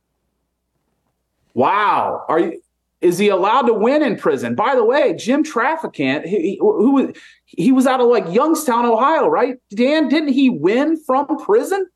Wow. 1.52 2.24
Are 2.26 2.38
you 2.38 2.62
is 3.02 3.18
he 3.18 3.28
allowed 3.28 3.66
to 3.66 3.74
win 3.74 4.02
in 4.02 4.16
prison? 4.16 4.54
By 4.54 4.74
the 4.74 4.82
way, 4.82 5.12
Jim 5.12 5.44
Traficant, 5.44 6.24
he, 6.24 6.56
who 6.58 7.12
he 7.44 7.70
was 7.70 7.86
out 7.86 8.00
of 8.00 8.08
like 8.08 8.24
Youngstown, 8.32 8.86
Ohio, 8.86 9.28
right? 9.28 9.56
Dan, 9.68 10.08
didn't 10.08 10.30
he 10.30 10.48
win 10.48 10.96
from 11.04 11.26
prison? 11.36 11.86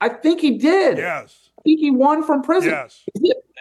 I 0.00 0.08
think 0.08 0.40
he 0.40 0.56
did. 0.56 0.96
Yes. 0.96 1.50
I 1.58 1.62
think 1.64 1.80
he 1.80 1.90
won 1.90 2.24
from 2.24 2.40
prison. 2.40 2.70
Yes. 2.70 3.04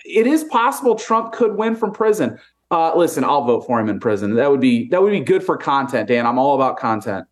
It 0.06 0.28
is 0.28 0.46
possible 0.46 0.96
Trump 0.96 1.34
could 1.34 1.58
win 1.58 1.76
from 1.76 1.92
prison. 1.92 2.40
Uh, 2.72 2.96
listen, 2.96 3.26
I'll 3.26 3.44
vote 3.44 3.68
for 3.68 3.82
him 3.82 3.90
in 3.90 4.00
prison. 4.00 4.36
That 4.36 4.50
would 4.50 4.62
be 4.62 4.88
that 4.92 5.02
would 5.02 5.12
be 5.12 5.20
good 5.20 5.44
for 5.44 5.58
content, 5.58 6.08
Dan. 6.08 6.26
I'm 6.26 6.40
all 6.40 6.56
about 6.56 6.78
content. 6.78 7.28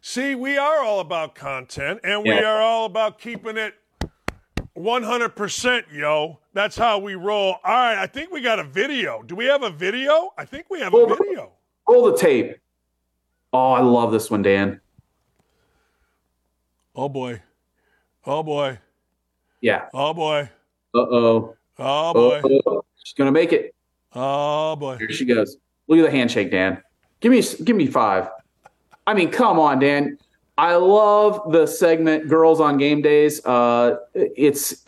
See, 0.00 0.34
we 0.34 0.56
are 0.56 0.82
all 0.82 1.00
about 1.00 1.34
content, 1.34 2.00
and 2.02 2.22
we 2.22 2.30
Yeah. 2.30 2.44
are 2.44 2.60
all 2.60 2.86
about 2.86 3.18
keeping 3.18 3.56
it 3.56 3.74
100%, 4.74 5.84
yo. 5.92 6.38
That's 6.54 6.76
how 6.76 6.98
we 6.98 7.14
roll. 7.14 7.56
All 7.64 7.74
right, 7.74 7.98
I 7.98 8.06
think 8.06 8.30
we 8.32 8.40
got 8.40 8.58
a 8.58 8.64
video. 8.64 9.22
Do 9.22 9.34
we 9.34 9.44
have 9.46 9.62
a 9.62 9.70
video? 9.70 10.32
I 10.38 10.44
think 10.46 10.66
we 10.70 10.80
have 10.80 10.94
a 10.94 11.06
video. 11.06 11.52
Roll 11.88 12.10
the 12.10 12.16
tape. 12.16 12.56
Oh, 13.52 13.72
I 13.72 13.80
love 13.80 14.10
this 14.12 14.30
one, 14.30 14.42
Dan. 14.42 14.80
Oh, 16.94 17.08
boy. 17.08 17.42
Oh, 18.24 18.42
boy. 18.42 18.78
Yeah. 19.60 19.88
Oh, 19.92 20.14
boy. 20.14 20.48
Uh 20.94 20.98
oh. 20.98 21.56
Oh, 21.78 22.12
boy. 22.14 22.80
She's 23.04 23.14
gonna 23.14 23.32
make 23.32 23.52
it. 23.52 23.74
Oh, 24.14 24.76
boy. 24.76 24.96
Here 24.96 25.10
she 25.12 25.24
goes. 25.24 25.56
Look 25.88 25.98
at 25.98 26.02
the 26.02 26.10
handshake, 26.10 26.50
Dan. 26.50 26.82
Give 27.20 27.30
me 27.32 27.42
give 27.64 27.76
me 27.76 27.86
five. 27.86 28.28
I 29.06 29.14
mean, 29.14 29.30
come 29.30 29.58
on, 29.58 29.78
Dan. 29.78 30.18
I 30.58 30.74
love 30.76 31.52
the 31.52 31.66
segment 31.66 32.28
"Girls 32.28 32.60
on 32.60 32.76
Game 32.78 33.02
Days." 33.02 33.44
Uh, 33.44 33.96
it's 34.14 34.84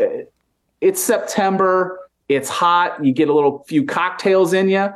it's 0.81 1.01
September. 1.01 1.99
It's 2.29 2.49
hot. 2.49 3.05
You 3.05 3.13
get 3.13 3.29
a 3.29 3.33
little 3.35 3.65
few 3.69 3.85
cocktails 3.85 4.53
in 4.53 4.69
you, 4.69 4.89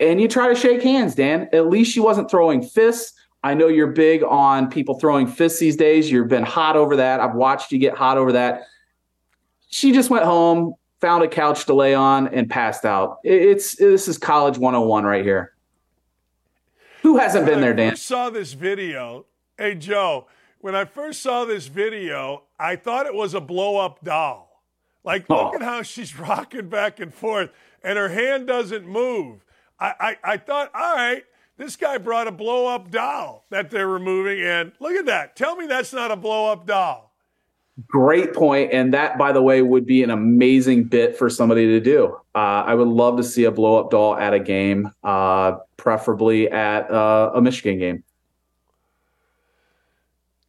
and 0.00 0.20
you 0.20 0.28
try 0.28 0.48
to 0.48 0.54
shake 0.54 0.82
hands, 0.82 1.14
Dan. 1.14 1.48
At 1.52 1.68
least 1.68 1.92
she 1.92 2.00
wasn't 2.00 2.30
throwing 2.30 2.62
fists. 2.62 3.12
I 3.44 3.54
know 3.54 3.66
you're 3.68 3.88
big 3.88 4.22
on 4.22 4.70
people 4.70 4.98
throwing 5.00 5.26
fists 5.26 5.58
these 5.58 5.76
days. 5.76 6.10
You've 6.10 6.28
been 6.28 6.44
hot 6.44 6.76
over 6.76 6.96
that. 6.96 7.20
I've 7.20 7.34
watched 7.34 7.72
you 7.72 7.78
get 7.78 7.94
hot 7.96 8.16
over 8.16 8.32
that. 8.32 8.62
She 9.68 9.92
just 9.92 10.10
went 10.10 10.24
home, 10.24 10.74
found 11.00 11.24
a 11.24 11.28
couch 11.28 11.64
to 11.66 11.74
lay 11.74 11.94
on, 11.94 12.28
and 12.28 12.48
passed 12.48 12.84
out. 12.84 13.18
It- 13.24 13.42
It's 13.42 13.76
this 13.76 14.06
is 14.08 14.16
college 14.18 14.58
101 14.58 15.04
right 15.04 15.24
here. 15.24 15.52
Who 17.02 17.18
hasn't 17.18 17.46
been 17.46 17.60
there, 17.60 17.70
When 17.72 17.80
I 17.80 17.88
Dan? 17.90 17.96
saw 17.96 18.30
this 18.30 18.52
video, 18.52 19.26
hey 19.58 19.74
Joe, 19.74 20.26
when 20.60 20.74
I 20.74 20.84
first 20.84 21.20
saw 21.22 21.44
this 21.44 21.66
video, 21.66 22.44
I 22.58 22.76
thought 22.76 23.06
it 23.06 23.14
was 23.14 23.34
a 23.34 23.40
blow 23.40 23.76
up 23.78 24.02
doll. 24.04 24.62
Like, 25.04 25.28
look 25.28 25.52
Oh. 25.52 25.54
at 25.56 25.62
how 25.62 25.82
she's 25.82 26.16
rocking 26.18 26.68
back 26.68 27.00
and 27.00 27.12
forth, 27.12 27.50
and 27.82 27.98
her 27.98 28.08
hand 28.10 28.46
doesn't 28.46 28.86
move. 28.86 29.44
I, 29.80 29.94
I, 30.24 30.32
I 30.34 30.36
thought, 30.36 30.70
all 30.74 30.94
right, 30.94 31.24
this 31.56 31.74
guy 31.76 31.98
brought 31.98 32.28
a 32.28 32.32
blow 32.32 32.66
up 32.68 32.90
doll 32.90 33.44
that 33.50 33.70
they're 33.70 33.88
removing, 33.88 34.40
and 34.40 34.72
look 34.78 34.92
at 34.94 35.06
that. 35.06 35.34
Tell 35.34 35.56
me 35.56 35.66
that's 35.66 35.92
not 35.92 36.12
a 36.12 36.16
blow 36.16 36.52
up 36.52 36.66
doll. 36.66 37.11
Great 37.86 38.34
point, 38.34 38.70
and 38.72 38.92
that, 38.92 39.16
by 39.16 39.32
the 39.32 39.40
way, 39.40 39.62
would 39.62 39.86
be 39.86 40.02
an 40.02 40.10
amazing 40.10 40.84
bit 40.84 41.16
for 41.16 41.30
somebody 41.30 41.66
to 41.66 41.80
do. 41.80 42.18
Uh, 42.34 42.64
I 42.66 42.74
would 42.74 42.88
love 42.88 43.16
to 43.16 43.24
see 43.24 43.44
a 43.44 43.50
blow 43.50 43.78
up 43.78 43.90
doll 43.90 44.14
at 44.14 44.34
a 44.34 44.38
game, 44.38 44.90
uh, 45.02 45.56
preferably 45.78 46.50
at 46.50 46.90
uh, 46.90 47.32
a 47.34 47.40
Michigan 47.40 47.78
game. 47.78 48.04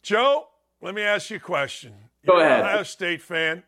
Joe, 0.02 0.48
let 0.82 0.94
me 0.94 1.00
ask 1.00 1.30
you 1.30 1.38
a 1.38 1.40
question. 1.40 1.94
Go 2.26 2.36
You're 2.36 2.46
ahead. 2.46 2.60
Ohio 2.60 2.82
State 2.82 3.22
fan. 3.22 3.62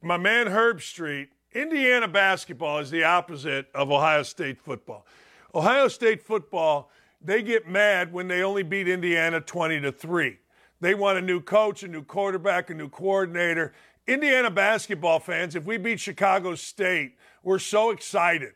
My 0.00 0.16
man 0.16 0.46
Herbstreit, 0.46 1.28
Indiana 1.52 2.06
basketball 2.06 2.78
is 2.78 2.92
the 2.92 3.02
opposite 3.02 3.66
of 3.74 3.90
Ohio 3.90 4.22
State 4.22 4.60
football. 4.60 5.04
Ohio 5.52 5.88
State 5.88 6.22
football, 6.22 6.90
they 7.20 7.42
get 7.42 7.66
mad 7.66 8.12
when 8.12 8.28
they 8.28 8.44
only 8.44 8.62
beat 8.62 8.86
Indiana 8.86 9.40
20 9.40 9.80
to 9.80 9.90
3. 9.90 10.38
They 10.80 10.94
want 10.94 11.18
a 11.18 11.22
new 11.22 11.40
coach, 11.40 11.82
a 11.82 11.88
new 11.88 12.02
quarterback, 12.02 12.70
a 12.70 12.74
new 12.74 12.88
coordinator. 12.88 13.72
Indiana 14.06 14.50
basketball 14.50 15.18
fans, 15.18 15.56
if 15.56 15.64
we 15.64 15.78
beat 15.78 15.98
Chicago 15.98 16.54
State, 16.54 17.16
we're 17.42 17.58
so 17.58 17.90
excited. 17.90 18.52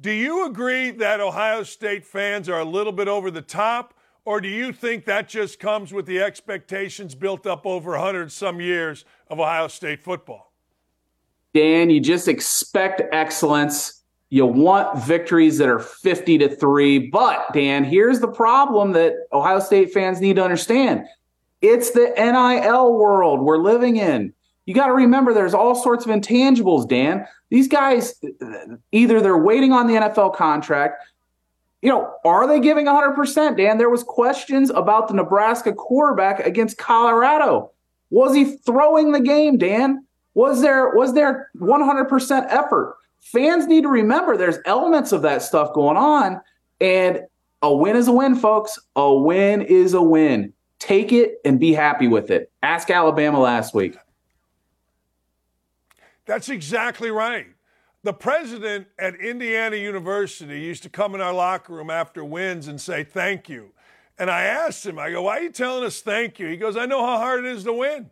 Do 0.00 0.10
you 0.10 0.46
agree 0.46 0.90
that 0.90 1.20
Ohio 1.20 1.62
State 1.62 2.04
fans 2.04 2.48
are 2.48 2.60
a 2.60 2.64
little 2.64 2.92
bit 2.92 3.06
over 3.06 3.30
the 3.30 3.42
top, 3.42 3.94
or 4.24 4.40
do 4.40 4.48
you 4.48 4.72
think 4.72 5.04
that 5.04 5.28
just 5.28 5.60
comes 5.60 5.92
with 5.92 6.06
the 6.06 6.20
expectations 6.20 7.14
built 7.14 7.46
up 7.46 7.66
over 7.66 7.92
100 7.92 8.32
some 8.32 8.60
years 8.60 9.04
of 9.28 9.38
Ohio 9.38 9.68
State 9.68 10.02
football? 10.02 10.52
Dan, 11.54 11.90
you 11.90 12.00
just 12.00 12.26
expect 12.28 13.02
excellence. 13.12 14.02
You 14.30 14.46
want 14.46 14.98
victories 15.04 15.58
that 15.58 15.68
are 15.68 15.78
50 15.78 16.38
to 16.38 16.56
3. 16.56 17.10
But, 17.10 17.52
Dan, 17.52 17.84
here's 17.84 18.18
the 18.18 18.28
problem 18.28 18.92
that 18.92 19.12
Ohio 19.32 19.60
State 19.60 19.92
fans 19.92 20.20
need 20.20 20.36
to 20.36 20.42
understand 20.44 21.04
it's 21.62 21.90
the 21.92 22.12
NIL 22.16 22.92
world 22.92 23.40
we're 23.40 23.58
living 23.58 23.96
in. 23.96 24.32
You 24.66 24.74
got 24.74 24.86
to 24.86 24.92
remember 24.92 25.32
there's 25.32 25.54
all 25.54 25.74
sorts 25.74 26.04
of 26.04 26.10
intangibles, 26.10 26.88
Dan. 26.88 27.26
These 27.50 27.68
guys, 27.68 28.20
either 28.92 29.20
they're 29.20 29.38
waiting 29.38 29.72
on 29.72 29.86
the 29.86 29.94
NFL 29.94 30.36
contract. 30.36 31.04
You 31.80 31.88
know, 31.88 32.14
are 32.24 32.46
they 32.46 32.60
giving 32.60 32.86
100%, 32.86 33.56
Dan? 33.56 33.78
There 33.78 33.90
was 33.90 34.04
questions 34.04 34.70
about 34.70 35.08
the 35.08 35.14
Nebraska 35.14 35.72
quarterback 35.72 36.40
against 36.40 36.78
Colorado. 36.78 37.72
Was 38.10 38.34
he 38.34 38.56
throwing 38.56 39.12
the 39.12 39.20
game, 39.20 39.58
Dan? 39.58 40.04
Was 40.34 40.62
there 40.62 40.90
was 40.90 41.14
there 41.14 41.50
100% 41.56 42.46
effort? 42.48 42.96
Fans 43.20 43.66
need 43.66 43.82
to 43.82 43.88
remember 43.88 44.36
there's 44.36 44.58
elements 44.64 45.12
of 45.12 45.22
that 45.22 45.42
stuff 45.42 45.72
going 45.74 45.96
on 45.96 46.40
and 46.80 47.22
a 47.62 47.72
win 47.72 47.96
is 47.96 48.08
a 48.08 48.12
win, 48.12 48.34
folks. 48.34 48.78
A 48.96 49.14
win 49.14 49.62
is 49.62 49.94
a 49.94 50.02
win. 50.02 50.52
Take 50.82 51.12
it 51.12 51.40
and 51.44 51.60
be 51.60 51.72
happy 51.72 52.08
with 52.08 52.32
it. 52.32 52.50
Ask 52.60 52.90
Alabama 52.90 53.38
last 53.38 53.72
week. 53.72 53.96
That's 56.26 56.48
exactly 56.48 57.08
right. 57.08 57.46
The 58.02 58.12
president 58.12 58.88
at 58.98 59.14
Indiana 59.14 59.76
University 59.76 60.58
used 60.58 60.82
to 60.82 60.88
come 60.88 61.14
in 61.14 61.20
our 61.20 61.32
locker 61.32 61.72
room 61.72 61.88
after 61.88 62.24
wins 62.24 62.66
and 62.66 62.80
say 62.80 63.04
thank 63.04 63.48
you. 63.48 63.70
And 64.18 64.28
I 64.28 64.42
asked 64.42 64.84
him, 64.84 64.98
I 64.98 65.12
go, 65.12 65.22
why 65.22 65.38
are 65.38 65.42
you 65.42 65.52
telling 65.52 65.84
us 65.84 66.00
thank 66.00 66.40
you? 66.40 66.48
He 66.48 66.56
goes, 66.56 66.76
I 66.76 66.86
know 66.86 67.06
how 67.06 67.16
hard 67.16 67.44
it 67.44 67.52
is 67.52 67.62
to 67.62 67.72
win. 67.72 68.10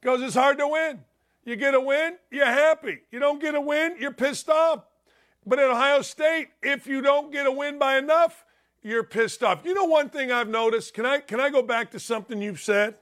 He 0.00 0.04
goes, 0.04 0.22
it's 0.22 0.36
hard 0.36 0.58
to 0.58 0.68
win. 0.68 1.00
You 1.44 1.56
get 1.56 1.74
a 1.74 1.80
win, 1.80 2.14
you're 2.30 2.46
happy. 2.46 3.00
You 3.10 3.18
don't 3.18 3.40
get 3.40 3.56
a 3.56 3.60
win, 3.60 3.96
you're 3.98 4.12
pissed 4.12 4.48
off. 4.48 4.84
But 5.44 5.58
at 5.58 5.68
Ohio 5.68 6.02
State, 6.02 6.50
if 6.62 6.86
you 6.86 7.00
don't 7.00 7.32
get 7.32 7.44
a 7.44 7.52
win 7.52 7.76
by 7.76 7.98
enough, 7.98 8.44
you're 8.84 9.02
pissed 9.02 9.42
off. 9.42 9.64
You 9.64 9.74
know 9.74 9.86
one 9.86 10.08
thing 10.08 10.30
I've 10.30 10.48
noticed? 10.48 10.94
Can 10.94 11.04
I 11.04 11.18
can 11.18 11.40
I 11.40 11.50
go 11.50 11.62
back 11.62 11.90
to 11.92 11.98
something 11.98 12.40
you've 12.40 12.60
said? 12.60 12.96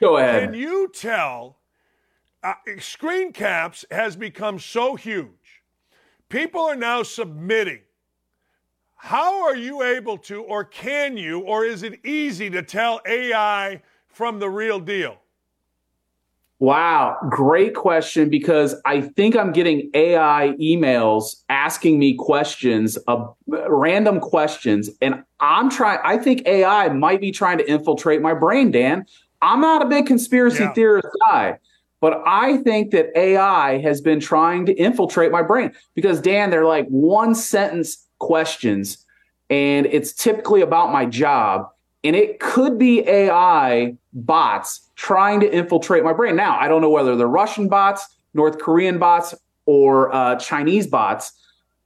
Go 0.00 0.18
ahead. 0.18 0.44
Can 0.44 0.54
you 0.54 0.90
tell 0.92 1.56
uh, 2.42 2.54
screen 2.80 3.32
caps 3.32 3.84
has 3.90 4.16
become 4.16 4.58
so 4.58 4.96
huge. 4.96 5.62
People 6.28 6.62
are 6.62 6.76
now 6.76 7.02
submitting. 7.02 7.80
How 8.96 9.44
are 9.44 9.56
you 9.56 9.82
able 9.82 10.18
to, 10.18 10.42
or 10.42 10.64
can 10.64 11.16
you, 11.16 11.40
or 11.40 11.64
is 11.64 11.82
it 11.82 12.04
easy 12.04 12.50
to 12.50 12.62
tell 12.62 13.00
AI 13.06 13.82
from 14.06 14.38
the 14.38 14.48
real 14.48 14.80
deal? 14.80 15.18
Wow, 16.62 17.16
great 17.28 17.74
question 17.74 18.30
because 18.30 18.76
I 18.84 19.00
think 19.00 19.34
I'm 19.34 19.50
getting 19.50 19.90
AI 19.94 20.54
emails 20.60 21.42
asking 21.48 21.98
me 21.98 22.14
questions, 22.14 22.96
uh, 23.08 23.26
random 23.48 24.20
questions, 24.20 24.88
and 25.00 25.24
I'm 25.40 25.68
trying. 25.70 25.98
I 26.04 26.18
think 26.18 26.46
AI 26.46 26.88
might 26.90 27.20
be 27.20 27.32
trying 27.32 27.58
to 27.58 27.68
infiltrate 27.68 28.22
my 28.22 28.32
brain, 28.32 28.70
Dan. 28.70 29.06
I'm 29.42 29.60
not 29.60 29.82
a 29.82 29.86
big 29.86 30.06
conspiracy 30.06 30.62
yeah. 30.62 30.72
theorist 30.72 31.08
guy, 31.26 31.58
but 32.00 32.22
I 32.26 32.58
think 32.58 32.92
that 32.92 33.06
AI 33.18 33.78
has 33.78 34.00
been 34.00 34.20
trying 34.20 34.64
to 34.66 34.72
infiltrate 34.74 35.32
my 35.32 35.42
brain 35.42 35.72
because 35.96 36.20
Dan, 36.20 36.50
they're 36.50 36.64
like 36.64 36.86
one 36.86 37.34
sentence 37.34 38.06
questions, 38.20 39.04
and 39.50 39.86
it's 39.86 40.12
typically 40.12 40.60
about 40.60 40.92
my 40.92 41.06
job, 41.06 41.70
and 42.04 42.16
it 42.16 42.40
could 42.40 42.78
be 42.78 43.06
AI 43.08 43.96
bots 44.12 44.88
trying 44.96 45.40
to 45.40 45.52
infiltrate 45.52 46.04
my 46.04 46.12
brain. 46.12 46.36
Now, 46.36 46.58
I 46.58 46.68
don't 46.68 46.82
know 46.82 46.90
whether 46.90 47.16
they're 47.16 47.28
Russian 47.28 47.68
bots, 47.68 48.06
North 48.34 48.58
Korean 48.58 48.98
bots, 48.98 49.34
or 49.66 50.12
uh, 50.14 50.36
Chinese 50.36 50.86
bots, 50.86 51.32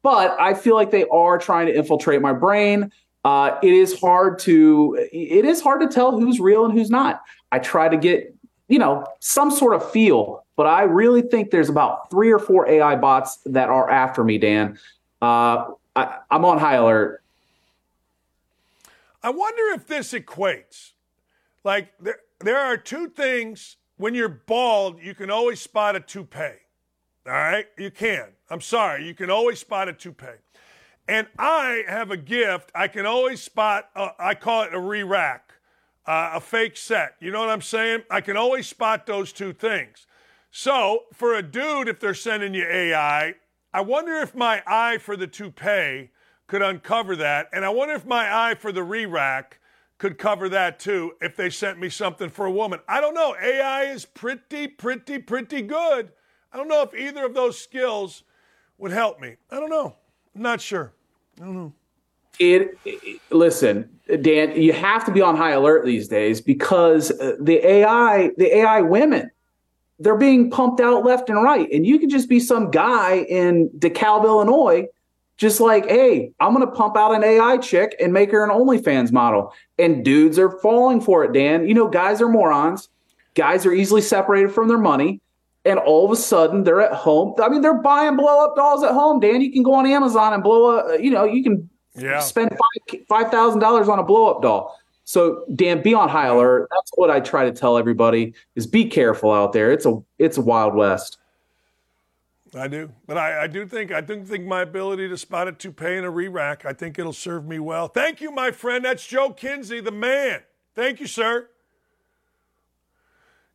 but 0.02 0.36
I 0.40 0.54
feel 0.54 0.74
like 0.74 0.90
they 0.90 1.04
are 1.08 1.38
trying 1.38 1.66
to 1.66 1.74
infiltrate 1.74 2.22
my 2.22 2.32
brain. 2.32 2.90
Uh, 3.24 3.58
it 3.62 3.72
is 3.72 3.98
hard 3.98 4.38
to 4.38 4.96
it 5.12 5.44
is 5.44 5.60
hard 5.60 5.80
to 5.80 5.88
tell 5.88 6.12
who's 6.18 6.38
real 6.38 6.64
and 6.64 6.72
who's 6.72 6.90
not. 6.90 7.22
I 7.52 7.58
try 7.58 7.88
to 7.88 7.96
get 7.96 8.32
you 8.68 8.78
know 8.78 9.04
some 9.20 9.50
sort 9.50 9.74
of 9.74 9.90
feel, 9.90 10.44
but 10.56 10.66
I 10.66 10.84
really 10.84 11.22
think 11.22 11.50
there's 11.50 11.68
about 11.68 12.08
three 12.10 12.30
or 12.30 12.38
four 12.38 12.68
AI 12.68 12.96
bots 12.96 13.38
that 13.46 13.68
are 13.68 13.90
after 13.90 14.22
me, 14.22 14.38
Dan. 14.38 14.78
Uh, 15.20 15.66
I, 15.96 16.18
I'm 16.30 16.44
on 16.44 16.58
high 16.58 16.76
alert. 16.76 17.22
I 19.22 19.30
wonder 19.30 19.62
if 19.74 19.86
this 19.86 20.12
equates. 20.12 20.92
Like 21.64 21.92
there, 22.00 22.20
there 22.40 22.60
are 22.60 22.76
two 22.76 23.08
things 23.08 23.76
when 23.96 24.14
you're 24.14 24.28
bald, 24.28 25.00
you 25.02 25.14
can 25.14 25.30
always 25.30 25.60
spot 25.60 25.96
a 25.96 26.00
toupee. 26.00 26.60
All 27.26 27.32
right? 27.32 27.66
You 27.78 27.90
can. 27.90 28.28
I'm 28.50 28.60
sorry. 28.60 29.06
You 29.06 29.14
can 29.14 29.30
always 29.30 29.58
spot 29.58 29.88
a 29.88 29.92
toupee. 29.92 30.26
And 31.08 31.26
I 31.38 31.84
have 31.88 32.10
a 32.10 32.16
gift. 32.16 32.70
I 32.74 32.88
can 32.88 33.06
always 33.06 33.42
spot, 33.42 33.88
a, 33.94 34.10
I 34.18 34.34
call 34.34 34.64
it 34.64 34.74
a 34.74 34.78
re 34.78 35.02
rack, 35.02 35.52
uh, 36.06 36.32
a 36.34 36.40
fake 36.40 36.76
set. 36.76 37.14
You 37.20 37.30
know 37.30 37.40
what 37.40 37.48
I'm 37.48 37.62
saying? 37.62 38.02
I 38.10 38.20
can 38.20 38.36
always 38.36 38.66
spot 38.66 39.06
those 39.06 39.32
two 39.32 39.52
things. 39.52 40.06
So 40.50 41.04
for 41.12 41.34
a 41.34 41.42
dude, 41.42 41.88
if 41.88 42.00
they're 42.00 42.14
sending 42.14 42.54
you 42.54 42.64
AI, 42.64 43.34
I 43.72 43.80
wonder 43.80 44.14
if 44.16 44.34
my 44.34 44.62
eye 44.66 44.98
for 44.98 45.16
the 45.16 45.26
toupee 45.26 46.10
could 46.46 46.62
uncover 46.62 47.16
that. 47.16 47.48
And 47.52 47.64
I 47.64 47.70
wonder 47.70 47.94
if 47.94 48.06
my 48.06 48.50
eye 48.50 48.54
for 48.54 48.72
the 48.72 48.82
re 48.82 49.06
rack 49.06 49.58
could 49.98 50.18
cover 50.18 50.48
that 50.50 50.78
too 50.78 51.12
if 51.20 51.36
they 51.36 51.50
sent 51.50 51.78
me 51.78 51.88
something 51.88 52.28
for 52.28 52.46
a 52.46 52.50
woman. 52.50 52.80
I 52.88 53.00
don't 53.00 53.14
know. 53.14 53.34
AI 53.40 53.84
is 53.84 54.04
pretty, 54.04 54.68
pretty, 54.68 55.18
pretty 55.18 55.62
good. 55.62 56.12
I 56.52 56.56
don't 56.56 56.68
know 56.68 56.82
if 56.82 56.94
either 56.94 57.24
of 57.24 57.34
those 57.34 57.58
skills 57.58 58.22
would 58.78 58.92
help 58.92 59.20
me. 59.20 59.36
I 59.50 59.58
don't 59.58 59.70
know. 59.70 59.96
I'm 60.34 60.42
not 60.42 60.60
sure. 60.60 60.92
I 61.40 61.44
don't 61.44 61.54
know. 61.54 61.72
It, 62.38 62.78
it, 62.84 63.20
listen, 63.30 63.88
Dan, 64.20 64.60
you 64.60 64.74
have 64.74 65.06
to 65.06 65.10
be 65.10 65.22
on 65.22 65.36
high 65.36 65.52
alert 65.52 65.86
these 65.86 66.06
days 66.06 66.40
because 66.42 67.10
uh, 67.12 67.36
the 67.40 67.66
AI, 67.66 68.30
the 68.36 68.58
AI 68.58 68.82
women, 68.82 69.30
they're 69.98 70.18
being 70.18 70.50
pumped 70.50 70.80
out 70.80 71.04
left 71.04 71.30
and 71.30 71.42
right, 71.42 71.70
and 71.72 71.86
you 71.86 71.98
could 71.98 72.10
just 72.10 72.28
be 72.28 72.38
some 72.38 72.70
guy 72.70 73.20
in 73.30 73.70
DeKalb, 73.78 74.24
Illinois, 74.24 74.86
just 75.36 75.60
like, 75.60 75.86
hey, 75.86 76.32
I'm 76.40 76.54
going 76.54 76.66
to 76.66 76.72
pump 76.72 76.96
out 76.96 77.14
an 77.14 77.22
AI 77.22 77.58
chick 77.58 77.94
and 78.00 78.12
make 78.12 78.30
her 78.30 78.42
an 78.42 78.50
OnlyFans 78.50 79.12
model. 79.12 79.52
And 79.78 80.04
dudes 80.04 80.38
are 80.38 80.50
falling 80.60 81.00
for 81.00 81.24
it, 81.24 81.32
Dan. 81.32 81.68
You 81.68 81.74
know, 81.74 81.88
guys 81.88 82.22
are 82.22 82.28
morons. 82.28 82.88
Guys 83.34 83.66
are 83.66 83.72
easily 83.72 84.00
separated 84.00 84.50
from 84.50 84.68
their 84.68 84.78
money. 84.78 85.20
And 85.66 85.78
all 85.78 86.04
of 86.04 86.12
a 86.12 86.16
sudden, 86.16 86.64
they're 86.64 86.80
at 86.80 86.92
home. 86.92 87.34
I 87.42 87.48
mean, 87.48 87.60
they're 87.60 87.74
buying 87.74 88.16
blow 88.16 88.44
up 88.44 88.56
dolls 88.56 88.82
at 88.82 88.92
home, 88.92 89.20
Dan. 89.20 89.40
You 89.40 89.52
can 89.52 89.62
go 89.62 89.74
on 89.74 89.86
Amazon 89.86 90.32
and 90.32 90.42
blow 90.42 90.76
up, 90.76 91.00
you 91.00 91.10
know, 91.10 91.24
you 91.24 91.42
can 91.42 91.68
yeah. 91.96 92.20
spend 92.20 92.56
$5,000 93.10 93.88
on 93.88 93.98
a 93.98 94.02
blow 94.02 94.30
up 94.30 94.42
doll. 94.42 94.78
So, 95.04 95.44
Dan, 95.54 95.82
be 95.82 95.92
on 95.92 96.08
high 96.08 96.26
alert. 96.26 96.68
That's 96.70 96.90
what 96.94 97.10
I 97.10 97.20
try 97.20 97.44
to 97.44 97.52
tell 97.52 97.78
everybody 97.78 98.34
is 98.54 98.66
be 98.66 98.86
careful 98.86 99.32
out 99.32 99.52
there. 99.52 99.70
It's 99.70 99.86
a, 99.86 99.98
it's 100.18 100.38
a 100.38 100.40
wild 100.40 100.74
west. 100.74 101.18
I 102.54 102.68
do, 102.68 102.92
but 103.06 103.18
I, 103.18 103.44
I, 103.44 103.46
do 103.48 103.66
think 103.66 103.92
I 103.92 104.00
do 104.00 104.22
think 104.24 104.46
my 104.46 104.62
ability 104.62 105.08
to 105.08 105.16
spot 105.16 105.48
a 105.48 105.52
toupee 105.52 105.96
and 105.96 106.06
a 106.06 106.10
re-rack, 106.10 106.64
I 106.64 106.72
think 106.72 106.98
it'll 106.98 107.12
serve 107.12 107.46
me 107.46 107.58
well. 107.58 107.88
Thank 107.88 108.20
you, 108.20 108.30
my 108.30 108.50
friend. 108.50 108.84
That's 108.84 109.06
Joe 109.06 109.30
Kinsey, 109.30 109.80
the 109.80 109.90
man. 109.90 110.42
Thank 110.74 111.00
you, 111.00 111.06
sir. 111.06 111.48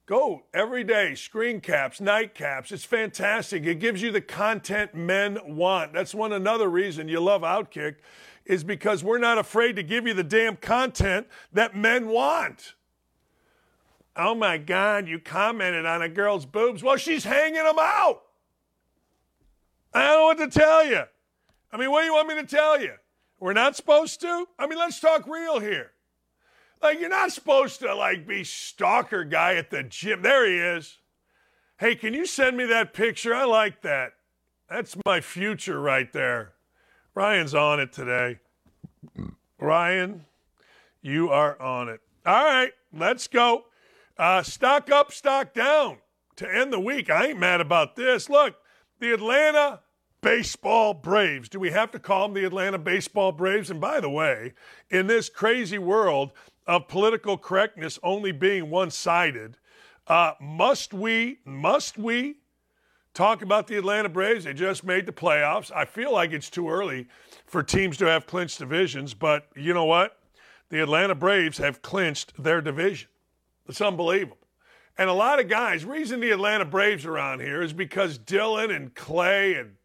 Go 0.06 0.44
every 0.54 0.84
day, 0.84 1.16
screen 1.16 1.62
caps, 1.62 2.02
night 2.02 2.36
caps. 2.36 2.72
It's 2.72 2.84
fantastic. 2.84 3.66
It 3.66 3.76
gives 3.80 4.02
you 4.02 4.12
the 4.12 4.20
content 4.20 4.94
men 4.94 5.38
want. 5.46 5.94
That's 5.94 6.14
one 6.14 6.34
another 6.34 6.70
reason 6.70 7.08
you 7.08 7.22
love 7.22 7.44
Outkick, 7.44 7.96
is 8.46 8.64
because 8.64 9.06
we're 9.06 9.20
not 9.20 9.38
afraid 9.38 9.78
to 9.78 9.84
give 9.84 10.06
you 10.06 10.14
the 10.14 10.24
damn 10.24 10.58
content 10.58 11.28
that 11.54 11.78
men 11.78 12.08
want. 12.08 12.74
Oh 14.18 14.36
my 14.36 14.58
God, 14.58 15.08
you 15.08 15.18
commented 15.18 15.86
on 15.86 16.02
a 16.02 16.10
girl's 16.10 16.46
boobs. 16.46 16.84
Well, 16.84 16.98
she's 16.98 17.24
hanging 17.24 17.64
them 17.64 17.80
out. 17.80 18.24
I 19.94 20.08
don't 20.08 20.18
know 20.18 20.26
what 20.26 20.52
to 20.52 20.60
tell 20.60 20.86
you. 20.86 21.04
I 21.72 21.78
mean, 21.78 21.92
what 21.92 22.02
do 22.02 22.06
you 22.06 22.14
want 22.14 22.28
me 22.28 22.36
to 22.36 22.44
tell 22.44 22.82
you? 22.82 22.94
We're 23.40 23.54
not 23.54 23.76
supposed 23.76 24.22
to? 24.22 24.48
I 24.60 24.68
mean, 24.68 24.78
let's 24.78 25.00
talk 25.00 25.28
real 25.28 25.60
here. 25.60 25.92
Like, 26.82 27.00
you're 27.00 27.10
not 27.10 27.32
supposed 27.32 27.80
to, 27.82 27.94
like, 27.94 28.28
be 28.28 28.44
stalker 28.44 29.24
guy 29.24 29.56
at 29.56 29.70
the 29.70 29.84
gym. 29.84 30.22
There 30.22 30.48
he 30.48 30.58
is. 30.58 30.98
Hey, 31.80 31.96
can 31.96 32.14
you 32.14 32.26
send 32.26 32.58
me 32.58 32.66
that 32.66 32.94
picture? 32.94 33.34
I 33.34 33.46
like 33.46 33.82
that. 33.82 34.14
That's 34.70 34.96
my 35.06 35.20
future 35.22 35.82
right 35.82 36.12
there. 36.14 36.54
Ryan's 37.14 37.54
on 37.54 37.80
it 37.80 37.92
today. 37.92 38.40
Ryan, 39.60 40.26
you 41.02 41.30
are 41.30 41.62
on 41.62 41.90
it. 41.90 42.00
All 42.26 42.46
right, 42.46 42.72
let's 42.94 43.28
go. 43.28 43.66
Uh, 44.18 44.44
stock 44.44 44.92
up, 44.92 45.12
stock 45.12 45.54
down 45.54 45.98
to 46.36 46.52
end 46.52 46.72
the 46.72 46.80
week. 46.80 47.10
I 47.10 47.28
ain't 47.28 47.40
mad 47.40 47.62
about 47.62 47.96
this. 47.96 48.30
Look, 48.30 48.56
the 49.02 49.12
Atlanta 49.12 49.82
Baseball 50.22 50.94
Braves. 50.94 51.50
Do 51.50 51.60
we 51.60 51.72
have 51.72 51.92
to 51.92 52.00
call 52.00 52.28
them 52.28 52.36
the 52.36 52.46
Atlanta 52.46 52.78
Baseball 52.78 53.32
Braves? 53.32 53.72
And 53.72 53.82
by 53.82 54.00
the 54.00 54.10
way, 54.10 54.54
in 54.92 55.08
this 55.08 55.28
crazy 55.28 55.80
world 55.80 56.32
of 56.68 56.88
political 56.88 57.38
correctness 57.38 57.98
only 58.04 58.32
being 58.32 58.70
one 58.70 58.92
sided, 58.92 59.58
uh, 60.06 60.34
must 60.40 60.94
we, 60.94 61.40
must 61.44 61.98
we 61.98 62.38
talk 63.16 63.42
about 63.42 63.66
the 63.66 63.78
Atlanta 63.78 64.08
Braves? 64.08 64.46
They 64.46 64.54
just 64.54 64.84
made 64.84 65.08
the 65.08 65.12
playoffs. 65.12 65.72
I 65.76 65.86
feel 65.86 66.14
like 66.14 66.32
it's 66.32 66.52
too 66.52 66.70
early 66.70 67.08
for 67.48 67.64
teams 67.64 67.98
to 67.98 68.06
have 68.06 68.28
clinched 68.28 68.60
divisions, 68.60 69.16
but 69.16 69.48
you 69.56 69.74
know 69.74 69.86
what? 69.86 70.20
The 70.70 70.82
Atlanta 70.82 71.16
Braves 71.16 71.58
have 71.58 71.82
clinched 71.82 72.42
their 72.42 72.62
division. 72.62 73.10
It's 73.68 73.82
unbelievable. 73.82 74.38
And 74.98 75.10
a 75.10 75.14
lot 75.14 75.40
of 75.40 75.48
guys, 75.48 75.86
reason 75.86 76.20
the 76.20 76.32
Atlanta 76.32 76.66
Braves 76.66 77.06
are 77.06 77.18
on 77.18 77.40
here 77.40 77.62
is 77.62 77.74
because 77.74 78.20
Dylan 78.20 78.76
and 78.76 78.94
Clay 78.94 79.56
and 79.56 79.76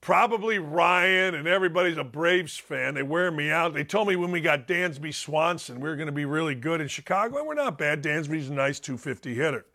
probably 0.00 0.58
Ryan 0.58 1.34
and 1.34 1.48
everybody's 1.48 1.98
a 1.98 2.04
Braves 2.04 2.56
fan. 2.56 2.94
They 2.94 3.02
wear 3.02 3.30
me 3.30 3.50
out. 3.50 3.74
They 3.74 3.84
told 3.84 4.08
me 4.08 4.16
when 4.16 4.30
we 4.30 4.40
got 4.40 4.68
Dansby 4.68 5.12
Swanson, 5.12 5.80
we 5.80 5.88
are 5.88 5.96
going 5.96 6.06
to 6.06 6.12
be 6.12 6.24
really 6.24 6.54
good 6.54 6.80
in 6.80 6.88
Chicago, 6.88 7.38
and 7.38 7.46
we're 7.46 7.54
not 7.54 7.76
bad. 7.76 8.02
Dansby's 8.02 8.48
a 8.48 8.54
nice 8.54 8.78
250 8.78 9.34
hitter. 9.34 9.66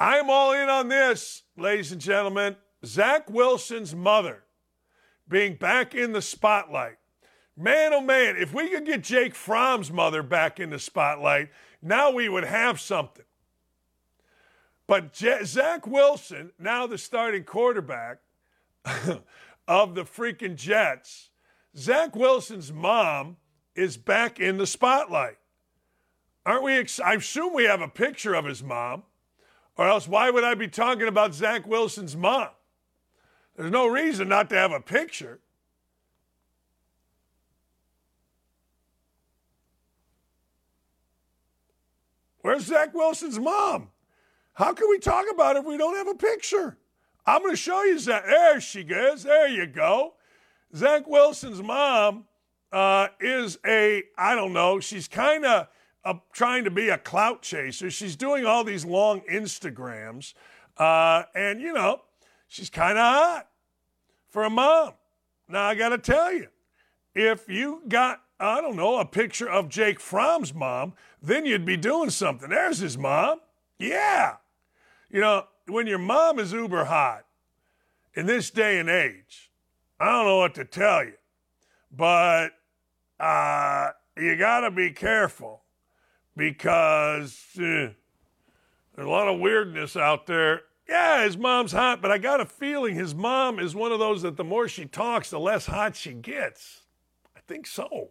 I'm 0.00 0.30
all 0.30 0.52
in 0.52 0.68
on 0.68 0.88
this, 0.88 1.42
ladies 1.56 1.92
and 1.92 2.00
gentlemen. 2.00 2.56
Zach 2.86 3.28
Wilson's 3.28 3.94
mother 3.94 4.44
being 5.28 5.56
back 5.56 5.94
in 5.94 6.12
the 6.12 6.22
spotlight. 6.22 6.96
Man, 7.56 7.92
oh 7.92 8.00
man, 8.00 8.36
if 8.36 8.54
we 8.54 8.68
could 8.70 8.86
get 8.86 9.02
Jake 9.02 9.34
Fromm's 9.34 9.90
mother 9.90 10.22
back 10.22 10.60
in 10.60 10.70
the 10.70 10.78
spotlight, 10.78 11.50
now 11.82 12.12
we 12.12 12.28
would 12.28 12.44
have 12.44 12.80
something. 12.80 13.24
But 14.88 15.12
J- 15.12 15.44
Zach 15.44 15.86
Wilson, 15.86 16.50
now 16.58 16.86
the 16.88 16.98
starting 16.98 17.44
quarterback 17.44 18.18
of 19.68 19.94
the 19.94 20.04
freaking 20.04 20.56
Jets, 20.56 21.28
Zach 21.76 22.16
Wilson's 22.16 22.72
mom 22.72 23.36
is 23.76 23.98
back 23.98 24.40
in 24.40 24.56
the 24.56 24.66
spotlight. 24.66 25.36
Aren't 26.46 26.62
we? 26.62 26.72
Ex- 26.78 26.98
I 26.98 27.14
assume 27.14 27.52
we 27.52 27.64
have 27.64 27.82
a 27.82 27.88
picture 27.88 28.32
of 28.32 28.46
his 28.46 28.62
mom, 28.62 29.02
or 29.76 29.86
else 29.86 30.08
why 30.08 30.30
would 30.30 30.42
I 30.42 30.54
be 30.54 30.68
talking 30.68 31.06
about 31.06 31.34
Zach 31.34 31.66
Wilson's 31.66 32.16
mom? 32.16 32.48
There's 33.56 33.70
no 33.70 33.86
reason 33.86 34.26
not 34.26 34.48
to 34.50 34.56
have 34.56 34.72
a 34.72 34.80
picture. 34.80 35.40
Where's 42.40 42.64
Zach 42.64 42.94
Wilson's 42.94 43.38
mom? 43.38 43.90
How 44.58 44.72
can 44.72 44.88
we 44.90 44.98
talk 44.98 45.26
about 45.30 45.54
it 45.54 45.60
if 45.60 45.66
we 45.66 45.78
don't 45.78 45.94
have 45.94 46.08
a 46.08 46.16
picture? 46.16 46.76
I'm 47.24 47.42
going 47.42 47.52
to 47.52 47.56
show 47.56 47.84
you 47.84 47.96
Zach. 47.96 48.24
There 48.26 48.60
she 48.60 48.82
goes. 48.82 49.22
There 49.22 49.46
you 49.46 49.68
go. 49.68 50.14
Zach 50.74 51.06
Wilson's 51.06 51.62
mom 51.62 52.24
uh, 52.72 53.06
is 53.20 53.60
a, 53.64 54.02
I 54.18 54.34
don't 54.34 54.52
know, 54.52 54.80
she's 54.80 55.06
kind 55.06 55.44
of 55.44 55.68
trying 56.32 56.64
to 56.64 56.72
be 56.72 56.88
a 56.88 56.98
clout 56.98 57.40
chaser. 57.40 57.88
She's 57.88 58.16
doing 58.16 58.46
all 58.46 58.64
these 58.64 58.84
long 58.84 59.20
Instagrams, 59.30 60.34
uh, 60.76 61.22
and 61.36 61.60
you 61.60 61.72
know, 61.72 62.00
she's 62.48 62.68
kind 62.68 62.98
of 62.98 63.04
hot 63.04 63.48
for 64.28 64.42
a 64.42 64.50
mom. 64.50 64.94
Now 65.48 65.66
I 65.66 65.76
got 65.76 65.90
to 65.90 65.98
tell 65.98 66.32
you, 66.32 66.48
if 67.14 67.48
you 67.48 67.82
got 67.86 68.22
I 68.40 68.60
don't 68.60 68.74
know 68.74 68.98
a 68.98 69.04
picture 69.04 69.48
of 69.48 69.68
Jake 69.68 70.00
Fromm's 70.00 70.52
mom, 70.52 70.94
then 71.22 71.46
you'd 71.46 71.64
be 71.64 71.76
doing 71.76 72.10
something. 72.10 72.50
There's 72.50 72.78
his 72.78 72.98
mom. 72.98 73.38
Yeah, 73.78 74.34
you 75.10 75.20
know 75.20 75.44
when 75.66 75.86
your 75.86 75.98
mom 75.98 76.38
is 76.38 76.52
uber 76.52 76.84
hot 76.84 77.24
in 78.14 78.26
this 78.26 78.50
day 78.50 78.78
and 78.78 78.88
age, 78.88 79.50
I 80.00 80.06
don't 80.06 80.26
know 80.26 80.38
what 80.38 80.54
to 80.56 80.64
tell 80.64 81.04
you, 81.04 81.14
but 81.90 82.50
uh, 83.20 83.90
you 84.16 84.36
got 84.36 84.60
to 84.60 84.70
be 84.70 84.90
careful 84.90 85.62
because 86.36 87.46
uh, 87.56 87.60
there's 87.60 87.94
a 88.96 89.10
lot 89.10 89.28
of 89.28 89.40
weirdness 89.40 89.96
out 89.96 90.26
there. 90.26 90.62
Yeah, 90.88 91.24
his 91.24 91.36
mom's 91.36 91.72
hot, 91.72 92.00
but 92.00 92.10
I 92.10 92.18
got 92.18 92.40
a 92.40 92.46
feeling 92.46 92.94
his 92.94 93.14
mom 93.14 93.58
is 93.58 93.74
one 93.74 93.92
of 93.92 93.98
those 93.98 94.22
that 94.22 94.36
the 94.36 94.44
more 94.44 94.68
she 94.68 94.86
talks, 94.86 95.30
the 95.30 95.38
less 95.38 95.66
hot 95.66 95.94
she 95.94 96.14
gets. 96.14 96.82
I 97.36 97.40
think 97.46 97.66
so. 97.66 98.10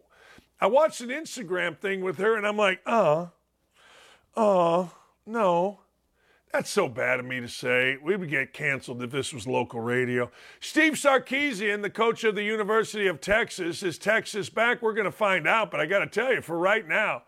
I 0.60 0.66
watched 0.66 1.00
an 1.00 1.08
Instagram 1.08 1.78
thing 1.78 2.02
with 2.02 2.18
her 2.18 2.36
and 2.36 2.46
I'm 2.46 2.56
like, 2.56 2.80
uh, 2.86 3.26
uh, 4.36 4.86
no. 5.26 5.80
That's 6.52 6.70
so 6.70 6.88
bad 6.88 7.20
of 7.20 7.26
me 7.26 7.40
to 7.40 7.48
say. 7.48 7.98
We 8.02 8.16
would 8.16 8.30
get 8.30 8.54
canceled 8.54 9.02
if 9.02 9.10
this 9.10 9.34
was 9.34 9.46
local 9.46 9.80
radio. 9.80 10.30
Steve 10.60 10.94
Sarkisian, 10.94 11.82
the 11.82 11.90
coach 11.90 12.24
of 12.24 12.34
the 12.34 12.42
University 12.42 13.06
of 13.06 13.20
Texas, 13.20 13.82
is 13.82 13.98
Texas 13.98 14.48
back? 14.48 14.80
We're 14.80 14.94
going 14.94 15.04
to 15.04 15.12
find 15.12 15.46
out, 15.46 15.70
but 15.70 15.78
I 15.78 15.86
got 15.86 15.98
to 15.98 16.06
tell 16.06 16.32
you, 16.32 16.40
for 16.40 16.58
right 16.58 16.88
now, 16.88 17.24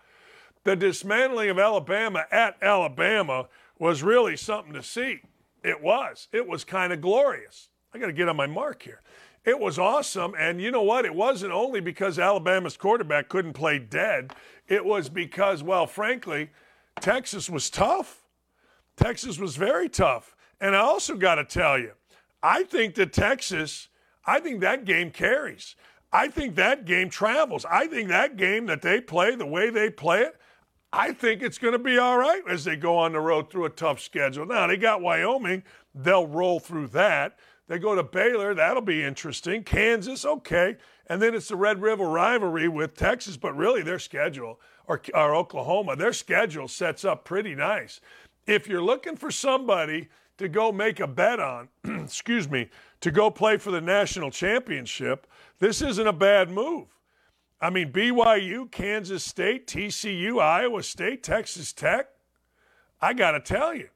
the 0.64 0.74
dismantling 0.74 1.50
of 1.50 1.58
Alabama 1.58 2.24
at 2.30 2.56
Alabama 2.62 3.48
was 3.78 4.02
really 4.02 4.36
something 4.36 4.72
to 4.72 4.82
see. 4.82 5.20
It 5.62 5.82
was. 5.82 6.28
It 6.32 6.48
was 6.48 6.64
kind 6.64 6.92
of 6.92 7.02
glorious. 7.02 7.68
I 7.92 7.98
got 7.98 8.06
to 8.06 8.12
get 8.12 8.28
on 8.28 8.36
my 8.36 8.46
mark 8.46 8.82
here. 8.82 9.02
It 9.44 9.58
was 9.58 9.78
awesome. 9.78 10.34
And 10.38 10.60
you 10.60 10.70
know 10.70 10.82
what? 10.82 11.04
It 11.04 11.14
wasn't 11.14 11.52
only 11.52 11.80
because 11.80 12.18
Alabama's 12.18 12.76
quarterback 12.76 13.28
couldn't 13.28 13.52
play 13.52 13.78
dead, 13.78 14.32
it 14.66 14.84
was 14.84 15.08
because, 15.08 15.62
well, 15.62 15.86
frankly, 15.86 16.50
Texas 17.00 17.50
was 17.50 17.68
tough. 17.68 18.19
Texas 19.00 19.38
was 19.38 19.56
very 19.56 19.88
tough. 19.88 20.36
And 20.60 20.76
I 20.76 20.80
also 20.80 21.16
got 21.16 21.36
to 21.36 21.44
tell 21.44 21.78
you, 21.78 21.92
I 22.42 22.64
think 22.64 22.94
that 22.96 23.12
Texas, 23.12 23.88
I 24.26 24.40
think 24.40 24.60
that 24.60 24.84
game 24.84 25.10
carries. 25.10 25.74
I 26.12 26.28
think 26.28 26.56
that 26.56 26.84
game 26.84 27.08
travels. 27.08 27.64
I 27.64 27.86
think 27.86 28.08
that 28.08 28.36
game 28.36 28.66
that 28.66 28.82
they 28.82 29.00
play, 29.00 29.34
the 29.34 29.46
way 29.46 29.70
they 29.70 29.88
play 29.88 30.22
it, 30.22 30.36
I 30.92 31.12
think 31.12 31.40
it's 31.40 31.58
going 31.58 31.72
to 31.72 31.78
be 31.78 31.98
all 31.98 32.18
right 32.18 32.42
as 32.48 32.64
they 32.64 32.76
go 32.76 32.98
on 32.98 33.12
the 33.12 33.20
road 33.20 33.50
through 33.50 33.64
a 33.64 33.70
tough 33.70 34.00
schedule. 34.00 34.44
Now, 34.44 34.66
they 34.66 34.76
got 34.76 35.00
Wyoming, 35.00 35.62
they'll 35.94 36.26
roll 36.26 36.60
through 36.60 36.88
that. 36.88 37.38
They 37.68 37.78
go 37.78 37.94
to 37.94 38.02
Baylor, 38.02 38.52
that'll 38.54 38.82
be 38.82 39.02
interesting. 39.04 39.62
Kansas, 39.62 40.24
okay. 40.24 40.76
And 41.06 41.22
then 41.22 41.34
it's 41.34 41.48
the 41.48 41.56
Red 41.56 41.80
River 41.80 42.04
rivalry 42.04 42.68
with 42.68 42.96
Texas, 42.96 43.36
but 43.36 43.56
really 43.56 43.82
their 43.82 44.00
schedule, 44.00 44.60
or, 44.88 45.00
or 45.14 45.36
Oklahoma, 45.36 45.94
their 45.94 46.12
schedule 46.12 46.66
sets 46.66 47.04
up 47.04 47.24
pretty 47.24 47.54
nice 47.54 48.00
if 48.50 48.66
you're 48.68 48.82
looking 48.82 49.16
for 49.16 49.30
somebody 49.30 50.08
to 50.38 50.48
go 50.48 50.72
make 50.72 51.00
a 51.00 51.06
bet 51.06 51.38
on, 51.38 51.68
excuse 51.84 52.48
me, 52.48 52.68
to 53.00 53.10
go 53.10 53.30
play 53.30 53.56
for 53.56 53.70
the 53.70 53.80
national 53.80 54.30
championship, 54.30 55.26
this 55.58 55.82
isn't 55.82 56.06
a 56.06 56.12
bad 56.12 56.50
move. 56.50 56.88
I 57.60 57.70
mean, 57.70 57.92
BYU, 57.92 58.70
Kansas 58.70 59.22
State, 59.22 59.66
TCU, 59.66 60.40
Iowa 60.40 60.82
State, 60.82 61.22
Texas 61.22 61.72
Tech. 61.72 62.08
I 63.00 63.12
got 63.12 63.32
to 63.32 63.40
tell 63.40 63.74
you, 63.74 63.88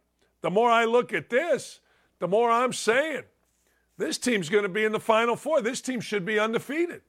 the 0.43 0.51
more 0.51 0.71
I 0.71 0.85
look 0.85 1.13
at 1.13 1.31
this, 1.31 1.81
the 2.19 2.29
more 2.29 2.51
I'm 2.51 2.73
saying 2.73 3.23
this 3.97 4.19
team's 4.19 4.49
going 4.49 4.65
to 4.65 4.69
be 4.69 4.85
in 4.85 4.93
the 4.93 5.01
Final 5.01 5.37
Four. 5.37 5.63
This 5.63 5.81
team 5.81 6.01
should 6.01 6.25
be 6.25 6.39
undefeated. 6.39 7.01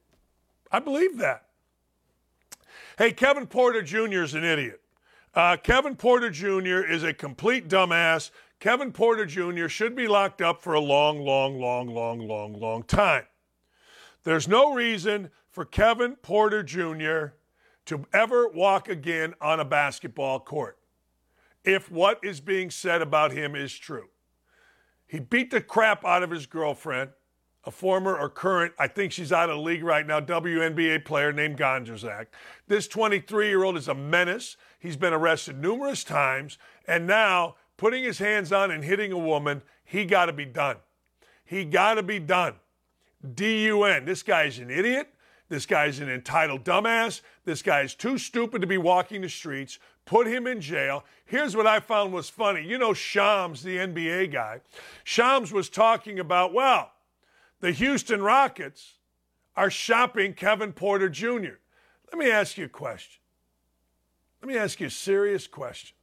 I 0.72 0.78
believe 0.78 1.18
that. 1.18 1.44
Hey, 2.98 3.12
Kevin 3.12 3.46
Porter 3.46 3.82
Jr. 3.82 4.22
is 4.22 4.34
an 4.34 4.44
idiot. 4.44 4.80
Uh, 5.36 5.54
Kevin 5.54 5.94
Porter 5.94 6.30
Jr. 6.30 6.80
is 6.90 7.02
a 7.02 7.12
complete 7.12 7.68
dumbass. 7.68 8.30
Kevin 8.58 8.90
Porter 8.90 9.26
Jr. 9.26 9.68
should 9.68 9.94
be 9.94 10.08
locked 10.08 10.40
up 10.40 10.62
for 10.62 10.72
a 10.72 10.80
long, 10.80 11.18
long, 11.20 11.60
long, 11.60 11.88
long, 11.88 12.26
long, 12.26 12.54
long 12.54 12.82
time. 12.82 13.24
There's 14.24 14.48
no 14.48 14.72
reason 14.72 15.30
for 15.50 15.66
Kevin 15.66 16.16
Porter 16.16 16.62
Jr. 16.62 17.34
to 17.84 18.06
ever 18.14 18.48
walk 18.48 18.88
again 18.88 19.34
on 19.38 19.60
a 19.60 19.64
basketball 19.66 20.40
court 20.40 20.78
if 21.64 21.90
what 21.90 22.18
is 22.22 22.40
being 22.40 22.70
said 22.70 23.02
about 23.02 23.32
him 23.32 23.54
is 23.54 23.74
true. 23.74 24.08
He 25.06 25.20
beat 25.20 25.50
the 25.50 25.60
crap 25.60 26.02
out 26.02 26.22
of 26.22 26.30
his 26.30 26.46
girlfriend, 26.46 27.10
a 27.66 27.70
former 27.70 28.16
or 28.16 28.28
current, 28.28 28.72
I 28.78 28.86
think 28.86 29.12
she's 29.12 29.32
out 29.32 29.50
of 29.50 29.56
the 29.56 29.62
league 29.62 29.82
right 29.82 30.06
now, 30.06 30.20
WNBA 30.20 31.04
player 31.04 31.32
named 31.32 31.58
Gondrezick. 31.58 32.26
This 32.68 32.86
23 32.86 33.48
year 33.48 33.64
old 33.64 33.76
is 33.76 33.88
a 33.88 33.94
menace. 33.94 34.56
He's 34.78 34.96
been 34.96 35.12
arrested 35.12 35.60
numerous 35.60 36.04
times, 36.04 36.58
and 36.86 37.06
now 37.06 37.56
putting 37.76 38.04
his 38.04 38.18
hands 38.18 38.52
on 38.52 38.70
and 38.70 38.84
hitting 38.84 39.10
a 39.10 39.18
woman, 39.18 39.62
he 39.84 40.04
got 40.04 40.26
to 40.26 40.32
be 40.32 40.44
done. 40.44 40.76
He 41.44 41.64
got 41.64 41.94
to 41.94 42.02
be 42.02 42.20
done. 42.20 42.54
D 43.34 43.64
U 43.66 43.82
N. 43.84 44.04
This 44.04 44.22
guy's 44.22 44.58
an 44.58 44.70
idiot. 44.70 45.12
This 45.48 45.66
guy's 45.66 46.00
an 46.00 46.08
entitled 46.08 46.64
dumbass. 46.64 47.20
This 47.44 47.62
guy's 47.62 47.94
too 47.94 48.18
stupid 48.18 48.60
to 48.60 48.66
be 48.66 48.78
walking 48.78 49.20
the 49.20 49.28
streets. 49.28 49.78
Put 50.04 50.26
him 50.26 50.46
in 50.46 50.60
jail. 50.60 51.04
Here's 51.24 51.56
what 51.56 51.66
I 51.66 51.80
found 51.80 52.12
was 52.12 52.28
funny. 52.28 52.64
You 52.64 52.78
know, 52.78 52.92
Shams, 52.92 53.62
the 53.62 53.76
NBA 53.76 54.32
guy, 54.32 54.60
Shams 55.04 55.52
was 55.52 55.68
talking 55.68 56.18
about, 56.18 56.52
well, 56.52 56.92
the 57.66 57.72
Houston 57.72 58.22
Rockets 58.22 58.94
are 59.56 59.70
shopping 59.70 60.34
Kevin 60.34 60.72
Porter 60.72 61.08
Jr. 61.08 61.58
Let 62.12 62.16
me 62.16 62.30
ask 62.30 62.56
you 62.56 62.66
a 62.66 62.68
question. 62.68 63.20
Let 64.40 64.46
me 64.46 64.56
ask 64.56 64.78
you 64.78 64.86
a 64.86 64.90
serious 64.90 65.48
question. 65.48 65.96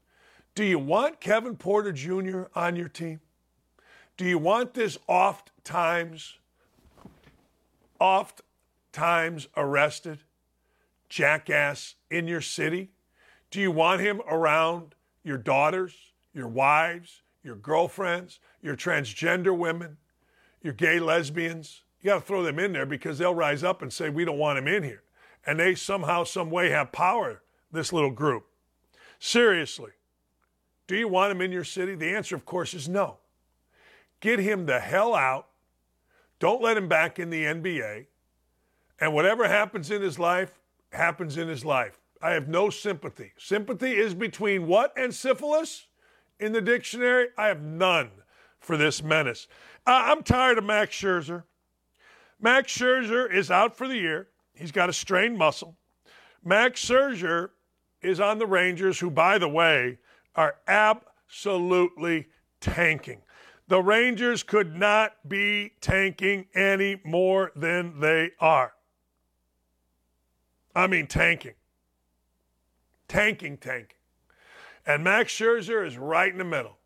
Do 0.56 0.65
you 0.65 0.77
want 0.77 1.22
Kevin 1.22 1.56
Porter 1.56 1.94
Jr. 1.94 2.48
on 2.53 2.76
your 2.76 2.90
team? 2.90 3.22
Do 4.18 4.26
you 4.26 4.38
want 4.38 4.73
this 4.73 4.98
oft 5.07 5.52
times, 5.64 6.35
oft 7.98 8.41
times 8.91 9.48
arrested 9.56 10.19
jackass 11.07 11.95
in 12.11 12.27
your 12.27 12.41
city? 12.41 12.91
Do 13.52 13.61
you 13.61 13.72
want 13.72 14.02
him 14.02 14.22
around 14.30 14.95
your 15.23 15.38
daughters, 15.38 15.95
your 16.34 16.49
wives, 16.49 17.22
your 17.41 17.56
girlfriends, 17.56 18.41
your 18.61 18.76
transgender 18.76 19.57
women, 19.57 19.95
your 20.64 20.73
gay 20.73 20.99
lesbians? 20.99 21.84
You 22.02 22.10
got 22.10 22.15
to 22.15 22.22
throw 22.22 22.41
them 22.44 22.57
in 22.57 22.73
there 22.73 22.85
because 22.85 23.18
they'll 23.18 23.35
rise 23.35 23.64
up 23.64 23.81
and 23.81 23.94
say, 23.94 24.10
We 24.10 24.26
don't 24.26 24.40
want 24.40 24.57
him 24.57 24.68
in 24.68 24.84
here. 24.84 25.03
And 25.45 25.60
they 25.60 25.76
somehow, 25.76 26.23
some 26.23 26.49
way 26.49 26.69
have 26.69 26.91
power 26.91 27.41
this 27.72 27.94
little 27.94 28.11
group. 28.11 28.45
Seriously, 29.19 29.91
do 30.88 30.95
you 30.95 31.07
want 31.07 31.31
him 31.31 31.41
in 31.41 31.52
your 31.52 31.64
city? 31.64 31.95
The 31.95 32.15
answer, 32.15 32.35
of 32.35 32.45
course, 32.45 32.73
is 32.73 32.90
no. 32.90 33.18
Get 34.19 34.40
him 34.40 34.65
the 34.65 34.80
hell 34.80 35.14
out. 35.15 35.48
Don't 36.40 36.61
let 36.61 36.77
him 36.77 36.88
back 36.88 37.19
in 37.19 37.30
the 37.30 37.44
NBA. 37.44 38.07
And 38.99 39.14
whatever 39.14 39.48
happens 39.48 39.91
in 39.91 40.02
his 40.02 40.19
life, 40.19 40.60
happens 40.91 41.38
in 41.38 41.48
his 41.48 41.65
life. 41.65 41.99
I 42.22 42.31
have 42.31 42.48
no 42.48 42.69
sympathy. 42.69 43.34
Sympathy 43.38 43.94
is 43.94 44.14
between 44.14 44.68
what 44.68 44.94
and 44.98 45.14
syphilis 45.14 45.88
in 46.40 46.53
the 46.53 46.61
dictionary? 46.61 47.27
I 47.38 47.48
have 47.48 47.61
none 47.61 48.11
for 48.60 48.77
this 48.77 49.03
menace. 49.03 49.48
Uh, 49.85 50.01
I'm 50.05 50.23
tired 50.23 50.57
of 50.57 50.64
Max 50.64 50.95
Scherzer. 50.95 51.43
Max 52.39 52.76
Scherzer 52.77 53.31
is 53.31 53.51
out 53.51 53.76
for 53.76 53.88
the 53.88 53.97
year. 53.97 54.30
He's 54.53 54.72
got 54.72 54.89
a 54.89 54.93
strained 54.93 55.38
muscle. 55.38 55.76
Max 56.43 56.84
Scherzer 56.84 57.49
is 58.01 58.19
on 58.19 58.38
the 58.38 58.45
Rangers, 58.45 58.99
who, 58.99 59.10
by 59.10 59.38
the 59.38 59.47
way, 59.47 59.97
are 60.35 60.55
absolutely 60.68 62.27
tanking. 62.60 63.22
The 63.68 63.81
Rangers 63.81 64.43
could 64.43 64.76
not 64.76 65.27
be 65.27 65.73
tanking 65.81 66.47
any 66.53 67.01
more 67.03 67.51
than 67.55 67.99
they 67.99 68.31
are. 68.39 68.73
I 70.76 70.88
mean, 70.88 71.07
tanking. 71.07 71.53
Tanking, 73.07 73.57
tanking. 73.57 73.97
And 74.85 75.03
Max 75.03 75.34
Scherzer 75.34 75.85
is 75.85 75.97
right 75.97 76.31
in 76.31 76.38
the 76.38 76.43
middle. 76.43 76.77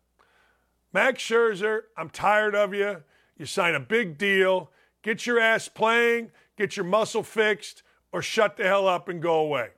Max 0.92 1.22
Scherzer, 1.22 1.82
I'm 1.96 2.10
tired 2.10 2.54
of 2.54 2.72
you. 2.74 3.02
You 3.36 3.46
sign 3.46 3.74
a 3.74 3.80
big 3.80 4.18
deal, 4.18 4.70
get 5.02 5.26
your 5.26 5.38
ass 5.38 5.68
playing, 5.68 6.30
get 6.56 6.76
your 6.76 6.86
muscle 6.86 7.22
fixed, 7.22 7.82
or 8.12 8.22
shut 8.22 8.56
the 8.56 8.64
hell 8.64 8.88
up 8.88 9.08
and 9.08 9.20
go 9.22 9.38
away. 9.40 9.68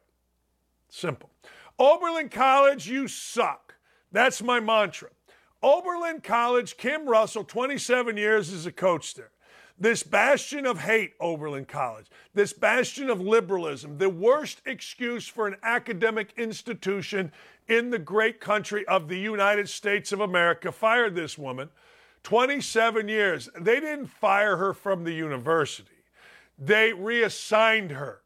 Simple. 0.89 1.31
Oberlin 1.79 2.29
College, 2.29 2.89
you 2.89 3.09
suck. 3.09 3.75
That's 4.13 4.43
my 4.43 4.61
mantra. 4.61 5.09
Oberlin 5.63 6.21
College, 6.21 6.77
Kim 6.77 7.09
Russell, 7.09 7.45
27 7.45 8.17
years 8.17 8.53
as 8.53 8.67
a 8.67 8.73
coach 8.73 9.15
there. 9.15 9.31
this 9.81 10.03
bastion 10.03 10.67
of 10.67 10.79
hate, 10.79 11.15
Oberlin 11.21 11.65
College, 11.65 12.07
this 12.35 12.53
bastion 12.53 13.09
of 13.09 13.21
liberalism, 13.21 13.97
the 13.97 14.11
worst 14.11 14.61
excuse 14.67 15.27
for 15.27 15.49
an 15.49 15.57
academic 15.63 16.35
institution 16.37 17.33
in 17.71 17.91
the 17.91 17.99
great 17.99 18.41
country 18.41 18.87
of 18.87 19.09
the 19.09 19.19
United 19.19 19.69
States 19.69 20.11
of 20.13 20.21
America, 20.21 20.73
fired 20.73 21.15
this 21.15 21.39
woman. 21.39 21.71
27 22.25 23.09
years. 23.09 23.49
They 23.59 23.81
didn't 23.81 24.09
fire 24.09 24.57
her 24.57 24.75
from 24.75 25.05
the 25.05 25.15
university, 25.15 26.05
they 26.59 26.93
reassigned 26.93 27.93
her 27.93 28.23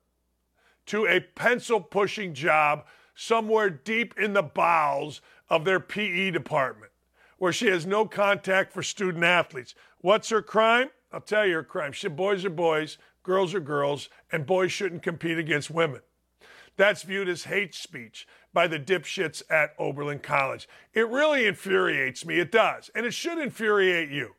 to 0.86 1.06
a 1.06 1.20
pencil 1.20 1.80
pushing 1.80 2.34
job 2.34 2.84
somewhere 3.14 3.70
deep 3.70 4.18
in 4.18 4.32
the 4.32 4.42
bowels 4.42 5.20
of 5.48 5.64
their 5.64 5.80
PE 5.80 6.32
department 6.32 6.90
where 7.38 7.52
she 7.52 7.66
has 7.66 7.86
no 7.86 8.06
contact 8.06 8.72
for 8.72 8.82
student 8.82 9.24
athletes. 9.24 9.74
What's 10.00 10.30
her 10.30 10.42
crime? 10.42 10.88
I'll 11.12 11.20
tell 11.20 11.46
you 11.46 11.56
her 11.56 11.62
crime. 11.62 11.92
She, 11.92 12.08
boys 12.08 12.44
are 12.44 12.50
boys, 12.50 12.98
girls 13.22 13.54
are 13.54 13.60
girls, 13.60 14.08
and 14.32 14.46
boys 14.46 14.72
shouldn't 14.72 15.02
compete 15.02 15.38
against 15.38 15.70
women. 15.70 16.00
That's 16.76 17.02
viewed 17.02 17.28
as 17.28 17.44
hate 17.44 17.74
speech 17.74 18.26
by 18.52 18.66
the 18.66 18.78
dipshits 18.78 19.42
at 19.50 19.74
Oberlin 19.78 20.18
College. 20.18 20.68
It 20.92 21.08
really 21.08 21.46
infuriates 21.46 22.24
me. 22.26 22.38
It 22.38 22.50
does. 22.50 22.90
And 22.94 23.06
it 23.06 23.14
should 23.14 23.38
infuriate 23.38 24.10
you. 24.10 24.34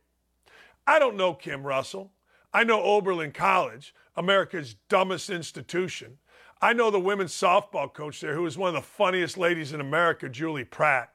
I 0.86 0.98
don't 0.98 1.16
know 1.16 1.34
Kim 1.34 1.66
Russell. 1.66 2.12
I 2.52 2.64
know 2.64 2.82
Oberlin 2.82 3.32
College, 3.32 3.94
America's 4.16 4.76
dumbest 4.88 5.30
institution. 5.30 6.18
I 6.60 6.72
know 6.72 6.90
the 6.90 7.00
women's 7.00 7.32
softball 7.32 7.92
coach 7.92 8.20
there, 8.20 8.34
who 8.34 8.46
is 8.46 8.56
one 8.56 8.68
of 8.68 8.74
the 8.74 8.80
funniest 8.80 9.36
ladies 9.36 9.72
in 9.72 9.80
America, 9.80 10.28
Julie 10.28 10.64
Pratt. 10.64 11.12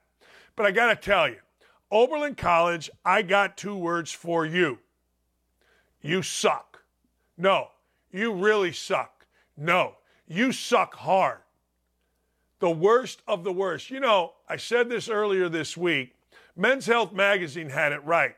But 0.56 0.66
I 0.66 0.72
got 0.72 0.90
to 0.90 0.96
tell 0.96 1.28
you, 1.28 1.38
Oberlin 1.90 2.36
College, 2.36 2.90
I 3.04 3.22
got 3.22 3.58
two 3.58 3.76
words 3.76 4.12
for 4.12 4.46
you 4.46 4.80
you 6.02 6.22
suck. 6.22 6.84
No, 7.38 7.68
you 8.12 8.34
really 8.34 8.72
suck. 8.72 9.26
No, 9.56 9.96
you 10.32 10.52
suck 10.52 10.96
hard. 10.96 11.40
The 12.60 12.72
worst 12.72 13.22
of 13.28 13.44
the 13.44 13.52
worst. 13.52 13.90
You 13.90 14.00
know, 14.00 14.34
I 14.48 14.58
said 14.58 14.90
this 14.90 15.10
earlier 15.10 15.50
this 15.50 15.76
week. 15.76 16.16
Men's 16.56 16.86
Health 16.86 17.12
Magazine 17.12 17.70
had 17.70 17.92
it 17.92 18.04
right. 18.06 18.36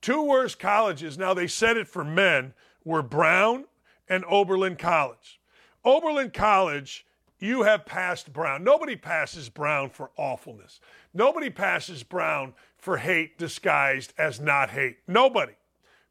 Two 0.00 0.22
worst 0.22 0.58
colleges, 0.58 1.18
now 1.18 1.34
they 1.34 1.46
said 1.46 1.76
it 1.76 1.88
for 1.88 2.04
men, 2.04 2.54
were 2.84 3.02
Brown 3.02 3.64
and 4.08 4.24
Oberlin 4.26 4.76
College. 4.76 5.40
Oberlin 5.84 6.30
College, 6.30 7.06
you 7.38 7.62
have 7.62 7.84
passed 7.84 8.32
Brown. 8.32 8.64
Nobody 8.64 8.96
passes 8.96 9.48
Brown 9.48 9.90
for 9.90 10.10
awfulness. 10.16 10.80
Nobody 11.12 11.50
passes 11.50 12.02
Brown 12.02 12.54
for 12.78 12.98
hate 12.98 13.38
disguised 13.38 14.12
as 14.18 14.40
not 14.40 14.70
hate. 14.70 14.98
Nobody. 15.06 15.54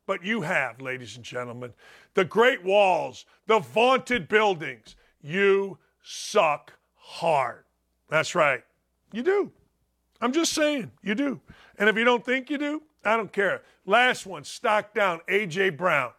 But 0.05 0.23
you 0.23 0.41
have, 0.41 0.81
ladies 0.81 1.15
and 1.15 1.23
gentlemen, 1.23 1.73
the 2.13 2.25
great 2.25 2.63
walls, 2.63 3.25
the 3.47 3.59
vaunted 3.59 4.27
buildings. 4.27 4.95
You 5.23 5.79
suck 6.03 6.73
hard. 6.95 7.63
That's 8.09 8.35
right. 8.35 8.63
You 9.11 9.23
do. 9.23 9.51
I'm 10.21 10.33
just 10.33 10.53
saying, 10.53 10.91
you 11.01 11.15
do. 11.15 11.41
And 11.79 11.89
if 11.89 11.97
you 11.97 12.03
don't 12.03 12.25
think 12.25 12.49
you 12.49 12.57
do, 12.57 12.83
I 13.03 13.17
don't 13.17 13.31
care. 13.31 13.63
Last 13.85 14.25
one, 14.25 14.43
stock 14.43 14.93
down, 14.93 15.21
A.J. 15.27 15.71
Brown. 15.71 16.11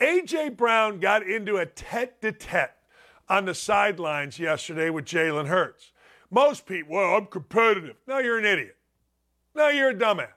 A.J. 0.00 0.50
Brown 0.50 1.00
got 1.00 1.26
into 1.26 1.56
a 1.56 1.66
tete 1.66 2.20
de 2.20 2.32
tete 2.32 2.74
on 3.28 3.46
the 3.46 3.54
sidelines 3.54 4.38
yesterday 4.38 4.90
with 4.90 5.04
Jalen 5.04 5.48
Hurts. 5.48 5.92
Most 6.30 6.66
people, 6.66 6.96
well, 6.96 7.16
I'm 7.16 7.26
competitive. 7.26 7.96
No, 8.06 8.18
you're 8.18 8.38
an 8.38 8.44
idiot. 8.44 8.76
No, 9.54 9.68
you're 9.68 9.90
a 9.90 9.94
dumbass. 9.94 10.28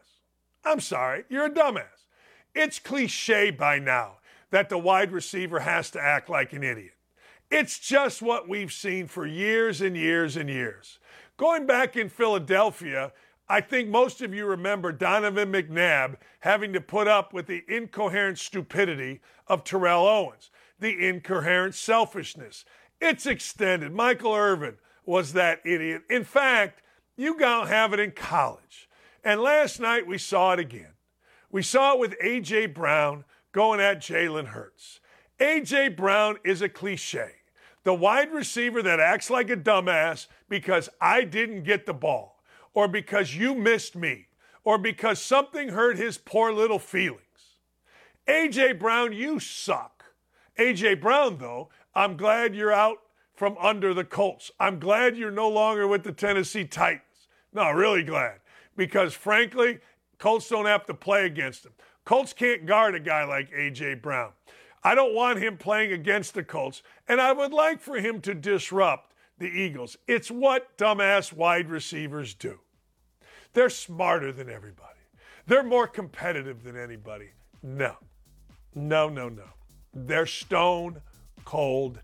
I'm 0.64 0.80
sorry, 0.80 1.26
you're 1.30 1.46
a 1.46 1.50
dumbass. 1.50 2.06
It's 2.56 2.80
cliche 2.80 3.52
by 3.52 3.80
now 3.80 4.18
that 4.52 4.70
the 4.70 4.78
wide 4.78 5.12
receiver 5.12 5.60
has 5.60 5.92
to 5.92 6.02
act 6.02 6.30
like 6.30 6.54
an 6.54 6.64
idiot. 6.64 6.94
It's 7.52 7.80
just 7.80 8.22
what 8.22 8.48
we've 8.48 8.72
seen 8.72 9.08
for 9.08 9.26
years 9.26 9.82
and 9.82 9.98
years 9.98 10.38
and 10.38 10.50
years. 10.50 11.00
Going 11.38 11.66
back 11.66 11.98
in 11.98 12.10
Philadelphia, 12.10 13.12
I 13.48 13.62
think 13.62 13.90
most 13.90 14.22
of 14.22 14.34
you 14.34 14.46
remember 14.46 14.92
Donovan 14.92 15.52
McNabb 15.52 16.18
having 16.42 16.74
to 16.74 16.82
put 16.82 17.08
up 17.08 17.34
with 17.34 17.48
the 17.48 17.64
incoherent 17.68 18.38
stupidity 18.38 19.22
of 19.48 19.64
Terrell 19.64 20.06
Owens, 20.06 20.52
the 20.80 21.08
incoherent 21.08 21.74
selfishness. 21.74 22.66
It's 23.02 23.26
extended. 23.26 23.94
Michael 23.94 24.36
Irvin 24.36 24.78
was 25.04 25.34
that 25.34 25.62
idiot. 25.66 26.04
In 26.08 26.24
fact, 26.24 26.84
you 27.18 27.40
don't 27.40 27.68
have 27.68 27.94
it 27.94 28.00
in 28.00 28.12
college. 28.12 28.88
And 29.24 29.42
last 29.42 29.80
night 29.80 30.06
we 30.06 30.20
saw 30.20 30.54
it 30.54 30.60
again. 30.60 30.94
We 31.50 31.64
saw 31.64 31.94
it 31.94 32.00
with 32.00 32.16
A.J. 32.22 32.68
Brown 32.68 33.26
going 33.52 33.80
at 33.80 34.00
Jalen 34.00 34.48
Hurts. 34.48 35.00
A.J. 35.40 35.90
Brown 35.90 36.38
is 36.44 36.62
a 36.62 36.70
cliche. 36.70 37.32
The 37.90 37.96
wide 37.96 38.32
receiver 38.32 38.84
that 38.84 39.00
acts 39.00 39.32
like 39.32 39.50
a 39.50 39.58
dumbass 39.58 40.28
because 40.48 40.90
I 41.02 41.24
didn't 41.24 41.64
get 41.64 41.88
the 41.88 41.94
ball, 41.96 42.40
or 42.76 42.88
because 42.88 43.36
you 43.36 43.56
missed 43.56 43.96
me, 43.96 44.28
or 44.64 44.78
because 44.78 45.20
something 45.20 45.70
hurt 45.70 45.98
his 45.98 46.16
poor 46.20 46.54
little 46.54 46.78
feelings. 46.78 47.56
A.J. 48.28 48.74
Brown, 48.74 49.12
you 49.12 49.40
suck. 49.40 50.06
A.J. 50.60 50.94
Brown, 51.02 51.40
though, 51.40 51.70
I'm 51.96 52.16
glad 52.16 52.54
you're 52.54 52.72
out 52.72 53.00
from 53.34 53.58
under 53.60 53.96
the 53.96 54.06
Colts. 54.06 54.52
I'm 54.60 54.78
glad 54.80 55.18
you're 55.18 55.32
no 55.32 55.50
longer 55.50 55.88
with 55.88 56.04
the 56.04 56.12
Tennessee 56.12 56.66
Titans. 56.66 57.02
No, 57.54 57.72
really 57.72 58.04
glad. 58.04 58.36
Because 58.78 59.16
frankly, 59.16 59.80
Colts 60.20 60.48
don't 60.48 60.68
have 60.68 60.86
to 60.86 60.94
play 60.94 61.26
against 61.26 61.66
him. 61.66 61.72
Colts 62.06 62.34
can't 62.34 62.68
guard 62.68 62.94
a 62.94 63.00
guy 63.00 63.24
like 63.24 63.50
A.J. 63.52 63.96
Brown. 63.96 64.34
I 64.84 64.96
don't 64.96 65.14
want 65.14 65.40
him 65.40 65.58
playing 65.58 65.92
against 65.92 66.34
the 66.34 66.44
Colts, 66.44 66.82
and 67.08 67.20
I 67.20 67.34
would 67.34 67.52
like 67.52 67.82
for 67.82 67.98
him 67.98 68.22
to 68.22 68.34
disrupt 68.34 69.14
the 69.38 69.48
Eagles. 69.48 69.98
It's 70.08 70.32
what 70.32 70.78
dumbass 70.78 71.34
wide 71.34 71.70
receivers 71.70 72.34
do. 72.34 72.60
They're 73.54 73.70
smarter 73.70 74.32
than 74.32 74.50
everybody, 74.50 75.00
they're 75.48 75.64
more 75.64 75.88
competitive 75.88 76.64
than 76.64 76.78
anybody. 76.78 77.30
No, 77.62 77.96
no, 78.74 79.10
no, 79.10 79.28
no. 79.30 79.44
They're 79.94 80.26
stone 80.26 81.02
cold 81.44 82.00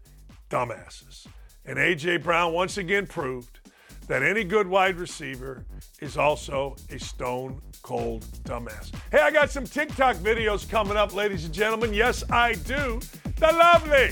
dumbasses. 0.49 1.27
And 1.65 1.79
A.J. 1.79 2.17
Brown 2.17 2.53
once 2.53 2.77
again 2.77 3.07
proved 3.07 3.59
that 4.07 4.23
any 4.23 4.43
good 4.43 4.67
wide 4.67 4.97
receiver 4.97 5.65
is 5.99 6.17
also 6.17 6.75
a 6.91 6.99
stone 6.99 7.61
cold 7.81 8.25
dumbass. 8.43 8.91
Hey, 9.11 9.19
I 9.19 9.31
got 9.31 9.49
some 9.49 9.65
TikTok 9.65 10.17
videos 10.17 10.69
coming 10.69 10.97
up, 10.97 11.13
ladies 11.13 11.45
and 11.45 11.53
gentlemen. 11.53 11.93
Yes, 11.93 12.23
I 12.29 12.53
do. 12.53 12.99
The 13.37 13.51
lovely 13.51 14.11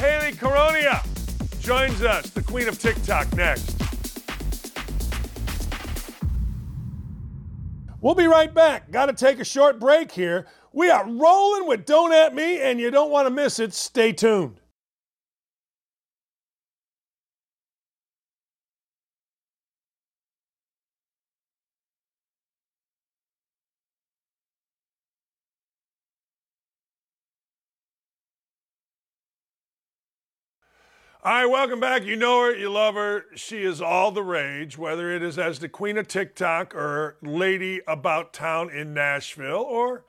Hayley 0.00 0.32
Caronia 0.32 1.02
joins 1.60 2.02
us, 2.02 2.30
the 2.30 2.42
queen 2.42 2.68
of 2.68 2.78
TikTok, 2.78 3.34
next. 3.34 3.76
We'll 8.00 8.16
be 8.16 8.26
right 8.26 8.52
back. 8.52 8.90
Got 8.90 9.06
to 9.06 9.12
take 9.12 9.38
a 9.38 9.44
short 9.44 9.78
break 9.78 10.10
here. 10.10 10.46
We 10.72 10.90
are 10.90 11.08
rolling 11.08 11.68
with 11.68 11.86
Don't 11.86 12.12
At 12.12 12.34
Me, 12.34 12.60
and 12.60 12.80
you 12.80 12.90
don't 12.90 13.10
want 13.10 13.26
to 13.26 13.30
miss 13.30 13.60
it. 13.60 13.72
Stay 13.72 14.12
tuned. 14.12 14.61
All 31.24 31.32
right, 31.32 31.46
welcome 31.46 31.78
back. 31.78 32.02
You 32.02 32.16
know 32.16 32.40
her, 32.40 32.52
you 32.52 32.68
love 32.68 32.96
her. 32.96 33.26
She 33.36 33.62
is 33.62 33.80
all 33.80 34.10
the 34.10 34.24
rage, 34.24 34.76
whether 34.76 35.08
it 35.08 35.22
is 35.22 35.38
as 35.38 35.60
the 35.60 35.68
queen 35.68 35.96
of 35.96 36.08
TikTok 36.08 36.74
or 36.74 37.16
lady 37.22 37.80
about 37.86 38.32
town 38.32 38.70
in 38.70 38.92
Nashville 38.92 39.60
or 39.60 40.04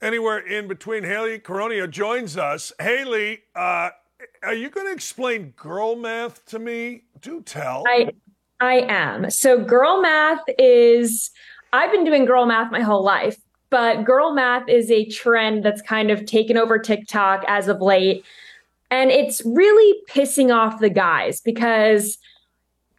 anywhere 0.00 0.38
in 0.38 0.66
between. 0.66 1.04
Hayley 1.04 1.38
Caronia 1.38 1.90
joins 1.90 2.38
us. 2.38 2.72
Hayley, 2.80 3.40
uh, 3.54 3.90
are 4.42 4.54
you 4.54 4.70
going 4.70 4.86
to 4.86 4.94
explain 4.94 5.52
girl 5.58 5.94
math 5.94 6.46
to 6.46 6.58
me? 6.58 7.02
Do 7.20 7.42
tell. 7.42 7.84
I, 7.86 8.12
I 8.58 8.76
am. 8.88 9.28
So, 9.28 9.62
girl 9.62 10.00
math 10.00 10.40
is, 10.58 11.32
I've 11.74 11.92
been 11.92 12.04
doing 12.04 12.24
girl 12.24 12.46
math 12.46 12.72
my 12.72 12.80
whole 12.80 13.04
life, 13.04 13.36
but 13.68 14.04
girl 14.04 14.32
math 14.32 14.70
is 14.70 14.90
a 14.90 15.04
trend 15.04 15.66
that's 15.66 15.82
kind 15.82 16.10
of 16.10 16.24
taken 16.24 16.56
over 16.56 16.78
TikTok 16.78 17.44
as 17.46 17.68
of 17.68 17.82
late. 17.82 18.24
And 18.90 19.10
it's 19.10 19.42
really 19.44 20.00
pissing 20.08 20.54
off 20.54 20.78
the 20.78 20.90
guys 20.90 21.40
because 21.40 22.18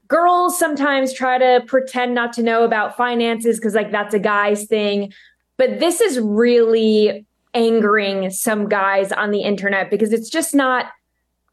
girls 0.08 0.58
sometimes 0.58 1.14
try 1.14 1.38
to 1.38 1.64
pretend 1.68 2.14
not 2.14 2.34
to 2.34 2.44
know 2.44 2.64
about 2.64 2.98
finances 2.98 3.58
because, 3.58 3.74
like, 3.74 3.92
that's 3.92 4.14
a 4.14 4.20
guy's 4.20 4.66
thing. 4.66 5.14
But 5.58 5.80
this 5.80 6.02
is 6.02 6.20
really 6.20 7.26
angering 7.54 8.30
some 8.30 8.70
guys 8.70 9.12
on 9.12 9.32
the 9.32 9.42
internet 9.42 9.90
because 9.90 10.14
it's 10.14 10.30
just 10.30 10.54
not 10.54 10.92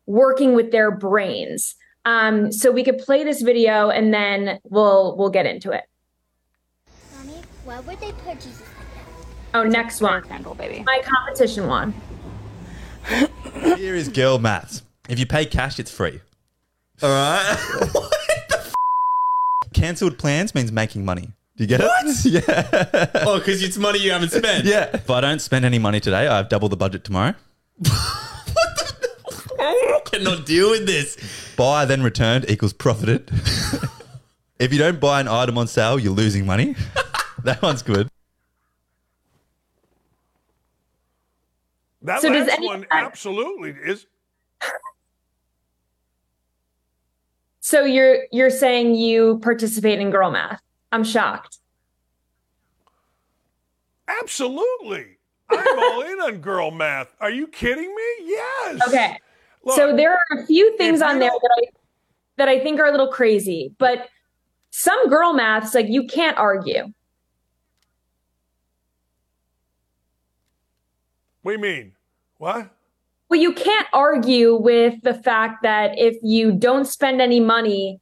working 0.07 0.55
with 0.55 0.71
their 0.71 0.91
brains. 0.91 1.75
Um, 2.05 2.53
so 2.53 2.71
we 2.71 2.85
could 2.85 2.99
play 2.99 3.25
this 3.25 3.41
video 3.41 3.89
and 3.89 4.13
then 4.13 4.61
we'll 4.65 5.17
we'll 5.17 5.31
get 5.31 5.47
into 5.47 5.71
it. 5.71 5.85
Mommy, 7.17 7.41
why 7.65 7.81
would 7.81 7.99
they 7.99 8.13
put 8.13 8.35
Jesus 8.35 8.61
like 8.61 8.95
that? 8.95 9.59
Oh, 9.59 9.63
next 9.63 10.03
one. 10.03 10.23
Candle, 10.25 10.55
baby. 10.55 10.83
My 10.85 11.01
competition 11.03 11.67
one. 11.67 11.95
Here 13.77 13.95
is 13.95 14.09
girl 14.09 14.39
maths. 14.39 14.83
If 15.09 15.19
you 15.19 15.27
pay 15.27 15.45
cash, 15.47 15.79
it's 15.79 15.91
free. 15.91 16.21
All 17.03 17.09
right. 17.11 17.57
what 17.93 18.11
the 18.49 18.57
f- 18.59 18.75
Cancelled 19.73 20.19
plans 20.19 20.55
means 20.55 20.73
making 20.73 21.05
money. 21.05 21.33
Do 21.57 21.65
you 21.65 21.69
get 21.69 21.81
it? 21.81 21.91
Yeah. 22.25 23.07
Oh, 23.27 23.39
because 23.39 23.63
it's 23.63 23.77
money 23.77 23.99
you 24.01 24.11
haven't 24.13 24.31
spent. 24.31 24.65
Yeah. 24.65 24.91
If 24.95 25.11
I 25.11 25.21
don't 25.21 25.41
spend 25.41 25.65
any 25.65 25.79
money 25.79 26.01
today, 26.01 26.27
I 26.27 26.39
have 26.39 26.49
double 26.49 26.69
the 26.69 26.77
budget 26.77 27.05
tomorrow. 27.05 27.35
What 27.79 27.89
the 28.79 29.57
I 29.61 30.01
cannot 30.05 30.47
deal 30.47 30.71
with 30.71 30.87
this. 30.87 31.17
Buy 31.57 31.85
then 31.85 32.03
returned 32.03 32.47
equals 32.49 32.73
profited. 32.73 33.31
if 34.59 34.73
you 34.73 34.79
don't 34.79 35.01
buy 35.01 35.21
an 35.21 35.29
item 35.29 35.59
on 35.59 35.67
sale, 35.67 35.99
you're 35.99 36.13
losing 36.13 36.47
money. 36.47 36.75
that 37.45 37.61
one's 37.63 37.83
good. 37.83 38.09
That 42.05 42.21
So 42.21 42.31
does 42.33 42.47
last 42.47 42.59
any- 42.59 42.67
one 42.67 42.87
absolutely 42.91 43.71
is. 43.71 44.07
So 47.61 47.85
you're 47.85 48.27
you're 48.31 48.51
saying 48.51 48.95
you 48.95 49.39
participate 49.43 49.99
in 49.99 50.11
girl 50.11 50.31
math? 50.31 50.61
I'm 50.93 51.03
shocked. 51.03 51.59
Absolutely. 54.07 55.17
I'm 55.51 55.79
all 55.79 56.03
in 56.03 56.21
on 56.21 56.39
girl 56.41 56.71
math. 56.71 57.15
Are 57.21 57.31
you 57.31 57.47
kidding 57.47 57.95
me? 57.95 58.03
Yes. 58.27 58.87
Okay. 58.89 59.19
Look, 59.65 59.77
so 59.77 59.97
there 59.97 60.13
are 60.13 60.39
a 60.39 60.45
few 60.47 60.77
things 60.77 61.01
on 61.01 61.19
there 61.19 61.31
that 61.31 61.51
I 61.59 61.63
that 62.37 62.49
I 62.49 62.61
think 62.61 62.79
are 62.81 62.87
a 62.87 62.91
little 62.91 63.09
crazy, 63.09 63.75
but 63.79 64.11
some 64.69 65.09
girl 65.09 65.33
maths 65.33 65.75
like 65.75 65.87
you 65.89 66.07
can't 66.07 66.37
argue. 66.37 66.93
What 71.41 71.53
do 71.53 71.57
you 71.57 71.63
mean? 71.63 71.94
What? 72.45 72.69
Well, 73.31 73.41
you 73.41 73.55
can't 73.55 73.87
argue 73.95 74.55
with 74.55 75.01
the 75.01 75.15
fact 75.15 75.63
that 75.63 75.99
if 75.99 76.15
you 76.23 76.53
don't 76.53 76.85
spend 76.85 77.23
any 77.23 77.41
money 77.41 78.01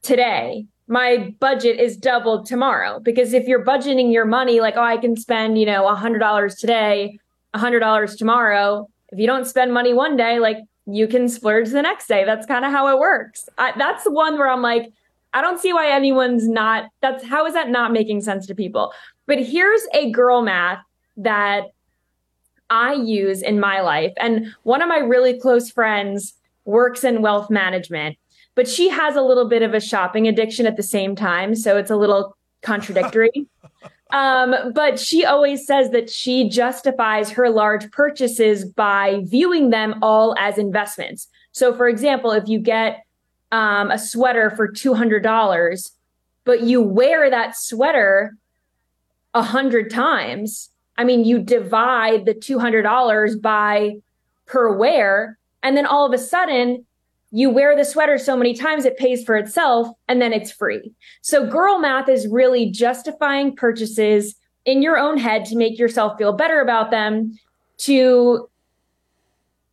today, 0.00 0.64
my 0.88 1.34
budget 1.40 1.78
is 1.78 1.98
doubled 1.98 2.46
tomorrow. 2.46 3.00
Because 3.00 3.34
if 3.34 3.46
you're 3.46 3.62
budgeting 3.62 4.10
your 4.10 4.24
money, 4.24 4.60
like, 4.60 4.76
oh, 4.78 4.82
I 4.82 4.96
can 4.96 5.14
spend, 5.14 5.58
you 5.58 5.66
know, 5.66 5.82
$100 5.94 6.58
today, 6.58 7.18
$100 7.54 8.16
tomorrow. 8.16 8.88
If 9.12 9.18
you 9.18 9.26
don't 9.26 9.46
spend 9.46 9.74
money 9.74 9.92
one 9.92 10.16
day, 10.16 10.38
like, 10.38 10.56
you 10.86 11.06
can 11.06 11.28
splurge 11.28 11.68
the 11.68 11.82
next 11.82 12.06
day. 12.06 12.24
That's 12.24 12.46
kind 12.46 12.64
of 12.64 12.72
how 12.72 12.88
it 12.88 12.98
works. 12.98 13.46
I, 13.58 13.74
that's 13.76 14.04
the 14.04 14.10
one 14.10 14.38
where 14.38 14.48
I'm 14.48 14.62
like, 14.62 14.90
I 15.34 15.42
don't 15.42 15.60
see 15.60 15.74
why 15.74 15.90
anyone's 15.90 16.48
not, 16.48 16.84
that's 17.02 17.22
how 17.22 17.44
is 17.44 17.52
that 17.52 17.68
not 17.68 17.92
making 17.92 18.22
sense 18.22 18.46
to 18.46 18.54
people? 18.54 18.94
But 19.26 19.38
here's 19.38 19.82
a 19.92 20.10
girl 20.12 20.40
math 20.40 20.82
that 21.18 21.73
I 22.70 22.94
use 22.94 23.42
in 23.42 23.60
my 23.60 23.80
life. 23.80 24.12
And 24.18 24.54
one 24.62 24.82
of 24.82 24.88
my 24.88 24.98
really 24.98 25.38
close 25.38 25.70
friends 25.70 26.34
works 26.64 27.04
in 27.04 27.22
wealth 27.22 27.50
management, 27.50 28.16
but 28.54 28.68
she 28.68 28.88
has 28.88 29.16
a 29.16 29.22
little 29.22 29.48
bit 29.48 29.62
of 29.62 29.74
a 29.74 29.80
shopping 29.80 30.26
addiction 30.26 30.66
at 30.66 30.76
the 30.76 30.82
same 30.82 31.14
time. 31.14 31.54
So 31.54 31.76
it's 31.76 31.90
a 31.90 31.96
little 31.96 32.36
contradictory. 32.62 33.46
um, 34.12 34.72
but 34.72 34.98
she 34.98 35.24
always 35.24 35.66
says 35.66 35.90
that 35.90 36.08
she 36.08 36.48
justifies 36.48 37.30
her 37.30 37.50
large 37.50 37.90
purchases 37.90 38.64
by 38.64 39.20
viewing 39.24 39.70
them 39.70 39.96
all 40.02 40.34
as 40.38 40.58
investments. 40.58 41.28
So, 41.52 41.74
for 41.74 41.88
example, 41.88 42.32
if 42.32 42.48
you 42.48 42.58
get 42.58 43.04
um, 43.52 43.90
a 43.90 43.98
sweater 43.98 44.50
for 44.50 44.68
$200, 44.68 45.90
but 46.44 46.62
you 46.62 46.82
wear 46.82 47.30
that 47.30 47.56
sweater 47.56 48.36
a 49.32 49.42
hundred 49.42 49.90
times. 49.90 50.70
I 50.96 51.04
mean, 51.04 51.24
you 51.24 51.38
divide 51.40 52.24
the 52.24 52.34
two 52.34 52.58
hundred 52.58 52.82
dollars 52.82 53.36
by 53.36 53.96
per 54.46 54.74
wear, 54.76 55.38
and 55.62 55.76
then 55.76 55.86
all 55.86 56.06
of 56.06 56.12
a 56.12 56.18
sudden, 56.18 56.84
you 57.30 57.50
wear 57.50 57.76
the 57.76 57.84
sweater 57.84 58.16
so 58.16 58.36
many 58.36 58.54
times 58.54 58.84
it 58.84 58.96
pays 58.96 59.24
for 59.24 59.36
itself, 59.36 59.88
and 60.06 60.22
then 60.22 60.32
it's 60.32 60.52
free. 60.52 60.92
So, 61.22 61.46
girl 61.46 61.78
math 61.78 62.08
is 62.08 62.28
really 62.28 62.70
justifying 62.70 63.56
purchases 63.56 64.36
in 64.64 64.82
your 64.82 64.98
own 64.98 65.18
head 65.18 65.44
to 65.46 65.56
make 65.56 65.78
yourself 65.78 66.16
feel 66.16 66.32
better 66.32 66.60
about 66.60 66.90
them, 66.90 67.38
to 67.78 68.48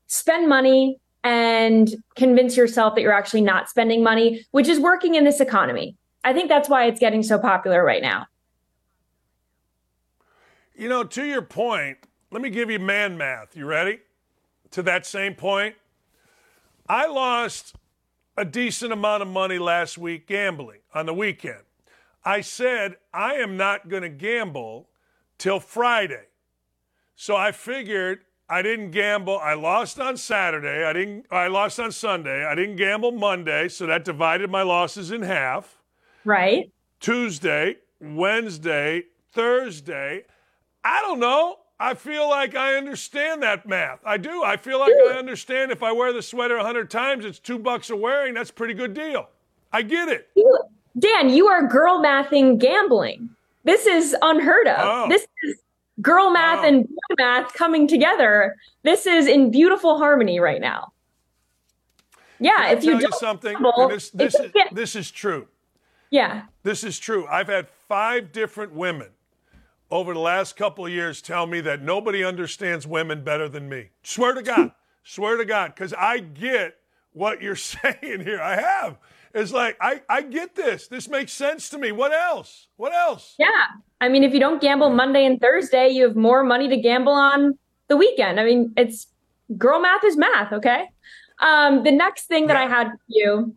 spend 0.07 0.49
money 0.49 0.97
and 1.23 1.95
convince 2.15 2.57
yourself 2.57 2.95
that 2.95 3.01
you're 3.01 3.13
actually 3.13 3.41
not 3.41 3.69
spending 3.69 4.03
money, 4.03 4.45
which 4.51 4.67
is 4.67 4.79
working 4.79 5.15
in 5.15 5.23
this 5.23 5.39
economy. 5.39 5.95
I 6.23 6.33
think 6.33 6.49
that's 6.49 6.67
why 6.67 6.85
it's 6.85 6.99
getting 6.99 7.23
so 7.23 7.37
popular 7.37 7.83
right 7.83 8.01
now. 8.01 8.25
You 10.81 10.89
know, 10.89 11.03
to 11.03 11.23
your 11.23 11.43
point, 11.43 11.99
let 12.31 12.41
me 12.41 12.49
give 12.49 12.71
you 12.71 12.79
man 12.79 13.15
math. 13.15 13.55
You 13.55 13.67
ready? 13.67 13.99
To 14.71 14.81
that 14.81 15.05
same 15.05 15.35
point, 15.35 15.75
I 16.89 17.05
lost 17.05 17.75
a 18.35 18.43
decent 18.43 18.91
amount 18.91 19.21
of 19.21 19.27
money 19.27 19.59
last 19.59 19.99
week 19.99 20.25
gambling 20.25 20.79
on 20.91 21.05
the 21.05 21.13
weekend. 21.13 21.61
I 22.25 22.41
said 22.41 22.95
I 23.13 23.35
am 23.35 23.57
not 23.57 23.89
going 23.89 24.01
to 24.01 24.09
gamble 24.09 24.89
till 25.37 25.59
Friday. 25.59 26.23
So 27.15 27.35
I 27.35 27.51
figured 27.51 28.21
I 28.49 28.63
didn't 28.63 28.89
gamble. 28.89 29.37
I 29.37 29.53
lost 29.53 29.99
on 29.99 30.17
Saturday. 30.17 30.83
I 30.83 30.93
didn't 30.93 31.27
I 31.29 31.45
lost 31.45 31.79
on 31.79 31.91
Sunday. 31.91 32.43
I 32.43 32.55
didn't 32.55 32.77
gamble 32.77 33.11
Monday, 33.11 33.67
so 33.67 33.85
that 33.85 34.03
divided 34.03 34.49
my 34.49 34.63
losses 34.63 35.11
in 35.11 35.21
half. 35.21 35.77
Right. 36.25 36.71
Tuesday, 36.99 37.75
Wednesday, 37.99 39.03
Thursday. 39.31 40.23
I 40.83 41.01
don't 41.01 41.19
know. 41.19 41.57
I 41.79 41.95
feel 41.95 42.29
like 42.29 42.55
I 42.55 42.75
understand 42.75 43.41
that 43.41 43.67
math. 43.67 43.99
I 44.05 44.17
do. 44.17 44.43
I 44.43 44.55
feel 44.55 44.79
like 44.79 44.93
I 45.09 45.17
understand 45.17 45.71
if 45.71 45.81
I 45.81 45.91
wear 45.91 46.13
the 46.13 46.21
sweater 46.21 46.57
100 46.57 46.91
times, 46.91 47.25
it's 47.25 47.39
two 47.39 47.57
bucks 47.57 47.89
a 47.89 47.95
wearing. 47.95 48.35
That's 48.35 48.51
a 48.51 48.53
pretty 48.53 48.75
good 48.75 48.93
deal. 48.93 49.29
I 49.73 49.81
get 49.81 50.07
it. 50.07 50.29
Dan, 50.99 51.29
you 51.29 51.47
are 51.47 51.67
girl 51.67 51.99
mathing 51.99 52.59
gambling. 52.59 53.31
This 53.63 53.87
is 53.87 54.15
unheard 54.21 54.67
of. 54.67 54.77
Oh. 54.79 55.09
This 55.09 55.25
is 55.43 55.57
girl 56.01 56.29
math 56.29 56.63
oh. 56.63 56.67
and 56.67 56.87
boy 56.87 57.15
math 57.17 57.53
coming 57.53 57.87
together. 57.87 58.55
This 58.83 59.07
is 59.07 59.25
in 59.25 59.49
beautiful 59.49 59.97
harmony 59.97 60.39
right 60.39 60.61
now. 60.61 60.93
Yeah, 62.39 62.67
Can 62.67 62.77
if 62.77 62.83
you 62.83 62.91
tell 62.91 63.01
don't 63.01 63.15
something, 63.15 63.53
gamble, 63.53 63.87
this, 63.87 64.11
this, 64.11 64.35
is, 64.35 64.51
this 64.71 64.95
is 64.95 65.09
true. 65.09 65.47
yeah. 66.11 66.43
This 66.61 66.83
is 66.83 66.99
true. 66.99 67.25
I've 67.27 67.47
had 67.47 67.67
five 67.87 68.31
different 68.31 68.73
women 68.73 69.09
over 69.91 70.13
the 70.13 70.19
last 70.19 70.55
couple 70.55 70.85
of 70.85 70.91
years 70.91 71.21
tell 71.21 71.45
me 71.45 71.61
that 71.61 71.81
nobody 71.81 72.23
understands 72.23 72.87
women 72.87 73.23
better 73.23 73.47
than 73.47 73.69
me. 73.69 73.89
Swear 74.03 74.33
to 74.33 74.41
God. 74.41 74.71
Swear 75.03 75.37
to 75.37 75.45
God. 75.45 75.73
Because 75.75 75.93
I 75.93 76.19
get 76.19 76.75
what 77.11 77.41
you're 77.41 77.55
saying 77.55 78.21
here. 78.23 78.41
I 78.41 78.55
have. 78.55 78.97
It's 79.33 79.51
like, 79.51 79.77
I, 79.79 80.01
I 80.09 80.21
get 80.23 80.55
this. 80.55 80.87
This 80.87 81.07
makes 81.07 81.31
sense 81.31 81.69
to 81.69 81.77
me. 81.77 81.91
What 81.91 82.11
else? 82.13 82.67
What 82.77 82.93
else? 82.93 83.35
Yeah. 83.37 83.47
I 84.01 84.09
mean, 84.09 84.23
if 84.23 84.33
you 84.33 84.39
don't 84.39 84.61
gamble 84.61 84.89
Monday 84.89 85.25
and 85.25 85.39
Thursday, 85.39 85.89
you 85.89 86.03
have 86.03 86.15
more 86.15 86.43
money 86.43 86.67
to 86.67 86.77
gamble 86.77 87.13
on 87.13 87.57
the 87.87 87.95
weekend. 87.95 88.39
I 88.39 88.45
mean, 88.45 88.73
it's 88.75 89.07
girl 89.57 89.81
math 89.81 90.03
is 90.03 90.17
math, 90.17 90.51
okay? 90.51 90.89
Um, 91.39 91.83
the 91.83 91.91
next 91.91 92.25
thing 92.25 92.47
that 92.47 92.57
I 92.57 92.67
had 92.67 92.89
for 92.89 92.99
you 93.07 93.55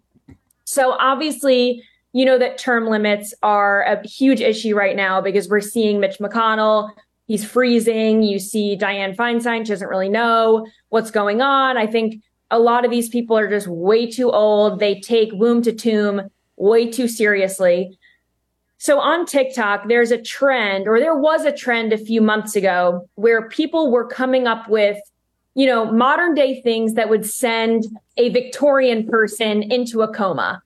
so 0.64 0.92
obviously, 0.92 1.82
you 2.14 2.24
know 2.24 2.38
that 2.38 2.58
term 2.58 2.86
limits 2.86 3.34
are 3.42 3.82
a 3.82 4.06
huge 4.06 4.40
issue 4.40 4.76
right 4.76 4.94
now 4.94 5.20
because 5.20 5.48
we're 5.48 5.60
seeing 5.60 5.98
Mitch 5.98 6.18
McConnell. 6.18 6.90
He's 7.26 7.44
freezing. 7.44 8.22
You 8.22 8.38
see 8.38 8.78
Dianne 8.78 9.16
Feinstein. 9.16 9.66
She 9.66 9.72
doesn't 9.72 9.88
really 9.88 10.08
know 10.08 10.64
what's 10.90 11.10
going 11.10 11.42
on. 11.42 11.76
I 11.76 11.88
think 11.88 12.22
a 12.52 12.60
lot 12.60 12.84
of 12.84 12.92
these 12.92 13.08
people 13.08 13.36
are 13.36 13.48
just 13.48 13.66
way 13.66 14.08
too 14.08 14.30
old. 14.30 14.78
They 14.78 15.00
take 15.00 15.30
womb 15.32 15.60
to 15.62 15.72
tomb 15.72 16.30
way 16.56 16.88
too 16.88 17.08
seriously. 17.08 17.98
So 18.78 19.00
on 19.00 19.26
TikTok, 19.26 19.88
there's 19.88 20.12
a 20.12 20.22
trend, 20.22 20.86
or 20.86 21.00
there 21.00 21.16
was 21.16 21.44
a 21.44 21.52
trend 21.52 21.92
a 21.92 21.98
few 21.98 22.20
months 22.20 22.54
ago 22.54 23.08
where 23.16 23.48
people 23.48 23.90
were 23.90 24.06
coming 24.06 24.46
up 24.46 24.68
with, 24.68 24.98
you 25.54 25.66
know, 25.66 25.90
modern 25.90 26.34
day 26.34 26.62
things 26.62 26.94
that 26.94 27.08
would 27.08 27.26
send 27.26 27.86
a 28.18 28.28
Victorian 28.28 29.08
person 29.08 29.64
into 29.64 30.02
a 30.02 30.14
coma. 30.14 30.62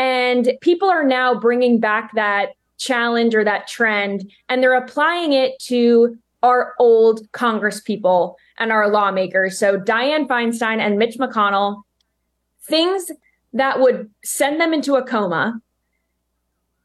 And 0.00 0.54
people 0.62 0.88
are 0.88 1.04
now 1.04 1.38
bringing 1.38 1.78
back 1.78 2.14
that 2.14 2.54
challenge 2.78 3.34
or 3.34 3.44
that 3.44 3.68
trend, 3.68 4.32
and 4.48 4.62
they're 4.62 4.72
applying 4.72 5.34
it 5.34 5.58
to 5.64 6.16
our 6.42 6.72
old 6.78 7.30
Congress 7.32 7.82
people 7.82 8.38
and 8.58 8.72
our 8.72 8.88
lawmakers. 8.88 9.58
So 9.58 9.78
Dianne 9.78 10.26
Feinstein 10.26 10.78
and 10.78 10.98
Mitch 10.98 11.18
McConnell, 11.18 11.82
things 12.62 13.10
that 13.52 13.78
would 13.78 14.08
send 14.24 14.58
them 14.58 14.72
into 14.72 14.94
a 14.94 15.04
coma, 15.04 15.60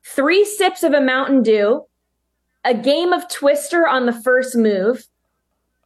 three 0.04 0.44
sips 0.44 0.84
of 0.84 0.92
a 0.92 1.00
Mountain 1.00 1.44
Dew, 1.44 1.86
a 2.66 2.74
game 2.74 3.14
of 3.14 3.30
Twister 3.30 3.88
on 3.88 4.08
the 4.08 4.22
first 4.22 4.58
move, 4.58 5.08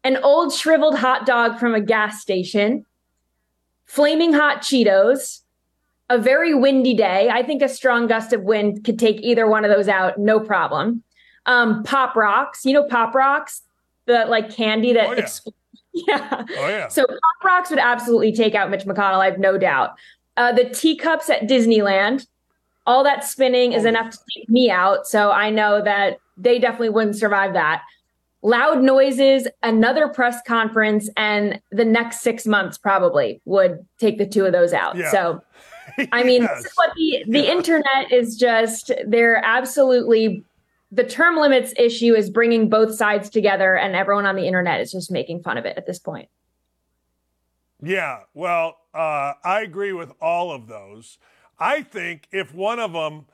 an 0.04 0.18
old 0.24 0.52
shriveled 0.52 0.98
hot 0.98 1.28
dog 1.28 1.60
from 1.60 1.76
a 1.76 1.82
gas 1.82 2.22
station, 2.22 2.86
flaming 3.86 4.34
hot 4.34 4.64
Cheetos, 4.64 5.42
a 6.10 6.18
very 6.18 6.54
windy 6.54 6.94
day. 6.94 7.30
I 7.30 7.44
think 7.44 7.62
a 7.62 7.70
strong 7.70 8.08
gust 8.08 8.34
of 8.34 8.42
wind 8.44 8.84
could 8.84 8.98
take 9.00 9.22
either 9.22 9.48
one 9.48 9.64
of 9.64 9.72
those 9.72 9.88
out, 9.88 10.18
no 10.18 10.40
problem. 10.40 11.04
Um, 11.46 11.84
Pop 11.84 12.16
Rocks, 12.16 12.66
you 12.66 12.74
know 12.74 12.84
Pop 12.84 13.14
Rocks, 13.16 13.62
the 14.06 14.26
like 14.26 14.54
candy 14.54 14.94
that 14.94 15.08
Oh, 15.08 15.14
yeah. 15.14 15.22
expl- 15.22 15.54
yeah. 15.94 16.46
Oh 16.58 16.68
yeah. 16.68 16.88
So 16.88 17.06
Pop 17.06 17.44
Rocks 17.44 17.70
would 17.70 17.80
absolutely 17.80 18.32
take 18.32 18.56
out 18.56 18.70
Mitch 18.70 18.86
McConnell. 18.86 19.20
I 19.20 19.26
have 19.26 19.40
no 19.40 19.58
doubt. 19.58 19.92
Uh, 20.38 20.52
the 20.52 20.66
teacups 20.70 21.30
at 21.30 21.44
Disneyland, 21.44 22.26
all 22.88 23.04
that 23.04 23.24
spinning 23.24 23.74
is 23.74 23.86
enough 23.86 24.12
to 24.12 24.18
take 24.36 24.50
me 24.50 24.70
out. 24.72 25.06
So 25.08 25.32
I 25.32 25.50
know 25.50 25.84
that 25.84 26.18
they 26.38 26.60
definitely 26.60 26.90
wouldn't 26.90 27.18
survive 27.18 27.54
that. 27.54 27.82
Loud 28.42 28.82
noises, 28.82 29.48
another 29.64 30.08
press 30.08 30.38
conference, 30.48 31.10
and 31.18 31.60
the 31.72 31.84
next 31.84 32.22
six 32.22 32.46
months 32.46 32.78
probably 32.78 33.42
would 33.44 33.86
take 34.00 34.18
the 34.18 34.26
two 34.26 34.46
of 34.46 34.54
those 34.54 34.72
out. 34.72 34.96
Yeah. 34.96 35.12
So, 35.12 35.44
I 36.12 36.24
mean, 36.24 36.44
is 36.44 36.68
what 36.76 36.92
the 36.96 37.24
the 37.28 37.50
internet 37.50 38.12
is 38.12 38.36
just. 38.36 38.92
They're 39.06 39.44
absolutely 39.44 40.44
the 40.92 41.04
term 41.04 41.38
limits 41.38 41.74
issue 41.78 42.16
is 42.16 42.30
bringing 42.30 42.70
both 42.70 42.96
sides 42.96 43.30
together, 43.30 43.76
and 43.76 43.96
everyone 43.96 44.26
on 44.26 44.36
the 44.36 44.46
internet 44.46 44.82
is 44.82 44.92
just 44.92 45.12
making 45.12 45.44
fun 45.44 45.58
of 45.58 45.66
it 45.66 45.78
at 45.78 45.86
this 45.86 46.00
point. 46.00 46.30
Yeah, 47.82 48.22
well, 48.34 48.78
uh, 48.94 49.34
I 49.44 49.62
agree 49.62 49.94
with 49.94 50.12
all 50.22 50.52
of 50.52 50.68
those. 50.68 51.18
I 51.60 51.82
think 51.82 52.28
if 52.32 52.54
one 52.54 52.80
of 52.80 52.94
them, 52.94 53.26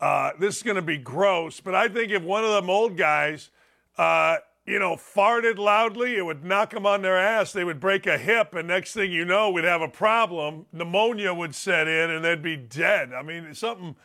uh, 0.00 0.32
this 0.38 0.58
is 0.58 0.62
going 0.62 0.76
to 0.76 0.82
be 0.82 0.98
gross, 0.98 1.60
but 1.60 1.74
I 1.74 1.88
think 1.88 2.12
if 2.12 2.22
one 2.22 2.44
of 2.44 2.50
them 2.50 2.68
old 2.68 2.96
guys, 2.96 3.50
uh, 3.96 4.38
you 4.68 4.78
know, 4.78 4.96
farted 4.96 5.56
loudly, 5.56 6.16
it 6.16 6.22
would 6.22 6.44
knock 6.44 6.70
them 6.70 6.84
on 6.84 7.00
their 7.00 7.16
ass. 7.16 7.52
They 7.52 7.64
would 7.64 7.80
break 7.80 8.06
a 8.06 8.18
hip, 8.18 8.54
and 8.54 8.68
next 8.68 8.92
thing 8.92 9.10
you 9.10 9.24
know, 9.24 9.48
we'd 9.48 9.64
have 9.64 9.80
a 9.80 9.88
problem. 9.88 10.66
Pneumonia 10.72 11.32
would 11.32 11.54
set 11.54 11.88
in, 11.88 12.10
and 12.10 12.22
they'd 12.22 12.42
be 12.42 12.56
dead. 12.56 13.14
I 13.14 13.22
mean, 13.22 13.54
something 13.54 13.96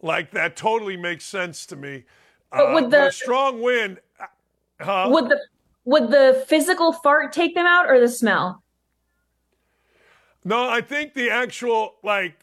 like 0.00 0.30
that 0.30 0.54
totally 0.54 0.96
makes 0.96 1.24
sense 1.24 1.66
to 1.66 1.76
me. 1.76 2.04
But 2.52 2.72
would 2.74 2.90
the- 2.92 3.08
a 3.08 3.12
strong 3.12 3.60
wind, 3.60 3.98
uh, 4.20 4.26
huh? 4.80 5.08
Would 5.10 5.30
the 5.30 5.40
would 5.86 6.10
the 6.10 6.44
physical 6.46 6.92
fart 6.92 7.32
take 7.32 7.54
them 7.54 7.66
out 7.66 7.90
or 7.90 7.98
the 7.98 8.08
smell? 8.08 8.62
No, 10.44 10.68
I 10.68 10.80
think 10.80 11.14
the 11.14 11.28
actual 11.28 11.96
like 12.04 12.38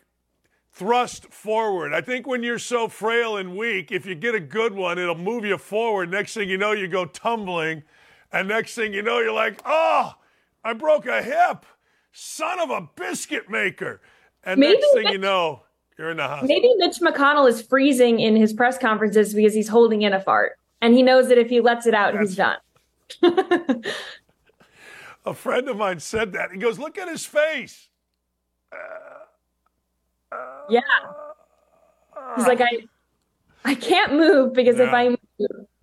thrust 0.71 1.27
forward. 1.27 1.93
I 1.93 2.01
think 2.01 2.25
when 2.27 2.43
you're 2.43 2.59
so 2.59 2.87
frail 2.87 3.37
and 3.37 3.57
weak, 3.57 3.91
if 3.91 4.05
you 4.05 4.15
get 4.15 4.35
a 4.35 4.39
good 4.39 4.73
one, 4.73 4.97
it'll 4.97 5.15
move 5.17 5.45
you 5.45 5.57
forward. 5.57 6.09
Next 6.11 6.33
thing 6.33 6.49
you 6.49 6.57
know, 6.57 6.71
you 6.71 6.87
go 6.87 7.05
tumbling, 7.05 7.83
and 8.31 8.47
next 8.47 8.75
thing 8.75 8.93
you 8.93 9.01
know, 9.01 9.19
you're 9.19 9.33
like, 9.33 9.61
"Oh, 9.65 10.15
I 10.63 10.73
broke 10.73 11.05
a 11.05 11.21
hip, 11.21 11.65
son 12.11 12.59
of 12.59 12.69
a 12.69 12.87
biscuit 12.95 13.49
maker!" 13.49 14.01
And 14.43 14.59
Maybe 14.59 14.73
next 14.79 14.93
thing 14.93 15.03
Mitch- 15.03 15.13
you 15.13 15.19
know, 15.19 15.63
you're 15.97 16.11
in 16.11 16.17
the 16.17 16.27
hospital. 16.27 16.47
Maybe 16.47 16.73
Mitch 16.77 16.99
McConnell 16.99 17.47
is 17.47 17.61
freezing 17.61 18.19
in 18.19 18.35
his 18.35 18.53
press 18.53 18.77
conferences 18.77 19.33
because 19.33 19.53
he's 19.53 19.67
holding 19.67 20.01
in 20.01 20.13
a 20.13 20.19
fart. 20.19 20.57
And 20.81 20.95
he 20.95 21.03
knows 21.03 21.27
that 21.29 21.37
if 21.37 21.49
he 21.49 21.59
lets 21.61 21.85
it 21.85 21.93
out, 21.93 22.19
he's 22.19 22.35
done. 22.35 22.57
A 25.25 25.33
friend 25.35 25.69
of 25.69 25.77
mine 25.77 25.99
said 25.99 26.33
that. 26.33 26.51
He 26.51 26.57
goes, 26.57 26.79
"Look 26.79 26.97
at 26.97 27.07
his 27.07 27.25
face." 27.25 27.89
Uh, 28.71 28.77
Yeah. 30.69 30.81
He's 32.35 32.47
like, 32.47 32.61
I 32.61 32.85
I 33.63 33.75
can't 33.75 34.13
move 34.13 34.53
because 34.53 34.79
if 34.79 34.91
I 34.91 35.09
move, 35.09 35.17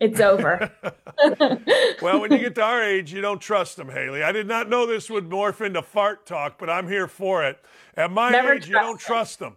it's 0.00 0.20
over. 0.20 0.70
well, 2.02 2.20
when 2.20 2.32
you 2.32 2.38
get 2.38 2.54
to 2.56 2.62
our 2.62 2.82
age, 2.82 3.12
you 3.12 3.20
don't 3.20 3.40
trust 3.40 3.76
them, 3.76 3.88
Hayley. 3.88 4.22
I 4.22 4.32
did 4.32 4.46
not 4.46 4.68
know 4.68 4.86
this 4.86 5.10
would 5.10 5.28
morph 5.28 5.60
into 5.60 5.82
fart 5.82 6.26
talk, 6.26 6.58
but 6.58 6.70
I'm 6.70 6.88
here 6.88 7.06
for 7.06 7.44
it. 7.44 7.60
At 7.96 8.10
my 8.10 8.30
Never 8.30 8.54
age, 8.54 8.68
you 8.68 8.74
don't 8.74 8.98
trust 8.98 9.38
them. 9.38 9.56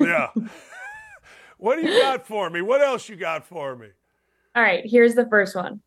Yeah. 0.00 0.28
what 1.58 1.76
do 1.76 1.86
you 1.86 2.00
got 2.00 2.26
for 2.26 2.50
me? 2.50 2.60
What 2.62 2.82
else 2.82 3.08
you 3.08 3.16
got 3.16 3.46
for 3.46 3.76
me? 3.76 3.88
All 4.54 4.62
right, 4.62 4.84
here's 4.84 5.14
the 5.14 5.26
first 5.26 5.56
one. 5.56 5.80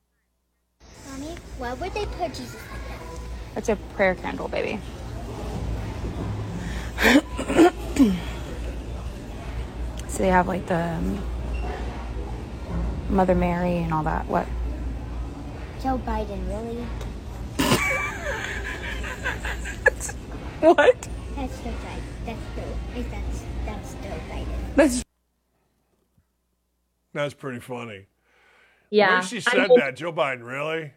Mommy, 1.12 1.36
why 1.58 1.74
would 1.74 1.94
they 1.94 2.06
put 2.06 2.30
Jesus 2.30 2.56
like 2.72 2.88
that? 2.88 3.58
It's 3.58 3.70
a 3.70 3.76
prayer 3.96 4.16
candle, 4.16 4.48
baby. 4.48 4.80
so 10.08 10.18
they 10.18 10.30
have 10.30 10.48
like 10.48 10.66
the 10.68 10.82
um, 10.82 11.20
Mother 13.10 13.36
Mary 13.36 13.78
and 13.78 13.94
all 13.94 14.04
that. 14.04 14.26
What? 14.28 14.48
Joe 15.84 16.00
Biden, 16.06 16.48
really? 16.48 16.86
What? 20.62 21.08
That's 21.36 21.58
Joe 21.60 21.70
Biden. 21.70 22.02
That's 22.26 22.40
Joe. 22.56 23.04
That's 23.12 23.44
that's 23.66 23.94
Joe 23.94 24.20
Biden. 24.32 24.76
That's 24.76 25.04
That's 27.14 27.34
pretty 27.34 27.60
funny. 27.60 28.06
Yeah. 28.90 29.16
When 29.16 29.24
she 29.28 29.38
I 29.38 29.40
said 29.42 29.70
mean- 29.70 29.80
that, 29.80 29.96
Joe 29.96 30.14
Biden, 30.14 30.44
really? 30.44 30.94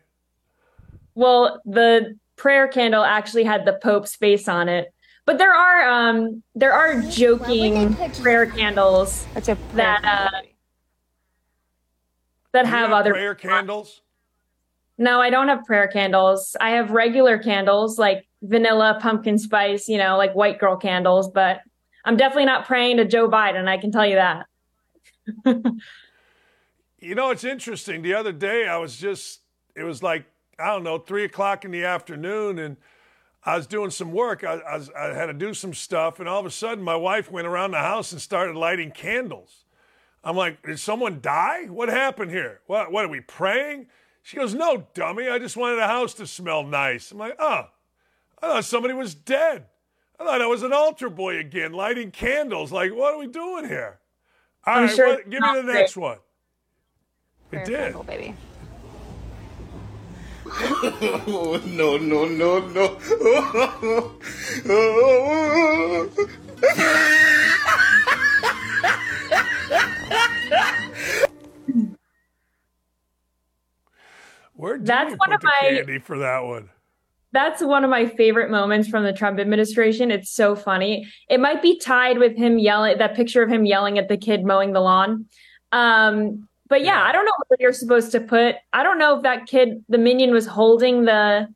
Well, 1.14 1.60
the 1.66 2.16
prayer 2.36 2.68
candle 2.68 3.02
actually 3.02 3.44
had 3.44 3.64
the 3.64 3.78
Pope's 3.82 4.14
face 4.14 4.48
on 4.48 4.68
it. 4.68 4.92
But 5.28 5.36
there 5.36 5.52
are 5.52 5.86
um 5.90 6.42
there 6.54 6.72
are 6.72 7.02
joking 7.02 7.94
prayer 8.22 8.46
candles 8.46 9.26
That's 9.34 9.50
a 9.50 9.58
that 9.74 10.02
uh, 10.02 10.40
that 12.52 12.64
have 12.64 12.92
other 12.92 13.12
prayer 13.12 13.34
candles. 13.34 14.00
No, 14.96 15.20
I 15.20 15.28
don't 15.28 15.48
have 15.48 15.66
prayer 15.66 15.86
candles. 15.86 16.56
I 16.62 16.70
have 16.70 16.92
regular 16.92 17.36
candles 17.36 17.98
like 17.98 18.26
vanilla, 18.40 18.98
pumpkin 19.02 19.36
spice, 19.38 19.86
you 19.86 19.98
know, 19.98 20.16
like 20.16 20.32
white 20.34 20.58
girl 20.58 20.78
candles, 20.78 21.30
but 21.30 21.60
I'm 22.06 22.16
definitely 22.16 22.46
not 22.46 22.64
praying 22.64 22.96
to 22.96 23.04
Joe 23.04 23.28
Biden, 23.28 23.68
I 23.68 23.76
can 23.76 23.92
tell 23.92 24.06
you 24.06 24.14
that. 24.14 24.46
You 27.00 27.14
know, 27.14 27.30
it's 27.30 27.44
interesting. 27.44 28.02
The 28.02 28.14
other 28.14 28.32
day, 28.32 28.66
I 28.66 28.76
was 28.78 28.96
just, 28.96 29.42
it 29.76 29.84
was 29.84 30.02
like, 30.02 30.24
I 30.58 30.66
don't 30.66 30.82
know, 30.82 30.98
three 30.98 31.22
o'clock 31.22 31.64
in 31.64 31.70
the 31.70 31.84
afternoon, 31.84 32.58
and 32.58 32.76
I 33.48 33.56
was 33.56 33.66
doing 33.66 33.90
some 33.90 34.12
work. 34.12 34.44
I, 34.44 34.54
I, 34.58 34.76
was, 34.76 34.90
I 34.90 35.14
had 35.14 35.26
to 35.26 35.32
do 35.32 35.54
some 35.54 35.72
stuff, 35.72 36.20
and 36.20 36.28
all 36.28 36.38
of 36.40 36.44
a 36.44 36.50
sudden, 36.50 36.84
my 36.84 36.96
wife 36.96 37.30
went 37.30 37.46
around 37.46 37.70
the 37.70 37.78
house 37.78 38.12
and 38.12 38.20
started 38.20 38.56
lighting 38.56 38.90
candles. 38.90 39.64
I'm 40.22 40.36
like, 40.36 40.62
did 40.62 40.78
someone 40.78 41.20
die? 41.22 41.64
What 41.64 41.88
happened 41.88 42.30
here? 42.30 42.60
What, 42.66 42.92
what 42.92 43.06
are 43.06 43.08
we 43.08 43.20
praying? 43.20 43.86
She 44.22 44.36
goes, 44.36 44.54
no, 44.54 44.86
dummy. 44.92 45.28
I 45.28 45.38
just 45.38 45.56
wanted 45.56 45.76
the 45.76 45.86
house 45.86 46.12
to 46.14 46.26
smell 46.26 46.62
nice. 46.62 47.10
I'm 47.10 47.16
like, 47.18 47.36
oh, 47.38 47.68
I 48.42 48.46
thought 48.48 48.64
somebody 48.66 48.92
was 48.92 49.14
dead. 49.14 49.64
I 50.20 50.24
thought 50.24 50.42
I 50.42 50.46
was 50.46 50.62
an 50.62 50.74
altar 50.74 51.08
boy 51.08 51.38
again, 51.38 51.72
lighting 51.72 52.10
candles. 52.10 52.70
Like, 52.70 52.92
what 52.94 53.14
are 53.14 53.18
we 53.18 53.28
doing 53.28 53.66
here? 53.66 53.98
All 54.66 54.74
I'm 54.74 54.82
right, 54.88 54.94
sure 54.94 55.08
what- 55.08 55.30
give 55.30 55.40
me 55.40 55.54
the 55.54 55.62
great. 55.62 55.74
next 55.74 55.96
one. 55.96 56.18
prayer 57.48 57.62
It 57.62 57.66
did. 57.66 57.78
candle, 57.94 58.04
baby. 60.48 61.76
no, 61.76 61.96
no, 61.96 62.24
no, 62.26 62.58
no. 62.68 62.96
Where 74.54 74.78
did 74.78 74.86
That's 74.86 75.10
you 75.12 75.16
one 75.18 75.28
put 75.28 75.34
of 75.36 75.40
the 75.40 75.46
my- 75.46 75.68
candy 75.76 75.98
for 75.98 76.18
that 76.18 76.44
one? 76.44 76.70
That's 77.30 77.62
one 77.62 77.84
of 77.84 77.90
my 77.90 78.06
favorite 78.06 78.50
moments 78.50 78.88
from 78.88 79.04
the 79.04 79.12
Trump 79.12 79.38
administration. 79.38 80.10
It's 80.10 80.30
so 80.30 80.56
funny. 80.56 81.06
It 81.28 81.40
might 81.40 81.60
be 81.60 81.78
tied 81.78 82.16
with 82.18 82.36
him 82.36 82.58
yelling 82.58 82.96
that 82.98 83.14
picture 83.14 83.42
of 83.42 83.50
him 83.50 83.66
yelling 83.66 83.98
at 83.98 84.08
the 84.08 84.16
kid 84.16 84.44
mowing 84.44 84.72
the 84.72 84.80
lawn. 84.80 85.26
Um, 85.70 86.47
but 86.68 86.84
yeah, 86.84 87.02
I 87.02 87.12
don't 87.12 87.24
know 87.24 87.32
where 87.48 87.56
you're 87.60 87.72
supposed 87.72 88.12
to 88.12 88.20
put. 88.20 88.56
I 88.72 88.82
don't 88.82 88.98
know 88.98 89.16
if 89.16 89.22
that 89.22 89.46
kid, 89.46 89.84
the 89.88 89.98
minion, 89.98 90.32
was 90.32 90.46
holding 90.46 91.04
the 91.04 91.48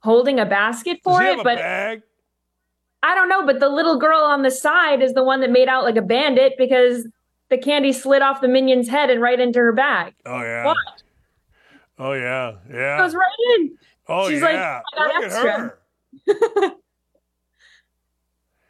holding 0.00 0.40
a 0.40 0.46
basket 0.46 1.00
for 1.02 1.22
it, 1.22 1.36
but 1.42 1.58
bag? 1.58 2.02
I 3.02 3.14
don't 3.14 3.28
know. 3.28 3.44
But 3.44 3.60
the 3.60 3.68
little 3.68 3.98
girl 3.98 4.20
on 4.20 4.42
the 4.42 4.50
side 4.50 5.02
is 5.02 5.12
the 5.12 5.22
one 5.22 5.40
that 5.40 5.50
made 5.50 5.68
out 5.68 5.84
like 5.84 5.96
a 5.96 6.02
bandit 6.02 6.54
because 6.56 7.06
the 7.50 7.58
candy 7.58 7.92
slid 7.92 8.22
off 8.22 8.40
the 8.40 8.48
minion's 8.48 8.88
head 8.88 9.10
and 9.10 9.20
right 9.20 9.38
into 9.38 9.58
her 9.58 9.72
bag. 9.72 10.14
Oh 10.24 10.40
yeah. 10.40 10.64
What? 10.64 10.76
Oh 11.98 12.12
yeah. 12.12 12.52
Yeah. 12.72 12.94
It 12.94 12.98
Goes 12.98 13.14
right 13.14 13.58
in. 13.58 13.78
Oh 14.08 14.30
She's 14.30 14.42
like, 14.42 14.54
yeah. 14.54 14.80
"I 14.94 14.96
got 14.96 15.14
Look 15.14 15.24
extra." 15.24 15.74
at 16.28 16.64
her. 16.66 16.72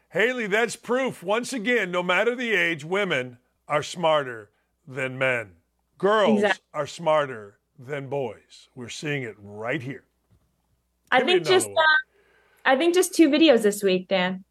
Hayley, 0.09 0.47
that's 0.47 0.75
proof 0.75 1.21
once 1.21 1.53
again. 1.53 1.91
No 1.91 2.01
matter 2.01 2.35
the 2.35 2.53
age, 2.53 2.83
women 2.83 3.37
are 3.67 3.83
smarter 3.83 4.49
than 4.87 5.17
men. 5.17 5.51
Girls 5.97 6.35
Exactly. 6.39 6.63
are 6.73 6.87
smarter 6.87 7.57
than 7.77 8.07
boys. 8.07 8.69
We're 8.75 8.89
seeing 8.89 9.23
it 9.23 9.35
right 9.39 9.81
here. 9.81 10.03
I 11.11 11.19
Give 11.19 11.27
me 11.27 11.33
think 11.35 11.47
just 11.47 11.67
uh, 11.69 11.73
I 12.65 12.75
think 12.77 12.93
just 12.93 13.13
two 13.13 13.29
videos 13.29 13.63
this 13.63 13.83
week, 13.83 14.07
Dan. 14.07 14.43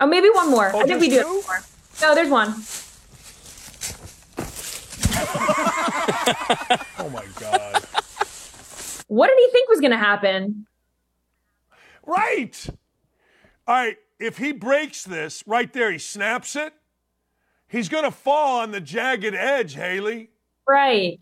Oh, 0.00 0.06
maybe 0.06 0.28
one 0.30 0.50
more. 0.50 0.70
Oh, 0.74 0.80
I 0.80 0.84
think 0.84 1.00
we 1.00 1.08
do 1.08 1.16
just 1.16 1.26
have 1.28 1.34
one 1.34 1.44
more. 1.44 1.62
No, 2.08 2.14
there's 2.14 2.30
one. 2.30 2.54
Oh 6.98 7.08
my 7.10 7.24
God. 7.40 7.82
What 9.08 9.28
did 9.28 9.38
he 9.38 9.48
think 9.50 9.68
was 9.68 9.80
going 9.80 9.90
to 9.90 9.96
happen? 9.98 10.66
Right. 12.06 12.66
All 13.66 13.74
right. 13.74 13.96
If 14.20 14.38
he 14.38 14.52
breaks 14.52 15.02
this 15.04 15.42
right 15.46 15.72
there, 15.72 15.90
he 15.90 15.98
snaps 15.98 16.54
it. 16.54 16.72
He's 17.72 17.88
going 17.88 18.04
to 18.04 18.10
fall 18.10 18.60
on 18.60 18.70
the 18.70 18.82
jagged 18.82 19.34
edge, 19.34 19.74
Hayley. 19.74 20.28
Right. 20.68 21.18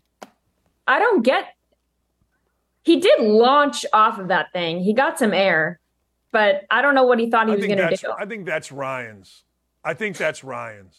I 0.85 0.99
don't 0.99 1.23
get. 1.23 1.45
He 2.83 2.99
did 2.99 3.21
launch 3.21 3.85
off 3.93 4.19
of 4.19 4.27
that 4.27 4.51
thing. 4.51 4.81
He 4.81 4.93
got 4.93 5.17
some 5.17 5.33
air, 5.33 5.79
but 6.33 6.63
I 6.69 6.81
don't 6.81 6.93
know 6.93 7.05
what 7.05 7.19
he 7.19 7.29
thought 7.29 7.47
he 7.47 7.53
I 7.53 7.55
was 7.55 7.65
going 7.65 7.77
to 7.77 7.95
do. 7.95 8.11
I 8.19 8.25
think 8.25 8.45
that's 8.45 8.69
Ryan's. 8.69 9.43
I 9.81 9.93
think 9.93 10.17
that's 10.17 10.43
Ryan's. 10.43 10.97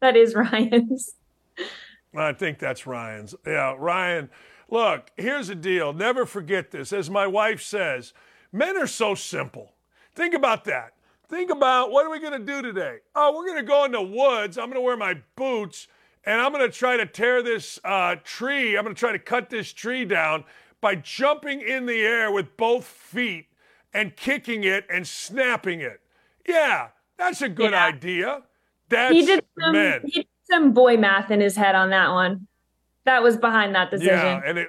That 0.00 0.16
is 0.16 0.34
Ryan's. 0.36 1.12
I 2.16 2.32
think 2.32 2.60
that's 2.60 2.86
Ryan's. 2.86 3.34
Yeah, 3.44 3.74
Ryan. 3.76 4.30
Look, 4.70 5.10
here's 5.16 5.48
the 5.48 5.56
deal. 5.56 5.92
Never 5.92 6.24
forget 6.24 6.70
this. 6.70 6.92
As 6.92 7.10
my 7.10 7.26
wife 7.26 7.62
says, 7.62 8.12
men 8.52 8.76
are 8.76 8.86
so 8.86 9.16
simple. 9.16 9.72
Think 10.14 10.34
about 10.34 10.66
that. 10.66 10.92
Think 11.28 11.50
about 11.50 11.90
what 11.90 12.06
are 12.06 12.10
we 12.10 12.20
going 12.20 12.32
to 12.32 12.38
do 12.44 12.62
today? 12.62 12.98
Oh, 13.14 13.34
we're 13.36 13.44
going 13.46 13.58
to 13.58 13.62
go 13.62 13.84
in 13.84 13.92
the 13.92 14.02
woods. 14.02 14.56
I'm 14.56 14.66
going 14.66 14.76
to 14.76 14.80
wear 14.80 14.96
my 14.96 15.18
boots 15.36 15.86
and 16.24 16.40
I'm 16.40 16.52
going 16.52 16.68
to 16.68 16.74
try 16.76 16.96
to 16.96 17.04
tear 17.06 17.42
this 17.42 17.78
uh, 17.84 18.16
tree. 18.24 18.76
I'm 18.76 18.84
going 18.84 18.94
to 18.94 18.98
try 18.98 19.12
to 19.12 19.18
cut 19.18 19.50
this 19.50 19.72
tree 19.72 20.04
down 20.06 20.44
by 20.80 20.94
jumping 20.94 21.60
in 21.60 21.86
the 21.86 22.00
air 22.00 22.32
with 22.32 22.56
both 22.56 22.84
feet 22.84 23.46
and 23.92 24.16
kicking 24.16 24.64
it 24.64 24.86
and 24.90 25.06
snapping 25.06 25.80
it. 25.80 26.00
Yeah, 26.46 26.88
that's 27.18 27.42
a 27.42 27.48
good 27.48 27.72
Yeah. 27.72 27.84
idea. 27.86 28.42
That's 28.88 29.14
he 29.14 29.26
did 29.26 29.44
some, 29.60 29.72
men. 29.72 30.00
he 30.06 30.10
did 30.22 30.26
some 30.50 30.72
boy 30.72 30.96
math 30.96 31.30
in 31.30 31.40
his 31.40 31.56
head 31.56 31.74
on 31.74 31.90
that 31.90 32.10
one. 32.10 32.46
That 33.04 33.22
was 33.22 33.36
behind 33.36 33.74
that 33.74 33.90
decision. 33.90 34.12
Yeah, 34.14 34.40
and 34.46 34.58
it 34.58 34.68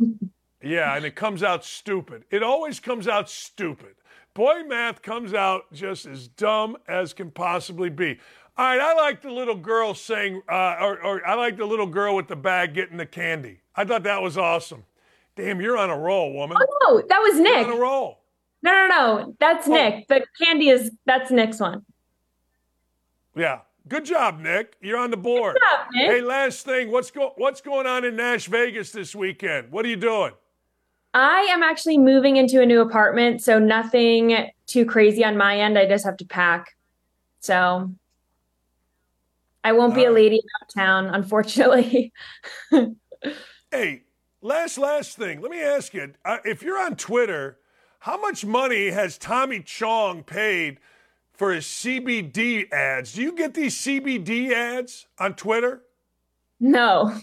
Yeah, 0.62 0.96
and 0.96 1.04
it 1.04 1.14
comes 1.14 1.42
out 1.42 1.64
stupid. 1.64 2.24
It 2.30 2.42
always 2.42 2.80
comes 2.80 3.06
out 3.06 3.28
stupid. 3.28 3.94
Boy 4.34 4.62
math 4.66 5.00
comes 5.00 5.32
out 5.32 5.72
just 5.72 6.06
as 6.06 6.26
dumb 6.28 6.76
as 6.88 7.12
can 7.12 7.30
possibly 7.30 7.88
be. 7.88 8.18
All 8.56 8.66
right, 8.66 8.80
I 8.80 8.94
like 8.94 9.22
the 9.22 9.30
little 9.30 9.54
girl 9.56 9.94
saying, 9.94 10.42
uh, 10.48 10.76
or, 10.80 11.02
or 11.04 11.26
I 11.26 11.34
like 11.34 11.56
the 11.56 11.64
little 11.66 11.86
girl 11.86 12.14
with 12.16 12.28
the 12.28 12.36
bag 12.36 12.74
getting 12.74 12.96
the 12.96 13.06
candy. 13.06 13.60
I 13.76 13.84
thought 13.84 14.02
that 14.04 14.22
was 14.22 14.36
awesome. 14.38 14.84
Damn, 15.36 15.60
you're 15.60 15.76
on 15.76 15.90
a 15.90 15.98
roll, 15.98 16.32
woman. 16.32 16.56
Oh 16.60 16.78
no, 16.88 17.02
that 17.08 17.18
was 17.18 17.34
You're 17.34 17.44
Nick. 17.44 17.66
on 17.66 17.72
a 17.72 17.76
roll. 17.76 18.20
No, 18.62 18.70
no, 18.70 18.86
no. 18.88 19.36
That's 19.40 19.66
Nick. 19.66 20.06
The 20.08 20.24
candy 20.40 20.68
is 20.68 20.90
that's 21.06 21.30
Nick's 21.30 21.58
one. 21.60 21.84
Yeah. 23.36 23.60
Good 23.88 24.04
job, 24.06 24.40
Nick. 24.40 24.76
You're 24.80 24.98
on 24.98 25.10
the 25.10 25.16
board. 25.16 25.58
job, 25.60 25.86
Nick. 25.92 26.10
Hey, 26.10 26.20
last 26.22 26.64
thing, 26.64 26.90
what's 26.90 27.10
go- 27.10 27.34
what's 27.36 27.60
going 27.60 27.86
on 27.86 28.04
in 28.04 28.16
Nash 28.16 28.46
Vegas 28.46 28.92
this 28.92 29.14
weekend? 29.14 29.70
What 29.72 29.84
are 29.84 29.88
you 29.88 29.96
doing? 29.96 30.32
I 31.14 31.42
am 31.50 31.62
actually 31.62 31.98
moving 31.98 32.36
into 32.36 32.60
a 32.60 32.66
new 32.66 32.80
apartment, 32.80 33.40
so 33.40 33.60
nothing 33.60 34.50
too 34.66 34.84
crazy 34.84 35.24
on 35.24 35.36
my 35.36 35.60
end. 35.60 35.78
I 35.78 35.86
just 35.86 36.04
have 36.04 36.16
to 36.16 36.24
pack. 36.24 36.76
So 37.38 37.92
I 39.62 39.72
won't 39.72 39.94
be 39.94 40.04
a 40.04 40.10
lady 40.10 40.40
about 40.40 40.70
town, 40.74 41.06
unfortunately. 41.06 42.12
Hey, 43.70 44.04
last 44.40 44.78
last 44.78 45.16
thing. 45.16 45.40
Let 45.40 45.50
me 45.50 45.60
ask 45.60 45.92
you: 45.94 46.12
uh, 46.24 46.36
if 46.44 46.62
you're 46.62 46.78
on 46.78 46.94
Twitter, 46.94 47.58
how 47.98 48.20
much 48.20 48.44
money 48.44 48.90
has 48.90 49.18
Tommy 49.18 49.58
Chong 49.60 50.22
paid 50.22 50.78
for 51.32 51.52
his 51.52 51.64
CBD 51.64 52.72
ads? 52.72 53.14
Do 53.14 53.22
you 53.22 53.32
get 53.32 53.54
these 53.54 53.74
CBD 53.76 54.52
ads 54.52 55.06
on 55.18 55.34
Twitter? 55.34 55.82
no. 56.60 57.18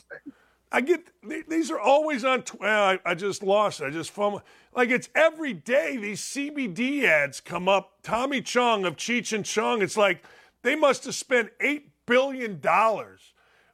I 0.72 0.80
get 0.81 1.06
these 1.49 1.69
are 1.69 1.80
always 1.80 2.23
on. 2.23 2.43
Tw- 2.43 2.61
I, 2.64 2.99
I 3.06 3.14
just 3.14 3.43
lost 3.43 3.81
it. 3.81 3.85
I 3.85 3.89
just 3.89 4.11
fumbled. 4.11 4.41
Like 4.73 4.89
it's 4.89 5.10
every 5.14 5.53
day 5.53 5.98
these 5.98 6.22
CBD 6.22 7.03
ads 7.03 7.41
come 7.41 7.68
up. 7.68 7.93
Tommy 8.03 8.41
Chong 8.41 8.85
of 8.85 8.95
Cheech 8.95 9.34
and 9.34 9.43
Chong. 9.45 9.81
It's 9.81 9.98
like 9.98 10.23
they 10.61 10.76
must 10.76 11.03
have 11.06 11.15
spent 11.15 11.49
eight 11.60 11.89
billion 12.06 12.60
dollars 12.61 13.34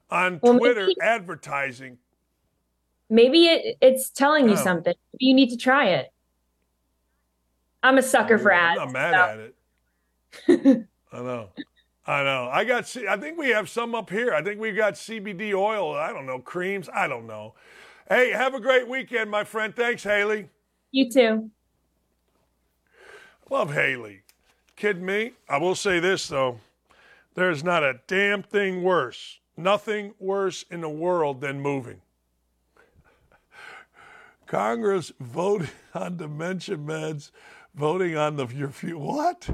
on 0.10 0.40
Well, 0.42 0.58
Twitter 0.58 0.88
maybe- 0.88 0.96
advertising. 1.02 2.00
Maybe 3.10 3.46
it, 3.46 3.78
it's 3.80 4.10
telling 4.10 4.48
you 4.48 4.54
Oh. 4.54 4.64
something. 4.64 4.96
You 5.20 5.34
need 5.36 5.50
to 5.52 5.58
try 5.58 5.90
it. 5.90 6.12
I'm 7.84 7.98
a 7.98 8.02
sucker 8.02 8.38
for 8.38 8.52
ads. 8.52 8.80
I'm 8.82 8.92
not 8.92 8.94
mad 8.94 9.14
so- 9.14 10.50
at 10.50 10.58
it. 10.70 10.88
I 11.14 11.18
know. 11.22 11.50
I 12.08 12.24
know. 12.24 12.50
I 12.52 12.64
got. 12.64 12.96
I 13.10 13.18
think 13.18 13.38
we 13.38 13.50
have 13.50 13.70
some 13.70 13.94
up 13.94 14.10
here. 14.10 14.34
I 14.34 14.42
think 14.42 14.62
we've 14.62 14.76
got 14.76 14.94
CBD 14.94 15.54
oil. 15.54 15.94
I 15.94 16.14
don't 16.14 16.26
know 16.26 16.40
creams. 16.40 16.90
I 16.94 17.08
don't 17.08 17.28
know. 17.28 17.54
Hey, 18.08 18.32
have 18.32 18.54
a 18.54 18.62
great 18.62 18.88
weekend, 18.88 19.30
my 19.30 19.44
friend. 19.44 19.76
Thanks, 19.76 20.04
Hayley. 20.04 20.48
You 20.92 21.12
too. 21.12 21.52
Love 23.50 23.74
Hayley. 23.74 24.22
Kid 24.78 25.02
me? 25.02 25.34
I 25.50 25.58
will 25.58 25.76
say 25.76 26.00
this 26.00 26.28
though. 26.28 26.60
There's 27.36 27.64
not 27.64 27.84
a 27.84 28.00
damn 28.08 28.42
thing 28.42 28.84
worse. 28.84 29.40
Nothing 29.58 30.14
worse 30.20 30.64
in 30.72 30.82
the 30.82 30.90
world 30.90 31.42
than 31.42 31.60
moving. 31.60 32.02
Congress 34.48 35.12
voted 35.20 35.70
on 35.94 36.18
dementia 36.18 36.78
meds, 36.78 37.32
voting 37.76 38.16
on 38.16 38.38
the 38.38 38.48
your 38.48 38.70
few 38.70 38.98
what? 38.98 39.50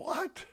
What? 0.00 0.46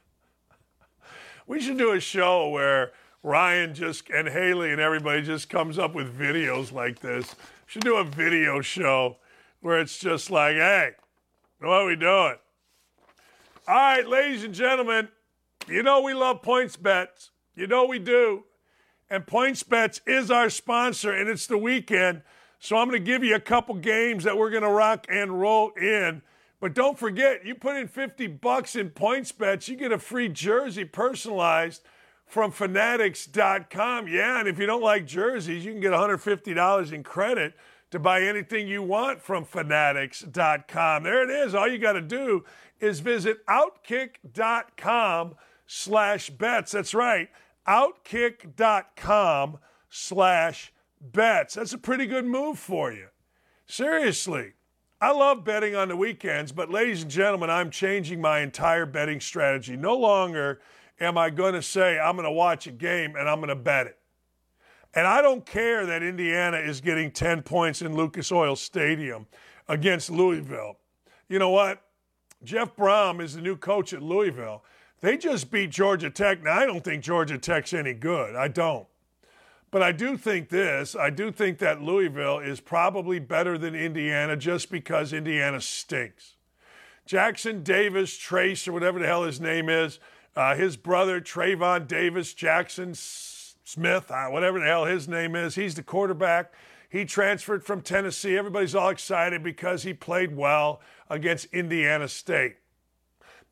We 1.47 1.61
should 1.61 1.77
do 1.77 1.93
a 1.93 2.01
show 2.01 2.49
where 2.49 2.91
Ryan 3.23 3.73
just 3.73 4.09
and 4.09 4.27
Hayley 4.27 4.73
and 4.73 4.81
everybody 4.81 5.21
just 5.21 5.49
comes 5.49 5.79
up 5.79 5.95
with 5.95 6.19
videos 6.19 6.73
like 6.73 6.99
this. 6.99 7.33
Should 7.65 7.83
do 7.83 7.95
a 7.95 8.03
video 8.03 8.59
show 8.59 9.15
where 9.61 9.79
it's 9.79 9.99
just 9.99 10.29
like, 10.29 10.55
hey, 10.55 10.91
what 11.61 11.69
are 11.69 11.85
we 11.85 11.95
doing? 11.95 12.35
All 13.69 13.75
right, 13.75 14.05
ladies 14.05 14.43
and 14.43 14.53
gentlemen, 14.53 15.07
you 15.65 15.81
know 15.81 16.01
we 16.01 16.13
love 16.13 16.41
points 16.41 16.75
bets. 16.75 17.31
You 17.55 17.67
know 17.67 17.85
we 17.85 17.99
do. 17.99 18.43
And 19.09 19.25
Points 19.25 19.63
Bets 19.63 20.01
is 20.05 20.29
our 20.29 20.49
sponsor, 20.49 21.13
and 21.13 21.29
it's 21.29 21.47
the 21.47 21.57
weekend. 21.57 22.23
So 22.59 22.75
I'm 22.75 22.89
going 22.89 23.01
to 23.01 23.05
give 23.05 23.23
you 23.23 23.35
a 23.35 23.39
couple 23.39 23.75
games 23.75 24.25
that 24.25 24.37
we're 24.37 24.49
going 24.49 24.63
to 24.63 24.69
rock 24.69 25.07
and 25.09 25.39
roll 25.39 25.71
in. 25.79 26.21
But 26.59 26.73
don't 26.73 26.97
forget, 26.97 27.45
you 27.45 27.55
put 27.55 27.77
in 27.77 27.88
50 27.88 28.27
bucks 28.27 28.75
in 28.75 28.89
Points 28.89 29.31
Bets, 29.31 29.69
you 29.69 29.75
get 29.75 29.91
a 29.91 29.99
free 29.99 30.27
jersey 30.27 30.85
personalized 30.85 31.84
from 32.25 32.51
fanatics.com. 32.51 34.07
Yeah, 34.07 34.39
and 34.39 34.47
if 34.47 34.57
you 34.59 34.65
don't 34.65 34.81
like 34.81 35.05
jerseys, 35.05 35.63
you 35.63 35.71
can 35.71 35.81
get 35.81 35.93
$150 35.93 36.91
in 36.91 37.03
credit 37.03 37.53
to 37.91 37.99
buy 37.99 38.21
anything 38.21 38.67
you 38.67 38.84
want 38.84 39.21
from 39.21 39.45
fanatics.com. 39.45 41.03
There 41.03 41.23
it 41.23 41.29
is. 41.29 41.55
All 41.55 41.67
you 41.67 41.77
got 41.77 41.93
to 41.93 42.01
do 42.01 42.43
is 42.79 42.99
visit 42.99 43.45
outkick.com 43.45 45.35
slash 45.65 46.29
bets. 46.31 46.71
That's 46.71 46.93
right, 46.93 47.29
outkick.com 47.67 49.59
slash 49.89 50.73
bets. 51.01 51.53
That's 51.53 51.73
a 51.73 51.77
pretty 51.77 52.07
good 52.07 52.25
move 52.25 52.59
for 52.59 52.91
you. 52.91 53.07
Seriously. 53.65 54.53
I 54.99 55.11
love 55.11 55.43
betting 55.43 55.75
on 55.75 55.89
the 55.89 55.95
weekends, 55.95 56.51
but 56.51 56.71
ladies 56.71 57.03
and 57.03 57.11
gentlemen, 57.11 57.51
I'm 57.51 57.69
changing 57.69 58.19
my 58.19 58.39
entire 58.39 58.87
betting 58.87 59.19
strategy. 59.21 59.77
No 59.77 59.95
longer 59.95 60.59
am 60.99 61.19
I 61.19 61.29
going 61.29 61.53
to 61.53 61.61
say 61.61 61.99
I'm 61.99 62.15
going 62.15 62.25
to 62.25 62.31
watch 62.31 62.65
a 62.65 62.71
game 62.71 63.15
and 63.15 63.29
I'm 63.29 63.37
going 63.37 63.49
to 63.49 63.55
bet 63.55 63.85
it. 63.85 63.97
And 64.95 65.05
I 65.05 65.21
don't 65.21 65.45
care 65.45 65.85
that 65.85 66.01
Indiana 66.01 66.57
is 66.57 66.81
getting 66.81 67.11
10 67.11 67.43
points 67.43 67.83
in 67.83 67.95
Lucas 67.95 68.31
Oil 68.31 68.55
Stadium 68.55 69.27
against 69.67 70.09
Louisville. 70.09 70.77
You 71.29 71.37
know 71.37 71.51
what? 71.51 71.83
Jeff 72.43 72.75
Brohm 72.75 73.21
is 73.21 73.35
the 73.35 73.41
new 73.41 73.55
coach 73.55 73.93
at 73.93 74.01
Louisville. 74.01 74.63
They 75.01 75.15
just 75.15 75.51
beat 75.51 75.69
Georgia 75.69 76.09
Tech. 76.09 76.41
Now, 76.41 76.53
I 76.53 76.65
don't 76.65 76.83
think 76.83 77.03
Georgia 77.03 77.37
Tech's 77.37 77.73
any 77.73 77.93
good. 77.93 78.35
I 78.35 78.47
don't. 78.47 78.87
But 79.69 79.84
I 79.84 79.91
do 79.91 80.18
think 80.18 80.49
this. 80.49 80.95
I 80.95 81.10
do 81.10 81.31
think 81.31 81.57
that 81.60 81.81
Louisville 81.81 82.39
is 82.39 82.60
probably 82.60 83.19
better 83.19 83.57
than 83.57 83.76
Indiana 83.76 84.38
just 84.38 84.72
because 84.72 85.11
Indiana 85.11 85.60
stinks. 85.60 86.35
Jackson 87.06 87.64
Davis, 87.64 88.18
Trace, 88.18 88.68
or 88.68 88.73
whatever 88.73 88.99
the 88.99 89.06
hell 89.06 89.23
his 89.23 89.39
name 89.39 89.69
is, 89.69 89.99
uh, 90.35 90.56
his 90.56 90.77
brother, 90.77 91.19
Trayvon 91.19 91.88
Davis, 91.88 92.34
Jackson 92.34 92.94
Smith, 92.94 94.11
uh, 94.11 94.27
whatever 94.27 94.60
the 94.60 94.65
hell 94.65 94.85
his 94.85 95.07
name 95.07 95.35
is, 95.35 95.56
he's 95.56 95.76
the 95.76 95.84
quarterback. 95.84 96.53
He 96.89 97.03
transferred 97.03 97.65
from 97.65 97.81
Tennessee. 97.81 98.38
Everybody's 98.38 98.76
all 98.76 98.89
excited 98.89 99.44
because 99.44 99.84
he 99.84 99.94
played 99.94 100.35
well 100.35 100.80
against 101.10 101.48
Indiana 101.53 102.07
State. 102.07 102.56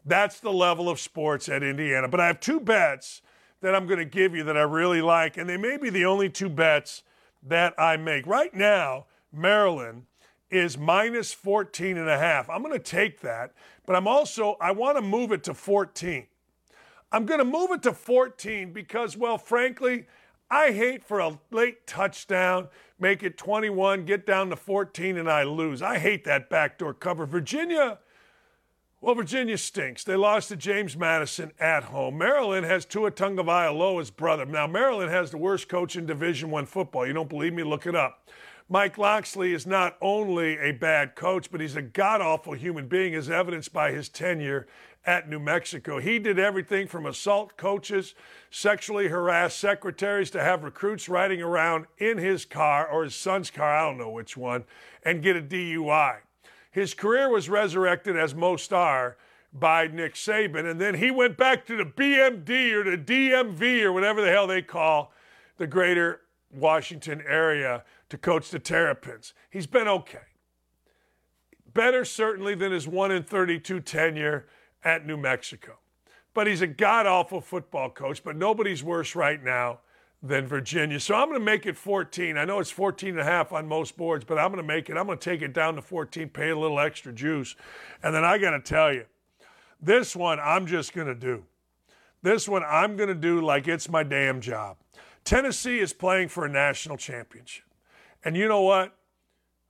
That's 0.06 0.40
the 0.40 0.54
level 0.54 0.90
of 0.90 1.00
sports 1.00 1.50
at 1.50 1.64
Indiana. 1.64 2.08
But 2.08 2.20
I 2.20 2.28
have 2.28 2.40
two 2.40 2.60
bets 2.60 3.22
that 3.66 3.74
I'm 3.74 3.88
going 3.88 3.98
to 3.98 4.06
give 4.06 4.36
you 4.36 4.44
that 4.44 4.56
I 4.56 4.62
really 4.62 5.02
like, 5.02 5.38
and 5.38 5.50
they 5.50 5.58
may 5.58 5.76
be 5.76 5.90
the 5.90 6.06
only 6.06 6.30
two 6.30 6.50
bets 6.50 7.02
that 7.42 7.74
I 7.80 7.98
make. 7.98 8.28
Right 8.28 8.54
now, 8.54 9.06
Maryland 9.34 10.04
is 10.52 10.78
minus 10.78 11.34
14 11.34 11.98
and 11.98 12.08
a 12.08 12.18
half. 12.18 12.48
I'm 12.48 12.62
going 12.62 12.74
to 12.74 12.80
take 12.80 13.22
that, 13.22 13.54
but 13.88 13.96
I'm 13.96 14.08
also 14.08 14.56
I 14.62 14.72
want 14.72 14.98
to 14.98 15.02
move 15.02 15.32
it 15.32 15.44
to 15.46 15.56
14. 15.56 16.28
I'm 17.12 17.26
going 17.26 17.40
to 17.40 17.46
move 17.46 17.72
it 17.72 17.82
to 17.84 17.94
14 17.94 18.72
because 18.72 19.18
well, 19.18 19.40
frankly, 19.40 20.06
I 20.52 20.72
hate 20.72 21.04
for 21.04 21.20
a 21.20 21.40
late 21.50 21.88
touchdown, 21.88 22.68
make 23.00 23.24
it 23.24 23.36
21, 23.36 24.06
get 24.06 24.28
down 24.28 24.52
to 24.52 24.56
14 24.56 25.18
and 25.18 25.30
I 25.30 25.42
lose. 25.42 25.82
I 25.82 25.98
hate 25.98 26.24
that 26.26 26.52
backdoor 26.52 26.94
cover. 26.94 27.26
Virginia 27.26 27.98
Well, 29.06 29.14
Virginia 29.14 29.60
stinks. 29.60 30.04
They 30.04 30.16
lost 30.16 30.50
to 30.50 30.56
James 30.56 30.98
Madison 30.98 31.52
at 31.60 31.84
home. 31.84 32.18
Maryland 32.18 32.66
has 32.66 32.86
Tua 32.86 33.12
Tagovailoa's 33.12 34.10
brother. 34.10 34.48
Now, 34.48 34.66
Maryland 34.66 35.12
has 35.12 35.30
the 35.30 35.38
worst 35.38 35.70
coach 35.70 35.96
in 35.96 36.08
Division 36.08 36.50
One 36.50 36.66
football. 36.66 37.06
You 37.06 37.14
don't 37.14 37.30
believe 37.30 37.54
me? 37.54 37.62
Look 37.62 37.86
it 37.86 37.96
up. 37.96 38.28
Mike 38.68 38.98
Locksley 38.98 39.54
is 39.54 39.68
not 39.68 39.96
only 40.02 40.58
a 40.58 40.72
bad 40.72 41.16
coach, 41.16 41.52
but 41.52 41.62
he's 41.62 41.76
a 41.76 41.84
god 41.84 42.20
awful 42.20 42.54
human 42.54 42.88
being, 42.88 43.14
as 43.14 43.30
evidenced 43.30 43.72
by 43.72 43.92
his 43.92 44.10
tenure 44.10 44.66
at 45.06 45.30
New 45.30 45.38
Mexico. 45.40 46.00
He 46.00 46.18
did 46.18 46.40
everything 46.40 46.88
from 46.88 47.06
assault 47.06 47.58
coaches, 47.58 48.16
sexually 48.50 49.10
harass 49.10 49.54
secretaries, 49.54 50.32
to 50.32 50.42
have 50.42 50.64
recruits 50.64 51.08
riding 51.08 51.44
around 51.44 51.86
in 52.00 52.18
his 52.18 52.44
car 52.44 52.88
or 52.88 53.04
his 53.04 53.14
son's 53.14 53.52
car, 53.52 53.78
I 53.78 53.84
don't 53.84 54.00
know 54.00 54.10
which 54.10 54.36
one, 54.36 54.64
and 55.04 55.22
get 55.22 55.38
a 55.38 55.44
DUI. 55.44 56.25
His 56.76 56.94
career 56.94 57.30
was 57.30 57.48
resurrected, 57.48 58.18
as 58.18 58.36
most 58.36 58.74
are, 58.74 59.16
by 59.54 59.88
Nick 59.88 60.16
Saban, 60.16 60.70
and 60.70 60.82
then 60.82 60.96
he 60.96 61.10
went 61.10 61.38
back 61.38 61.66
to 61.68 61.78
the 61.78 61.86
BMD 61.86 62.74
or 62.74 62.84
the 62.84 62.98
DMV 62.98 63.82
or 63.82 63.94
whatever 63.94 64.22
the 64.22 64.30
hell 64.30 64.46
they 64.46 64.62
call 64.62 65.14
the 65.56 65.68
greater 65.68 66.20
Washington 66.54 67.24
area 67.26 67.86
to 68.10 68.18
coach 68.18 68.50
the 68.52 68.60
Terrapins. 68.60 69.34
He's 69.50 69.68
been 69.68 69.88
okay. 69.88 70.28
Better, 71.74 72.04
certainly, 72.04 72.56
than 72.56 72.74
his 72.74 72.90
1 72.90 73.10
in 73.10 73.24
32 73.24 73.80
tenure 73.80 74.46
at 74.84 75.08
New 75.08 75.16
Mexico. 75.16 75.78
But 76.34 76.46
he's 76.46 76.62
a 76.62 76.68
god 76.68 77.06
awful 77.06 77.40
football 77.40 77.90
coach, 77.90 78.22
but 78.22 78.36
nobody's 78.36 78.84
worse 78.84 79.16
right 79.16 79.42
now 79.42 79.80
than 80.28 80.48
Virginia. 80.48 81.00
So 81.00 81.14
I'm 81.14 81.28
going 81.28 81.40
to 81.40 81.46
make 81.46 81.66
it 81.66 81.78
14. 81.78 82.38
I 82.38 82.46
know 82.46 82.60
it's 82.60 82.72
14 82.72 83.10
and 83.12 83.20
a 83.20 83.24
half 83.24 83.54
on 83.54 83.68
most 83.68 83.96
boards, 83.96 84.26
but 84.26 84.40
I'm 84.40 84.52
going 84.52 84.62
to 84.62 84.68
make 84.68 84.90
it. 84.90 84.98
I'm 84.98 85.06
going 85.06 85.18
to 85.20 85.24
take 85.24 85.42
it 85.42 85.54
down 85.54 85.76
to 85.76 85.82
14, 85.82 86.30
pay 86.30 86.50
a 86.50 86.58
little 86.58 86.80
extra 86.80 87.14
juice. 87.14 87.56
And 88.02 88.14
then 88.14 88.26
I 88.26 88.38
got 88.38 88.52
to 88.52 88.60
tell 88.60 88.92
you, 88.92 89.06
this 89.82 90.16
one 90.16 90.40
I'm 90.40 90.66
just 90.66 90.94
going 90.94 91.08
to 91.08 91.16
do. 91.16 91.44
This 92.24 92.50
one 92.50 92.64
I'm 92.64 92.98
going 92.98 93.10
to 93.10 93.16
do 93.16 93.42
like 93.42 93.68
it's 93.68 93.88
my 93.88 94.02
damn 94.02 94.42
job. 94.42 94.78
Tennessee 95.24 95.80
is 95.80 95.94
playing 95.94 96.30
for 96.30 96.46
a 96.46 96.50
national 96.50 96.98
championship. 96.98 97.66
And 98.24 98.36
you 98.36 98.48
know 98.48 98.62
what? 98.62 98.96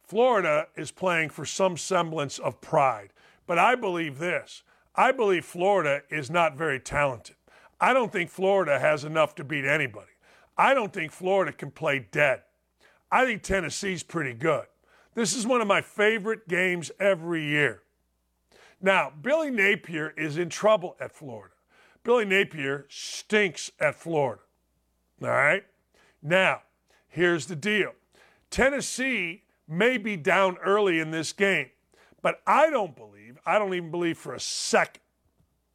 Florida 0.07 0.67
is 0.77 0.91
playing 0.91 1.29
for 1.29 1.45
some 1.45 1.75
semblance 1.75 2.39
of 2.39 2.61
pride. 2.61 3.09
But 3.45 3.59
I 3.59 3.75
believe 3.75 4.19
this 4.19 4.63
I 4.95 5.11
believe 5.11 5.43
Florida 5.43 6.03
is 6.09 6.29
not 6.29 6.55
very 6.55 6.79
talented. 6.79 7.35
I 7.81 7.91
don't 7.91 8.11
think 8.11 8.29
Florida 8.29 8.79
has 8.79 9.03
enough 9.03 9.35
to 9.35 9.43
beat 9.43 9.65
anybody. 9.65 10.14
I 10.57 10.73
don't 10.73 10.93
think 10.93 11.11
Florida 11.11 11.51
can 11.51 11.71
play 11.71 12.07
dead. 12.11 12.43
I 13.11 13.25
think 13.25 13.43
Tennessee's 13.43 14.03
pretty 14.03 14.33
good. 14.33 14.65
This 15.13 15.35
is 15.35 15.47
one 15.47 15.61
of 15.61 15.67
my 15.67 15.81
favorite 15.81 16.47
games 16.47 16.91
every 16.99 17.43
year. 17.45 17.83
Now, 18.81 19.11
Billy 19.21 19.49
Napier 19.51 20.13
is 20.17 20.37
in 20.37 20.49
trouble 20.49 20.95
at 20.99 21.13
Florida. 21.13 21.53
Billy 22.03 22.25
Napier 22.25 22.85
stinks 22.89 23.71
at 23.79 23.95
Florida. 23.95 24.41
All 25.21 25.29
right? 25.29 25.63
Now, 26.21 26.61
here's 27.07 27.45
the 27.45 27.55
deal 27.55 27.93
Tennessee 28.49 29.43
may 29.67 29.97
be 29.97 30.15
down 30.17 30.57
early 30.57 30.99
in 30.99 31.11
this 31.11 31.33
game, 31.33 31.69
but 32.21 32.41
I 32.45 32.69
don't 32.69 32.95
believe, 32.95 33.37
I 33.45 33.57
don't 33.57 33.73
even 33.73 33.91
believe 33.91 34.17
for 34.17 34.33
a 34.33 34.39
second, 34.39 35.01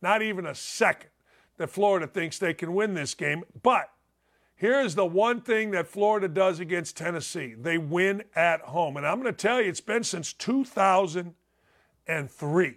not 0.02 0.22
even 0.22 0.46
a 0.46 0.54
second, 0.54 1.10
that 1.56 1.70
Florida 1.70 2.06
thinks 2.06 2.38
they 2.38 2.54
can 2.54 2.74
win 2.74 2.94
this 2.94 3.14
game. 3.14 3.44
But 3.62 3.90
Here's 4.60 4.94
the 4.94 5.06
one 5.06 5.40
thing 5.40 5.70
that 5.70 5.88
Florida 5.88 6.28
does 6.28 6.60
against 6.60 6.94
Tennessee 6.94 7.54
they 7.54 7.78
win 7.78 8.24
at 8.36 8.60
home. 8.60 8.98
And 8.98 9.06
I'm 9.06 9.22
going 9.22 9.34
to 9.34 9.42
tell 9.42 9.58
you, 9.58 9.70
it's 9.70 9.80
been 9.80 10.04
since 10.04 10.34
2003 10.34 12.74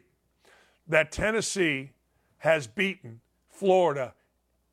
that 0.87 1.11
Tennessee 1.11 1.91
has 2.37 2.67
beaten 2.67 3.19
Florida 3.49 4.13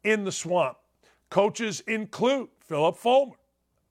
in 0.04 0.22
the 0.22 0.30
swamp. 0.30 0.76
Coaches 1.30 1.80
include 1.88 2.50
Phillip 2.60 2.96
Fulmer, 2.96 3.34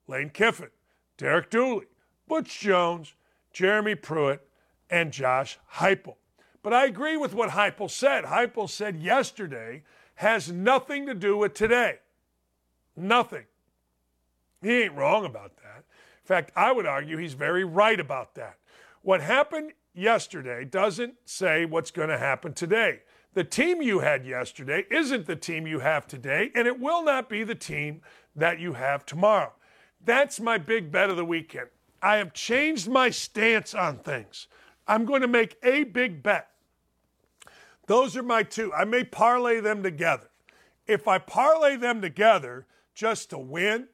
Lane 0.08 0.30
Kiffin, 0.30 0.70
Derek 1.18 1.50
Dooley, 1.50 1.88
Butch 2.26 2.58
Jones, 2.58 3.12
Jeremy 3.52 3.96
Pruitt, 3.96 4.48
and 4.88 5.12
Josh 5.12 5.58
Heupel. 5.74 6.16
But 6.62 6.72
I 6.72 6.86
agree 6.86 7.18
with 7.18 7.34
what 7.34 7.50
Heupel 7.50 7.90
said. 7.90 8.24
Heupel 8.24 8.70
said 8.70 8.96
yesterday 8.96 9.82
has 10.14 10.50
nothing 10.50 11.04
to 11.04 11.12
do 11.12 11.36
with 11.36 11.52
today. 11.52 11.98
Nothing. 13.00 13.44
He 14.62 14.82
ain't 14.82 14.94
wrong 14.94 15.24
about 15.24 15.56
that. 15.56 15.78
In 15.78 16.26
fact, 16.26 16.52
I 16.54 16.70
would 16.70 16.86
argue 16.86 17.16
he's 17.16 17.32
very 17.32 17.64
right 17.64 17.98
about 17.98 18.34
that. 18.34 18.58
What 19.02 19.22
happened 19.22 19.72
yesterday 19.94 20.64
doesn't 20.64 21.14
say 21.24 21.64
what's 21.64 21.90
going 21.90 22.10
to 22.10 22.18
happen 22.18 22.52
today. 22.52 23.00
The 23.32 23.44
team 23.44 23.80
you 23.80 24.00
had 24.00 24.26
yesterday 24.26 24.84
isn't 24.90 25.26
the 25.26 25.36
team 25.36 25.66
you 25.66 25.78
have 25.78 26.06
today, 26.06 26.50
and 26.54 26.66
it 26.66 26.78
will 26.78 27.02
not 27.04 27.28
be 27.28 27.42
the 27.44 27.54
team 27.54 28.02
that 28.36 28.58
you 28.58 28.74
have 28.74 29.06
tomorrow. 29.06 29.52
That's 30.04 30.40
my 30.40 30.58
big 30.58 30.92
bet 30.92 31.10
of 31.10 31.16
the 31.16 31.24
weekend. 31.24 31.68
I 32.02 32.16
have 32.16 32.32
changed 32.32 32.88
my 32.88 33.10
stance 33.10 33.74
on 33.74 33.98
things. 33.98 34.46
I'm 34.86 35.04
going 35.04 35.22
to 35.22 35.28
make 35.28 35.56
a 35.62 35.84
big 35.84 36.22
bet. 36.22 36.48
Those 37.86 38.16
are 38.16 38.22
my 38.22 38.42
two. 38.42 38.72
I 38.72 38.84
may 38.84 39.04
parlay 39.04 39.60
them 39.60 39.82
together. 39.82 40.28
If 40.86 41.06
I 41.06 41.18
parlay 41.18 41.76
them 41.76 42.00
together, 42.00 42.66
just 43.00 43.30
to 43.30 43.38
win, 43.38 43.88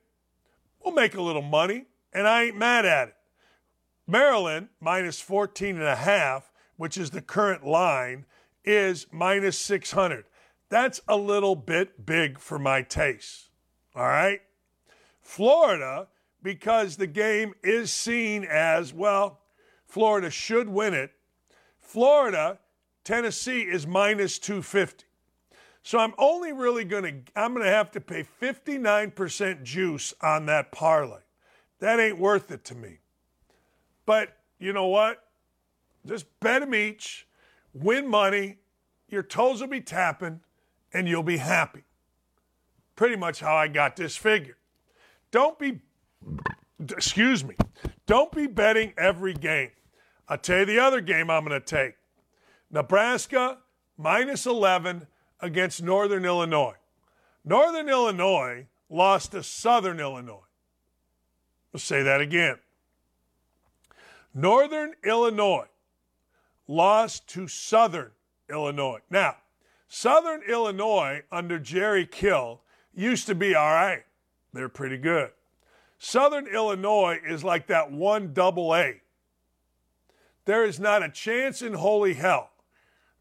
we'll 0.83 0.93
make 0.93 1.15
a 1.15 1.23
little 1.23 1.41
money, 1.41 1.85
and 2.13 2.27
I 2.27 2.47
ain't 2.47 2.57
mad 2.57 2.85
at 2.85 3.07
it. 3.07 3.15
Maryland 4.05 4.67
minus 4.81 5.21
14 5.21 5.77
and 5.77 5.85
a 5.85 5.95
half, 5.95 6.51
which 6.77 6.99
is 6.99 7.11
the 7.11 7.23
current 7.23 7.65
line, 7.65 8.27
is 8.65 9.07
minus 9.13 9.57
600. 9.59 10.25
That's 10.71 11.01
a 11.07 11.17
little 11.17 11.55
bit 11.55 12.05
big 12.05 12.41
for 12.41 12.59
my 12.59 12.83
taste. 12.83 13.51
All 13.95 14.03
right? 14.03 14.41
Florida, 15.23 16.09
because 16.43 16.97
the 16.97 17.07
game 17.07 17.55
is 17.63 17.93
seen 17.93 18.43
as, 18.43 18.93
well, 18.93 19.39
Florida 19.87 20.31
should 20.31 20.69
win 20.69 20.95
it. 20.95 21.13
Florida, 21.79 22.59
Tennessee 23.05 23.63
is 23.63 23.87
minus 23.87 24.41
250. 24.41 25.06
So 25.87 26.01
I'm 26.01 26.15
only 26.19 26.53
really 26.53 26.85
going 26.85 27.05
to, 27.05 27.41
I'm 27.41 27.55
going 27.55 27.65
to 27.65 27.71
have 27.71 27.93
to 27.93 28.01
pay 28.01 28.27
59% 28.43 29.63
juice 29.63 30.13
on 30.21 30.47
that 30.47 30.73
parlay. 30.73 31.21
That 31.79 32.01
ain't 32.01 32.19
worth 32.19 32.51
it 32.51 32.65
to 32.65 32.75
me. 32.75 32.99
But 34.05 34.37
you 34.59 34.73
know 34.73 34.89
what? 34.89 35.23
Just 36.05 36.27
bet 36.41 36.63
them 36.63 36.75
each, 36.75 37.29
win 37.73 38.09
money, 38.09 38.57
your 39.09 39.23
toes 39.23 39.61
will 39.61 39.69
be 39.69 39.81
tapping, 39.81 40.41
and 40.93 41.07
you'll 41.07 41.23
be 41.23 41.37
happy. 41.37 41.85
Pretty 42.97 43.15
much 43.15 43.39
how 43.39 43.55
I 43.55 43.69
got 43.69 43.95
this 43.95 44.17
figure. 44.17 44.57
Don't 45.31 45.57
be, 45.57 45.79
excuse 46.81 47.45
me, 47.45 47.55
don't 48.07 48.33
be 48.33 48.49
betting 48.49 48.93
every 48.99 49.35
game. 49.35 49.71
I'll 50.29 50.37
tell 50.37 50.59
you 50.59 50.65
the 50.65 50.81
other 50.81 51.01
game 51.01 51.31
I'm 51.31 51.45
going 51.45 51.61
to 51.61 51.65
take 51.65 51.95
Nebraska 52.73 53.59
minus 53.97 54.47
11 54.47 55.07
against 55.41 55.83
Northern 55.83 56.25
Illinois. 56.25 56.75
Northern 57.45 57.89
Illinois 57.89 58.67
lost 58.89 59.33
to 59.33 59.43
Southern 59.43 60.01
Illinois. 60.01 60.41
Let's 61.73 61.85
say 61.85 62.03
that 62.03 62.21
again. 62.21 62.59
Northern 64.35 64.95
Illinois 65.05 65.67
lost 66.69 67.27
to 67.29 67.49
Southern 67.49 68.11
Illinois. 68.51 69.01
Now, 69.11 69.37
Southern 69.89 70.43
Illinois 70.43 71.23
under 71.31 71.59
Jerry 71.59 72.07
Kill 72.07 72.61
used 72.95 73.27
to 73.27 73.35
be 73.35 73.55
all 73.55 73.73
right. 73.73 74.05
They're 74.53 74.69
pretty 74.69 74.99
good. 74.99 75.31
Southern 75.99 76.47
Illinois 76.47 77.19
is 77.27 77.45
like 77.45 77.67
that 77.69 77.91
one 77.91 78.33
double 78.33 78.75
A. 78.75 79.01
There 80.45 80.65
is 80.65 80.79
not 80.79 81.03
a 81.03 81.11
chance 81.11 81.63
in 81.63 81.75
holy 81.75 82.15
hell 82.15 82.51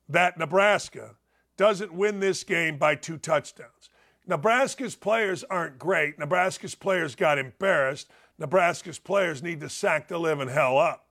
that 0.07 0.37
Nebraska 0.37 1.15
doesn't 1.57 1.93
win 1.93 2.19
this 2.19 2.43
game 2.43 2.77
by 2.77 2.95
two 2.95 3.17
touchdowns. 3.17 3.89
Nebraska's 4.27 4.95
players 4.95 5.43
aren't 5.43 5.77
great. 5.77 6.17
Nebraska's 6.17 6.75
players 6.75 7.15
got 7.15 7.37
embarrassed. 7.37 8.09
Nebraska's 8.37 8.99
players 8.99 9.43
need 9.43 9.59
to 9.61 9.69
sack 9.69 10.07
the 10.07 10.17
living 10.17 10.49
hell 10.49 10.77
up. 10.77 11.07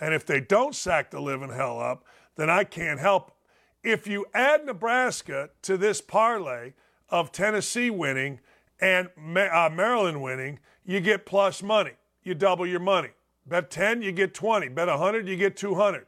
And 0.00 0.12
if 0.12 0.26
they 0.26 0.40
don't 0.40 0.74
sack 0.74 1.10
the 1.10 1.20
living 1.20 1.50
hell 1.50 1.80
up, 1.80 2.04
then 2.36 2.50
I 2.50 2.64
can't 2.64 3.00
help 3.00 3.28
them. 3.28 3.36
If 3.82 4.06
you 4.06 4.26
add 4.34 4.66
Nebraska 4.66 5.50
to 5.62 5.76
this 5.76 6.00
parlay 6.00 6.72
of 7.08 7.32
Tennessee 7.32 7.88
winning 7.88 8.40
and 8.80 9.08
uh, 9.16 9.70
Maryland 9.72 10.20
winning, 10.22 10.58
you 10.84 11.00
get 11.00 11.24
plus 11.24 11.62
money. 11.62 11.92
You 12.22 12.34
double 12.34 12.66
your 12.66 12.80
money. 12.80 13.10
Bet 13.46 13.70
10, 13.70 14.02
you 14.02 14.10
get 14.10 14.34
20. 14.34 14.68
Bet 14.68 14.88
100, 14.88 15.28
you 15.28 15.36
get 15.36 15.56
200. 15.56 16.02
I 16.02 16.04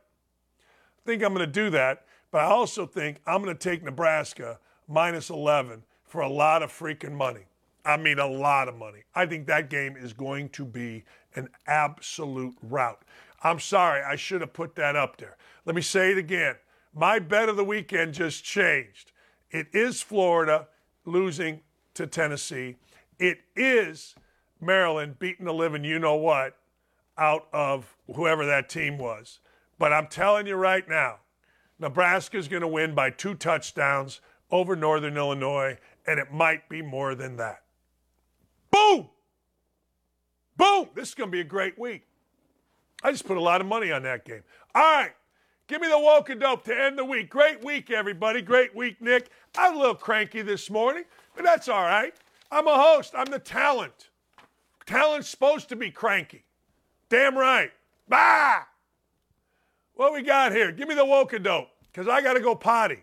think 1.07 1.23
I'm 1.23 1.33
going 1.33 1.47
to 1.47 1.53
do 1.53 1.71
that 1.71 2.05
but 2.31 2.43
I 2.43 2.47
also 2.47 2.87
think 2.87 3.21
I'm 3.27 3.43
going 3.43 3.57
to 3.57 3.69
take 3.71 3.83
Nebraska 3.83 4.59
minus 4.87 5.31
11 5.31 5.85
for 6.05 6.21
a 6.21 6.29
lot 6.29 6.63
of 6.63 6.71
freaking 6.73 7.13
money. 7.13 7.47
I 7.85 7.97
mean, 7.97 8.19
a 8.19 8.27
lot 8.27 8.69
of 8.69 8.77
money. 8.77 9.05
I 9.15 9.27
think 9.27 9.47
that 9.47 9.71
game 9.71 9.97
is 9.97 10.13
going 10.13 10.51
to 10.51 10.65
be 10.65 11.05
an 11.35 11.49
absolute 11.67 12.55
rout. 12.63 13.03
I'm 13.43 13.61
sorry, 13.61 14.03
I 14.03 14.17
should 14.17 14.41
have 14.41 14.53
put 14.53 14.75
that 14.77 14.97
up 14.97 15.17
there. 15.17 15.37
Let 15.65 15.77
me 15.77 15.83
say 15.83 16.13
it 16.13 16.19
again. 16.19 16.57
My 16.95 17.19
bet 17.19 17.49
of 17.49 17.57
the 17.57 17.65
weekend 17.65 18.15
just 18.15 18.45
changed. 18.45 19.13
It 19.51 19.69
is 19.73 20.03
Florida 20.03 20.69
losing 21.05 21.61
to 21.95 22.07
Tennessee. 22.07 22.77
It 23.19 23.39
is 23.57 24.15
Maryland 24.61 25.19
beating 25.19 25.47
the 25.47 25.55
living 25.55 25.85
you 25.85 25.99
know 25.99 26.17
what 26.17 26.57
out 27.17 27.49
of 27.53 27.97
whoever 28.15 28.45
that 28.47 28.69
team 28.69 28.99
was. 28.99 29.41
But 29.79 29.93
I'm 29.93 30.09
telling 30.09 30.47
you 30.47 30.57
right 30.57 30.89
now, 30.89 31.19
Nebraska's 31.79 32.49
going 32.49 32.63
to 32.63 32.69
win 32.69 32.95
by 32.95 33.11
two 33.11 33.35
touchdowns 33.35 34.21
over 34.51 34.75
Northern 34.75 35.17
Illinois, 35.17 35.79
and 36.07 36.19
it 36.19 36.33
might 36.33 36.69
be 36.69 36.83
more 36.83 37.15
than 37.15 37.37
that. 37.37 37.63
Boom! 38.71 39.09
Boom! 40.57 40.89
This 40.95 41.09
is 41.09 41.15
going 41.15 41.31
to 41.31 41.33
be 41.33 41.41
a 41.41 41.45
great 41.45 41.79
week. 41.79 42.05
I 43.03 43.13
just 43.13 43.27
put 43.27 43.37
a 43.37 43.41
lot 43.41 43.61
of 43.61 43.67
money 43.67 43.93
on 43.93 44.03
that 44.03 44.25
game. 44.25 44.43
All 44.75 44.83
right. 44.83 45.13
Give 45.69 45.83
me 45.83 45.89
the 45.89 45.99
woke 45.99 46.31
dope 46.41 46.65
to 46.65 46.75
end 46.75 46.99
the 46.99 47.05
week. 47.05 47.29
Great 47.29 47.63
week, 47.63 47.91
everybody. 47.91 48.41
Great 48.41 48.75
week, 48.75 49.01
Nick. 49.03 49.29
I'm 49.57 49.77
a 49.77 49.79
little 49.79 49.95
cranky 49.95 50.41
this 50.41 50.71
morning, 50.71 51.05
but 51.37 51.45
that's 51.45 51.69
all 51.69 51.83
right. 51.83 52.15
I'm 52.51 52.67
a 52.67 52.75
host. 52.75 53.13
I'm 53.15 53.27
the 53.27 53.39
talent. 53.39 54.09
Talent's 54.87 55.29
supposed 55.29 55.69
to 55.69 55.77
be 55.77 55.91
cranky. 55.91 56.45
Damn 57.11 57.37
right. 57.37 57.71
Bah! 58.09 58.63
What 59.99 60.13
we 60.13 60.23
got 60.23 60.53
here? 60.53 60.71
Give 60.71 60.87
me 60.87 60.95
the 60.95 61.05
woke 61.05 61.35
dope, 61.43 61.71
because 61.91 62.07
I 62.07 62.23
got 62.23 62.35
to 62.35 62.41
go 62.41 62.55
potty. 62.55 63.03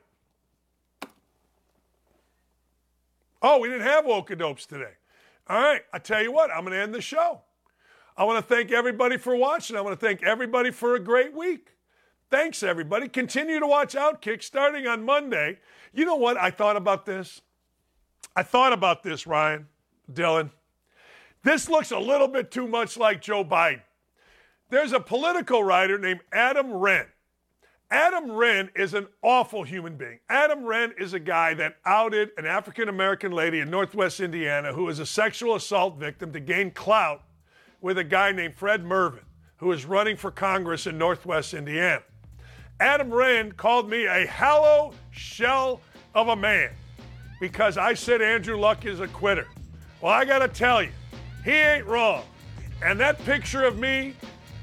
Oh, 3.41 3.59
we 3.59 3.67
didn't 3.67 3.83
have 3.83 4.05
woke 4.05 4.29
and 4.29 4.39
dopes 4.39 4.65
today. 4.65 4.93
All 5.45 5.61
right, 5.61 5.81
I 5.91 5.99
tell 5.99 6.23
you 6.23 6.31
what, 6.31 6.51
I'm 6.51 6.61
going 6.61 6.71
to 6.71 6.79
end 6.79 6.95
the 6.95 7.01
show. 7.01 7.41
I 8.15 8.23
want 8.23 8.37
to 8.37 8.55
thank 8.55 8.71
everybody 8.71 9.17
for 9.17 9.35
watching. 9.35 9.75
I 9.75 9.81
want 9.81 9.99
to 9.99 10.05
thank 10.05 10.23
everybody 10.23 10.71
for 10.71 10.95
a 10.95 10.99
great 11.01 11.33
week. 11.33 11.73
Thanks, 12.31 12.63
everybody. 12.63 13.09
Continue 13.09 13.59
to 13.59 13.67
watch 13.67 13.93
Outkick 13.93 14.41
starting 14.41 14.87
on 14.87 15.03
Monday. 15.03 15.59
You 15.93 16.05
know 16.05 16.15
what? 16.15 16.37
I 16.37 16.49
thought 16.49 16.77
about 16.77 17.05
this. 17.05 17.41
I 18.37 18.43
thought 18.43 18.71
about 18.71 19.03
this, 19.03 19.27
Ryan, 19.27 19.67
Dylan. 20.09 20.49
This 21.43 21.67
looks 21.69 21.91
a 21.91 21.99
little 21.99 22.29
bit 22.29 22.51
too 22.51 22.69
much 22.69 22.95
like 22.95 23.21
Joe 23.21 23.43
Biden. 23.43 23.81
There's 24.75 24.91
a 24.91 24.99
political 24.99 25.63
writer 25.63 25.97
named 25.97 26.19
Adam 26.33 26.69
Wren. 26.69 27.05
Adam 27.89 28.29
Wren 28.29 28.69
is 28.75 28.93
an 28.93 29.07
awful 29.21 29.63
human 29.63 29.95
being. 29.95 30.19
Adam 30.27 30.65
Wren 30.65 30.93
is 30.99 31.13
a 31.13 31.19
guy 31.19 31.53
that 31.53 31.77
outed 31.85 32.31
an 32.35 32.45
African 32.45 32.89
American 32.89 33.31
lady 33.31 33.61
in 33.61 33.69
Northwest 33.69 34.19
Indiana 34.19 34.73
who 34.73 34.83
was 34.83 34.99
a 34.99 35.05
sexual 35.05 35.55
assault 35.55 35.95
victim 35.95 36.33
to 36.33 36.41
gain 36.41 36.71
clout 36.71 37.23
with 37.79 37.97
a 37.97 38.03
guy 38.03 38.33
named 38.33 38.53
Fred 38.53 38.83
Mervin, 38.83 39.23
who 39.59 39.71
is 39.71 39.85
running 39.85 40.17
for 40.17 40.29
Congress 40.29 40.87
in 40.87 40.97
Northwest 40.97 41.53
Indiana. 41.53 42.03
Adam 42.81 43.13
Wren 43.13 43.53
called 43.53 43.89
me 43.89 44.07
a 44.07 44.27
hollow 44.27 44.91
shell 45.11 45.79
of 46.13 46.27
a 46.27 46.35
man 46.35 46.71
because 47.39 47.77
I 47.77 47.93
said 47.93 48.21
Andrew 48.21 48.57
Luck 48.57 48.85
is 48.85 48.99
a 48.99 49.07
quitter. 49.07 49.47
Well, 50.01 50.11
I 50.11 50.25
got 50.25 50.39
to 50.39 50.49
tell 50.49 50.83
you, 50.83 50.91
he 51.45 51.51
ain't 51.51 51.85
wrong. 51.85 52.25
And 52.83 52.99
that 52.99 53.17
picture 53.23 53.63
of 53.63 53.79
me 53.79 54.15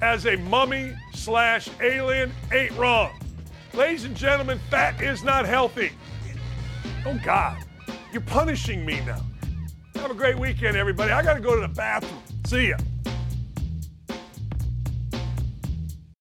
as 0.03 0.27
a 0.27 0.37
mummy 0.37 0.95
slash 1.15 1.71
alien 1.81 2.33
ain't 2.53 2.77
wrong. 2.77 3.13
Ladies 3.73 4.05
and 4.05 4.15
gentlemen, 4.17 4.61
fat 4.69 5.01
is 5.01 5.23
not 5.23 5.47
healthy. 5.47 5.93
Oh, 7.07 7.19
God. 7.25 7.65
You're 8.13 8.21
punishing 8.23 8.85
me 8.85 9.01
now. 9.07 9.23
Have 9.95 10.11
a 10.11 10.15
great 10.15 10.39
weekend, 10.39 10.77
everybody. 10.77 11.13
I 11.13 11.23
got 11.23 11.35
to 11.35 11.41
go 11.41 11.55
to 11.55 11.61
the 11.61 11.69
bathroom. 11.69 12.21
See 12.45 12.71
ya. 12.71 12.77